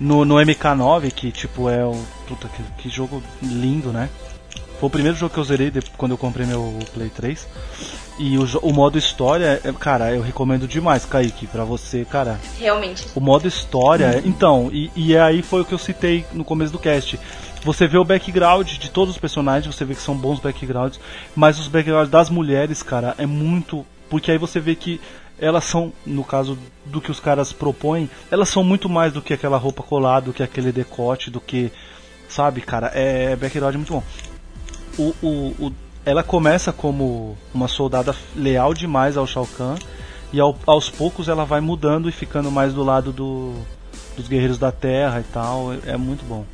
no, 0.00 0.24
no 0.24 0.34
MK9, 0.36 1.10
que 1.12 1.30
tipo 1.30 1.68
é 1.68 1.84
o. 1.84 1.94
Puta, 2.26 2.48
que, 2.48 2.62
que 2.82 2.88
jogo 2.88 3.22
lindo, 3.42 3.90
né? 3.90 4.08
Foi 4.80 4.88
o 4.88 4.90
primeiro 4.90 5.16
jogo 5.16 5.32
que 5.32 5.38
eu 5.40 5.44
zerei 5.44 5.70
de- 5.70 5.80
quando 5.96 6.12
eu 6.12 6.18
comprei 6.18 6.46
meu 6.46 6.78
Play 6.92 7.08
3. 7.10 7.46
E 8.18 8.38
o, 8.38 8.44
o 8.62 8.72
modo 8.72 8.96
história, 8.98 9.60
é, 9.64 9.72
cara, 9.72 10.12
eu 10.12 10.22
recomendo 10.22 10.68
demais, 10.68 11.04
Kaique, 11.04 11.46
pra 11.46 11.64
você, 11.64 12.04
cara. 12.04 12.38
Realmente. 12.58 13.06
O 13.14 13.20
modo 13.20 13.48
história, 13.48 14.22
então, 14.24 14.68
e, 14.72 14.90
e 14.94 15.16
aí 15.16 15.42
foi 15.42 15.62
o 15.62 15.64
que 15.64 15.74
eu 15.74 15.78
citei 15.78 16.24
no 16.32 16.44
começo 16.44 16.72
do 16.72 16.78
cast. 16.78 17.18
Você 17.64 17.86
vê 17.88 17.96
o 17.98 18.04
background 18.04 18.68
de 18.72 18.90
todos 18.90 19.14
os 19.14 19.20
personagens, 19.20 19.74
você 19.74 19.84
vê 19.84 19.94
que 19.94 20.02
são 20.02 20.14
bons 20.16 20.38
backgrounds, 20.38 21.00
mas 21.34 21.58
os 21.58 21.66
backgrounds 21.66 22.10
das 22.10 22.28
mulheres, 22.30 22.82
cara, 22.82 23.14
é 23.18 23.26
muito. 23.26 23.84
Porque 24.10 24.30
aí 24.30 24.38
você 24.38 24.60
vê 24.60 24.74
que 24.76 25.00
elas 25.38 25.64
são, 25.64 25.92
no 26.06 26.22
caso 26.24 26.58
do 26.86 27.00
que 27.00 27.10
os 27.10 27.20
caras 27.20 27.52
propõem, 27.52 28.08
elas 28.30 28.48
são 28.48 28.62
muito 28.64 28.88
mais 28.88 29.12
do 29.12 29.20
que 29.22 29.34
aquela 29.34 29.56
roupa 29.58 29.82
colada, 29.82 30.26
do 30.26 30.32
que 30.32 30.42
aquele 30.42 30.72
decote, 30.72 31.30
do 31.30 31.40
que. 31.40 31.72
Sabe, 32.28 32.60
cara, 32.62 32.90
é 32.94 33.36
background 33.36 33.74
muito 33.76 33.92
bom. 33.92 34.02
O, 34.98 35.14
o, 35.22 35.66
o- 35.66 35.72
ela 36.06 36.22
começa 36.22 36.72
como 36.72 37.36
uma 37.52 37.66
soldada 37.68 38.14
leal 38.36 38.74
demais 38.74 39.16
ao 39.16 39.26
Shao 39.26 39.46
Kahn 39.46 39.76
e 40.32 40.38
ao- 40.40 40.56
aos 40.66 40.90
poucos 40.90 41.28
ela 41.28 41.44
vai 41.44 41.60
mudando 41.60 42.08
e 42.08 42.12
ficando 42.12 42.50
mais 42.50 42.72
do 42.74 42.82
lado 42.84 43.10
do, 43.12 43.54
dos 44.16 44.28
guerreiros 44.28 44.58
da 44.58 44.70
Terra 44.72 45.20
e 45.20 45.24
tal. 45.32 45.72
É, 45.72 45.92
é 45.92 45.96
muito 45.96 46.24
bom. 46.24 46.44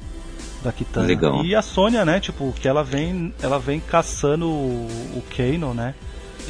Da 0.62 0.70
Kitana. 0.72 1.06
Legal. 1.06 1.42
E 1.44 1.54
a 1.54 1.62
Sônia, 1.62 2.04
né, 2.04 2.20
tipo, 2.20 2.52
que 2.52 2.68
ela 2.68 2.84
vem, 2.84 3.32
ela 3.42 3.58
vem 3.58 3.80
caçando 3.80 4.46
o, 4.46 4.86
o 5.16 5.22
Kano, 5.34 5.72
né? 5.72 5.94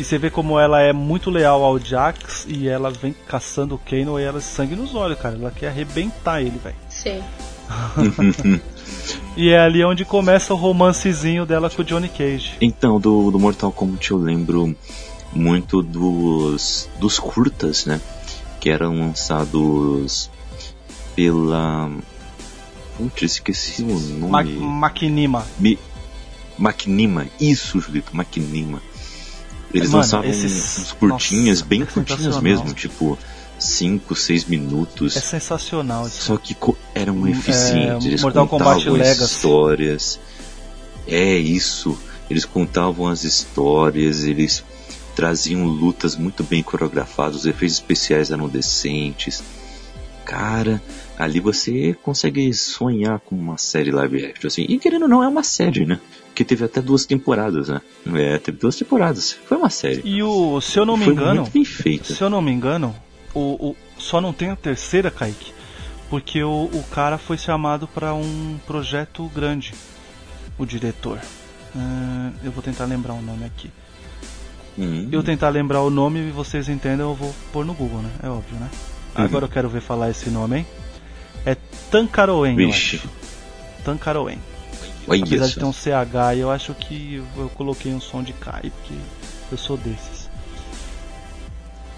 E 0.00 0.04
você 0.04 0.16
vê 0.16 0.30
como 0.30 0.58
ela 0.58 0.80
é 0.80 0.94
muito 0.94 1.28
leal 1.28 1.62
ao 1.62 1.78
Jax 1.78 2.46
e 2.48 2.66
ela 2.66 2.90
vem 2.90 3.14
caçando 3.28 3.74
o 3.74 3.78
Kano 3.78 4.18
e 4.18 4.22
ela 4.22 4.40
sangue 4.40 4.74
nos 4.74 4.94
olhos, 4.94 5.18
cara. 5.18 5.34
Ela 5.34 5.50
quer 5.50 5.68
arrebentar 5.68 6.40
ele, 6.40 6.58
velho. 6.58 6.76
Sim. 6.88 7.22
E 9.36 9.50
é 9.50 9.60
ali 9.60 9.84
onde 9.84 10.04
começa 10.04 10.52
o 10.52 10.56
romancezinho 10.56 11.46
dela 11.46 11.70
com 11.70 11.82
o 11.82 11.84
Johnny 11.84 12.08
Cage. 12.08 12.56
Então, 12.60 12.98
do, 12.98 13.30
do 13.30 13.38
Mortal 13.38 13.70
Kombat 13.70 14.10
eu 14.10 14.18
lembro 14.18 14.76
muito 15.32 15.82
dos, 15.82 16.88
dos 16.98 17.18
curtas, 17.18 17.86
né? 17.86 18.00
Que 18.58 18.70
eram 18.70 18.98
lançados 18.98 20.28
pela. 21.14 21.90
Putz, 22.96 23.22
esqueci 23.22 23.82
o 23.82 24.28
Ma 24.28 24.42
nome. 24.42 24.56
Maquinima. 24.56 25.46
Mi... 25.58 25.78
Maquinima, 26.58 27.26
isso, 27.40 27.80
Julito, 27.80 28.14
Maquinima. 28.14 28.82
Eles 29.72 29.88
Mano, 29.90 30.02
lançavam 30.02 30.28
esses- 30.30 30.92
curtinhas, 30.92 31.58
Nossa, 31.60 31.68
bem 31.68 31.82
é 31.82 31.86
curtinhas 31.86 32.40
mesmo, 32.40 32.72
tipo 32.74 33.16
5, 33.58 34.16
6 34.16 34.44
minutos. 34.46 35.16
É 35.16 35.20
sensacional 35.20 36.06
isso. 36.06 36.22
Só 36.22 36.36
que 36.36 36.56
eram 36.94 37.14
Hum, 37.14 37.28
eficientes, 37.28 38.04
é, 38.06 38.08
eles 38.08 38.22
Mortal 38.22 38.48
contavam 38.48 38.82
Kombat 38.82 39.22
histórias. 39.22 40.18
É 41.06 41.34
isso, 41.36 41.96
eles 42.28 42.44
contavam 42.44 43.06
as 43.06 43.24
histórias, 43.24 44.24
eles 44.24 44.64
traziam 45.14 45.64
lutas 45.64 46.16
muito 46.16 46.42
bem 46.42 46.62
coreografadas, 46.62 47.36
os 47.40 47.46
efeitos 47.46 47.76
especiais 47.76 48.30
eram 48.30 48.48
decentes. 48.48 49.42
Cara, 50.30 50.80
ali 51.18 51.40
você 51.40 51.92
consegue 52.04 52.54
sonhar 52.54 53.18
com 53.18 53.34
uma 53.34 53.58
série 53.58 53.90
live 53.90 54.26
action 54.26 54.46
assim. 54.46 54.64
E 54.68 54.78
querendo 54.78 55.02
ou 55.02 55.08
não, 55.08 55.24
é 55.24 55.28
uma 55.28 55.42
série, 55.42 55.84
né? 55.84 55.98
Que 56.36 56.44
teve 56.44 56.64
até 56.64 56.80
duas 56.80 57.04
temporadas, 57.04 57.68
né? 57.68 57.80
É, 58.14 58.38
teve 58.38 58.56
duas 58.58 58.76
temporadas. 58.76 59.32
Foi 59.32 59.58
uma 59.58 59.68
série. 59.70 60.02
E 60.04 60.22
o, 60.22 60.60
se 60.60 60.78
eu 60.78 60.86
não 60.86 60.96
me 60.96 61.04
Foi 61.06 61.14
engano, 61.14 61.40
muito 61.40 61.50
bem 61.52 61.64
feita. 61.64 62.14
se 62.14 62.22
eu 62.22 62.30
não 62.30 62.40
me 62.40 62.52
engano, 62.52 62.94
o, 63.34 63.70
o- 63.70 63.76
só 63.98 64.20
não 64.20 64.32
tem 64.32 64.50
a 64.50 64.56
terceira, 64.56 65.10
Kaique, 65.10 65.52
porque 66.08 66.40
o, 66.44 66.70
o 66.72 66.84
cara 66.92 67.18
foi 67.18 67.36
chamado 67.36 67.88
para 67.88 68.14
um 68.14 68.56
projeto 68.68 69.28
grande, 69.34 69.74
o 70.56 70.64
diretor. 70.64 71.18
Ah, 71.74 72.30
eu 72.44 72.52
vou 72.52 72.62
tentar 72.62 72.84
lembrar 72.84 73.14
o 73.14 73.20
nome 73.22 73.44
aqui. 73.44 73.68
Hum. 74.78 75.08
Eu 75.10 75.24
tentar 75.24 75.48
lembrar 75.48 75.82
o 75.82 75.90
nome 75.90 76.20
e 76.20 76.30
vocês 76.30 76.68
entendam, 76.68 77.10
eu 77.10 77.14
vou 77.16 77.34
pôr 77.52 77.64
no 77.66 77.74
Google, 77.74 78.00
né? 78.00 78.10
É 78.22 78.28
óbvio, 78.28 78.56
né? 78.60 78.70
Uhum. 79.20 79.26
Agora 79.26 79.44
eu 79.44 79.48
quero 79.48 79.68
ver 79.68 79.80
falar 79.80 80.10
esse 80.10 80.30
nome, 80.30 80.58
hein? 80.58 80.66
É 81.44 81.56
Tancaroen, 81.90 82.56
Vixe. 82.56 83.00
Tancaroen. 83.84 84.38
Olha 85.08 85.24
Apesar 85.24 85.46
de 85.46 85.54
só. 85.54 85.60
ter 85.60 85.66
um 85.66 85.72
CH, 85.72 86.38
eu 86.38 86.50
acho 86.50 86.74
que 86.74 87.22
eu 87.36 87.48
coloquei 87.50 87.92
um 87.92 88.00
som 88.00 88.22
de 88.22 88.32
Kai, 88.32 88.70
porque 88.70 88.94
eu 89.50 89.58
sou 89.58 89.76
desses. 89.76 90.28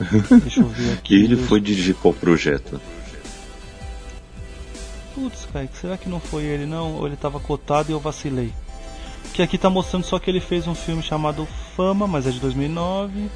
Deixa 0.42 0.60
eu 0.60 0.68
ver 0.68 0.94
aqui. 0.94 1.14
E 1.16 1.24
ele 1.24 1.36
foi 1.36 1.60
dirigir 1.60 1.94
qual 1.96 2.14
projeto? 2.14 2.80
Putz, 5.14 5.46
Kaique, 5.52 5.76
será 5.76 5.98
que 5.98 6.08
não 6.08 6.18
foi 6.20 6.44
ele 6.44 6.64
não? 6.64 6.94
Ou 6.94 7.06
ele 7.06 7.16
tava 7.16 7.38
cotado 7.38 7.90
e 7.90 7.92
eu 7.92 8.00
vacilei? 8.00 8.52
Que 9.34 9.42
aqui 9.42 9.58
tá 9.58 9.68
mostrando 9.68 10.04
só 10.04 10.18
que 10.18 10.30
ele 10.30 10.40
fez 10.40 10.66
um 10.66 10.74
filme 10.74 11.02
chamado 11.02 11.46
Fama, 11.76 12.06
mas 12.06 12.26
é 12.26 12.30
de 12.30 12.40
2009. 12.40 13.28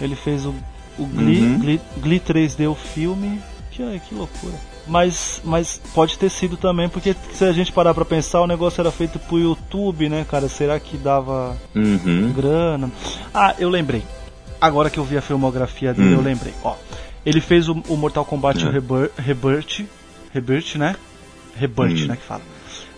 Ele 0.00 0.16
fez 0.16 0.44
o, 0.44 0.54
o 0.98 1.06
Glee, 1.06 1.40
Uhum. 1.42 1.58
Glee, 1.58 1.80
Glee 1.98 2.20
3D, 2.20 2.70
o 2.70 2.74
filme. 2.74 3.40
Que, 3.70 3.82
que 4.00 4.14
loucura. 4.14 4.52
Mas, 4.86 5.40
mas 5.44 5.80
pode 5.94 6.18
ter 6.18 6.28
sido 6.28 6.56
também, 6.56 6.88
porque 6.88 7.14
se 7.32 7.44
a 7.44 7.52
gente 7.52 7.72
parar 7.72 7.94
pra 7.94 8.04
pensar, 8.04 8.40
o 8.42 8.46
negócio 8.46 8.80
era 8.80 8.90
feito 8.90 9.18
pro 9.18 9.38
YouTube, 9.38 10.08
né, 10.08 10.26
cara? 10.28 10.48
Será 10.48 10.78
que 10.78 10.96
dava 10.98 11.56
Uhum. 11.74 12.32
grana? 12.36 12.90
Ah, 13.32 13.54
eu 13.58 13.70
lembrei. 13.70 14.02
Agora 14.60 14.90
que 14.90 14.98
eu 14.98 15.04
vi 15.04 15.16
a 15.16 15.22
filmografia 15.22 15.94
dele, 15.94 16.10
Hum. 16.14 16.18
eu 16.18 16.20
lembrei. 16.22 16.52
Ó, 16.62 16.74
ele 17.24 17.40
fez 17.40 17.68
o, 17.68 17.82
o 17.88 17.96
Mortal 17.96 18.24
Kombat. 18.24 18.64
Rebir- 18.68 19.10
Rebirth, 19.16 19.86
Rebirth, 20.34 20.74
né? 20.76 20.96
Rebirth, 21.56 22.02
Hum. 22.04 22.06
né, 22.08 22.16
que 22.16 22.22
fala. 22.24 22.42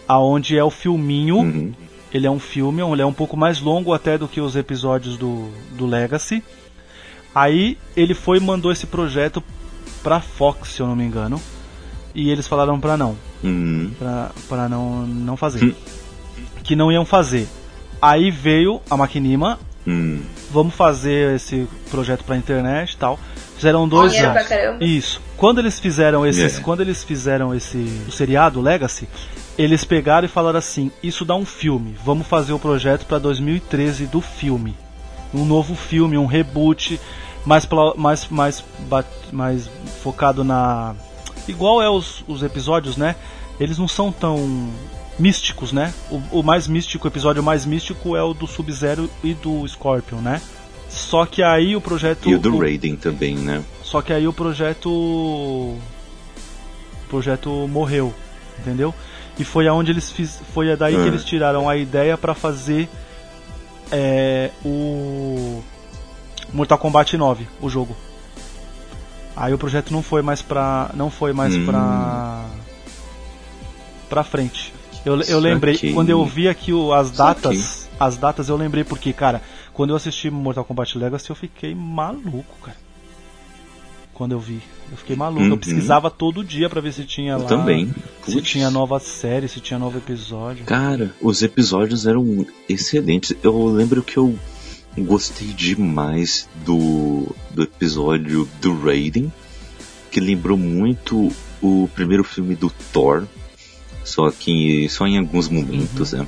Aonde 0.08 0.58
é 0.58 0.64
o 0.64 0.70
filminho, 0.70 1.36
Uhum. 1.36 1.72
ele 2.12 2.26
é 2.26 2.30
um 2.30 2.40
filme, 2.40 2.82
ele 2.82 3.02
é 3.02 3.06
um 3.06 3.12
pouco 3.12 3.36
mais 3.36 3.60
longo 3.60 3.92
até 3.92 4.18
do 4.18 4.26
que 4.26 4.40
os 4.40 4.56
episódios 4.56 5.16
do, 5.16 5.48
do 5.72 5.86
Legacy. 5.86 6.42
Aí 7.34 7.76
ele 7.96 8.14
foi 8.14 8.38
e 8.38 8.40
mandou 8.40 8.70
esse 8.70 8.86
projeto 8.86 9.42
pra 10.02 10.20
Fox, 10.20 10.68
se 10.70 10.80
eu 10.80 10.86
não 10.86 10.94
me 10.96 11.04
engano. 11.04 11.40
E 12.14 12.30
eles 12.30 12.46
falaram 12.46 12.78
pra 12.78 12.96
não, 12.96 13.16
Uhum. 13.42 13.90
pra, 13.98 14.30
pra 14.48 14.68
não, 14.68 15.04
não 15.06 15.36
fazer. 15.36 15.64
Hum. 15.64 15.74
Que 16.62 16.76
não 16.76 16.92
iam 16.92 17.04
fazer. 17.04 17.48
Aí 18.00 18.30
veio 18.30 18.80
a 18.88 18.96
Maquinima, 18.96 19.58
Uhum. 19.86 20.20
vamos 20.50 20.74
fazer 20.74 21.34
esse 21.34 21.66
projeto 21.90 22.22
pra 22.24 22.36
internet 22.36 22.92
e 22.92 22.96
tal. 22.96 23.18
Fizeram 23.56 23.88
dois 23.88 24.12
Dinheiro 24.12 24.30
anos. 24.32 24.46
pra 24.46 24.56
caramba. 24.56 24.84
Isso. 24.84 25.20
Quando 25.36 25.58
eles 25.58 25.78
fizeram 25.80 26.24
esses, 26.26 26.58
É. 26.58 26.60
quando 26.60 26.80
eles 26.82 27.02
fizeram 27.02 27.54
esse 27.54 27.78
o 28.08 28.12
seriado 28.12 28.60
Legacy, 28.60 29.08
eles 29.58 29.84
pegaram 29.84 30.24
e 30.26 30.28
falaram 30.28 30.58
assim: 30.58 30.90
"Isso 31.02 31.24
dá 31.24 31.34
um 31.34 31.44
filme. 31.44 31.96
Vamos 32.04 32.26
fazer 32.26 32.52
o 32.52 32.58
projeto 32.58 33.06
pra 33.06 33.18
2013 33.18 34.06
do 34.06 34.20
filme. 34.20 34.74
Um 35.32 35.44
novo 35.44 35.74
filme, 35.74 36.16
um 36.16 36.26
reboot 36.26 37.00
mais 37.44 37.68
mais 37.96 38.28
mais 38.30 38.64
mais 39.32 39.70
focado 40.02 40.42
na 40.44 40.94
igual 41.46 41.82
é 41.82 41.88
os, 41.90 42.24
os 42.26 42.42
episódios, 42.42 42.96
né? 42.96 43.16
Eles 43.60 43.78
não 43.78 43.86
são 43.88 44.10
tão 44.10 44.70
místicos, 45.18 45.70
né? 45.72 45.92
O, 46.10 46.40
o 46.40 46.42
mais 46.42 46.66
místico, 46.66 47.06
o 47.06 47.10
episódio 47.10 47.42
mais 47.42 47.64
místico 47.66 48.16
é 48.16 48.22
o 48.22 48.34
do 48.34 48.46
Sub-Zero 48.46 49.08
e 49.22 49.34
do 49.34 49.66
Scorpion, 49.68 50.18
né? 50.18 50.40
Só 50.88 51.24
que 51.26 51.42
aí 51.42 51.76
o 51.76 51.80
projeto 51.80 52.28
E 52.28 52.34
o 52.34 52.38
do 52.38 52.54
o- 52.56 52.60
Raiden 52.60 52.96
também, 52.96 53.36
né? 53.36 53.62
só 53.82 54.00
que 54.02 54.12
aí 54.12 54.26
o 54.26 54.32
projeto. 54.32 54.88
O 54.90 55.78
projeto 57.08 57.50
morreu, 57.68 58.12
entendeu? 58.58 58.92
E 59.38 59.44
foi 59.44 59.68
aonde 59.68 59.90
eles 59.90 60.10
fiz, 60.10 60.40
foi 60.52 60.74
daí 60.76 60.94
que 60.94 61.00
Ah. 61.02 61.06
eles 61.06 61.24
tiraram 61.24 61.68
a 61.68 61.76
ideia 61.76 62.16
pra 62.16 62.34
fazer 62.34 62.88
é, 63.92 64.50
o 64.64 65.62
Mortal 66.54 66.78
Kombat 66.78 67.16
9, 67.16 67.46
o 67.60 67.68
jogo. 67.68 67.94
Aí 69.36 69.52
o 69.52 69.58
projeto 69.58 69.90
não 69.92 70.02
foi 70.02 70.22
mais 70.22 70.40
pra 70.40 70.90
não 70.94 71.10
foi 71.10 71.32
mais 71.32 71.54
Hum. 71.54 71.66
pra 71.66 72.46
pra 74.08 74.22
frente. 74.24 74.72
Eu, 75.04 75.20
eu 75.22 75.38
lembrei 75.40 75.74
Saquei. 75.74 75.92
quando 75.92 76.08
eu 76.10 76.24
vi 76.24 76.48
aqui 76.48 76.72
o- 76.72 76.92
as 76.92 77.10
datas, 77.10 77.88
as 78.00 78.16
datas 78.16 78.48
eu 78.48 78.56
lembrei 78.56 78.84
porque, 78.84 79.12
cara, 79.12 79.42
quando 79.72 79.90
eu 79.90 79.96
assisti 79.96 80.30
Mortal 80.30 80.64
Kombat 80.64 80.96
Legacy 80.96 81.28
eu 81.30 81.36
fiquei 81.36 81.74
maluco, 81.74 82.56
cara. 82.62 82.76
Quando 84.14 84.30
eu 84.32 84.38
vi, 84.38 84.62
eu 84.92 84.96
fiquei 84.96 85.16
maluco. 85.16 85.42
Eu 85.44 85.50
Uhum. 85.52 85.58
pesquisava 85.58 86.08
todo 86.08 86.44
dia 86.44 86.70
pra 86.70 86.80
ver 86.80 86.92
se 86.92 87.04
tinha 87.04 87.32
Eu 87.32 87.38
lá, 87.40 87.46
também. 87.46 87.92
se 88.24 88.34
Putz. 88.34 88.48
tinha 88.48 88.70
nova 88.70 89.00
série, 89.00 89.48
se 89.48 89.58
tinha 89.60 89.78
novo 89.78 89.98
episódio. 89.98 90.64
Cara, 90.64 91.12
os 91.20 91.42
episódios 91.42 92.06
eram 92.06 92.46
excelentes. 92.68 93.34
Eu 93.42 93.66
lembro 93.66 94.02
que 94.04 94.16
eu 94.16 94.38
gostei 94.98 95.48
demais 95.48 96.48
do, 96.64 97.34
do 97.50 97.62
episódio 97.62 98.48
do 98.60 98.78
Raiden, 98.80 99.32
que 100.10 100.20
lembrou 100.20 100.56
muito 100.56 101.32
o 101.60 101.88
primeiro 101.94 102.22
filme 102.22 102.54
do 102.54 102.70
Thor, 102.92 103.26
só 104.04 104.30
que 104.30 104.88
só 104.88 105.06
em 105.06 105.18
alguns 105.18 105.48
momentos, 105.48 106.12
né? 106.12 106.26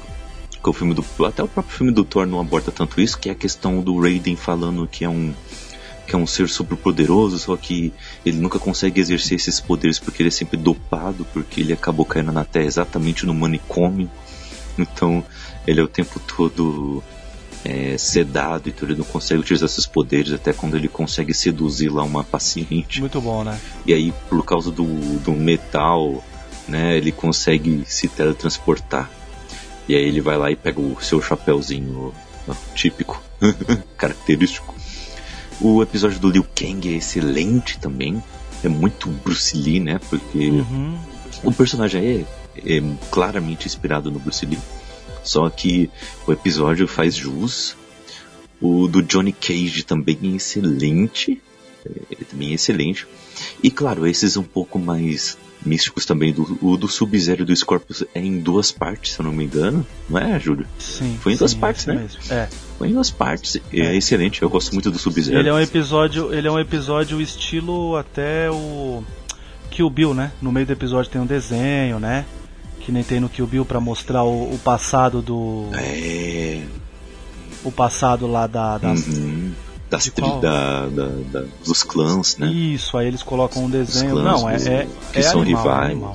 Que 0.62 0.68
o 0.68 0.72
filme 0.72 0.94
do, 0.94 1.04
até 1.24 1.42
o 1.42 1.48
próprio 1.48 1.76
filme 1.76 1.92
do 1.92 2.04
Thor 2.04 2.26
não 2.26 2.40
aborda 2.40 2.72
tanto 2.72 3.00
isso, 3.00 3.18
que 3.18 3.28
é 3.28 3.32
a 3.32 3.36
questão 3.36 3.80
do 3.80 4.00
Raiden 4.00 4.34
falando 4.34 4.88
que 4.88 5.04
é 5.04 5.08
um 5.08 5.32
que 6.06 6.14
é 6.14 6.18
um 6.18 6.26
ser 6.26 6.48
super 6.48 6.76
poderoso, 6.76 7.36
só 7.36 7.56
que 7.56 7.92
ele 8.24 8.38
nunca 8.38 8.60
consegue 8.60 9.00
exercer 9.00 9.36
esses 9.36 9.58
poderes 9.60 9.98
porque 9.98 10.22
ele 10.22 10.28
é 10.28 10.30
sempre 10.30 10.56
dopado, 10.56 11.26
porque 11.32 11.60
ele 11.60 11.72
acabou 11.72 12.06
caindo 12.06 12.30
na 12.30 12.44
Terra 12.44 12.66
exatamente 12.66 13.26
no 13.26 13.34
manicômio. 13.34 14.08
Então 14.78 15.24
ele 15.66 15.80
é 15.80 15.82
o 15.82 15.88
tempo 15.88 16.20
todo 16.20 17.02
é, 17.68 17.98
sedado, 17.98 18.68
então 18.68 18.88
ele 18.88 18.96
não 18.98 19.04
consegue 19.04 19.40
utilizar 19.40 19.68
seus 19.68 19.86
poderes 19.86 20.32
até 20.32 20.52
quando 20.52 20.76
ele 20.76 20.86
consegue 20.88 21.34
seduzir 21.34 21.88
lá 21.88 22.04
uma 22.04 22.22
paciente. 22.22 23.00
Muito 23.00 23.20
bom, 23.20 23.42
né? 23.42 23.58
E 23.84 23.92
aí, 23.92 24.12
por 24.28 24.44
causa 24.44 24.70
do, 24.70 24.84
do 25.20 25.32
metal, 25.32 26.22
né, 26.68 26.96
ele 26.96 27.10
consegue 27.10 27.82
se 27.86 28.06
teletransportar. 28.08 29.10
E 29.88 29.94
aí 29.96 30.04
ele 30.04 30.20
vai 30.20 30.36
lá 30.36 30.50
e 30.50 30.56
pega 30.56 30.80
o 30.80 30.96
seu 31.00 31.20
chapéuzinho 31.20 32.12
típico, 32.74 33.20
característico. 33.96 34.74
O 35.60 35.82
episódio 35.82 36.18
do 36.20 36.30
Liu 36.30 36.46
Kang 36.54 36.88
é 36.92 36.96
excelente 36.98 37.78
também. 37.78 38.22
É 38.62 38.68
muito 38.68 39.08
Bruce 39.08 39.56
Lee, 39.56 39.80
né? 39.80 39.98
Porque 40.08 40.50
Uhum. 40.50 40.96
o 41.42 41.52
personagem 41.52 42.26
é, 42.64 42.76
é 42.76 42.82
claramente 43.10 43.66
inspirado 43.66 44.10
no 44.10 44.18
Bruce 44.18 44.44
Lee. 44.46 44.58
Só 45.26 45.50
que 45.50 45.90
o 46.26 46.32
episódio 46.32 46.86
faz 46.86 47.14
jus. 47.14 47.76
O 48.60 48.86
do 48.86 49.02
Johnny 49.02 49.32
Cage 49.32 49.82
também 49.82 50.18
é 50.22 50.36
excelente. 50.36 51.42
É, 51.84 51.90
Ele 52.10 52.24
também 52.24 52.50
é 52.52 52.54
excelente. 52.54 53.06
E 53.62 53.70
claro, 53.70 54.06
esses 54.06 54.36
um 54.36 54.42
pouco 54.42 54.78
mais 54.78 55.36
místicos 55.64 56.06
também. 56.06 56.32
Do, 56.32 56.58
o 56.62 56.76
do 56.76 56.88
Sub-Zero 56.88 57.44
do 57.44 57.54
Scorpius 57.54 58.04
é 58.14 58.20
em 58.20 58.38
duas 58.38 58.70
partes, 58.70 59.14
se 59.14 59.20
eu 59.20 59.24
não 59.24 59.32
me 59.32 59.44
engano. 59.44 59.84
Não 60.08 60.18
é, 60.18 60.38
Júlio? 60.38 60.66
Sim. 60.78 61.18
Foi 61.20 61.32
em 61.32 61.36
duas 61.36 61.50
sim, 61.50 61.58
partes, 61.58 61.82
esse 61.82 61.92
né? 61.92 62.02
mesmo. 62.02 62.20
É. 62.30 62.48
Foi 62.78 62.88
em 62.88 62.92
duas 62.92 63.10
partes. 63.10 63.60
É, 63.72 63.96
excelente. 63.96 64.42
Eu 64.42 64.48
gosto 64.48 64.72
muito 64.72 64.90
do 64.90 64.98
Sub-Zero. 64.98 65.38
Ele 65.38 65.48
é 65.48 65.52
um 65.52 65.60
episódio, 65.60 66.32
ele 66.32 66.46
é 66.46 66.50
um 66.50 66.58
episódio 66.58 67.20
estilo 67.20 67.96
até 67.96 68.48
o 68.50 69.02
Kill 69.70 69.90
Bill, 69.90 70.14
né? 70.14 70.30
No 70.40 70.52
meio 70.52 70.66
do 70.66 70.72
episódio 70.72 71.10
tem 71.10 71.20
um 71.20 71.26
desenho, 71.26 71.98
né? 71.98 72.24
Que 72.86 72.92
nem 72.92 73.02
tem 73.02 73.18
no 73.18 73.28
Kill 73.28 73.46
Bill 73.48 73.64
pra 73.66 73.80
mostrar 73.80 74.22
o, 74.22 74.54
o 74.54 74.58
passado 74.62 75.20
do 75.20 75.66
É. 75.74 76.62
o 77.64 77.72
passado 77.72 78.26
lá 78.28 78.46
da 78.46 78.78
das 78.78 79.04
uhum. 79.08 79.50
Das 79.90 80.08
qual? 80.08 80.40
da, 80.40 80.86
da, 80.86 81.06
da- 81.32 81.44
dos 81.64 81.82
clãs, 81.82 82.36
né? 82.38 82.46
Isso, 82.46 82.96
aí 82.96 83.08
eles 83.08 83.22
colocam 83.24 83.64
um 83.64 83.70
desenho. 83.70 84.12
clãs 84.12 84.40
Não, 84.40 84.48
é 84.48 84.56
do- 84.56 84.68
é, 84.68 84.86
que 85.12 85.18
é 85.18 85.22
são 85.22 85.42
animal, 85.42 85.64
é 85.66 85.68
rivais. 85.72 85.90
animal. 85.90 86.14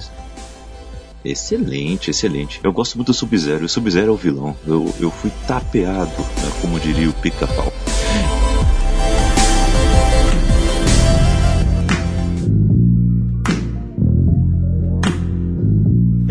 Excelente, 1.23 2.09
excelente. 2.09 2.59
Eu 2.63 2.71
gosto 2.73 2.95
muito 2.95 3.07
do 3.07 3.13
Sub-Zero. 3.13 3.65
O 3.65 3.69
Sub-Zero 3.69 4.07
é 4.07 4.11
o 4.11 4.15
vilão. 4.17 4.55
Eu, 4.65 4.93
eu 4.99 5.11
fui 5.11 5.31
tapeado, 5.47 6.09
né, 6.21 6.51
como 6.61 6.79
diria 6.79 7.09
o 7.09 7.13
pica-pau. 7.13 7.71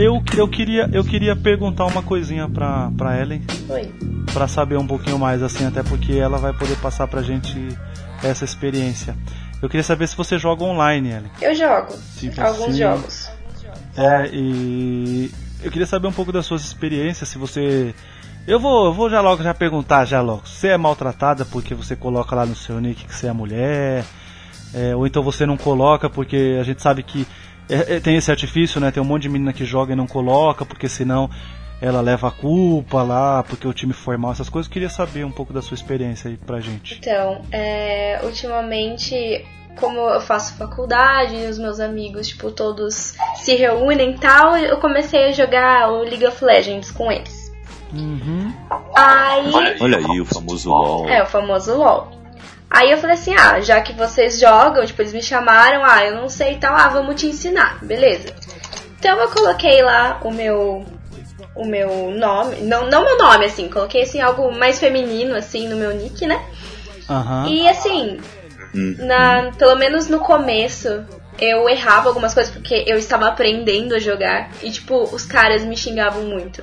Eu, 0.00 0.22
eu 0.34 0.48
queria 0.48 0.88
eu 0.94 1.04
queria 1.04 1.36
perguntar 1.36 1.84
uma 1.84 2.02
coisinha 2.02 2.48
pra 2.48 2.90
pra 2.96 3.20
Ellen, 3.20 3.42
Oi. 3.68 3.92
pra 4.32 4.48
saber 4.48 4.78
um 4.78 4.86
pouquinho 4.86 5.18
mais 5.18 5.42
assim, 5.42 5.66
até 5.66 5.82
porque 5.82 6.14
ela 6.14 6.38
vai 6.38 6.54
poder 6.54 6.76
passar 6.76 7.06
pra 7.06 7.20
gente 7.20 7.54
essa 8.22 8.42
experiência. 8.42 9.14
Eu 9.60 9.68
queria 9.68 9.84
saber 9.84 10.08
se 10.08 10.16
você 10.16 10.38
joga 10.38 10.64
online, 10.64 11.10
Ellen. 11.10 11.30
Eu 11.42 11.54
jogo 11.54 11.98
Tipo 12.16 12.40
alguns 12.40 12.76
jogos. 12.78 13.30
É, 13.94 14.30
e 14.32 15.30
eu 15.62 15.70
queria 15.70 15.86
saber 15.86 16.06
um 16.06 16.12
pouco 16.12 16.32
das 16.32 16.46
suas 16.46 16.64
experiências, 16.64 17.28
se 17.28 17.36
você. 17.36 17.94
Eu 18.46 18.58
vou, 18.58 18.86
eu 18.86 18.94
vou 18.94 19.10
já 19.10 19.20
logo 19.20 19.42
já 19.42 19.52
perguntar 19.52 20.06
já 20.06 20.22
logo. 20.22 20.46
Você 20.46 20.68
é 20.68 20.78
maltratada 20.78 21.44
porque 21.44 21.74
você 21.74 21.94
coloca 21.94 22.34
lá 22.34 22.46
no 22.46 22.56
seu 22.56 22.80
nick 22.80 23.04
que 23.04 23.14
você 23.14 23.26
é 23.26 23.32
mulher? 23.34 24.06
É, 24.72 24.96
ou 24.96 25.06
então 25.06 25.22
você 25.22 25.44
não 25.44 25.58
coloca 25.58 26.08
porque 26.08 26.56
a 26.58 26.62
gente 26.62 26.80
sabe 26.80 27.02
que 27.02 27.26
é, 27.70 27.96
é, 27.96 28.00
tem 28.00 28.16
esse 28.16 28.30
artifício, 28.30 28.80
né? 28.80 28.90
Tem 28.90 29.02
um 29.02 29.06
monte 29.06 29.22
de 29.22 29.28
menina 29.28 29.52
que 29.52 29.64
joga 29.64 29.92
e 29.92 29.96
não 29.96 30.06
coloca, 30.06 30.64
porque 30.66 30.88
senão 30.88 31.30
ela 31.80 32.00
leva 32.00 32.28
a 32.28 32.30
culpa 32.30 33.02
lá, 33.02 33.42
porque 33.42 33.66
o 33.66 33.72
time 33.72 33.92
foi 33.92 34.16
mal, 34.16 34.32
essas 34.32 34.48
coisas. 34.48 34.68
Eu 34.68 34.72
queria 34.72 34.90
saber 34.90 35.24
um 35.24 35.30
pouco 35.30 35.52
da 35.52 35.62
sua 35.62 35.74
experiência 35.74 36.30
aí 36.30 36.36
pra 36.36 36.60
gente. 36.60 36.98
Então, 36.98 37.42
é, 37.50 38.20
ultimamente, 38.22 39.44
como 39.78 39.98
eu 39.98 40.20
faço 40.20 40.56
faculdade 40.56 41.36
e 41.36 41.46
os 41.46 41.58
meus 41.58 41.80
amigos, 41.80 42.28
tipo, 42.28 42.50
todos 42.50 43.14
se 43.36 43.54
reúnem 43.54 44.12
e 44.12 44.18
tal, 44.18 44.56
eu 44.56 44.76
comecei 44.78 45.26
a 45.26 45.32
jogar 45.32 45.90
o 45.90 46.02
League 46.02 46.26
of 46.26 46.44
Legends 46.44 46.90
com 46.90 47.10
eles. 47.10 47.50
Uhum. 47.92 48.52
Aí. 48.94 49.52
Olha 49.80 49.98
aí 49.98 50.20
o 50.20 50.24
famoso 50.24 50.68
LOL. 50.68 51.08
É, 51.08 51.22
o 51.22 51.26
famoso 51.26 51.76
LOL. 51.76 52.19
Aí 52.70 52.92
eu 52.92 52.98
falei 52.98 53.14
assim, 53.14 53.34
ah, 53.34 53.60
já 53.60 53.80
que 53.80 53.92
vocês 53.92 54.38
jogam, 54.38 54.86
tipo, 54.86 55.02
eles 55.02 55.12
me 55.12 55.22
chamaram, 55.22 55.84
ah, 55.84 56.04
eu 56.04 56.14
não 56.14 56.28
sei 56.28 56.52
e 56.52 56.58
tal, 56.58 56.74
ah, 56.74 56.88
vamos 56.88 57.20
te 57.20 57.26
ensinar, 57.26 57.84
beleza. 57.84 58.32
Então 58.98 59.18
eu 59.18 59.28
coloquei 59.28 59.82
lá 59.82 60.20
o 60.22 60.30
meu 60.30 60.86
o 61.54 61.64
meu 61.64 62.10
nome, 62.12 62.56
não, 62.62 62.88
não 62.88 63.04
meu 63.04 63.18
nome, 63.18 63.44
assim, 63.44 63.68
coloquei 63.68 64.02
assim 64.02 64.20
algo 64.20 64.52
mais 64.56 64.78
feminino, 64.78 65.34
assim, 65.34 65.68
no 65.68 65.76
meu 65.76 65.92
nick, 65.92 66.24
né? 66.26 66.40
Aham. 67.08 67.48
E 67.48 67.68
assim, 67.68 68.20
na, 68.72 69.50
pelo 69.58 69.76
menos 69.76 70.08
no 70.08 70.20
começo, 70.20 71.04
eu 71.38 71.68
errava 71.68 72.08
algumas 72.08 72.32
coisas 72.34 72.52
porque 72.52 72.84
eu 72.86 72.96
estava 72.96 73.26
aprendendo 73.26 73.94
a 73.94 73.98
jogar 73.98 74.50
e, 74.62 74.70
tipo, 74.70 75.02
os 75.02 75.24
caras 75.24 75.64
me 75.64 75.76
xingavam 75.76 76.22
muito. 76.22 76.62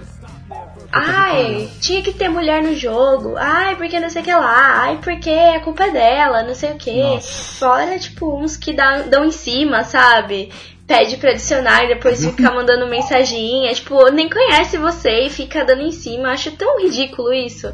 Ai, 1.05 1.69
tinha 1.79 2.01
que 2.01 2.13
ter 2.13 2.29
mulher 2.29 2.61
no 2.61 2.75
jogo. 2.75 3.35
Ai, 3.37 3.75
porque 3.75 3.99
não 3.99 4.09
sei 4.09 4.21
o 4.21 4.25
que 4.25 4.33
lá. 4.33 4.81
Ai, 4.81 4.99
porque 5.01 5.29
a 5.29 5.59
culpa 5.59 5.85
é 5.85 5.91
dela, 5.91 6.43
não 6.43 6.53
sei 6.53 6.71
o 6.71 6.77
que. 6.77 7.19
Fora, 7.59 7.97
tipo, 7.99 8.37
uns 8.37 8.57
que 8.57 8.73
dão, 8.73 9.09
dão 9.09 9.25
em 9.25 9.31
cima, 9.31 9.83
sabe? 9.83 10.51
Pede 10.85 11.17
pra 11.17 11.31
adicionar 11.31 11.83
e 11.83 11.89
depois 11.89 12.23
fica 12.23 12.51
mandando 12.51 12.87
mensaginha. 12.89 13.73
Tipo, 13.73 14.09
nem 14.09 14.29
conhece 14.29 14.77
você 14.77 15.25
e 15.25 15.29
fica 15.29 15.65
dando 15.65 15.81
em 15.81 15.91
cima. 15.91 16.29
Acho 16.31 16.51
tão 16.51 16.81
ridículo 16.81 17.33
isso. 17.33 17.73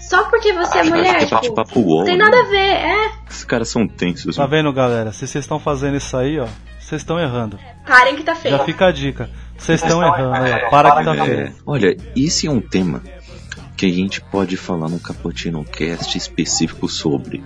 Só 0.00 0.24
porque 0.24 0.52
você 0.52 0.78
é 0.78 0.84
mulher, 0.84 1.26
tipo, 1.26 1.80
não 1.80 2.04
tem 2.04 2.16
nada 2.16 2.38
a 2.40 2.44
ver, 2.44 2.56
é. 2.56 3.10
Esses 3.28 3.44
caras 3.44 3.68
são 3.68 3.86
tensos. 3.86 4.36
Tá 4.36 4.46
vendo, 4.46 4.72
galera? 4.72 5.12
Se 5.12 5.26
vocês 5.26 5.44
estão 5.44 5.58
fazendo 5.58 5.96
isso 5.96 6.16
aí, 6.16 6.38
ó, 6.38 6.46
vocês 6.78 7.02
estão 7.02 7.18
errando. 7.18 7.58
Parem 7.86 8.14
que 8.14 8.22
tá 8.22 8.34
feio. 8.34 8.56
Já 8.56 8.64
fica 8.64 8.86
a 8.86 8.92
dica. 8.92 9.28
Vocês 9.58 9.82
estão 9.82 10.02
errando, 10.02 10.34
é, 10.46 10.70
para 10.70 10.96
que 10.96 11.04
tá 11.04 11.24
feio. 11.24 11.40
É, 11.40 11.52
olha, 11.66 11.96
esse 12.16 12.46
é 12.46 12.50
um 12.50 12.60
tema 12.60 13.02
que 13.76 13.86
a 13.86 13.92
gente 13.92 14.20
pode 14.20 14.56
falar 14.56 14.88
no 14.88 14.98
Cappuccino 14.98 15.64
Cast 15.64 16.16
específico 16.16 16.88
sobre. 16.88 17.42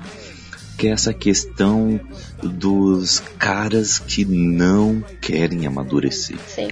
Que 0.79 0.89
é 0.89 0.91
essa 0.91 1.13
questão 1.13 2.01
dos 2.43 3.21
caras 3.39 3.99
que 3.99 4.25
não 4.25 5.05
querem 5.21 5.67
amadurecer. 5.67 6.39
Sim. 6.47 6.69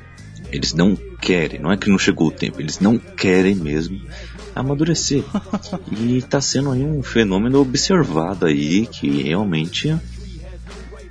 Eles 0.51 0.73
não 0.73 0.97
querem, 0.97 1.61
não 1.61 1.71
é 1.71 1.77
que 1.77 1.89
não 1.89 1.99
chegou 1.99 2.29
o 2.29 2.33
tempo, 2.33 2.61
eles 2.61 2.81
não 2.81 2.99
querem 2.99 3.55
mesmo 3.55 4.01
amadurecer. 4.55 5.23
e 5.93 6.23
tá 6.23 6.41
sendo 6.41 6.73
aí 6.73 6.85
um 6.85 7.03
fenômeno 7.03 7.61
observado 7.61 8.47
aí 8.47 8.87
que 8.87 9.23
realmente 9.23 9.97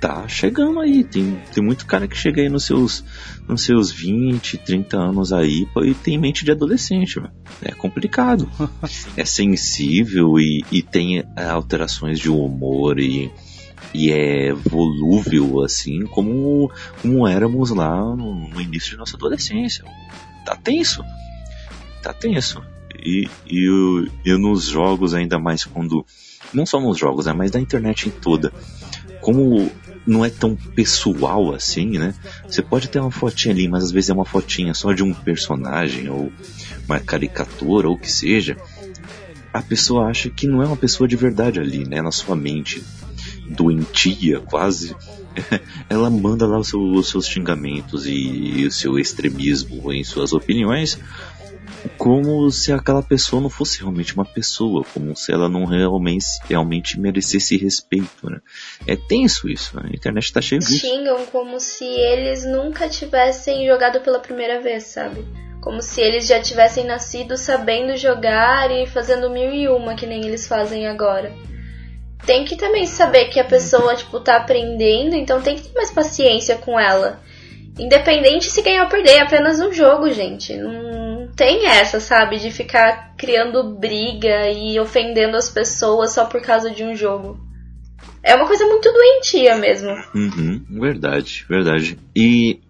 tá 0.00 0.26
chegando 0.26 0.80
aí. 0.80 1.04
Tem, 1.04 1.40
tem 1.52 1.62
muito 1.62 1.86
cara 1.86 2.08
que 2.08 2.16
chega 2.16 2.40
aí 2.40 2.48
nos 2.48 2.64
seus, 2.64 3.04
nos 3.46 3.62
seus 3.62 3.92
20, 3.92 4.58
30 4.58 4.96
anos 4.96 5.32
aí 5.32 5.68
e 5.84 5.94
tem 5.94 6.18
mente 6.18 6.44
de 6.44 6.50
adolescente. 6.50 7.20
É 7.62 7.72
complicado. 7.72 8.50
é 9.16 9.24
sensível 9.24 10.40
e, 10.40 10.64
e 10.72 10.82
tem 10.82 11.18
é, 11.18 11.44
alterações 11.44 12.18
de 12.18 12.30
humor 12.30 12.98
e, 12.98 13.30
e 13.92 14.10
é 14.10 14.52
volúvel, 14.52 15.62
assim, 15.62 16.06
como, 16.06 16.70
como 17.02 17.28
éramos 17.28 17.70
lá 17.70 17.98
no, 18.16 18.48
no 18.48 18.60
início 18.60 18.92
de 18.92 18.96
nossa 18.96 19.16
adolescência. 19.16 19.84
Tá 20.46 20.56
tenso. 20.56 21.04
Tá 22.02 22.14
tenso. 22.14 22.62
E, 23.04 23.28
e, 23.46 23.68
eu, 23.68 24.08
eu 24.24 24.38
nos 24.38 24.64
jogos, 24.64 25.14
ainda 25.14 25.38
mais 25.38 25.64
quando. 25.64 26.04
Não 26.52 26.66
só 26.66 26.80
nos 26.80 26.98
jogos, 26.98 27.26
né, 27.26 27.32
mas 27.32 27.50
da 27.50 27.60
internet 27.60 28.08
em 28.08 28.10
toda. 28.10 28.52
Como 29.20 29.70
não 30.06 30.24
é 30.24 30.30
tão 30.30 30.56
pessoal 30.56 31.54
assim, 31.54 31.98
né? 31.98 32.14
Você 32.46 32.62
pode 32.62 32.88
ter 32.88 33.00
uma 33.00 33.10
fotinha 33.10 33.54
ali, 33.54 33.68
mas 33.68 33.84
às 33.84 33.90
vezes 33.90 34.10
é 34.10 34.12
uma 34.12 34.24
fotinha 34.24 34.74
só 34.74 34.92
de 34.92 35.02
um 35.02 35.12
personagem 35.12 36.08
ou 36.08 36.32
uma 36.86 36.98
caricatura 36.98 37.88
ou 37.88 37.94
o 37.94 37.98
que 37.98 38.10
seja. 38.10 38.56
A 39.52 39.60
pessoa 39.60 40.06
acha 40.06 40.30
que 40.30 40.46
não 40.46 40.62
é 40.62 40.66
uma 40.66 40.76
pessoa 40.76 41.08
de 41.08 41.16
verdade 41.16 41.60
ali, 41.60 41.86
né? 41.86 42.00
Na 42.00 42.12
sua 42.12 42.36
mente 42.36 42.82
doentia, 43.48 44.40
quase. 44.40 44.94
Ela 45.88 46.08
manda 46.10 46.46
lá 46.46 46.58
os 46.58 46.68
seus, 46.68 46.98
os 46.98 47.08
seus 47.08 47.26
xingamentos 47.26 48.06
e 48.06 48.64
o 48.66 48.70
seu 48.70 48.98
extremismo 48.98 49.92
em 49.92 50.04
suas 50.04 50.32
opiniões 50.32 50.98
como 51.96 52.50
se 52.50 52.72
aquela 52.72 53.02
pessoa 53.02 53.42
não 53.42 53.50
fosse 53.50 53.80
realmente 53.80 54.14
uma 54.14 54.24
pessoa, 54.24 54.84
como 54.92 55.16
se 55.16 55.32
ela 55.32 55.48
não 55.48 55.64
realmente, 55.64 56.26
realmente 56.48 56.98
merecesse 56.98 57.56
respeito, 57.56 58.28
né? 58.28 58.40
É 58.86 58.96
tenso 58.96 59.48
isso, 59.48 59.76
né? 59.76 59.88
a 59.92 59.94
internet 59.94 60.32
tá 60.32 60.40
cheia 60.40 60.58
disso. 60.58 60.78
Xingam 60.78 61.26
como 61.26 61.60
se 61.60 61.84
eles 61.84 62.44
nunca 62.44 62.88
tivessem 62.88 63.66
jogado 63.66 64.00
pela 64.00 64.18
primeira 64.18 64.60
vez, 64.60 64.84
sabe? 64.84 65.24
Como 65.60 65.82
se 65.82 66.00
eles 66.00 66.26
já 66.26 66.40
tivessem 66.40 66.84
nascido 66.84 67.36
sabendo 67.36 67.96
jogar 67.96 68.70
e 68.70 68.86
fazendo 68.86 69.30
mil 69.30 69.52
e 69.52 69.68
uma, 69.68 69.94
que 69.94 70.06
nem 70.06 70.24
eles 70.24 70.46
fazem 70.46 70.86
agora. 70.86 71.32
Tem 72.24 72.44
que 72.44 72.56
também 72.56 72.86
saber 72.86 73.26
que 73.26 73.40
a 73.40 73.44
pessoa, 73.44 73.94
tipo, 73.94 74.20
tá 74.20 74.36
aprendendo, 74.36 75.14
então 75.14 75.40
tem 75.40 75.56
que 75.56 75.68
ter 75.68 75.74
mais 75.74 75.90
paciência 75.90 76.56
com 76.56 76.78
ela. 76.78 77.20
Independente 77.80 78.50
se 78.50 78.62
ganhar 78.62 78.84
ou 78.84 78.88
perder, 78.88 79.12
é 79.12 79.20
apenas 79.20 79.60
um 79.60 79.72
jogo, 79.72 80.10
gente. 80.10 80.54
Não 80.56 81.28
tem 81.34 81.66
essa, 81.66 81.98
sabe? 81.98 82.38
De 82.38 82.50
ficar 82.50 83.14
criando 83.16 83.74
briga 83.74 84.50
e 84.50 84.78
ofendendo 84.78 85.36
as 85.36 85.48
pessoas 85.48 86.12
só 86.12 86.26
por 86.26 86.42
causa 86.42 86.70
de 86.70 86.84
um 86.84 86.94
jogo. 86.94 87.40
É 88.22 88.34
uma 88.34 88.46
coisa 88.46 88.66
muito 88.66 88.92
doentia 88.92 89.56
mesmo. 89.56 89.90
Uhum, 90.14 90.62
verdade, 90.78 91.46
verdade. 91.48 91.98
E 92.14 92.60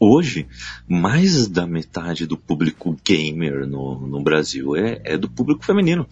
hoje, 0.00 0.46
mais 0.88 1.46
da 1.46 1.66
metade 1.66 2.26
do 2.26 2.36
público 2.36 2.96
gamer 3.04 3.66
no, 3.66 4.06
no 4.06 4.20
Brasil 4.22 4.74
é, 4.74 5.00
é 5.04 5.16
do 5.16 5.30
público 5.30 5.64
feminino. 5.64 6.06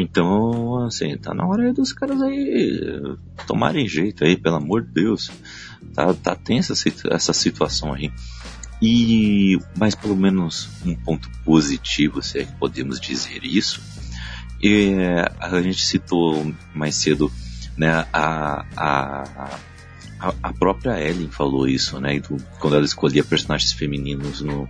Então, 0.00 0.84
assim, 0.86 1.16
tá 1.16 1.34
na 1.34 1.46
hora 1.46 1.72
dos 1.72 1.92
caras 1.92 2.20
aí 2.22 3.00
tomarem 3.46 3.88
jeito 3.88 4.24
aí, 4.24 4.36
pelo 4.36 4.56
amor 4.56 4.82
de 4.82 4.92
Deus. 4.92 5.30
Tá, 5.94 6.12
tá 6.14 6.34
tensa 6.36 6.74
essa 7.10 7.32
situação 7.32 7.92
aí. 7.92 8.12
E, 8.80 9.58
mas 9.76 9.94
pelo 9.94 10.16
menos 10.16 10.68
um 10.84 10.94
ponto 10.94 11.28
positivo, 11.44 12.22
se 12.22 12.38
é 12.38 12.44
que 12.44 12.52
podemos 12.52 13.00
dizer 13.00 13.40
isso, 13.42 13.80
é, 14.62 15.30
a 15.40 15.60
gente 15.60 15.84
citou 15.84 16.54
mais 16.74 16.94
cedo, 16.94 17.30
né, 17.76 18.06
a, 18.12 18.64
a, 18.76 19.58
a, 20.42 20.52
própria 20.52 21.00
Ellen 21.00 21.28
falou 21.30 21.66
isso, 21.66 22.00
né, 22.00 22.20
quando 22.60 22.76
ela 22.76 22.84
escolhia 22.84 23.24
personagens 23.24 23.72
femininos 23.72 24.40
no, 24.40 24.68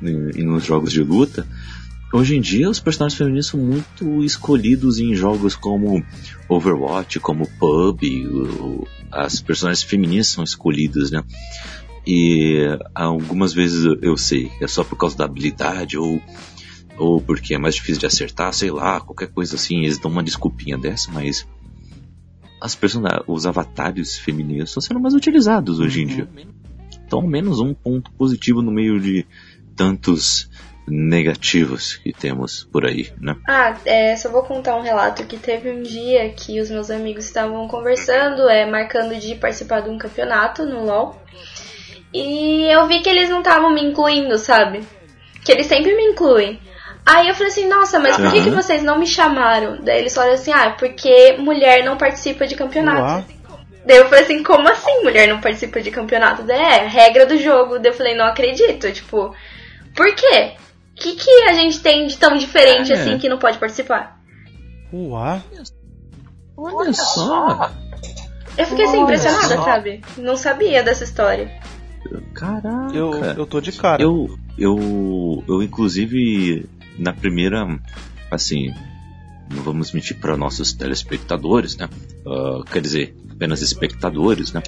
no, 0.00 0.30
nos 0.44 0.64
jogos 0.64 0.92
de 0.92 1.02
luta, 1.02 1.46
Hoje 2.16 2.34
em 2.34 2.40
dia, 2.40 2.70
os 2.70 2.80
personagens 2.80 3.18
femininos 3.18 3.46
são 3.48 3.60
muito 3.60 4.24
escolhidos 4.24 4.98
em 4.98 5.14
jogos 5.14 5.54
como 5.54 6.02
Overwatch, 6.48 7.20
como 7.20 7.46
PUB. 7.58 8.00
As 9.12 9.42
personagens 9.42 9.82
femininas 9.82 10.28
são 10.28 10.42
escolhidas, 10.42 11.10
né? 11.10 11.22
E 12.06 12.56
algumas 12.94 13.52
vezes 13.52 13.84
eu 14.00 14.16
sei, 14.16 14.50
é 14.62 14.66
só 14.66 14.82
por 14.82 14.96
causa 14.96 15.14
da 15.14 15.26
habilidade 15.26 15.98
ou, 15.98 16.18
ou 16.96 17.20
porque 17.20 17.54
é 17.54 17.58
mais 17.58 17.74
difícil 17.74 18.00
de 18.00 18.06
acertar, 18.06 18.50
sei 18.54 18.70
lá, 18.70 18.98
qualquer 18.98 19.28
coisa 19.28 19.56
assim. 19.56 19.84
Eles 19.84 19.98
dão 19.98 20.10
uma 20.10 20.22
desculpinha 20.22 20.78
dessa, 20.78 21.12
mas 21.12 21.46
as 22.62 22.78
os 23.26 23.44
avatares 23.44 24.16
femininos 24.16 24.70
estão 24.70 24.80
sendo 24.80 25.00
mais 25.00 25.12
utilizados 25.12 25.80
hoje 25.80 26.00
em 26.00 26.06
dia. 26.06 26.26
Então, 27.06 27.20
ao 27.20 27.28
menos 27.28 27.60
um 27.60 27.74
ponto 27.74 28.10
positivo 28.12 28.62
no 28.62 28.72
meio 28.72 28.98
de 28.98 29.26
tantos 29.76 30.48
negativos 30.86 31.96
que 31.96 32.12
temos 32.12 32.64
por 32.64 32.86
aí, 32.86 33.12
né? 33.20 33.36
Ah, 33.46 33.76
é, 33.84 34.16
só 34.16 34.30
vou 34.30 34.42
contar 34.42 34.76
um 34.76 34.82
relato 34.82 35.24
que 35.24 35.36
teve 35.36 35.70
um 35.70 35.82
dia 35.82 36.30
que 36.30 36.60
os 36.60 36.70
meus 36.70 36.90
amigos 36.90 37.24
estavam 37.24 37.66
conversando, 37.66 38.48
é, 38.48 38.64
marcando 38.64 39.16
de 39.16 39.34
participar 39.34 39.80
de 39.80 39.90
um 39.90 39.98
campeonato 39.98 40.64
no 40.64 40.84
LoL. 40.84 41.20
E 42.14 42.64
eu 42.70 42.86
vi 42.86 43.00
que 43.00 43.08
eles 43.08 43.28
não 43.28 43.40
estavam 43.40 43.70
me 43.70 43.82
incluindo, 43.82 44.38
sabe? 44.38 44.80
Que 45.44 45.52
eles 45.52 45.66
sempre 45.66 45.94
me 45.94 46.04
incluem. 46.04 46.60
Aí 47.04 47.28
eu 47.28 47.34
falei 47.34 47.52
assim, 47.52 47.68
nossa, 47.68 48.00
mas 48.00 48.16
por 48.16 48.32
que, 48.32 48.42
que 48.42 48.50
vocês 48.50 48.82
não 48.82 48.98
me 48.98 49.06
chamaram? 49.06 49.78
Daí 49.80 50.00
eles 50.00 50.14
falaram 50.14 50.34
assim, 50.34 50.52
ah, 50.52 50.74
porque 50.76 51.36
mulher 51.38 51.84
não 51.84 51.96
participa 51.96 52.46
de 52.46 52.56
campeonato. 52.56 53.00
Uau. 53.00 53.24
Daí 53.84 53.98
eu 53.98 54.08
falei 54.08 54.24
assim, 54.24 54.42
como 54.42 54.68
assim 54.68 55.02
mulher 55.04 55.28
não 55.28 55.40
participa 55.40 55.80
de 55.80 55.92
campeonato? 55.92 56.42
Daí 56.42 56.58
é, 56.58 56.86
regra 56.88 57.24
do 57.24 57.38
jogo. 57.38 57.78
Daí 57.78 57.92
eu 57.92 57.96
falei, 57.96 58.16
não 58.16 58.26
acredito, 58.26 58.90
tipo, 58.90 59.32
por 59.94 60.12
quê? 60.16 60.54
O 60.96 60.98
que, 60.98 61.14
que 61.14 61.30
a 61.42 61.52
gente 61.52 61.80
tem 61.80 62.06
de 62.06 62.16
tão 62.16 62.38
diferente 62.38 62.90
é. 62.90 62.96
assim 62.96 63.18
que 63.18 63.28
não 63.28 63.38
pode 63.38 63.58
participar? 63.58 64.18
Uau! 64.90 65.42
Olha 66.56 66.92
só! 66.94 67.70
Eu 68.56 68.64
fiquei 68.64 68.86
assim, 68.86 69.02
impressionada, 69.02 69.56
sabe? 69.56 70.00
Não 70.16 70.36
sabia 70.38 70.82
dessa 70.82 71.04
história. 71.04 71.60
Caraca! 72.32 72.94
Eu, 72.94 73.12
eu 73.12 73.46
tô 73.46 73.60
de 73.60 73.72
cara. 73.72 74.02
Eu, 74.02 74.38
eu, 74.56 75.44
eu 75.46 75.62
inclusive, 75.62 76.66
na 76.98 77.12
primeira, 77.12 77.66
assim, 78.30 78.72
não 79.50 79.62
vamos 79.62 79.92
mentir 79.92 80.18
para 80.18 80.34
nossos 80.34 80.72
telespectadores, 80.72 81.76
né? 81.76 81.90
Uh, 82.24 82.64
quer 82.64 82.80
dizer, 82.80 83.14
apenas 83.30 83.60
espectadores, 83.60 84.52
né? 84.52 84.62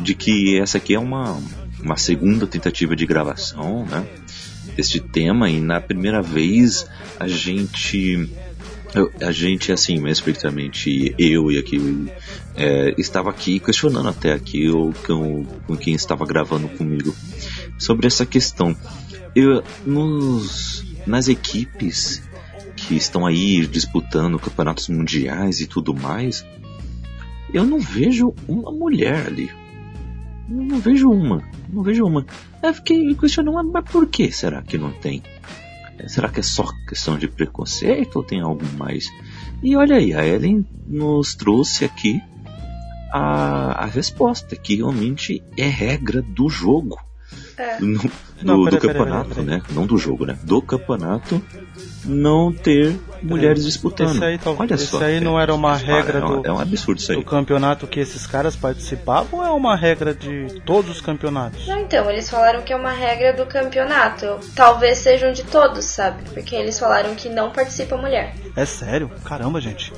De 0.00 0.14
que 0.14 0.58
essa 0.58 0.78
aqui 0.78 0.94
é 0.94 0.98
uma, 0.98 1.38
uma 1.82 1.98
segunda 1.98 2.46
tentativa 2.46 2.96
de 2.96 3.04
gravação, 3.04 3.84
né? 3.84 4.06
Deste 4.76 5.00
tema 5.00 5.48
e 5.48 5.60
na 5.60 5.80
primeira 5.80 6.20
vez 6.22 6.86
a 7.18 7.28
gente 7.28 8.28
a 9.20 9.32
gente 9.32 9.72
assim 9.72 9.98
mais 9.98 10.18
especificamente 10.18 11.14
eu 11.18 11.50
e 11.50 11.58
aqui 11.58 12.06
é, 12.54 12.94
estava 12.96 13.30
aqui 13.30 13.58
questionando 13.58 14.08
até 14.08 14.32
aqui 14.32 14.68
o 14.68 14.92
com, 15.06 15.44
com 15.66 15.76
quem 15.76 15.94
estava 15.94 16.24
gravando 16.24 16.68
comigo 16.68 17.14
sobre 17.78 18.06
essa 18.06 18.24
questão 18.24 18.76
eu 19.34 19.62
nos 19.84 20.84
nas 21.06 21.28
equipes 21.28 22.22
que 22.76 22.94
estão 22.94 23.26
aí 23.26 23.66
disputando 23.66 24.38
campeonatos 24.38 24.88
mundiais 24.88 25.60
e 25.60 25.66
tudo 25.66 25.92
mais 25.92 26.46
eu 27.52 27.64
não 27.64 27.80
vejo 27.80 28.32
uma 28.48 28.70
mulher 28.70 29.26
ali 29.26 29.50
Não 30.48 30.78
vejo 30.78 31.10
uma. 31.10 31.42
Não 31.72 31.82
vejo 31.82 32.04
uma. 32.04 32.26
Eu 32.64 32.72
fiquei 32.72 33.14
questionando, 33.14 33.70
mas 33.70 33.84
por 33.84 34.06
que 34.06 34.32
será 34.32 34.62
que 34.62 34.78
não 34.78 34.90
tem? 34.90 35.22
Será 36.06 36.30
que 36.30 36.40
é 36.40 36.42
só 36.42 36.64
questão 36.88 37.18
de 37.18 37.28
preconceito 37.28 38.16
ou 38.16 38.24
tem 38.24 38.40
algo 38.40 38.64
mais? 38.78 39.12
E 39.62 39.76
olha 39.76 39.96
aí, 39.96 40.14
a 40.14 40.26
Ellen 40.26 40.66
nos 40.86 41.34
trouxe 41.34 41.84
aqui 41.84 42.22
a, 43.12 43.84
a 43.84 43.86
resposta, 43.86 44.56
que 44.56 44.76
realmente 44.76 45.42
é 45.58 45.66
regra 45.66 46.22
do 46.22 46.48
jogo. 46.48 46.98
É. 47.58 47.78
do, 48.44 48.52
Não, 48.52 48.58
do 48.60 48.64
peraí, 48.64 48.80
campeonato, 48.80 49.28
peraí, 49.30 49.44
né? 49.44 49.62
Não 49.70 49.86
do 49.86 49.96
jogo, 49.98 50.24
né? 50.26 50.36
Do 50.42 50.60
campeonato 50.62 51.42
não 52.04 52.52
ter 52.52 52.94
mulheres 53.22 53.64
disputando. 53.64 54.10
Esse 54.16 54.24
aí, 54.24 54.38
tal- 54.38 54.54
Olha 54.58 54.74
esse 54.74 54.86
só. 54.86 55.02
aí 55.02 55.18
não 55.20 55.40
era 55.40 55.54
uma 55.54 55.74
regra 55.74 56.18
é, 56.18 56.20
do- 56.20 56.46
é 56.46 56.52
um 56.52 56.58
absurdo 56.60 56.98
isso 57.00 57.10
aí. 57.12 57.18
Do 57.18 57.24
campeonato 57.24 57.86
que 57.86 57.98
esses 57.98 58.26
caras 58.26 58.54
participavam 58.54 59.40
ou 59.40 59.44
é 59.46 59.50
uma 59.50 59.74
regra 59.74 60.14
de 60.14 60.60
todos 60.66 60.90
os 60.90 61.00
campeonatos? 61.00 61.66
Não, 61.66 61.80
então, 61.80 62.10
eles 62.10 62.28
falaram 62.28 62.60
que 62.62 62.72
é 62.72 62.76
uma 62.76 62.92
regra 62.92 63.32
do 63.32 63.46
campeonato. 63.46 64.38
Talvez 64.54 64.98
sejam 64.98 65.32
de 65.32 65.42
todos, 65.44 65.86
sabe? 65.86 66.22
Porque 66.30 66.54
eles 66.54 66.78
falaram 66.78 67.14
que 67.14 67.28
não 67.30 67.50
participa 67.50 67.96
mulher. 67.96 68.34
É 68.54 68.66
sério? 68.66 69.10
Caramba, 69.24 69.58
gente. 69.60 69.90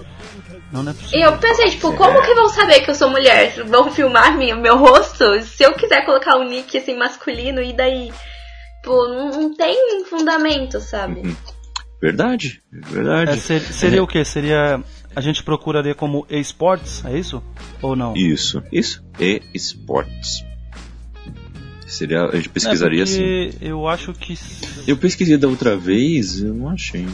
Não, 0.72 0.82
não 0.84 0.92
é 0.92 0.94
E 0.94 0.98
possível. 0.98 1.30
eu 1.30 1.38
pensei, 1.38 1.70
tipo, 1.70 1.92
como 1.94 2.22
que 2.22 2.34
vão 2.34 2.48
saber 2.48 2.80
que 2.80 2.90
eu 2.90 2.94
sou 2.94 3.10
mulher? 3.10 3.64
Vão 3.66 3.90
filmar 3.90 4.36
minha, 4.38 4.54
meu 4.54 4.76
rosto? 4.76 5.40
Se 5.42 5.64
eu 5.64 5.74
quiser 5.74 6.04
colocar 6.04 6.36
um 6.38 6.44
nick 6.48 6.78
assim 6.78 6.96
masculino, 6.96 7.60
e 7.60 7.72
daí? 7.72 8.12
Pô, 8.86 9.08
não, 9.08 9.30
não 9.32 9.54
tem 9.54 10.04
fundamento, 10.04 10.80
sabe? 10.80 11.20
Uhum. 11.20 11.36
Verdade, 12.00 12.62
verdade. 12.70 13.32
É, 13.32 13.36
ser- 13.36 13.60
seria 13.60 14.02
o 14.02 14.06
que? 14.06 14.24
Seria. 14.24 14.80
A 15.14 15.20
gente 15.20 15.42
procuraria 15.42 15.94
como 15.94 16.26
esportes, 16.30 17.04
é 17.04 17.18
isso? 17.18 17.42
Ou 17.82 17.96
não? 17.96 18.14
Isso, 18.16 18.62
isso. 18.70 19.02
Esportes. 19.52 20.44
Seria, 21.86 22.24
a 22.26 22.36
gente 22.36 22.48
pesquisaria 22.48 23.00
é 23.00 23.02
assim. 23.04 23.50
Eu 23.60 23.86
acho 23.88 24.12
que. 24.12 24.38
Eu 24.86 24.96
pesquisei 24.96 25.36
da 25.36 25.48
outra 25.48 25.76
vez, 25.76 26.40
eu 26.40 26.52
não 26.54 26.68
achei. 26.68 27.06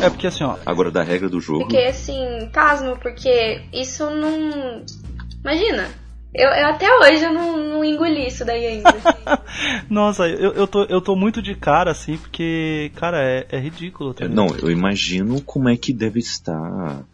É 0.00 0.08
porque 0.08 0.26
assim, 0.26 0.42
ó. 0.44 0.56
Agora 0.64 0.90
da 0.90 1.02
regra 1.02 1.28
do 1.28 1.40
jogo. 1.40 1.64
Fiquei 1.64 1.88
assim, 1.88 2.48
pasmo, 2.52 2.96
porque 2.98 3.62
isso 3.72 4.08
não. 4.10 4.84
Imagina, 5.42 5.88
eu, 6.34 6.48
eu 6.48 6.66
até 6.68 6.86
hoje 6.98 7.24
eu 7.24 7.32
não, 7.32 7.56
não 7.56 7.84
engoli 7.84 8.26
isso 8.26 8.44
daí 8.44 8.66
ainda. 8.66 8.94
Nossa, 9.90 10.28
eu, 10.28 10.52
eu, 10.52 10.66
tô, 10.66 10.84
eu 10.84 11.00
tô 11.00 11.16
muito 11.16 11.42
de 11.42 11.54
cara, 11.54 11.90
assim, 11.90 12.16
porque, 12.16 12.92
cara, 12.94 13.22
é, 13.22 13.46
é 13.50 13.58
ridículo. 13.58 14.14
Também. 14.14 14.34
Não, 14.34 14.46
eu 14.56 14.70
imagino 14.70 15.40
como 15.42 15.68
é 15.68 15.76
que 15.76 15.92
deve 15.92 16.20
estar 16.20 17.04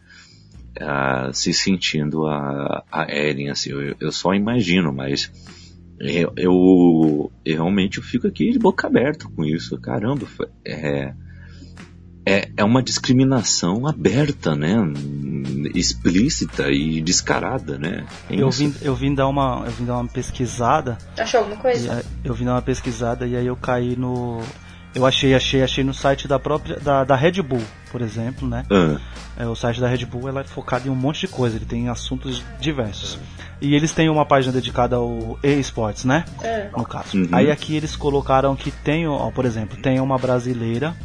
ah, 0.79 1.31
se 1.33 1.53
sentindo 1.53 2.27
a, 2.27 2.83
a 2.91 3.11
Eren, 3.11 3.49
assim, 3.49 3.71
eu, 3.71 3.95
eu 3.99 4.11
só 4.11 4.33
imagino, 4.33 4.93
mas 4.93 5.31
eu, 5.99 6.31
eu, 6.37 7.31
eu 7.43 7.55
realmente 7.55 7.97
eu 7.97 8.03
fico 8.03 8.27
aqui 8.27 8.51
de 8.51 8.59
boca 8.59 8.85
aberta 8.87 9.27
com 9.35 9.43
isso, 9.43 9.79
caramba, 9.79 10.27
é, 10.63 11.13
é, 12.27 12.49
é 12.57 12.63
uma 12.63 12.83
discriminação 12.83 13.87
aberta, 13.87 14.53
né, 14.55 14.75
explícita 15.73 16.69
e 16.69 17.01
descarada, 17.01 17.77
né. 17.77 18.05
É 18.29 18.35
Eu 18.35 18.49
vim, 18.51 18.73
eu 18.81 18.95
vim 18.95 19.13
dar 19.13 19.27
uma, 19.27 19.63
eu 19.65 19.71
vim 19.71 19.85
dar 19.85 19.95
uma 19.95 20.07
pesquisada, 20.07 20.97
Achou 21.17 21.39
alguma 21.39 21.57
coisa? 21.57 21.93
aí- 21.95 22.03
eu 22.23 22.33
vim 22.33 22.45
dar 22.45 22.53
uma 22.55 22.61
pesquisada 22.61 23.25
e 23.25 23.35
aí 23.35 23.47
eu 23.47 23.55
caí 23.55 23.95
no, 23.95 24.41
eu 24.93 25.05
achei, 25.05 25.33
achei, 25.33 25.63
achei 25.63 25.83
no 25.83 25.93
site 25.93 26.27
da 26.27 26.39
própria, 26.39 26.77
da, 26.79 27.03
da 27.03 27.15
Red 27.15 27.41
Bull, 27.41 27.63
por 27.91 28.01
exemplo, 28.01 28.47
né? 28.47 28.63
Ah, 28.69 28.97
É, 29.39 29.45
o 29.47 29.55
site 29.55 29.79
da 29.79 29.87
Red 29.87 30.03
Bull 30.05 30.27
ela 30.27 30.41
é 30.41 30.43
focado 30.43 30.87
em 30.87 30.91
um 30.91 30.95
monte 30.95 31.21
de 31.21 31.27
coisa, 31.27 31.55
ele 31.55 31.65
tem 31.65 31.89
assuntos 31.89 32.43
diversos. 32.59 33.19
E 33.61 33.73
eles 33.75 33.91
têm 33.91 34.09
uma 34.09 34.25
página 34.25 34.51
dedicada 34.53 34.95
ao 34.95 35.37
eSports, 35.43 36.05
né? 36.05 36.25
É. 36.41 36.69
No 36.75 36.83
caso. 36.83 37.15
Uhum. 37.17 37.29
Aí 37.31 37.49
aqui 37.51 37.75
eles 37.75 37.95
colocaram 37.95 38.55
que 38.55 38.71
tem, 38.71 39.07
ó, 39.07 39.29
por 39.31 39.45
exemplo, 39.45 39.77
tem 39.81 39.99
uma 39.99 40.17
brasileira, 40.17 40.95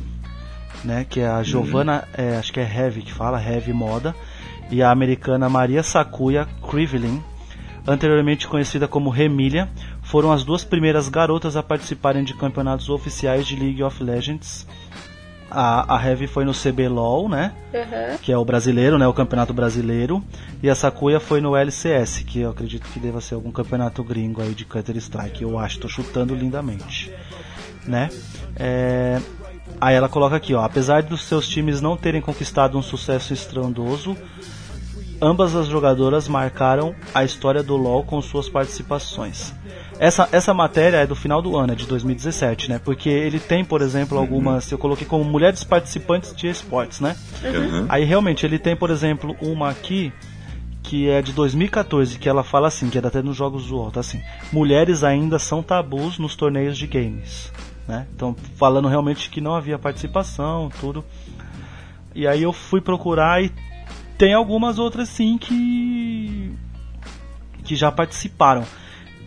né? 0.85 1.07
Que 1.09 1.21
é 1.21 1.27
a 1.27 1.43
Giovanna, 1.43 2.05
é, 2.15 2.37
acho 2.37 2.53
que 2.53 2.61
é 2.61 2.65
Heavy 2.65 3.03
que 3.03 3.13
fala, 3.13 3.43
Heavy 3.43 3.73
Moda. 3.73 4.15
E 4.71 4.83
a 4.83 4.91
americana 4.91 5.49
Maria 5.49 5.83
Sakuya 5.83 6.47
Krivlin, 6.69 7.23
anteriormente 7.87 8.49
conhecida 8.49 8.89
como 8.89 9.11
Remília, 9.11 9.69
foram 10.03 10.33
as 10.33 10.45
duas 10.45 10.65
primeiras 10.65 11.09
garotas 11.09 11.57
a 11.57 11.63
participarem 11.63 12.25
de 12.25 12.35
campeonatos 12.35 12.89
oficiais 12.89 13.47
de 13.47 13.57
League 13.57 13.83
of 13.83 14.03
Legends. 14.03 14.67
A, 15.51 15.97
a 15.97 16.07
Heavy 16.07 16.27
foi 16.27 16.47
no 16.47 16.53
CBLOL, 16.53 17.29
né? 17.29 17.53
Uhum. 17.75 18.19
que 18.23 18.33
é 18.33 18.39
o 18.39 18.45
brasileiro, 18.45 18.99
né, 18.99 19.07
o 19.07 19.13
campeonato 19.13 19.53
brasileiro, 19.53 20.23
e 20.63 20.71
a 20.71 20.75
Sakuya 20.75 21.21
foi 21.21 21.43
no 21.43 21.55
LCS, 21.55 22.23
que 22.23 22.41
eu 22.41 22.51
acredito 22.51 22.89
que 22.89 22.99
deva 22.99 23.21
ser 23.21 23.35
algum 23.35 23.51
campeonato 23.51 24.03
gringo 24.03 24.41
aí 24.41 24.55
de 24.55 24.65
Counter 24.65 24.97
Strike, 24.97 25.43
eu 25.43 25.59
acho, 25.59 25.81
tô 25.81 25.89
chutando 25.89 26.35
lindamente, 26.35 27.13
né? 27.87 28.09
É, 28.57 29.21
Aí 29.83 29.97
ela 29.97 30.09
coloca 30.09 30.37
aqui, 30.37 30.55
ó, 30.55 30.63
apesar 30.63 31.03
dos 31.03 31.25
seus 31.25 31.49
times 31.49 31.81
não 31.81 31.97
terem 31.97 32.21
conquistado 32.21 32.79
um 32.79 32.83
sucesso 32.83 33.33
estrondoso, 33.33 34.17
ambas 35.21 35.57
as 35.57 35.67
jogadoras 35.67 36.29
marcaram 36.29 36.95
a 37.13 37.25
história 37.25 37.65
do 37.65 37.77
LoL 37.77 38.05
com 38.05 38.23
suas 38.23 38.49
participações. 38.49 39.53
Essa, 39.99 40.29
essa 40.31 40.55
matéria 40.55 40.99
é 40.99 41.07
do 41.07 41.17
final 41.17 41.43
do 41.43 41.57
ano, 41.57 41.73
é 41.73 41.75
de 41.75 41.85
2017, 41.89 42.71
né? 42.71 42.81
Porque 42.85 43.09
ele 43.09 43.41
tem, 43.41 43.65
por 43.65 43.83
exemplo, 43.83 44.17
algumas. 44.17 44.71
Eu 44.71 44.79
coloquei 44.79 45.05
como 45.05 45.25
mulheres 45.25 45.65
participantes 45.65 46.33
de 46.33 46.47
esportes, 46.47 47.01
né? 47.01 47.17
aham. 47.45 47.87
Aí 47.89 48.05
realmente 48.05 48.47
ele 48.47 48.61
tem, 48.61 48.77
por 48.77 48.89
exemplo, 48.89 49.37
uma 49.43 49.69
aqui 49.69 50.13
que 50.81 51.09
é 51.09 51.21
de 51.21 51.33
2014, 51.33 52.21
que 52.21 52.29
ela 52.29 52.45
fala 52.45 52.69
assim, 52.69 52.89
que 52.89 52.99
é 52.99 53.05
até 53.05 53.21
nos 53.21 53.37
jogos 53.37 53.67
do 53.67 53.75
UOL, 53.75 53.91
tá 53.91 53.99
assim. 53.99 54.23
Mulheres 54.53 55.03
ainda 55.03 55.41
são 55.41 55.61
tabus 55.61 56.21
nos 56.21 56.37
torneios 56.37 56.79
de 56.79 56.87
games, 56.87 57.51
né? 57.87 58.07
Então, 58.15 58.35
falando 58.57 58.89
realmente 58.89 59.31
que 59.31 59.41
não 59.41 59.55
havia 59.55 59.79
participação, 59.79 60.71
tudo. 60.81 61.05
E 62.15 62.27
aí 62.27 62.43
eu 62.43 62.53
fui 62.53 62.81
procurar 62.81 63.43
e 63.43 63.51
tem 64.19 64.35
algumas 64.35 64.79
outras 64.79 65.09
sim 65.09 65.39
que 65.39 66.53
que 67.65 67.77
já 67.77 67.91
participaram. 67.93 68.65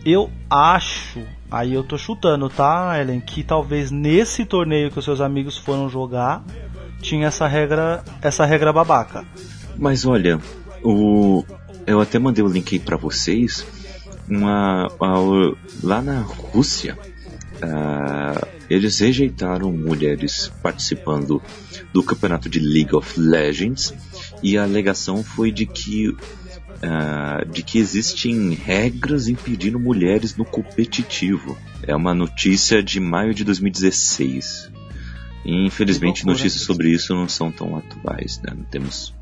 Eu 0.04 0.30
acho, 0.48 1.20
aí 1.50 1.72
eu 1.72 1.82
tô 1.82 1.98
chutando, 1.98 2.48
tá, 2.48 3.00
Ellen, 3.00 3.18
que 3.20 3.42
talvez 3.42 3.90
nesse 3.90 4.44
torneio 4.44 4.90
que 4.90 4.98
os 4.98 5.04
seus 5.04 5.20
amigos 5.20 5.56
foram 5.58 5.88
jogar 5.88 6.44
tinha 7.00 7.26
essa 7.26 7.46
regra, 7.48 8.04
essa 8.22 8.44
regra 8.44 8.72
babaca. 8.72 9.24
Mas 9.76 10.04
olha, 10.06 10.38
o, 10.82 11.44
eu 11.86 12.00
até 12.00 12.18
mandei 12.18 12.44
o 12.44 12.48
link 12.48 12.78
pra 12.78 12.96
vocês. 12.96 13.66
Uma, 14.28 14.86
a- 14.86 15.54
lá 15.82 16.00
na 16.02 16.20
Rússia, 16.20 16.98
ah, 17.62 18.46
eles 18.68 18.98
rejeitaram 18.98 19.72
mulheres 19.72 20.52
participando 20.62 21.42
do 21.92 22.02
campeonato 22.02 22.48
de 22.48 22.58
League 22.58 22.94
of 22.94 23.18
Legends 23.18 23.94
e 24.42 24.58
a 24.58 24.64
alegação 24.64 25.22
foi 25.22 25.50
de 25.50 25.66
que 25.66 26.14
ah, 26.82 27.44
de 27.50 27.62
que 27.62 27.78
existem 27.78 28.52
regras 28.52 29.28
impedindo 29.28 29.78
mulheres 29.78 30.36
no 30.36 30.44
competitivo. 30.44 31.56
É 31.82 31.94
uma 31.94 32.14
notícia 32.14 32.82
de 32.82 33.00
maio 33.00 33.34
de 33.34 33.44
2016. 33.44 34.70
E, 35.44 35.66
infelizmente, 35.66 36.26
notícias 36.26 36.62
sobre 36.62 36.90
isso 36.90 37.14
não 37.14 37.28
são 37.28 37.52
tão 37.52 37.76
atuais, 37.76 38.40
né? 38.42 38.52
Não 38.54 38.64
temos 38.64 39.14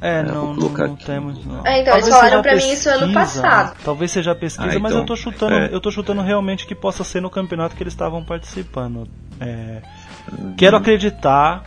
É, 0.00 0.18
É, 0.18 0.22
não, 0.22 0.54
não, 0.54 0.66
aqui. 0.94 1.04
temos. 1.04 1.44
Não. 1.44 1.66
É, 1.66 1.80
então, 1.80 1.94
eles 1.94 2.08
Talvez 2.08 2.08
falaram 2.08 2.28
seja 2.28 2.42
pra 2.42 2.56
mim 2.56 2.72
isso 2.72 2.88
ano 2.88 2.98
pesquisa, 3.12 3.42
passado. 3.42 3.76
Talvez 3.84 4.10
seja 4.12 4.34
pesquisa, 4.34 4.76
Ah, 4.76 4.78
mas 4.78 4.92
então, 4.92 5.02
eu 5.02 5.06
tô 5.06 5.16
chutando, 5.16 5.54
é. 5.54 5.68
eu 5.72 5.80
tô 5.80 5.90
chutando 5.90 6.22
realmente 6.22 6.66
que 6.66 6.74
possa 6.74 7.02
ser 7.02 7.20
no 7.20 7.28
campeonato 7.30 7.74
que 7.74 7.82
eles 7.82 7.92
estavam 7.92 8.24
participando. 8.24 9.08
É, 9.40 9.82
Uhum. 10.32 10.54
Quero 10.56 10.76
acreditar 10.76 11.62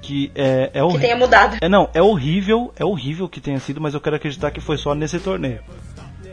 que 0.00 0.30
é, 0.34 0.64
é 0.64 0.68
Que 0.72 0.80
horrível. 0.80 1.00
tenha 1.00 1.16
mudado. 1.16 1.56
É 1.60 1.68
não, 1.68 1.88
é 1.92 2.00
horrível, 2.02 2.72
é 2.78 2.84
horrível 2.84 3.28
que 3.28 3.40
tenha 3.40 3.58
sido, 3.60 3.80
mas 3.80 3.92
eu 3.94 4.00
quero 4.00 4.16
acreditar 4.16 4.50
que 4.50 4.60
foi 4.60 4.76
só 4.78 4.94
nesse 4.94 5.18
torneio. 5.18 5.60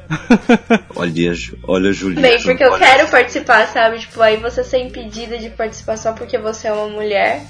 Olha, 0.96 1.34
Ju- 1.34 1.58
olha, 1.68 1.92
Julieta. 1.94 2.22
Bem, 2.22 2.42
porque 2.44 2.64
eu 2.64 2.72
olha- 2.74 2.80
quero 2.86 3.10
participar, 3.10 3.66
sabe? 3.68 4.00
Tipo, 4.00 4.22
aí 4.22 4.38
você 4.38 4.64
ser 4.64 4.80
impedida 4.80 5.38
de 5.38 5.50
participar 5.50 5.98
só 5.98 6.12
porque 6.14 6.38
você 6.38 6.68
é 6.68 6.74
uma 6.74 6.88
mulher. 6.90 7.44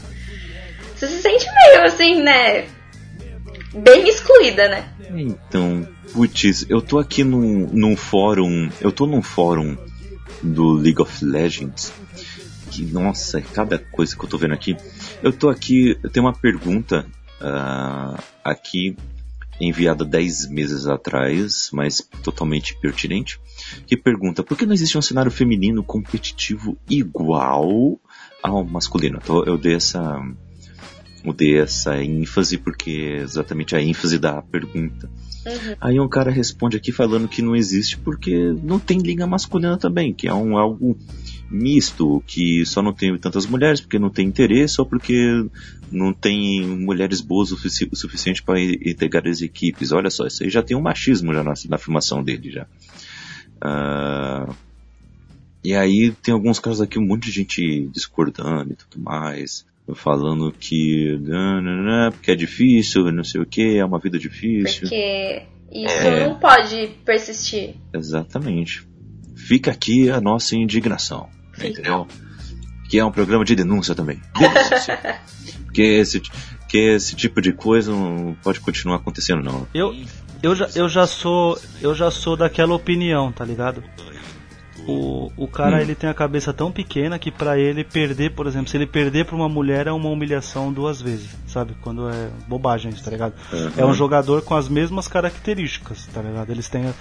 Você 0.96 1.08
se 1.08 1.22
sente 1.22 1.46
meio 1.66 1.84
assim, 1.86 2.22
né? 2.22 2.66
Bem 3.74 4.08
excluída, 4.08 4.68
né? 4.68 4.94
Então, 5.16 5.88
putz, 6.14 6.66
eu 6.70 6.82
tô 6.82 7.00
aqui 7.00 7.24
num, 7.24 7.68
num 7.72 7.96
fórum. 7.96 8.70
Eu 8.82 8.92
tô 8.92 9.06
num 9.06 9.22
fórum 9.22 9.78
do 10.42 10.74
League 10.74 11.02
of 11.02 11.24
Legends. 11.24 11.94
Que, 12.70 12.84
nossa, 12.86 13.42
cada 13.42 13.78
coisa 13.78 14.16
que 14.16 14.24
eu 14.24 14.30
tô 14.30 14.38
vendo 14.38 14.54
aqui. 14.54 14.76
Eu 15.24 15.32
tô 15.32 15.50
aqui. 15.50 15.98
Eu 16.04 16.10
tenho 16.10 16.26
uma 16.26 16.34
pergunta 16.34 17.06
ah, 17.40 18.22
aqui 18.44 18.96
enviada 19.60 20.04
10 20.04 20.50
meses 20.50 20.88
atrás, 20.88 21.70
mas 21.72 22.02
totalmente 22.24 22.76
pertinente. 22.80 23.40
Que 23.86 23.96
pergunta: 23.96 24.44
por 24.44 24.58
que 24.58 24.66
não 24.66 24.74
existe 24.74 24.98
um 24.98 25.02
cenário 25.02 25.32
feminino 25.32 25.84
competitivo 25.84 26.78
igual 26.90 28.00
ao 28.42 28.64
masculino? 28.66 29.20
Então, 29.22 29.44
eu 29.46 29.58
dei 29.58 29.76
essa 29.76 30.22
mudei 31.24 31.60
essa 31.60 32.02
ênfase 32.02 32.58
porque 32.58 32.92
é 32.92 33.18
exatamente 33.18 33.76
a 33.76 33.82
ênfase 33.82 34.18
da 34.18 34.42
pergunta. 34.42 35.10
Uhum. 35.46 35.76
Aí 35.80 36.00
um 36.00 36.08
cara 36.08 36.30
responde 36.30 36.78
aqui 36.78 36.92
falando 36.92 37.28
que 37.28 37.42
não 37.42 37.56
existe 37.56 37.98
porque 37.98 38.54
não 38.64 38.80
tem 38.80 39.00
liga 39.00 39.26
masculina 39.26 39.78
também, 39.78 40.14
que 40.14 40.28
é 40.28 40.34
um 40.34 40.58
algo 40.58 40.98
misto, 41.50 42.24
que 42.26 42.66
só 42.66 42.82
não 42.82 42.94
tem 42.94 43.18
tantas 43.18 43.46
mulheres 43.46 43.82
porque 43.82 44.00
não 44.00 44.10
tem 44.10 44.28
interesse 44.28 44.80
ou 44.80 44.86
porque 44.86 45.46
não 45.92 46.14
tem 46.14 46.62
mulheres 46.66 47.22
boas 47.22 47.52
o, 47.52 47.58
sufici 47.58 47.90
suficiente 47.94 48.44
para 48.44 48.62
integrar 48.62 49.28
as 49.28 49.42
equipes. 49.42 49.92
Olha 49.92 50.10
só, 50.10 50.28
isso 50.28 50.44
aí 50.44 50.50
já 50.50 50.62
tem 50.62 50.78
um 50.78 50.82
machismo 50.82 51.34
já 51.34 51.44
na, 51.44 51.54
na 51.70 51.76
afirmação 51.76 52.24
dele 52.24 52.52
já. 52.52 52.68
Uh, 53.64 54.54
e 55.64 55.76
aí 55.76 56.12
tem 56.24 56.34
alguns 56.34 56.60
casos 56.60 56.82
aqui, 56.82 56.98
um 56.98 57.06
monte 57.06 57.26
de 57.26 57.32
gente 57.32 57.88
discordando 57.92 58.74
e 58.74 58.76
tudo 58.76 59.04
mais 59.04 59.66
falando 59.96 60.52
que 60.52 61.18
não, 61.22 61.62
não, 61.62 61.84
não, 61.84 62.12
porque 62.12 62.32
é 62.32 62.36
difícil, 62.36 63.12
não 63.12 63.24
sei 63.24 63.42
o 63.42 63.46
que, 63.46 63.78
é 63.78 63.86
uma 63.86 64.00
vida 64.00 64.18
difícil. 64.18 64.82
Porque 64.82 65.44
isso 65.72 65.94
é, 65.94 66.28
não 66.28 66.36
pode 66.36 66.88
persistir. 67.06 67.76
Exatamente. 67.94 68.88
Fica 69.36 69.72
aqui 69.72 70.10
a 70.10 70.20
nossa 70.20 70.56
indignação, 70.56 71.30
Fica. 71.54 71.68
entendeu? 71.68 72.08
Que 72.90 73.00
é 73.00 73.06
um 73.06 73.12
programa 73.12 73.46
de 73.46 73.56
denúncia 73.56 73.96
também. 73.96 74.20
Denúncia. 74.38 75.20
porque 75.66 75.82
esse, 76.00 76.22
que 76.68 76.78
esse 76.78 77.16
tipo 77.16 77.42
de 77.42 77.54
coisa 77.54 77.92
não 77.92 78.36
pode 78.44 78.60
continuar 78.60 78.98
acontecendo 78.98 79.42
não. 79.42 79.68
Eu, 79.74 79.96
eu, 80.44 80.56
já, 80.56 80.70
eu 80.76 80.90
já 80.90 81.08
sou 81.08 81.58
eu 81.82 81.96
já 81.96 82.12
sou 82.12 82.36
daquela 82.36 82.74
opinião, 82.74 83.32
tá 83.32 83.46
ligado? 83.46 83.84
O, 84.88 85.32
o 85.38 85.48
cara 85.48 85.78
hum. 85.78 85.80
ele 85.80 85.96
tem 85.96 86.10
a 86.10 86.14
cabeça 86.14 86.52
tão 86.52 86.72
pequena 86.72 87.20
que 87.20 87.32
para 87.32 87.58
ele 87.58 87.84
perder, 87.84 88.32
por 88.32 88.48
exemplo, 88.48 88.70
se 88.70 88.78
ele 88.78 88.88
perder 88.88 89.26
para 89.26 89.36
uma 89.36 89.48
mulher 89.48 89.88
é 89.88 89.92
uma 89.92 90.10
humilhação 90.10 90.74
duas 90.74 91.02
vezes, 91.02 91.30
sabe? 91.48 91.76
Quando 91.82 92.10
é 92.10 92.30
bobagem 92.48 92.92
isso, 92.92 93.04
tá 93.04 93.12
ligado? 93.12 93.34
Uhum. 93.54 93.72
É 93.78 93.86
um 93.86 93.94
jogador 93.94 94.42
com 94.42 94.56
as 94.56 94.68
mesmas 94.68 95.08
características, 95.08 96.08
tá 96.08 96.22
ligado? 96.22 96.50
Eles 96.50 96.68
têm 96.68 96.92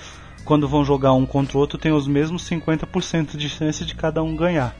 quando 0.44 0.66
vão 0.68 0.84
jogar 0.84 1.12
um 1.12 1.26
contra 1.26 1.56
o 1.56 1.60
outro 1.60 1.78
tem 1.78 1.92
os 1.92 2.06
mesmos 2.06 2.48
50% 2.48 3.36
de 3.36 3.48
chance 3.48 3.84
de 3.84 3.94
cada 3.94 4.22
um 4.22 4.36
ganhar. 4.36 4.74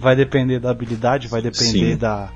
Vai 0.00 0.16
depender 0.16 0.58
da 0.58 0.70
habilidade, 0.70 1.28
vai 1.28 1.40
depender 1.40 1.96
da 1.96 2.30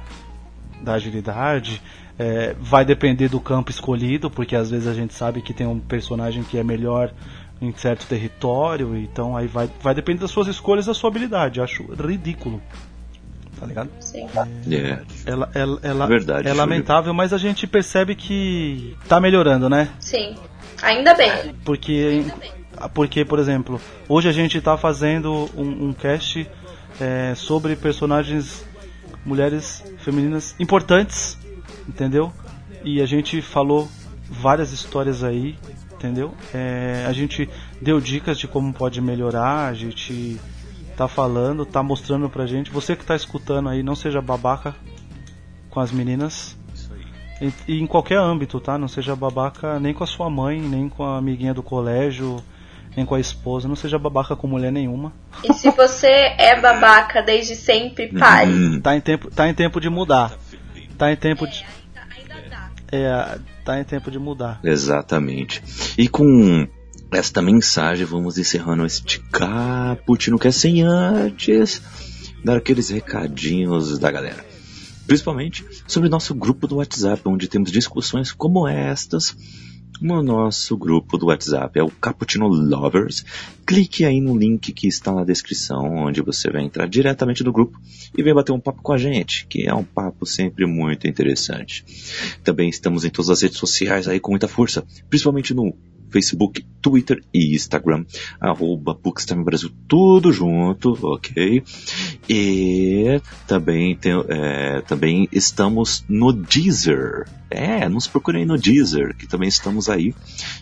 da 0.81 0.93
agilidade, 0.95 1.83
é, 2.19 2.55
vai 2.61 2.85
depender 2.85 3.29
do 3.29 3.41
campo 3.41 3.71
escolhido, 3.71 4.31
porque 4.31 4.55
às 4.55 4.71
vezes 4.71 4.87
a 4.87 4.95
gente 4.95 5.15
sabe 5.15 5.43
que 5.43 5.53
tem 5.53 5.67
um 5.67 5.79
personagem 5.79 6.43
que 6.43 6.59
é 6.59 6.63
melhor 6.63 7.13
em 7.61 7.73
certo 7.73 8.07
território, 8.07 8.97
então 8.97 9.37
aí 9.37 9.47
vai, 9.47 9.71
vai 9.81 9.95
depender 9.95 10.21
das 10.21 10.31
suas 10.31 10.47
escolhas 10.47 10.87
da 10.87 10.95
sua 10.95 11.09
habilidade. 11.09 11.59
Eu 11.59 11.65
acho 11.65 11.85
ridículo. 11.95 12.61
Tá 13.59 13.65
ligado? 13.65 13.91
Sim. 14.01 14.27
É. 14.71 15.01
Ela, 15.25 15.51
ela, 15.55 15.81
ela, 15.83 16.07
Verdade, 16.07 16.47
é 16.47 16.53
lamentável, 16.53 17.15
mas 17.15 17.33
a 17.33 17.39
gente 17.39 17.67
percebe 17.67 18.15
que 18.15 18.95
tá 19.09 19.19
melhorando, 19.19 19.71
né? 19.71 19.89
Sim. 19.99 20.37
Ainda 20.83 21.15
bem. 21.15 21.55
Porque, 21.65 22.27
porque 22.93 23.25
por 23.25 23.39
exemplo, 23.39 23.81
hoje 24.07 24.29
a 24.29 24.33
gente 24.33 24.61
tá 24.61 24.77
fazendo 24.77 25.49
um, 25.57 25.89
um 25.89 25.93
cast 25.95 26.47
é, 27.01 27.33
sobre 27.35 27.75
personagens 27.77 28.63
mulheres 29.25 29.83
femininas 29.99 30.55
importantes, 30.61 31.39
entendeu? 31.89 32.31
E 32.85 33.01
a 33.01 33.07
gente 33.07 33.41
falou 33.41 33.89
várias 34.31 34.71
histórias 34.71 35.25
aí 35.25 35.57
entendeu? 35.97 36.35
É, 36.55 37.05
a 37.09 37.13
gente 37.13 37.49
deu 37.81 38.01
dicas 38.01 38.39
de 38.39 38.47
como 38.47 38.73
pode 38.73 39.01
melhorar, 39.01 39.69
a 39.69 39.75
gente 39.75 40.39
tá 40.97 41.09
falando, 41.09 41.67
tá 41.67 41.83
mostrando 41.83 42.29
pra 42.29 42.47
gente. 42.47 42.71
Você 42.71 42.95
que 42.95 43.05
tá 43.05 43.17
escutando 43.17 43.69
aí, 43.69 43.83
não 43.83 43.95
seja 43.95 44.21
babaca 44.21 44.75
com 45.71 45.81
as 45.81 45.91
meninas. 45.91 46.57
E, 47.41 47.53
e 47.69 47.81
em 47.81 47.87
qualquer 47.87 48.19
âmbito, 48.19 48.59
tá? 48.61 48.79
Não 48.79 48.89
seja 48.89 49.15
babaca 49.15 49.79
nem 49.79 49.93
com 49.93 50.05
a 50.05 50.07
sua 50.07 50.31
mãe, 50.31 50.61
nem 50.61 50.89
com 50.89 51.05
a 51.05 51.19
amiguinha 51.19 51.53
do 51.53 51.63
colégio, 51.63 52.43
nem 52.97 53.05
com 53.05 53.15
a 53.15 53.21
esposa. 53.21 53.69
Não 53.69 53.77
seja 53.77 53.99
babaca 53.99 54.35
com 54.35 54.47
mulher 54.47 54.73
nenhuma. 54.73 55.13
E 55.45 55.53
se 55.53 55.71
você 55.71 56.35
é 56.39 56.59
babaca 56.59 57.23
desde 57.23 57.55
sempre, 57.55 58.09
pare. 58.19 58.81
Tá, 58.81 58.97
em 58.97 59.01
tempo, 59.01 59.31
tá 59.31 59.49
em 59.49 59.55
tempo 59.55 59.81
de 59.81 59.91
mudar. 59.91 60.33
Tá 60.97 61.13
em 61.13 61.17
tempo 61.17 61.47
de. 61.47 61.63
É, 62.91 63.39
tá 63.65 63.81
em 63.81 63.85
tempo 63.85 64.11
de 64.11 64.19
mudar. 64.19 64.61
Exatamente. 64.63 65.63
E 65.99 66.09
com 66.09 66.67
esta 67.11 67.41
mensagem 67.41 68.05
vamos 68.05 68.39
encerrando 68.39 68.85
este 68.85 69.21
cappuccino 69.31 70.39
que 70.39 70.49
é 70.49 70.53
sem 70.53 70.83
antes 70.83 71.81
dar 72.45 72.57
aqueles 72.57 72.91
recadinhos 72.91 73.99
da 73.99 74.11
galera. 74.11 74.45
Principalmente 75.07 75.65
sobre 75.87 76.09
nosso 76.09 76.35
grupo 76.35 76.67
do 76.67 76.77
WhatsApp, 76.77 77.23
onde 77.27 77.49
temos 77.49 77.71
discussões 77.71 78.33
como 78.33 78.67
estas 78.67 79.37
no 80.01 80.23
nosso 80.23 80.77
grupo 80.77 81.17
do 81.17 81.27
WhatsApp, 81.27 81.79
é 81.79 81.83
o 81.83 81.91
Cappuccino 81.91 82.47
Lovers. 82.47 83.25
Clique 83.67 84.05
aí 84.05 84.21
no 84.21 84.37
link 84.37 84.73
que 84.73 84.87
está 84.87 85.13
na 85.13 85.25
descrição, 85.25 86.07
onde 86.07 86.23
você 86.23 86.51
vai 86.51 86.63
entrar 86.63 86.87
diretamente 86.87 87.43
no 87.43 87.53
grupo 87.53 87.81
e 88.17 88.23
vem 88.23 88.35
bater 88.35 88.53
um 88.53 88.61
papo 88.61 88.83
com 88.83 88.93
a 88.93 88.99
gente, 88.99 89.47
que 89.47 89.67
é 89.67 89.75
um 89.75 89.85
papo 89.85 90.27
sempre 90.27 90.67
muito 90.67 91.07
interessante. 91.07 91.85
Também 92.45 92.69
estamos 92.69 93.05
em 93.05 93.11
todas 93.11 93.31
as 93.31 93.43
redes 93.43 93.59
sociais 93.59 94.07
aí 94.07 94.21
com 94.21 94.31
muita 94.31 94.49
força, 94.49 94.85
principalmente 95.09 95.55
no 95.55 95.75
Facebook, 96.11 96.65
Twitter 96.81 97.23
e 97.33 97.55
Instagram, 97.55 98.05
arroba 98.41 98.95
Bookstime 98.95 99.45
Brasil, 99.45 99.71
tudo 99.89 100.33
junto, 100.33 100.97
ok? 101.03 101.63
E 102.29 103.21
também, 103.47 103.97
tem, 103.97 104.13
é, 104.29 104.81
também 104.83 105.29
estamos 105.33 106.05
no 106.09 106.33
Deezer. 106.33 107.27
É, 107.51 107.89
nos 107.89 108.07
procurem 108.07 108.45
no 108.45 108.59
Deezer, 108.59 109.17
que 109.17 109.27
também 109.27 109.49
estamos 109.49 109.89
aí. 109.89 110.15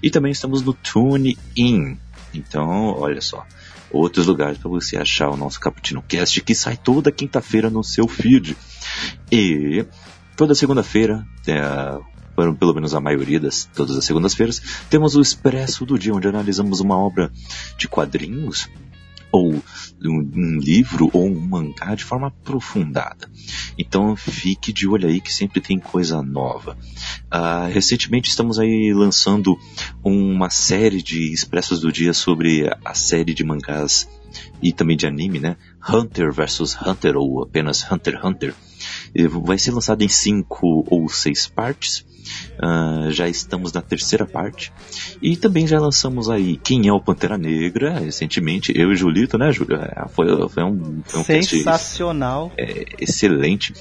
E 0.03 0.11
também 0.11 0.33
estamos 0.33 0.63
no 0.63 0.73
TuneIn. 0.73 1.99
Então, 2.33 2.95
olha 2.99 3.21
só 3.21 3.47
outros 3.95 4.27
lugares 4.27 4.59
para 4.59 4.69
você 4.69 4.97
achar 4.97 5.31
o 5.31 5.37
nosso 5.37 5.61
Cappuccino 5.61 6.03
Cast 6.03 6.41
que 6.43 6.55
sai 6.55 6.77
toda 6.77 7.13
quinta-feira 7.13 7.71
no 7.71 7.85
seu 7.85 8.09
feed. 8.09 8.57
E 9.31 9.87
toda 10.37 10.55
segunda-feira, 10.55 11.25
é, 11.47 11.61
pelo 12.35 12.75
menos 12.75 12.95
a 12.95 13.01
maioria 13.01 13.41
das 13.41 13.65
todas 13.75 13.97
as 13.97 14.05
segundas-feiras, 14.05 14.61
temos 14.91 15.17
o 15.17 15.21
Expresso 15.23 15.85
do 15.87 15.99
Dia, 15.99 16.15
onde 16.15 16.29
analisamos 16.29 16.81
uma 16.81 16.97
obra 16.97 17.31
de 17.79 17.89
quadrinhos 17.89 18.69
ou 19.35 19.61
um, 20.01 20.59
livro 20.61 21.11
ou 21.13 21.27
um 21.27 21.41
mangá 21.41 21.97
de 21.97 22.05
forma 22.05 22.29
aprofundada. 22.29 23.29
Então 23.77 24.15
fique 24.15 24.73
de 24.73 24.87
olho 24.87 25.09
aí 25.09 25.21
que 25.21 25.33
sempre 25.33 25.61
tem 25.61 25.77
coisa 25.81 26.23
nova. 26.23 26.79
Uh, 27.33 27.69
recentemente 27.73 28.29
estamos 28.29 28.61
aí 28.61 28.95
lançando 28.95 29.59
uma 30.05 30.51
série 30.51 31.03
de 31.03 31.33
expressos 31.33 31.81
do 31.81 31.91
dia 31.91 32.15
sobre 32.15 32.71
a 32.85 32.95
série 32.95 33.35
de 33.35 33.43
mangás 33.43 34.09
e 34.63 34.73
também 34.73 34.97
de 34.97 35.07
anime, 35.07 35.41
né? 35.41 35.57
Hunter 35.89 36.33
vs 36.33 36.77
Hunter 36.81 37.17
ou 37.17 37.43
apenas 37.43 37.91
Hunter 37.91 38.15
x 38.15 38.25
Hunter. 38.25 38.55
Vai 39.43 39.59
ser 39.59 39.73
lançado 39.73 40.03
em 40.03 40.09
cinco 40.09 40.87
ou 40.89 41.09
seis 41.09 41.49
partes. 41.49 42.07
Uh, 42.59 43.11
já 43.11 43.29
estamos 43.29 43.73
na 43.73 43.83
terceira 43.83 44.27
parte. 44.27 44.73
E 45.21 45.37
também 45.37 45.67
já 45.67 45.79
lançamos 45.79 46.31
aí 46.31 46.57
Quem 46.57 46.89
é 46.89 46.93
o 46.93 47.01
Pantera 47.01 47.37
Negra, 47.37 47.99
recentemente, 47.99 48.73
eu 48.75 48.93
e 48.93 48.97
Julito, 48.97 49.37
né, 49.37 49.53
Júlio? 49.53 49.77
É, 49.77 50.07
foi, 50.09 50.49
foi 50.49 50.63
um, 50.63 51.03
foi 51.05 51.21
um 51.21 51.25
Sensacional. 51.25 52.53
é, 52.57 52.85
excelente. 53.01 53.75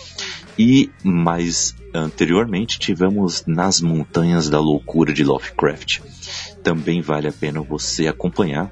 E 0.58 0.90
mais 1.04 1.76
anteriormente 1.94 2.80
tivemos 2.80 3.44
Nas 3.46 3.82
Montanhas 3.82 4.50
da 4.50 4.60
Loucura 4.60 5.14
de 5.14 5.24
Lovecraft. 5.24 6.00
Também 6.64 7.02
vale 7.02 7.28
a 7.28 7.32
pena 7.32 7.62
você 7.62 8.08
acompanhar. 8.08 8.72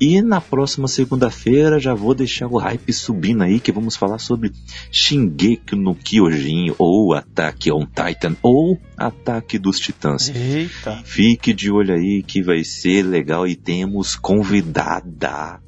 E 0.00 0.22
na 0.22 0.40
próxima 0.40 0.86
segunda-feira 0.86 1.80
já 1.80 1.92
vou 1.92 2.14
deixar 2.14 2.46
o 2.46 2.56
hype 2.56 2.92
subindo 2.92 3.42
aí 3.42 3.58
que 3.58 3.72
vamos 3.72 3.96
falar 3.96 4.18
sobre 4.18 4.52
Shingeki 4.92 5.74
no 5.74 5.94
Kyojin 5.94 6.72
ou 6.78 7.14
Ataque 7.14 7.72
on 7.72 7.84
Titan 7.84 8.36
ou 8.40 8.80
Ataque 8.96 9.58
dos 9.58 9.80
Titãs. 9.80 10.28
Eita. 10.28 11.02
Fique 11.04 11.52
de 11.52 11.70
olho 11.70 11.94
aí 11.94 12.22
que 12.22 12.42
vai 12.42 12.62
ser 12.62 13.02
legal 13.02 13.46
e 13.46 13.56
temos 13.56 14.14
convidada 14.14 15.60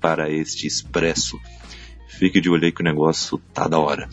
para 0.00 0.32
este 0.32 0.66
expresso. 0.66 1.38
Fique 2.08 2.40
de 2.40 2.50
olho 2.50 2.64
aí 2.64 2.72
que 2.72 2.80
o 2.80 2.84
negócio 2.84 3.40
tá 3.54 3.68
da 3.68 3.78
hora. 3.78 4.08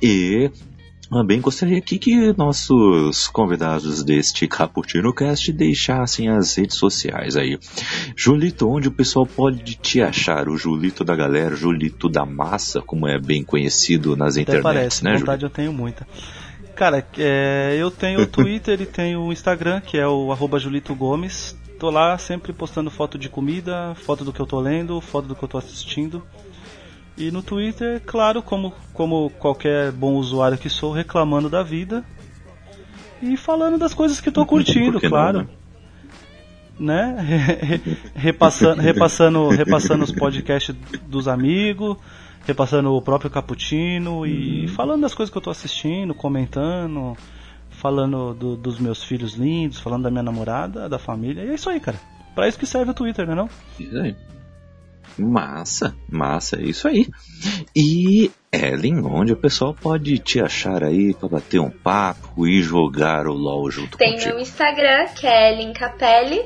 E 0.00 0.50
também 1.10 1.40
gostaria 1.40 1.78
aqui 1.78 1.98
que 1.98 2.36
nossos 2.36 3.28
convidados 3.28 4.02
deste 4.02 4.46
Cappuccino 4.46 5.12
Cast 5.12 5.52
deixassem 5.52 6.28
as 6.28 6.54
redes 6.56 6.76
sociais 6.76 7.36
aí. 7.36 7.58
Julito, 8.14 8.68
onde 8.68 8.88
o 8.88 8.92
pessoal 8.92 9.26
pode 9.26 9.74
te 9.76 10.00
achar? 10.00 10.48
O 10.48 10.56
Julito 10.56 11.04
da 11.04 11.16
galera, 11.16 11.56
Julito 11.56 12.08
da 12.08 12.26
massa, 12.26 12.80
como 12.82 13.08
é 13.08 13.18
bem 13.18 13.42
conhecido 13.42 14.16
nas 14.16 14.34
Até 14.34 14.42
internets, 14.42 14.62
parece, 14.62 15.04
né, 15.04 15.16
vontade 15.16 15.44
eu 15.44 15.50
tenho 15.50 15.72
muita. 15.72 16.06
Cara, 16.74 17.04
é, 17.16 17.76
eu 17.76 17.90
tenho 17.90 18.20
o 18.20 18.26
Twitter 18.28 18.80
e 18.80 18.86
tenho 18.86 19.22
o 19.22 19.32
Instagram, 19.32 19.80
que 19.80 19.98
é 19.98 20.06
o 20.06 20.30
arroba 20.30 20.58
Julito 20.58 20.94
Gomes. 20.94 21.56
Tô 21.78 21.90
lá 21.90 22.18
sempre 22.18 22.52
postando 22.52 22.90
foto 22.90 23.18
de 23.18 23.28
comida, 23.28 23.94
foto 23.96 24.24
do 24.24 24.32
que 24.32 24.40
eu 24.40 24.46
tô 24.46 24.60
lendo, 24.60 25.00
foto 25.00 25.28
do 25.28 25.34
que 25.34 25.42
eu 25.42 25.48
tô 25.48 25.58
assistindo. 25.58 26.22
E 27.18 27.32
no 27.32 27.42
Twitter, 27.42 28.00
claro, 28.06 28.40
como, 28.40 28.72
como 28.92 29.28
qualquer 29.30 29.90
bom 29.90 30.14
usuário 30.14 30.56
que 30.56 30.70
sou, 30.70 30.92
reclamando 30.92 31.50
da 31.50 31.64
vida. 31.64 32.04
E 33.20 33.36
falando 33.36 33.76
das 33.76 33.92
coisas 33.92 34.20
que 34.20 34.28
estou 34.28 34.46
curtindo, 34.46 35.00
claro. 35.00 35.48
Não, 36.78 36.86
né? 36.86 37.16
né? 37.16 37.80
repassando, 38.14 38.80
repassando, 38.80 39.48
repassando 39.48 40.04
os 40.04 40.12
podcasts 40.12 40.72
dos 41.08 41.26
amigos, 41.26 41.96
repassando 42.46 42.94
o 42.94 43.02
próprio 43.02 43.28
Cappuccino 43.28 44.24
e 44.24 44.62
uhum. 44.62 44.68
falando 44.68 45.02
das 45.02 45.12
coisas 45.12 45.32
que 45.32 45.36
eu 45.36 45.40
estou 45.40 45.50
assistindo, 45.50 46.14
comentando, 46.14 47.16
falando 47.68 48.32
do, 48.32 48.56
dos 48.56 48.78
meus 48.78 49.02
filhos 49.02 49.34
lindos, 49.34 49.80
falando 49.80 50.04
da 50.04 50.10
minha 50.10 50.22
namorada, 50.22 50.88
da 50.88 51.00
família. 51.00 51.42
E 51.42 51.50
é 51.50 51.54
isso 51.54 51.68
aí, 51.68 51.80
cara. 51.80 51.98
Pra 52.32 52.46
isso 52.46 52.58
que 52.58 52.66
serve 52.66 52.92
o 52.92 52.94
Twitter, 52.94 53.26
né 53.26 53.34
não? 53.34 53.50
Isso 53.80 53.96
aí. 53.98 54.14
Massa, 55.18 55.96
massa, 56.08 56.56
é 56.56 56.62
isso 56.62 56.86
aí. 56.86 57.08
E 57.74 58.30
Ellen, 58.52 59.04
onde 59.04 59.32
o 59.32 59.36
pessoal 59.36 59.74
pode 59.74 60.18
te 60.18 60.40
achar 60.40 60.82
aí 60.84 61.12
para 61.12 61.28
bater 61.28 61.60
um 61.60 61.70
papo 61.70 62.46
e 62.46 62.62
jogar 62.62 63.26
o 63.26 63.32
LOL 63.32 63.70
junto 63.70 63.98
Tem 63.98 64.12
contigo? 64.12 64.24
Tem 64.24 64.34
meu 64.34 64.42
Instagram, 64.42 65.06
que 65.08 65.26
é 65.26 65.52
Ellen 65.52 65.72
Capelli. 65.72 66.42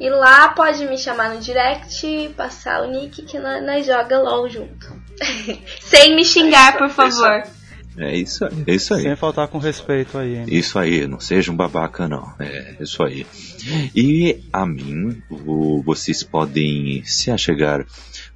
E 0.00 0.08
lá 0.08 0.48
pode 0.50 0.86
me 0.86 0.96
chamar 0.96 1.34
no 1.34 1.40
direct, 1.40 2.30
passar 2.36 2.82
o 2.82 2.90
nick 2.90 3.22
que 3.22 3.38
nós, 3.38 3.64
nós 3.64 3.84
joga 3.84 4.18
LOL 4.18 4.48
junto. 4.48 4.86
Sem 5.80 6.14
me 6.14 6.24
xingar, 6.24 6.78
por 6.78 6.88
favor. 6.88 7.42
É 7.98 8.16
isso 8.16 8.44
aí, 8.44 8.64
é 8.66 8.74
isso 8.74 8.94
aí. 8.94 9.02
Sem 9.02 9.16
faltar 9.16 9.48
com 9.48 9.58
respeito 9.58 10.16
aí. 10.16 10.36
Hein? 10.36 10.46
Isso 10.46 10.78
aí, 10.78 11.06
não 11.08 11.18
seja 11.18 11.50
um 11.50 11.56
babaca 11.56 12.06
não. 12.06 12.32
É 12.38 12.76
isso 12.80 13.02
aí. 13.02 13.26
E 13.94 14.38
a 14.52 14.66
mim, 14.66 15.22
o, 15.30 15.82
vocês 15.82 16.22
podem 16.22 17.02
se 17.04 17.30
achegar 17.30 17.86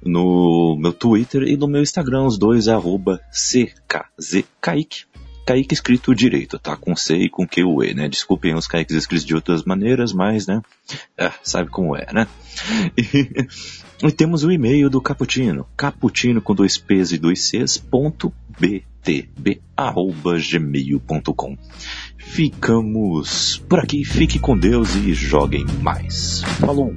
no 0.03 0.77
meu 0.79 0.93
Twitter 0.93 1.43
e 1.43 1.57
no 1.57 1.67
meu 1.67 1.81
Instagram, 1.81 2.25
os 2.25 2.37
dois 2.37 2.67
arroba 2.67 3.19
CKZKaique. 3.31 5.05
Kaique 5.45 5.73
escrito 5.73 6.15
direito, 6.15 6.57
tá? 6.57 6.77
Com 6.77 6.95
C 6.95 7.17
e 7.17 7.29
com 7.29 7.45
Q 7.45 7.63
U 7.63 7.83
E, 7.83 7.93
né? 7.93 8.07
Desculpem 8.07 8.55
os 8.55 8.65
Kaiques 8.65 8.95
escritos 8.95 9.25
de 9.25 9.35
outras 9.35 9.63
maneiras, 9.63 10.13
mas, 10.13 10.47
né? 10.47 10.61
É, 11.17 11.31
sabe 11.43 11.69
como 11.69 11.95
é, 11.95 12.07
né? 12.13 12.27
E, 14.03 14.07
e 14.07 14.11
temos 14.11 14.43
o 14.43 14.51
e-mail 14.51 14.89
do 14.89 15.01
Caputino, 15.01 15.65
caputino 15.75 16.41
com 16.41 16.53
dois 16.53 16.77
P's 16.77 17.11
e 17.11 17.17
dois 17.17 17.49
C's, 17.49 17.77
ponto 17.77 18.33
btb, 18.59 19.61
arroba 19.75 20.37
gmail.com. 20.37 21.57
Ficamos 22.25 23.63
por 23.69 23.79
aqui, 23.79 24.03
fique 24.03 24.39
com 24.39 24.57
Deus 24.57 24.95
e 24.95 25.13
joguem 25.13 25.65
mais. 25.81 26.41
Falou! 26.59 26.93